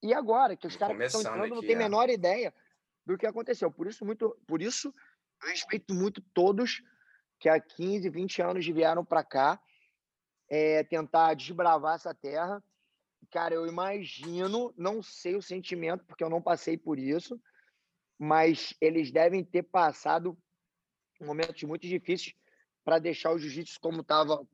e 0.03 0.12
agora, 0.12 0.57
que 0.57 0.66
os 0.66 0.76
caras 0.76 0.97
que 0.97 1.05
estão 1.05 1.20
entrando 1.20 1.45
aqui, 1.45 1.55
não 1.55 1.61
têm 1.61 1.76
a 1.76 1.78
é. 1.80 1.82
menor 1.85 2.11
ideia 2.11 2.53
do 3.07 3.16
que 3.16 3.26
aconteceu. 3.26 3.70
Por 3.70 3.87
isso, 3.87 4.05
muito, 4.05 4.37
por 4.47 4.61
isso 4.61 4.93
eu 5.43 5.49
respeito 5.49 5.95
muito 5.95 6.20
todos 6.35 6.82
que 7.39 7.49
há 7.49 7.61
15, 7.61 8.11
20 8.11 8.43
anos 8.43 8.66
vieram 8.66 9.05
para 9.05 9.22
cá 9.22 9.61
é, 10.49 10.82
tentar 10.82 11.35
desbravar 11.35 11.95
essa 11.95 12.12
terra. 12.12 12.62
Cara, 13.31 13.55
eu 13.55 13.66
imagino, 13.66 14.72
não 14.77 15.03
sei 15.03 15.37
o 15.37 15.43
sentimento, 15.43 16.05
porque 16.05 16.22
eu 16.22 16.31
não 16.31 16.43
passei 16.43 16.77
por 16.77 16.99
isso, 16.99 17.41
mas 18.18 18.75
eles 18.81 19.11
devem 19.11 19.45
ter 19.45 19.62
passado 19.62 20.37
momentos 21.20 21.62
muito 21.62 21.87
difíceis 21.87 22.35
para 22.85 22.99
deixar 22.99 23.33
o 23.33 23.39
jiu-jitsu 23.39 23.81
como 23.81 24.01
estava 24.01 24.47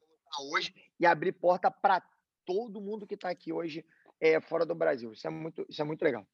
hoje 0.52 0.74
e 0.98 1.06
abrir 1.06 1.32
porta 1.32 1.70
para 1.70 2.02
todo 2.44 2.80
mundo 2.80 3.06
que 3.06 3.14
está 3.14 3.30
aqui 3.30 3.52
hoje 3.52 3.84
é, 4.20 4.40
fora 4.40 4.64
do 4.64 4.74
Brasil. 4.74 5.12
Isso 5.12 5.26
é 5.26 5.30
muito, 5.30 5.66
isso 5.68 5.80
é 5.80 5.84
muito 5.84 6.02
legal. 6.02 6.26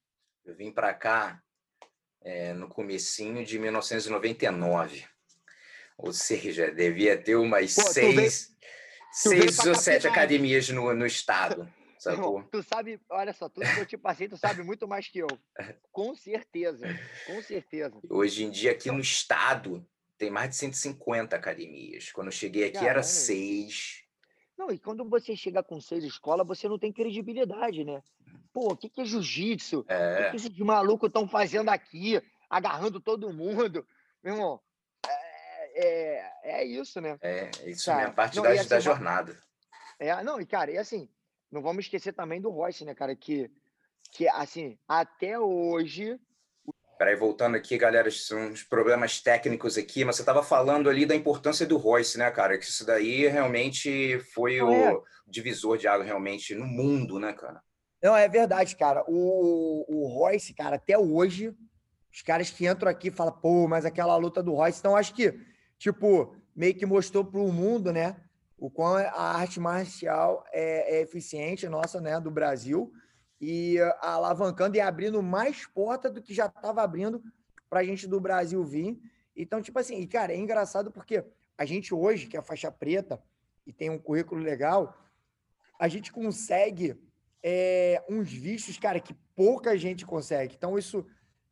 Eu 0.45 0.55
vim 0.55 0.71
para 0.71 0.93
cá 0.93 1.41
é, 2.21 2.53
no 2.53 2.67
comecinho 2.67 3.45
de 3.45 3.57
1999. 3.57 5.05
Ou 5.97 6.13
seja, 6.13 6.71
devia 6.71 7.21
ter 7.21 7.35
umas 7.35 7.73
Pô, 7.73 7.81
seis, 7.81 8.55
seis 9.11 9.57
ou 9.65 9.73
sete 9.73 10.07
academias 10.07 10.69
no, 10.69 10.93
no 10.93 11.05
estado. 11.05 11.71
Sacou? 11.99 12.43
Tu 12.43 12.61
sabe, 12.63 12.99
olha 13.09 13.33
só, 13.33 13.49
tudo 13.49 13.65
que 13.73 13.79
eu 13.79 13.85
te 13.85 13.97
passei, 13.97 14.27
tu 14.27 14.37
sabe 14.37 14.63
muito 14.63 14.87
mais 14.87 15.07
que 15.07 15.19
eu. 15.19 15.27
Com 15.91 16.15
certeza, 16.15 16.87
com 17.25 17.41
certeza. 17.41 17.99
Hoje 18.07 18.43
em 18.43 18.51
dia, 18.51 18.71
aqui 18.71 18.91
no 18.91 18.99
estado, 18.99 19.83
tem 20.17 20.29
mais 20.29 20.51
de 20.51 20.55
150 20.57 21.35
academias. 21.35 22.11
Quando 22.11 22.27
eu 22.27 22.31
cheguei 22.31 22.65
aqui, 22.65 22.73
Caramba. 22.73 22.91
era 22.91 23.03
seis. 23.03 24.03
Não, 24.57 24.71
e 24.71 24.77
quando 24.77 25.07
você 25.07 25.35
chega 25.35 25.63
com 25.63 25.81
seis 25.81 26.03
escolas, 26.03 26.45
você 26.45 26.67
não 26.67 26.77
tem 26.77 26.91
credibilidade, 26.91 27.83
né? 27.83 28.01
Pô, 28.53 28.73
o 28.73 28.77
que, 28.77 28.89
que 28.89 29.01
é 29.01 29.05
jiu-jitsu? 29.05 29.85
É. 29.87 30.13
O 30.13 30.15
que, 30.17 30.29
que 30.31 30.35
esses 30.37 30.57
malucos 30.59 31.07
estão 31.07 31.27
fazendo 31.27 31.69
aqui? 31.69 32.21
Agarrando 32.49 32.99
todo 32.99 33.33
mundo. 33.33 33.85
Meu 34.23 34.33
irmão, 34.33 34.61
é, 35.05 35.85
é, 35.85 36.31
é 36.43 36.65
isso, 36.65 36.99
né? 36.99 37.17
É, 37.21 37.51
isso 37.65 37.85
cara, 37.85 38.01
mesmo, 38.01 38.15
parte 38.15 38.35
não, 38.37 38.43
da, 38.43 38.51
assim, 38.51 38.69
da 38.69 38.79
jornada. 38.79 39.37
É, 39.99 40.23
não, 40.23 40.41
e 40.41 40.45
cara, 40.45 40.71
e 40.71 40.77
assim, 40.77 41.09
não 41.51 41.61
vamos 41.61 41.85
esquecer 41.85 42.13
também 42.13 42.41
do 42.41 42.49
Royce, 42.49 42.85
né, 42.85 42.93
cara? 42.93 43.15
Que, 43.15 43.49
que 44.11 44.27
assim, 44.27 44.77
até 44.87 45.39
hoje. 45.39 46.19
Peraí, 46.97 47.15
voltando 47.15 47.55
aqui, 47.55 47.77
galera, 47.77 48.09
são 48.09 48.47
uns 48.47 48.63
problemas 48.63 49.21
técnicos 49.21 49.77
aqui, 49.77 50.03
mas 50.03 50.15
você 50.15 50.23
estava 50.23 50.41
falando 50.41 50.89
ali 50.89 51.05
da 51.05 51.15
importância 51.15 51.65
do 51.65 51.77
Royce, 51.77 52.17
né, 52.17 52.29
cara? 52.31 52.57
Que 52.57 52.65
isso 52.65 52.85
daí 52.85 53.27
realmente 53.27 54.19
foi 54.33 54.57
não, 54.57 54.67
o 54.67 54.97
é. 54.97 55.01
divisor 55.27 55.77
de 55.77 55.87
água 55.87 56.03
realmente 56.03 56.55
no 56.55 56.65
mundo, 56.65 57.19
né, 57.19 57.33
cara? 57.33 57.61
Não, 58.01 58.15
é 58.15 58.27
verdade, 58.27 58.75
cara. 58.75 59.03
O, 59.07 59.85
o 59.87 60.07
Royce, 60.07 60.53
cara, 60.53 60.75
até 60.75 60.97
hoje, 60.97 61.55
os 62.11 62.21
caras 62.21 62.49
que 62.49 62.67
entram 62.67 62.89
aqui 62.89 63.11
falam, 63.11 63.33
pô, 63.33 63.67
mas 63.67 63.85
aquela 63.85 64.15
luta 64.17 64.41
do 64.41 64.53
Royce. 64.53 64.79
Então, 64.79 64.95
acho 64.95 65.13
que, 65.13 65.39
tipo, 65.77 66.35
meio 66.55 66.75
que 66.75 66.85
mostrou 66.85 67.23
para 67.23 67.39
o 67.39 67.51
mundo, 67.51 67.93
né? 67.93 68.15
O 68.57 68.69
quão 68.69 68.95
a 68.95 69.37
arte 69.37 69.59
marcial 69.59 70.43
é, 70.51 70.97
é 70.97 71.01
eficiente, 71.01 71.67
nossa, 71.69 72.01
né, 72.01 72.19
do 72.19 72.31
Brasil, 72.31 72.91
e 73.39 73.77
alavancando 74.01 74.77
e 74.77 74.81
abrindo 74.81 75.21
mais 75.21 75.65
porta 75.67 76.09
do 76.09 76.21
que 76.21 76.33
já 76.33 76.47
estava 76.47 76.81
abrindo 76.81 77.21
para 77.69 77.81
a 77.81 77.83
gente 77.83 78.07
do 78.07 78.19
Brasil 78.19 78.63
vir. 78.63 78.99
Então, 79.35 79.61
tipo 79.61 79.77
assim, 79.77 79.99
e, 79.99 80.07
cara, 80.07 80.33
é 80.33 80.37
engraçado 80.37 80.91
porque 80.91 81.23
a 81.57 81.65
gente 81.65 81.93
hoje, 81.93 82.27
que 82.27 82.35
é 82.35 82.41
faixa 82.41 82.71
preta 82.71 83.21
e 83.65 83.71
tem 83.71 83.89
um 83.89 83.99
currículo 83.99 84.41
legal, 84.41 84.97
a 85.79 85.87
gente 85.87 86.11
consegue 86.11 86.99
é, 87.43 88.03
uns 88.09 88.31
vistos, 88.31 88.77
cara, 88.79 88.99
que 88.99 89.13
pouca 89.35 89.77
gente 89.77 90.05
consegue. 90.05 90.55
Então, 90.55 90.77
isso 90.77 91.05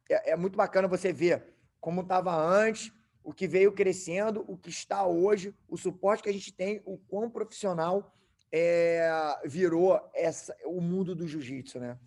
é, 0.10 0.32
é 0.32 0.36
muito 0.36 0.58
bacana 0.58 0.88
você 0.88 1.14
ver 1.14 1.54
como 1.80 2.02
estava 2.02 2.36
antes, 2.36 2.92
o 3.26 3.34
que 3.34 3.48
veio 3.48 3.72
crescendo, 3.72 4.46
o 4.48 4.56
que 4.56 4.70
está 4.70 5.06
hoje, 5.06 5.54
o 5.68 5.76
suporte 5.76 6.22
que 6.22 6.30
a 6.30 6.34
gente 6.34 6.54
tem, 6.54 6.82
o 6.86 6.96
quão 6.96 7.28
profissional 7.28 8.16
é, 8.52 9.10
virou 9.44 10.00
essa, 10.14 10.56
o 10.64 10.80
mundo 10.80 11.16
do 11.16 11.28
jiu-jitsu, 11.28 11.80
né? 11.80 11.98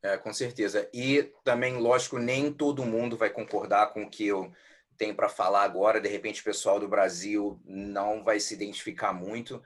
É, 0.00 0.16
com 0.16 0.32
certeza. 0.32 0.88
E 0.94 1.24
também, 1.42 1.76
lógico, 1.76 2.18
nem 2.18 2.52
todo 2.52 2.86
mundo 2.86 3.16
vai 3.16 3.30
concordar 3.30 3.92
com 3.92 4.04
o 4.04 4.08
que 4.08 4.28
eu 4.28 4.52
tenho 4.96 5.14
para 5.14 5.28
falar 5.28 5.64
agora. 5.64 6.00
De 6.00 6.08
repente, 6.08 6.40
o 6.40 6.44
pessoal 6.44 6.78
do 6.78 6.88
Brasil 6.88 7.60
não 7.64 8.22
vai 8.22 8.38
se 8.38 8.54
identificar 8.54 9.12
muito, 9.12 9.60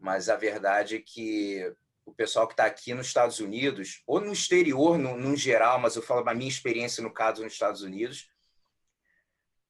mas 0.00 0.28
a 0.28 0.34
verdade 0.34 0.96
é 0.96 1.00
que 1.00 1.72
o 2.04 2.12
pessoal 2.12 2.48
que 2.48 2.52
está 2.52 2.66
aqui 2.66 2.92
nos 2.92 3.06
Estados 3.06 3.38
Unidos, 3.38 4.02
ou 4.08 4.20
no 4.20 4.32
exterior, 4.32 4.98
no, 4.98 5.16
no 5.16 5.36
geral, 5.36 5.78
mas 5.78 5.94
eu 5.94 6.02
falo 6.02 6.22
da 6.22 6.34
minha 6.34 6.50
experiência 6.50 7.00
no 7.00 7.12
caso 7.12 7.44
nos 7.44 7.52
Estados 7.52 7.82
Unidos, 7.82 8.28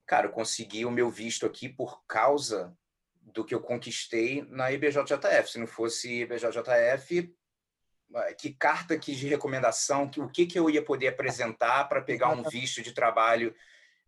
cara, 0.06 0.26
eu 0.26 0.32
consegui 0.32 0.84
o 0.84 0.90
meu 0.90 1.10
visto 1.10 1.44
aqui 1.44 1.68
por 1.68 2.04
causa 2.06 2.76
do 3.20 3.44
que 3.44 3.54
eu 3.54 3.60
conquistei 3.60 4.42
na 4.48 4.70
IBJJF. 4.72 5.50
Se 5.50 5.58
não 5.58 5.66
fosse 5.66 6.22
IBJJF, 6.22 7.34
que 8.38 8.54
carta 8.54 8.98
que 8.98 9.14
de 9.14 9.26
recomendação, 9.26 10.08
que, 10.08 10.20
o 10.20 10.28
que, 10.28 10.46
que 10.46 10.58
eu 10.58 10.70
ia 10.70 10.82
poder 10.82 11.08
apresentar 11.08 11.88
para 11.88 12.00
pegar 12.00 12.30
um 12.30 12.42
visto 12.48 12.82
de 12.82 12.92
trabalho 12.92 13.54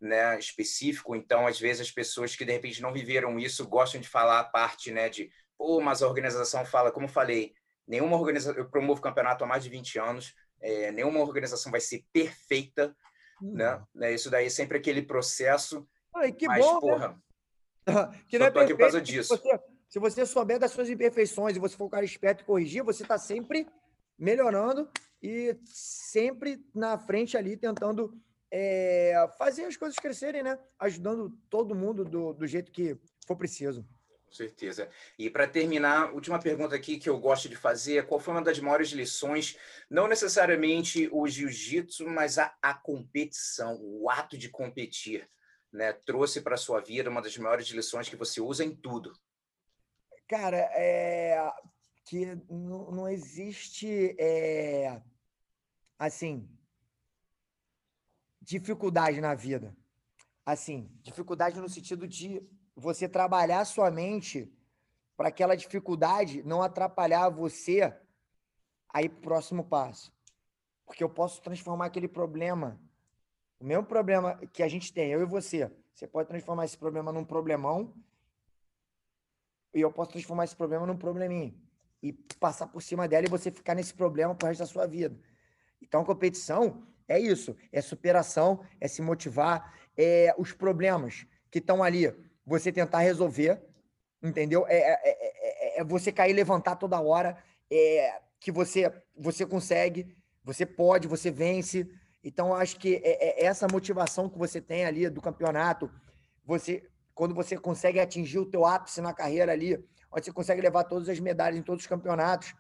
né, 0.01 0.39
específico. 0.39 1.17
Então, 1.17 1.47
às 1.47 1.59
vezes, 1.59 1.83
as 1.83 1.91
pessoas 1.91 2.37
que 2.37 2.45
de 2.45 2.53
repente 2.53 2.81
não 2.81 2.93
viveram 2.93 3.39
isso 3.39 3.67
gostam 3.67 4.01
de 4.01 4.09
falar 4.09 4.41
a 4.41 4.45
parte 4.45 4.93
né, 4.93 5.09
de, 5.09 5.31
pô, 5.57 5.81
mas 5.81 6.03
a 6.03 6.07
organização 6.07 6.65
fala, 6.65 6.93
como 6.93 7.09
falei, 7.09 7.55
Nenhuma 7.89 8.19
organização, 8.19 8.55
eu 8.55 8.69
promovo 8.69 9.01
campeonato 9.01 9.43
há 9.43 9.47
mais 9.47 9.65
de 9.65 9.71
20 9.71 9.99
anos, 9.99 10.35
é, 10.61 10.93
nenhuma 10.93 11.21
organização 11.21 11.73
vai 11.73 11.81
ser 11.81 12.05
perfeita, 12.13 12.95
né? 13.41 13.83
É 14.01 14.13
isso 14.13 14.31
daí 14.31 14.47
é 14.47 14.51
sempre 14.51 14.79
aquele 14.79 15.03
processo. 15.03 15.87
Ai, 16.15 16.33
que 16.33 16.47
mas, 16.47 16.65
bom, 16.65 16.75
né? 16.75 16.81
porra, 16.81 17.09
né? 17.09 18.25
que 18.29 18.39
não 18.39 18.47
é 18.47 18.51
perfeito, 18.51 18.77
por 18.77 18.83
causa 18.83 19.01
disso. 19.01 19.37
Se 19.37 19.43
você, 19.43 19.61
se 19.89 19.99
você 19.99 20.27
souber 20.27 20.59
das 20.59 20.71
suas 20.71 20.89
imperfeições 20.89 21.57
e 21.57 21.61
você 21.61 21.77
for 21.77 21.87
um 21.87 21.91
cara 21.91 22.05
esperto 22.05 22.43
e 22.43 22.47
corrigir, 22.47 22.83
você 22.83 23.03
está 23.03 23.19
sempre 23.19 23.67
melhorando 24.19 24.89
e 25.23 25.57
sempre 25.65 26.65
na 26.75 26.99
frente 26.99 27.37
ali 27.37 27.57
tentando 27.57 28.13
é, 28.51 29.15
fazer 29.39 29.65
as 29.65 29.77
coisas 29.77 29.97
crescerem, 29.99 30.43
né? 30.43 30.59
Ajudando 30.79 31.31
todo 31.49 31.75
mundo 31.75 32.05
do, 32.05 32.33
do 32.33 32.47
jeito 32.47 32.73
que 32.73 32.97
for 33.27 33.37
preciso. 33.37 33.87
Com 34.29 34.35
certeza. 34.35 34.91
E 35.19 35.31
para 35.31 35.49
terminar, 35.49 36.13
última 36.13 36.39
pergunta 36.39 36.77
aqui 36.77 36.99
que 36.99 37.09
eu 37.09 37.19
gosto 37.19 37.49
de 37.49 37.57
fazer: 37.57 38.07
qual 38.07 38.21
foi 38.21 38.35
uma 38.35 38.43
das 38.43 38.61
maiores 38.61 38.91
lições, 38.91 39.57
não 39.89 40.07
necessariamente 40.07 41.09
o 41.11 41.27
jiu-jitsu, 41.27 42.07
mas 42.07 42.39
a, 42.39 42.55
a 42.61 42.75
competição, 42.75 43.79
o 43.81 44.11
ato 44.11 44.37
de 44.37 44.51
competir, 44.51 45.27
né? 45.73 45.95
Trouxe 45.95 46.43
para 46.43 46.59
sua 46.59 46.81
vida 46.81 47.09
uma 47.09 47.23
das 47.23 47.37
maiores 47.39 47.69
lições 47.69 48.09
que 48.09 48.17
você 48.17 48.39
usa 48.39 48.63
em 48.63 48.77
tudo? 48.77 49.19
Cara, 50.29 50.59
é 50.75 51.51
que 52.05 52.25
não, 52.51 52.91
não 52.91 53.09
existe 53.09 54.15
é, 54.19 55.03
assim 55.99 56.49
dificuldade 58.41 59.21
na 59.21 59.35
vida. 59.35 59.77
Assim, 60.45 60.91
dificuldade 61.03 61.61
no 61.61 61.69
sentido 61.69 62.09
de 62.09 62.43
você 62.79 63.09
trabalhar 63.09 63.65
sua 63.65 63.91
mente 63.91 64.49
para 65.17 65.29
aquela 65.29 65.57
dificuldade 65.57 66.45
não 66.45 66.63
atrapalhar 66.63 67.29
você 67.29 67.93
a 68.89 69.03
ir 69.03 69.09
para 69.09 69.19
o 69.19 69.23
próximo 69.23 69.65
passo. 69.65 70.13
Porque 70.87 71.03
eu 71.03 71.11
posso 71.11 71.43
transformar 71.43 71.87
aquele 71.87 72.07
problema, 72.07 72.81
o 73.59 73.65
mesmo 73.65 73.85
problema 73.85 74.37
que 74.53 74.63
a 74.63 74.69
gente 74.69 74.93
tem, 74.93 75.11
eu 75.11 75.21
e 75.21 75.27
você, 75.27 75.71
você 75.93 76.07
pode 76.07 76.29
transformar 76.29 76.65
esse 76.65 76.79
problema 76.79 77.13
num 77.13 77.25
problemão 77.25 77.93
e 79.75 79.81
eu 79.81 79.93
posso 79.93 80.13
transformar 80.13 80.45
esse 80.45 80.57
problema 80.57 80.87
num 80.87 80.97
probleminha 80.97 81.53
e 82.01 82.13
passar 82.13 82.69
por 82.69 82.81
cima 82.81 83.09
dela 83.09 83.27
e 83.27 83.31
você 83.31 83.51
ficar 83.51 83.75
nesse 83.75 83.93
problema 83.93 84.37
pro 84.37 84.47
resto 84.47 84.61
da 84.61 84.67
sua 84.67 84.87
vida. 84.87 85.19
Então, 85.83 86.05
competição 86.05 86.87
é 87.09 87.19
isso, 87.19 87.57
é 87.73 87.81
superação, 87.81 88.65
é 88.81 88.87
se 88.87 89.03
motivar, 89.03 89.75
é 89.97 90.33
os 90.39 90.53
problemas 90.53 91.27
que 91.51 91.59
estão 91.59 91.83
ali 91.83 92.07
você 92.49 92.73
tentar 92.73 93.01
resolver, 93.01 93.61
entendeu? 94.23 94.67
É, 94.67 94.79
é, 94.79 95.01
é, 95.05 95.81
é, 95.81 95.85
você 95.85 96.11
cair 96.11 96.31
e 96.31 96.35
levantar 96.35 96.77
toda 96.77 97.01
hora, 97.01 97.37
é, 97.71 98.21
que 98.41 98.51
você, 98.51 98.91
você 99.15 99.45
consegue, 99.45 100.17
você 100.43 100.65
pode, 100.65 101.07
você 101.07 101.31
vence. 101.31 101.87
Então, 102.25 102.55
acho 102.55 102.79
que 102.79 103.03
é, 103.05 103.45
essa 103.45 103.69
motivação 103.71 104.29
que 104.29 104.39
você 104.39 104.61
tem 104.61 104.87
ali 104.87 105.11
do 105.11 105.21
campeonato, 105.21 105.91
você 106.45 106.83
quando 107.15 107.35
você 107.35 107.59
consegue 107.59 107.99
atingir 107.99 108.39
o 108.39 108.47
teu 108.47 108.65
ápice 108.65 109.01
na 109.01 109.13
carreira 109.13 109.51
ali, 109.51 109.75
onde 110.13 110.25
você 110.25 110.33
consegue 110.33 110.63
levar 110.63 110.85
todas 110.85 111.09
as 111.09 111.19
medalhas 111.19 111.59
em 111.59 111.65
todos 111.65 111.83
os 111.83 111.89
campeonatos, 111.89 112.55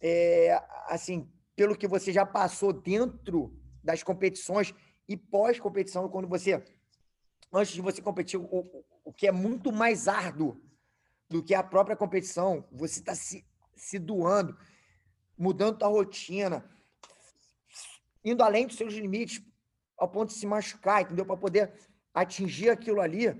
é, 0.00 0.60
assim, 0.88 1.30
pelo 1.54 1.76
que 1.76 1.86
você 1.86 2.12
já 2.12 2.26
passou 2.26 2.72
dentro 2.72 3.56
das 3.80 4.02
competições 4.02 4.74
e 5.08 5.16
pós-competição, 5.16 6.08
quando 6.08 6.26
você, 6.26 6.60
antes 7.52 7.72
de 7.72 7.80
você 7.80 8.02
competir, 8.02 8.40
o, 8.40 8.84
o 9.10 9.12
que 9.12 9.26
é 9.26 9.32
muito 9.32 9.72
mais 9.72 10.06
árduo 10.06 10.56
do 11.28 11.42
que 11.42 11.52
a 11.52 11.64
própria 11.64 11.96
competição. 11.96 12.64
Você 12.70 13.00
está 13.00 13.12
se, 13.12 13.44
se 13.74 13.98
doando, 13.98 14.56
mudando 15.36 15.84
a 15.84 15.88
rotina, 15.88 16.64
indo 18.24 18.40
além 18.44 18.68
dos 18.68 18.76
seus 18.76 18.94
limites, 18.94 19.42
ao 19.98 20.08
ponto 20.08 20.28
de 20.28 20.34
se 20.34 20.46
machucar, 20.46 21.02
entendeu? 21.02 21.26
Para 21.26 21.36
poder 21.36 21.72
atingir 22.14 22.70
aquilo 22.70 23.00
ali, 23.00 23.36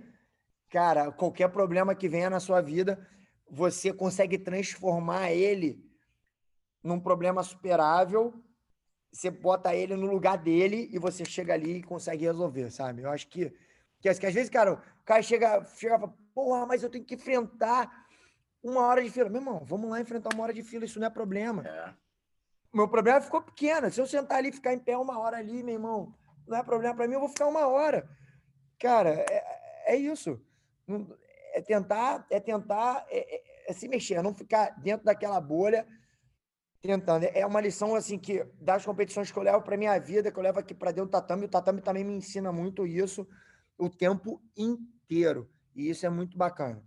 cara, 0.69 1.13
qualquer 1.13 1.49
problema 1.51 1.95
que 1.95 2.09
venha 2.09 2.29
na 2.29 2.41
sua 2.41 2.61
vida, 2.61 3.09
você 3.49 3.93
consegue 3.93 4.39
transformar 4.39 5.31
ele 5.31 5.89
num 6.83 6.99
problema 6.99 7.45
superável. 7.45 8.35
Você 9.13 9.31
bota 9.31 9.73
ele 9.73 9.95
no 9.95 10.07
lugar 10.09 10.37
dele 10.37 10.89
e 10.93 10.99
você 10.99 11.25
chega 11.25 11.55
ali 11.55 11.77
e 11.77 11.83
consegue 11.83 12.25
resolver, 12.25 12.73
sabe? 12.73 13.03
Eu 13.03 13.11
acho 13.11 13.29
que 13.29 13.55
que, 14.01 14.13
que 14.15 14.27
às 14.27 14.35
vezes, 14.35 14.49
cara, 14.49 14.75
o 14.75 15.05
cara 15.05 15.23
chega, 15.23 15.65
chega 15.77 15.97
e 15.97 15.99
fala, 15.99 16.15
porra, 16.35 16.67
mas 16.67 16.83
eu 16.83 16.91
tenho 16.91 17.05
que 17.05 17.15
enfrentar 17.15 18.09
uma 18.63 18.87
hora 18.87 19.03
de 19.03 19.11
fila. 19.11 19.29
Meu 19.29 19.41
irmão, 19.41 19.63
vamos 19.65 19.91
lá 19.91 20.01
enfrentar 20.01 20.35
uma 20.35 20.43
hora 20.43 20.55
de 20.55 20.63
fila, 20.63 20.85
isso 20.85 20.99
não 20.99 21.07
é 21.07 21.11
problema. 21.11 21.67
É. 21.67 21.95
Meu 22.73 22.89
problema 22.89 23.21
ficou 23.21 23.43
pequeno. 23.43 23.91
Se 23.91 24.01
eu 24.01 24.07
sentar 24.07 24.39
ali 24.39 24.49
e 24.49 24.53
ficar 24.53 24.73
em 24.73 24.79
pé 24.79 24.97
uma 24.97 25.19
hora 25.19 25.37
ali, 25.37 25.63
meu 25.63 25.75
irmão, 25.75 26.15
não 26.47 26.57
é 26.57 26.63
problema 26.63 26.95
para 26.95 27.07
mim, 27.07 27.15
eu 27.15 27.21
vou 27.21 27.29
ficar 27.29 27.47
uma 27.47 27.67
hora. 27.67 28.09
Cara, 28.79 29.11
é, 29.11 29.93
é 29.95 29.97
isso. 29.97 30.41
É 31.53 31.61
tentar, 31.61 32.27
é 32.31 32.41
tentar 32.41 33.05
é, 33.11 33.37
é, 33.37 33.71
é 33.71 33.73
se 33.73 33.89
mexer, 33.89 34.15
é 34.15 34.23
não 34.23 34.35
ficar 34.35 34.71
dentro 34.81 35.05
daquela 35.05 35.41
bolha 35.41 35.87
tentando. 36.81 37.25
É 37.25 37.45
uma 37.45 37.61
lição 37.61 37.95
assim 37.95 38.19
que 38.19 38.45
das 38.61 38.85
competições 38.85 39.31
que 39.31 39.39
eu 39.39 39.43
levo 39.43 39.63
para 39.63 39.77
minha 39.77 39.99
vida, 39.99 40.33
que 40.33 40.39
eu 40.39 40.43
levo 40.43 40.59
aqui 40.59 40.73
para 40.73 40.93
dentro 40.93 41.11
do 41.11 41.13
tatame, 41.13 41.45
o 41.45 41.49
tatame 41.49 41.83
também 41.83 42.05
me 42.05 42.15
ensina 42.15 42.51
muito 42.51 42.87
isso 42.87 43.29
o 43.81 43.89
tempo 43.89 44.43
inteiro. 44.57 45.51
E 45.75 45.89
isso 45.89 46.05
é 46.05 46.11
muito 46.11 46.37
bacana. 46.37 46.83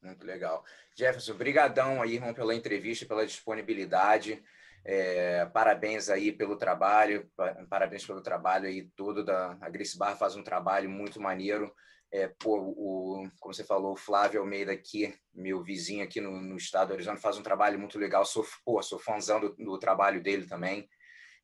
Muito 0.00 0.24
legal. 0.24 0.64
Jefferson, 0.94 1.34
brigadão 1.34 2.00
aí, 2.00 2.14
irmão, 2.14 2.32
pela 2.32 2.54
entrevista, 2.54 3.04
pela 3.04 3.26
disponibilidade. 3.26 4.42
É, 4.84 5.44
parabéns 5.46 6.08
aí 6.08 6.30
pelo 6.30 6.56
trabalho, 6.56 7.28
parabéns 7.68 8.06
pelo 8.06 8.22
trabalho 8.22 8.68
aí 8.68 8.88
todo 8.94 9.24
da 9.24 9.58
a 9.60 9.68
Grace 9.68 9.98
Bar 9.98 10.16
faz 10.16 10.36
um 10.36 10.44
trabalho 10.44 10.88
muito 10.88 11.20
maneiro. 11.20 11.74
É, 12.12 12.28
pô, 12.28 12.60
o, 12.60 13.28
como 13.40 13.52
você 13.52 13.64
falou, 13.64 13.94
o 13.94 13.96
Flávio 13.96 14.40
Almeida 14.40 14.70
aqui, 14.70 15.12
meu 15.34 15.60
vizinho 15.60 16.04
aqui 16.04 16.20
no, 16.20 16.40
no 16.40 16.56
estado 16.56 16.88
do 16.88 16.94
Arizona, 16.94 17.18
faz 17.18 17.36
um 17.36 17.42
trabalho 17.42 17.80
muito 17.80 17.98
legal. 17.98 18.24
Sou, 18.24 18.46
pô, 18.64 18.80
sou 18.80 18.98
fãzão 18.98 19.40
do, 19.40 19.56
do 19.56 19.76
trabalho 19.76 20.22
dele 20.22 20.46
também. 20.46 20.88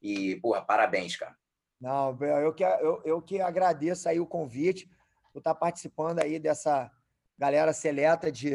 E, 0.00 0.36
porra, 0.36 0.62
parabéns, 0.62 1.16
cara. 1.16 1.36
Não, 1.82 2.16
eu 2.22 2.54
que, 2.54 2.62
eu, 2.62 3.02
eu 3.04 3.20
que 3.20 3.40
agradeço 3.40 4.08
aí 4.08 4.20
o 4.20 4.26
convite 4.26 4.88
por 5.32 5.38
estar 5.40 5.52
participando 5.52 6.20
aí 6.20 6.38
dessa 6.38 6.88
galera 7.36 7.72
seleta 7.72 8.30
de, 8.30 8.54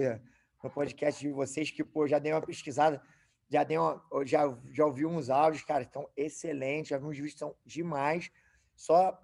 no 0.63 0.69
podcast 0.69 1.19
de 1.19 1.29
vocês, 1.33 1.69
que 1.69 1.83
pô, 1.83 2.07
já 2.07 2.19
dei 2.19 2.31
uma 2.31 2.41
pesquisada, 2.41 3.01
já, 3.49 3.65
dei 3.65 3.77
uma, 3.77 4.01
já, 4.25 4.57
já 4.71 4.85
ouvi 4.85 5.05
uns 5.05 5.29
áudios, 5.29 5.61
cara, 5.61 5.83
estão 5.83 6.07
excelentes, 6.15 6.87
já 6.87 6.97
vi 6.97 7.03
uns 7.03 7.17
vídeos 7.17 7.33
estão 7.33 7.53
demais. 7.65 8.31
Só 8.73 9.19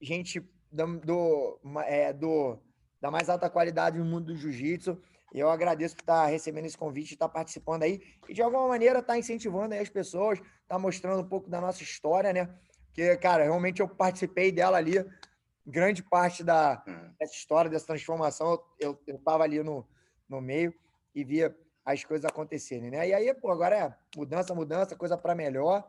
gente 0.00 0.40
do, 0.70 0.98
do, 1.00 1.60
é, 1.80 2.10
do, 2.10 2.58
da 3.02 3.10
mais 3.10 3.28
alta 3.28 3.50
qualidade 3.50 3.98
no 3.98 4.04
mundo 4.06 4.32
do 4.32 4.36
jiu-jitsu. 4.36 4.98
E 5.34 5.38
eu 5.38 5.50
agradeço 5.50 5.94
por 5.94 6.04
estar 6.04 6.24
recebendo 6.24 6.64
esse 6.64 6.78
convite, 6.78 7.12
estar 7.12 7.28
participando 7.28 7.82
aí 7.82 8.00
e 8.26 8.32
de 8.32 8.40
alguma 8.40 8.66
maneira 8.66 9.00
estar 9.00 9.18
incentivando 9.18 9.74
as 9.74 9.90
pessoas, 9.90 10.40
estar 10.62 10.78
mostrando 10.78 11.20
um 11.20 11.28
pouco 11.28 11.50
da 11.50 11.60
nossa 11.60 11.82
história, 11.82 12.32
né? 12.32 12.48
Que, 12.92 13.16
cara, 13.16 13.44
realmente 13.44 13.80
eu 13.80 13.88
participei 13.88 14.52
dela 14.52 14.76
ali, 14.76 15.04
grande 15.66 16.02
parte 16.02 16.44
da, 16.44 16.82
hum. 16.86 17.10
dessa 17.18 17.34
história, 17.34 17.70
dessa 17.70 17.86
transformação, 17.86 18.62
eu 18.78 18.98
estava 19.06 19.44
ali 19.44 19.62
no, 19.62 19.86
no 20.28 20.40
meio 20.40 20.74
e 21.14 21.24
via 21.24 21.56
as 21.84 22.04
coisas 22.04 22.24
acontecerem, 22.24 22.90
né? 22.90 23.08
E 23.08 23.14
aí, 23.14 23.34
pô, 23.34 23.50
agora 23.50 23.76
é 23.76 23.94
mudança, 24.16 24.54
mudança, 24.54 24.96
coisa 24.96 25.16
para 25.16 25.34
melhor, 25.34 25.84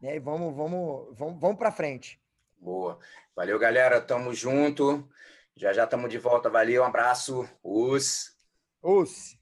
né? 0.00 0.16
E 0.16 0.18
vamos, 0.18 0.54
vamos, 0.54 1.16
vamos, 1.16 1.40
vamos 1.40 1.56
para 1.56 1.72
frente. 1.72 2.20
Boa. 2.60 2.98
Valeu, 3.36 3.58
galera. 3.58 4.00
Tamo 4.00 4.34
junto. 4.34 5.08
Já 5.54 5.72
já 5.72 5.84
estamos 5.84 6.10
de 6.10 6.18
volta. 6.18 6.50
Valeu, 6.50 6.82
um 6.82 6.86
abraço. 6.86 7.48
Os. 7.62 8.36
Os. 8.82 9.37